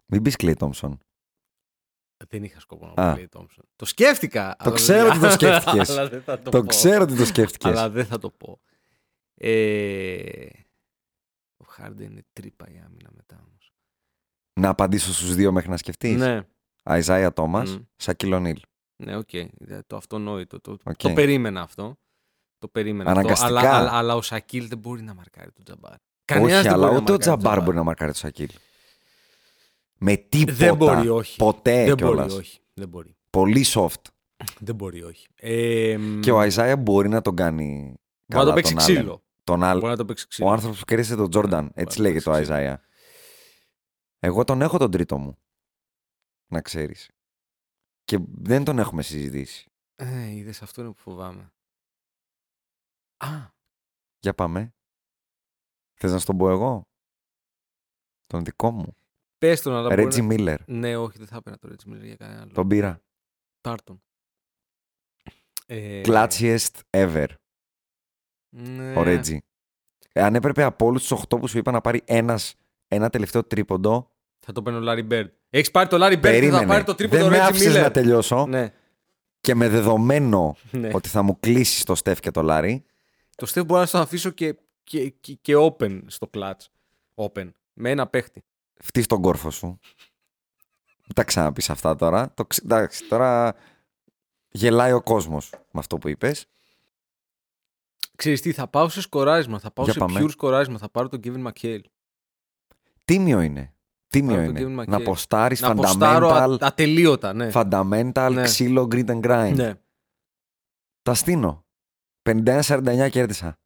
Μην 0.06 0.22
πεις 0.22 0.36
Κλέι 0.36 0.54
Τόμψον. 0.54 0.98
δεν 2.28 2.44
είχα 2.44 2.60
σκοπό 2.60 2.86
να 2.96 3.10
Α. 3.10 3.14
πω 3.14 3.20
Klay 3.22 3.38
Thompson. 3.38 3.62
Το 3.76 3.84
σκέφτηκα. 3.84 4.48
Το 4.58 4.64
αλλά 4.64 4.74
ξέρω 4.74 5.08
δεν- 5.08 5.10
ότι 5.16 5.20
το 5.20 5.30
σκέφτηκες. 5.38 5.90
αλλά 5.90 6.08
δεν 6.08 6.22
θα 6.22 6.38
το, 6.42 6.50
Το 6.50 6.60
πω. 6.60 6.66
ξέρω 6.66 7.02
ότι 7.02 7.16
το 7.16 7.24
σκέφτηκες. 7.24 7.70
Αλλά 7.70 7.90
δεν 7.90 8.06
θα 8.06 8.18
το 8.18 8.30
πω. 8.30 8.60
Ε, 9.34 10.48
ο 11.56 11.64
Χάρντεν 11.68 12.10
είναι 12.10 12.22
τρύπα 12.32 12.68
η 12.68 12.78
άμυνα 12.84 13.10
μετά 13.14 13.40
όμως. 13.46 13.72
Να 14.60 14.68
απαντήσω 14.68 15.12
στους 15.12 15.34
δύο 15.34 15.52
μέχρι 15.52 15.70
να 15.70 15.76
σκεφτείς. 15.76 16.16
Ναι, 16.16 16.46
Αϊζάια 16.82 17.32
Τόμας, 17.32 17.62
Μμ. 17.62 17.76
Σακίλ 17.96 18.32
Ονίλ. 18.32 18.60
ναι, 18.96 19.16
οκ. 19.16 19.28
Το 19.86 19.96
αυτονόητο. 19.96 20.60
Το, 20.60 20.76
Οκ. 20.84 20.96
το 20.96 21.12
περίμενα 21.12 21.60
αυτό. 21.60 21.96
Το 22.64 22.70
περίμενα 22.70 23.10
Αναγκαστικά. 23.10 23.44
αυτό. 23.56 23.58
Αλλά, 23.68 23.76
αλλά, 23.78 23.92
αλλά 23.98 24.14
ο 24.14 24.22
Σακίλ 24.22 24.68
δεν 24.68 24.78
μπορεί 24.78 25.02
να 25.02 25.14
μαρκάρει 25.14 25.50
τον 25.52 25.64
Τζαμπάρ. 25.64 25.94
Κανένας 26.24 26.52
Όχι, 26.52 26.62
δεν 26.62 26.72
αλλά 26.72 26.82
μπορεί 26.86 26.94
να 26.94 27.00
ούτε 27.02 27.10
ο 27.12 27.14
μαρκάρει 27.14 27.30
τον 27.34 27.38
Τζαμπάρ 27.40 27.62
μπορεί 27.64 27.76
να 27.76 27.82
μαρκάρει 27.82 28.12
το 28.12 28.18
Σακίλ. 28.18 28.48
Με 29.98 30.16
τίποτα. 30.16 30.56
Δεν 30.56 30.76
μπορεί, 30.76 31.08
όχι. 31.08 31.36
Ποτέ 31.36 31.84
δεν 31.84 31.96
κιόλας. 31.96 32.26
μπορεί, 32.26 32.38
όχι. 32.38 32.60
Δεν 32.74 32.88
μπορεί. 32.88 33.16
Πολύ 33.30 33.64
soft. 33.68 34.02
Δεν 34.58 34.74
μπορεί, 34.74 35.02
όχι. 35.02 35.26
Ε, 35.36 35.98
Και 36.20 36.30
ο 36.30 36.38
Αϊζάια 36.38 36.76
μπορεί 36.76 37.08
να 37.08 37.20
τον 37.20 37.36
κάνει. 37.36 37.72
Μπορεί 37.74 37.94
να 38.26 38.36
καλά 38.36 38.48
το 38.48 38.54
παίξει 38.54 38.74
τον 38.74 38.82
Άλεν. 38.82 38.96
ξύλο. 38.96 39.22
Τον 39.44 39.62
Άλ- 39.62 39.78
Μπορεί 39.78 39.90
να 39.90 39.96
το 39.98 40.04
παίξει 40.04 40.26
ξύλο. 40.28 40.48
Ο 40.48 40.52
άνθρωπος 40.52 40.78
που 40.78 40.84
κέρδισε 40.84 41.16
τον 41.16 41.30
Τζόρνταν. 41.30 41.60
μπορεί 41.60 41.72
Έτσι 41.74 42.00
να 42.00 42.06
λέγεται 42.08 42.28
ο 42.30 42.32
παίξει 42.32 42.46
ξύλο. 42.52 42.56
Αϊζάια. 42.58 42.82
Εγώ 44.18 44.44
τον 44.44 44.62
έχω 44.62 44.78
τον 44.78 44.90
τρίτο 44.90 45.18
μου. 45.18 45.38
Να 46.46 46.60
ξέρεις. 46.60 47.08
Και 48.04 48.18
δεν 48.34 48.64
τον 48.64 48.78
έχουμε 48.78 49.02
συζητήσει. 49.02 49.68
Ε, 49.96 50.30
είδες, 50.30 50.62
αυτό 50.62 50.80
είναι 50.82 50.90
που 50.90 50.98
φοβάμαι. 51.00 51.52
Α, 53.24 53.52
Για 54.20 54.34
πάμε. 54.34 54.74
Θες 55.94 56.12
να 56.12 56.18
στον 56.18 56.36
πω 56.36 56.50
εγώ; 56.50 56.88
Τον 58.26 58.44
δικό 58.44 58.70
μου. 58.70 58.96
πες 59.38 59.62
τον, 59.62 59.72
αλλά 59.74 59.88
μπορεί 59.88 60.02
Ρέτζι 60.02 60.20
να... 60.20 60.26
Μίλλερ. 60.26 60.60
Ναι, 60.68 60.96
όχι, 60.96 61.18
δεν 61.18 61.26
θα 61.26 61.36
έπαιρνα 61.36 61.58
το 61.58 61.68
Ρέτζι 61.68 61.88
Μίλλερ 61.88 62.04
για 62.06 62.16
κανένα 62.16 62.40
άλλο. 62.40 62.52
Τον 62.52 62.68
πήρα. 62.68 63.00
Πάρ' 63.60 63.81
τον. 63.81 64.02
Ε, 65.66 66.00
Clutchiest 66.04 66.68
ever. 66.90 67.26
ναι. 68.48 68.94
Ο 68.96 69.02
Ρέτζι. 69.02 69.40
Ε, 70.12 70.22
αν 70.22 70.34
έπρεπε 70.34 70.62
από 70.62 70.86
όλους 70.86 71.06
τους 71.06 71.20
8 71.28 71.38
που 71.40 71.48
σου 71.48 71.58
είπα 71.58 71.70
να 71.70 71.80
πάρει 71.80 72.02
ένας, 72.04 72.54
ένα 72.88 73.10
τελευταίο 73.10 73.44
τρίποντο. 73.44 74.10
Θα 74.38 74.52
το 74.52 74.62
παίρνει 74.62 74.78
ο 74.78 74.82
Λάρι 74.82 75.02
Μπέρντ. 75.02 75.30
Έχεις 75.50 75.70
πάρει 75.70 75.88
το 75.88 75.98
Λάρι 75.98 76.16
Μπέρντ 76.16 76.34
και 76.34 76.40
θα 76.40 76.46
Περίμενε. 76.46 76.66
πάρει 76.72 76.84
το 76.84 76.94
τρίποντο 76.94 77.22
Δεν 77.22 77.30
με 77.30 77.36
Ρέτζι 77.36 77.48
άφησες 77.50 77.66
Μίλλερ. 77.66 77.82
να 77.82 77.90
τελειώσω. 77.90 78.46
Ναι, 78.46 78.72
Και 79.40 79.54
με 79.54 79.68
δεδομένο 79.68 80.56
ναι. 80.70 80.90
ότι 80.94 81.08
θα 81.08 81.22
μου 81.22 81.38
κλείσει 81.40 81.84
το 81.84 81.94
Στεφ 81.94 82.20
και 82.20 82.30
το 82.30 82.42
Λάρι. 82.42 82.84
Το 83.36 83.46
Στεφ 83.46 83.64
μπορεί 83.64 83.80
να 83.80 83.86
στο 83.86 83.98
αφήσω 83.98 84.30
και, 84.30 84.56
και, 84.84 85.08
και, 85.10 85.34
και 85.34 85.54
open 85.56 86.00
στο 86.06 86.30
clutch. 86.32 86.58
Open. 87.14 87.50
Με 87.72 87.90
ένα 87.90 88.06
παίχτη. 88.06 88.44
Φτύς 88.80 89.06
τον 89.06 89.22
κόρφο 89.22 89.50
σου. 89.50 89.66
Μην 91.06 91.14
τα 91.14 91.24
ξαναπείς 91.24 91.70
αυτά 91.70 91.96
τώρα. 91.96 92.34
Το, 92.34 92.46
ξε- 92.46 92.64
εντάξει, 92.64 93.08
τώρα 93.08 93.54
γελάει 94.48 94.92
ο 94.92 95.02
κόσμος 95.02 95.50
με 95.50 95.80
αυτό 95.80 95.98
που 95.98 96.08
είπες. 96.08 96.46
Ξέρεις 98.16 98.40
τι, 98.40 98.52
θα 98.52 98.68
πάω 98.68 98.88
σε 98.88 99.00
σκοράρισμα. 99.00 99.58
Θα 99.58 99.70
πάω 99.70 99.84
Για 99.84 99.94
σε 99.94 99.98
πάμε. 99.98 100.20
pure 100.22 100.30
σκοράρισμα. 100.30 100.78
Θα 100.78 100.88
πάρω 100.88 101.08
τον 101.08 101.20
Kevin 101.24 101.46
McHale. 101.46 101.80
Τίμιο 103.04 103.40
είναι. 103.40 103.74
Τίμιο 104.08 104.34
Πάρε 104.34 104.46
τον 104.46 104.56
είναι. 104.56 104.82
Kevin 104.82 104.86
Να 104.88 104.98
McHale. 104.98 105.04
ποστάρεις 105.04 105.60
Να 105.60 105.68
αποστάρω 105.70 106.28
α- 106.28 106.46
fundamental, 106.46 106.56
ατελείωτα, 106.60 107.32
ναι. 107.32 107.50
fundamental 107.54 108.30
Ναι. 108.32 108.42
ξύλο 108.42 108.88
grit 108.92 109.06
and 109.06 109.20
grind. 109.20 109.52
ναι. 109.54 109.74
Τα 111.02 111.14
στείνω. 111.14 111.63
51-49 112.30 113.08
κέρδισα. 113.10 113.58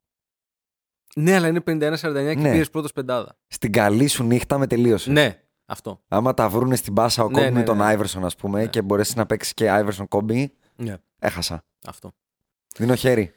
Ναι, 1.17 1.35
αλλά 1.35 1.49
είναι 1.49 1.61
51-49 1.67 2.01
και 2.13 2.35
Ναι. 2.35 2.51
πήρες 2.51 2.71
πρώτος 2.71 2.93
πεντάδα. 2.93 3.39
Στην 3.47 3.73
καλή 3.73 4.07
σου 4.07 4.25
νύχτα 4.25 4.59
με 4.59 4.67
τελείωσε. 4.67 5.11
Ναι, 5.11 5.43
αυτό. 5.67 6.03
Άμα 6.09 6.35
τα 6.35 6.49
βρούνε 6.49 6.77
στην 6.77 6.95
πάσα 6.95 7.23
ο 7.23 7.29
Ναι, 7.29 7.33
Κόμπι 7.33 7.45
ναι, 7.53 7.59
με 7.59 7.63
τον 7.63 7.77
ναι. 7.77 7.85
Άιβερσον, 7.85 8.25
ας 8.25 8.37
πούμε, 8.37 8.61
Ναι. 8.61 8.67
και 8.67 8.83
μπορέσεις 8.83 9.15
να 9.15 9.27
παίξεις 9.27 9.55
και 9.55 9.71
Άιβερσον 9.71 10.09
Κόμπι, 10.09 10.55
Ναι, 10.77 10.97
έχασα. 11.19 11.65
αυτό. 11.87 12.13
Δίνω 12.77 12.95
χέρι. 12.95 13.33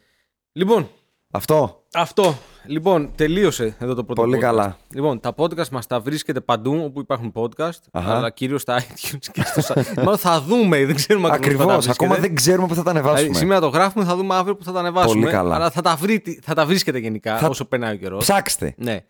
Λοιπόν, 0.52 0.90
Αυτό. 1.34 1.82
αυτό. 1.94 2.36
Λοιπόν, 2.66 3.10
τελείωσε 3.16 3.76
εδώ 3.78 3.94
το 3.94 4.04
πρώτο 4.04 4.20
Πολύ 4.22 4.36
podcast. 4.36 4.40
καλά. 4.40 4.76
Λοιπόν, 4.94 5.20
τα 5.20 5.34
podcast 5.36 5.68
μας 5.68 5.86
τα 5.86 6.00
βρίσκεται 6.00 6.40
παντού 6.40 6.82
όπου 6.84 7.00
υπάρχουν 7.00 7.32
podcast, 7.34 7.70
Αχα. 7.92 8.16
αλλά 8.16 8.30
κυρίως 8.30 8.60
στα 8.62 8.80
iTunes 8.82 9.26
και 9.32 9.42
στο 9.44 9.74
site. 9.74 9.94
Μάλλον 9.96 10.16
θα 10.18 10.40
δούμε, 10.40 10.84
δεν 10.86 10.94
ξέρουμε 10.94 11.28
ακριβώς 11.32 11.66
πού 11.66 11.70
θα 11.70 11.74
τα 11.74 11.74
Ακριβώ. 11.74 11.74
βρίσκεται. 11.74 12.04
Ακόμα 12.04 12.20
δεν 12.20 12.34
ξέρουμε 12.34 12.66
πού 12.66 12.74
θα 12.74 12.82
τα 12.82 12.90
ανεβάσουμε. 12.90 13.20
Δηλαδή, 13.20 13.38
σήμερα 13.38 13.60
το 13.60 13.68
γράφουμε, 13.68 14.04
θα 14.04 14.16
δούμε 14.16 14.34
αύριο 14.34 14.56
που 14.56 14.64
θα 14.64 14.72
τα 14.72 14.78
ανεβάσουμε. 14.78 15.20
Πολύ 15.20 15.32
καλά. 15.32 15.54
Αλλά 15.54 15.70
θα 15.70 15.80
τα, 15.82 15.96
βρει, 15.96 16.38
θα 16.42 16.54
τα 16.54 16.66
βρίσκεται 16.66 16.98
γενικά 16.98 17.36
Θα- 17.38 17.48
όσο 17.48 17.64
περνάει 17.64 17.94
ο 17.94 17.96
καιρός. 17.96 18.22
Ψάξτε. 18.22 18.74
Ναι. 18.76 19.04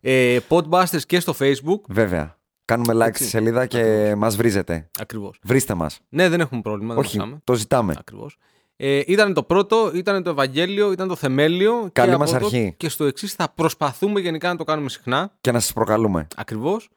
ε, 0.00 0.38
Podbusters 0.48 1.02
και 1.06 1.20
στο 1.20 1.34
Facebook. 1.40 1.80
Βέβαια. 1.88 2.36
Κάνουμε 2.64 3.06
like 3.06 3.14
στη 3.14 3.24
σελίδα 3.24 3.66
και 3.66 4.14
μας 4.16 4.36
βρίζετε. 4.36 4.90
Ακριβώς. 5.00 5.38
Βρίστε 5.42 5.74
μας. 5.74 6.00
Ναι, 6.08 6.28
δεν 6.28 6.40
έχουμε 6.40 6.60
πρόβλημα. 6.60 6.94
Δεν 6.94 7.02
Όχι, 7.02 7.10
ζητάμε. 7.12 7.40
το 7.44 7.54
ζητάμε. 7.54 7.94
Ακριβώς. 7.98 8.36
Ε, 8.80 9.02
ήταν 9.06 9.34
το 9.34 9.42
πρώτο, 9.42 9.90
ήταν 9.94 10.22
το 10.22 10.30
Ευαγγέλιο, 10.30 10.92
ήταν 10.92 11.08
το 11.08 11.16
θεμέλιο. 11.16 11.88
Καλή 11.92 12.10
και 12.10 12.16
μας 12.16 12.34
από 12.34 12.46
εδώ 12.46 12.56
αρχή. 12.56 12.74
Και 12.76 12.88
στο 12.88 13.04
εξής 13.04 13.32
θα 13.34 13.48
προσπαθούμε 13.54 14.20
γενικά 14.20 14.48
να 14.48 14.56
το 14.56 14.64
κάνουμε 14.64 14.88
συχνά. 14.88 15.36
Και 15.40 15.52
να 15.52 15.60
σας 15.60 15.72
προκαλούμε. 15.72 16.26
Ακριβώς. 16.36 16.88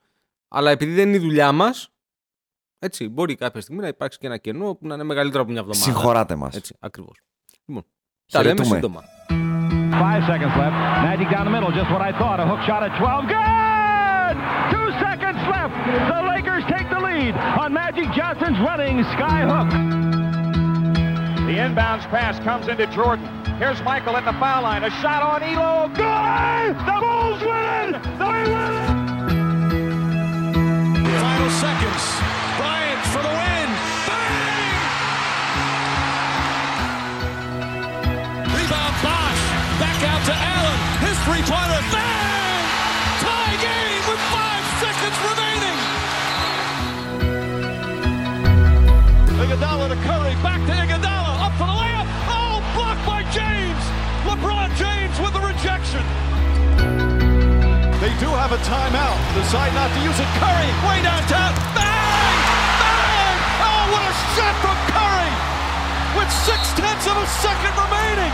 Αλλά 0.47 0.71
επειδή 0.71 0.93
δεν 0.93 1.07
είναι 1.07 1.17
η 1.17 1.19
δουλειά 1.19 1.51
μας, 1.51 1.89
έτσι, 2.79 3.09
μπορεί 3.09 3.35
κάποια 3.35 3.61
στιγμή 3.61 3.81
να 3.81 3.87
υπάρξει 3.87 4.17
και 4.19 4.25
ένα 4.27 4.37
κενό 4.37 4.73
που 4.75 4.87
να 4.87 4.93
είναι 4.93 5.03
μεγαλύτερο 5.03 5.41
από 5.41 5.51
μια 5.51 5.59
εβδομάδα. 5.61 5.85
Συγχωράτε 5.85 6.35
μας. 6.35 6.55
Έτσι, 6.55 6.75
ακριβώς. 6.79 7.19
Λοιπόν, 7.65 7.85
τα 8.31 8.41
λέμε 8.43 8.53
Χαιρετούμε. 8.53 8.75
σύντομα. 8.75 9.03
Five 10.01 10.23
seconds 10.31 10.55
left. 10.61 10.75
Magic 11.07 11.27
down 11.35 11.45
the 11.47 11.53
middle, 11.55 11.71
just 11.79 11.89
what 11.93 12.01
I 12.09 12.11
thought. 12.19 12.39
A 12.43 12.45
hook 12.51 12.61
shot 12.69 12.81
at 12.87 12.93
12. 12.97 13.27
Good! 13.37 14.35
Two 14.73 14.87
seconds 15.05 15.39
left. 15.55 15.75
The 16.13 16.19
Lakers 16.31 16.63
take 16.73 16.87
the 16.95 17.01
lead 17.07 17.33
on 17.61 17.69
Magic 17.81 18.07
Johnson's 18.17 18.59
running 18.69 18.95
sky 19.15 19.39
hook. 19.51 20.20
The 21.51 21.57
inbounds 21.57 22.07
pass 22.07 22.39
comes 22.45 22.69
into 22.69 22.87
Jordan. 22.95 23.27
Here's 23.59 23.81
Michael 23.81 24.15
at 24.15 24.23
the 24.23 24.31
foul 24.39 24.63
line. 24.63 24.85
A 24.85 24.89
shot 25.03 25.21
on 25.21 25.43
Elo. 25.43 25.89
Good! 25.89 26.77
The 26.79 26.95
Bulls 26.95 27.41
win! 27.43 27.91
They 28.15 28.47
win! 28.47 28.87
Final 31.19 31.51
seconds. 31.59 32.03
Bryant 32.55 33.03
for 33.11 33.19
the 33.19 33.35
win. 33.35 33.67
Bang! 34.07 34.79
Rebound 38.55 38.95
Bosch. 39.03 39.43
Back 39.75 39.99
out 40.07 40.23
to 40.23 40.31
Allen. 40.31 40.79
His 41.03 41.19
three-pointer. 41.27 41.83
Bang! 41.91 42.10
They 58.01 58.09
do 58.17 58.25
have 58.33 58.51
a 58.51 58.57
timeout. 58.65 59.13
Decide 59.37 59.75
not 59.77 59.93
to 59.93 59.99
use 60.01 60.17
it. 60.17 60.25
Curry, 60.41 60.73
way 60.89 61.05
downtown. 61.05 61.53
Bang! 61.77 62.37
Bang! 62.81 63.37
Oh, 63.61 63.93
what 63.93 64.01
a 64.01 64.13
shot 64.33 64.57
from 64.57 64.73
Curry! 64.89 65.29
With 66.17 66.31
six 66.33 66.73
tenths 66.73 67.05
of 67.05 67.13
a 67.13 67.27
second 67.45 67.77
remaining. 67.77 68.33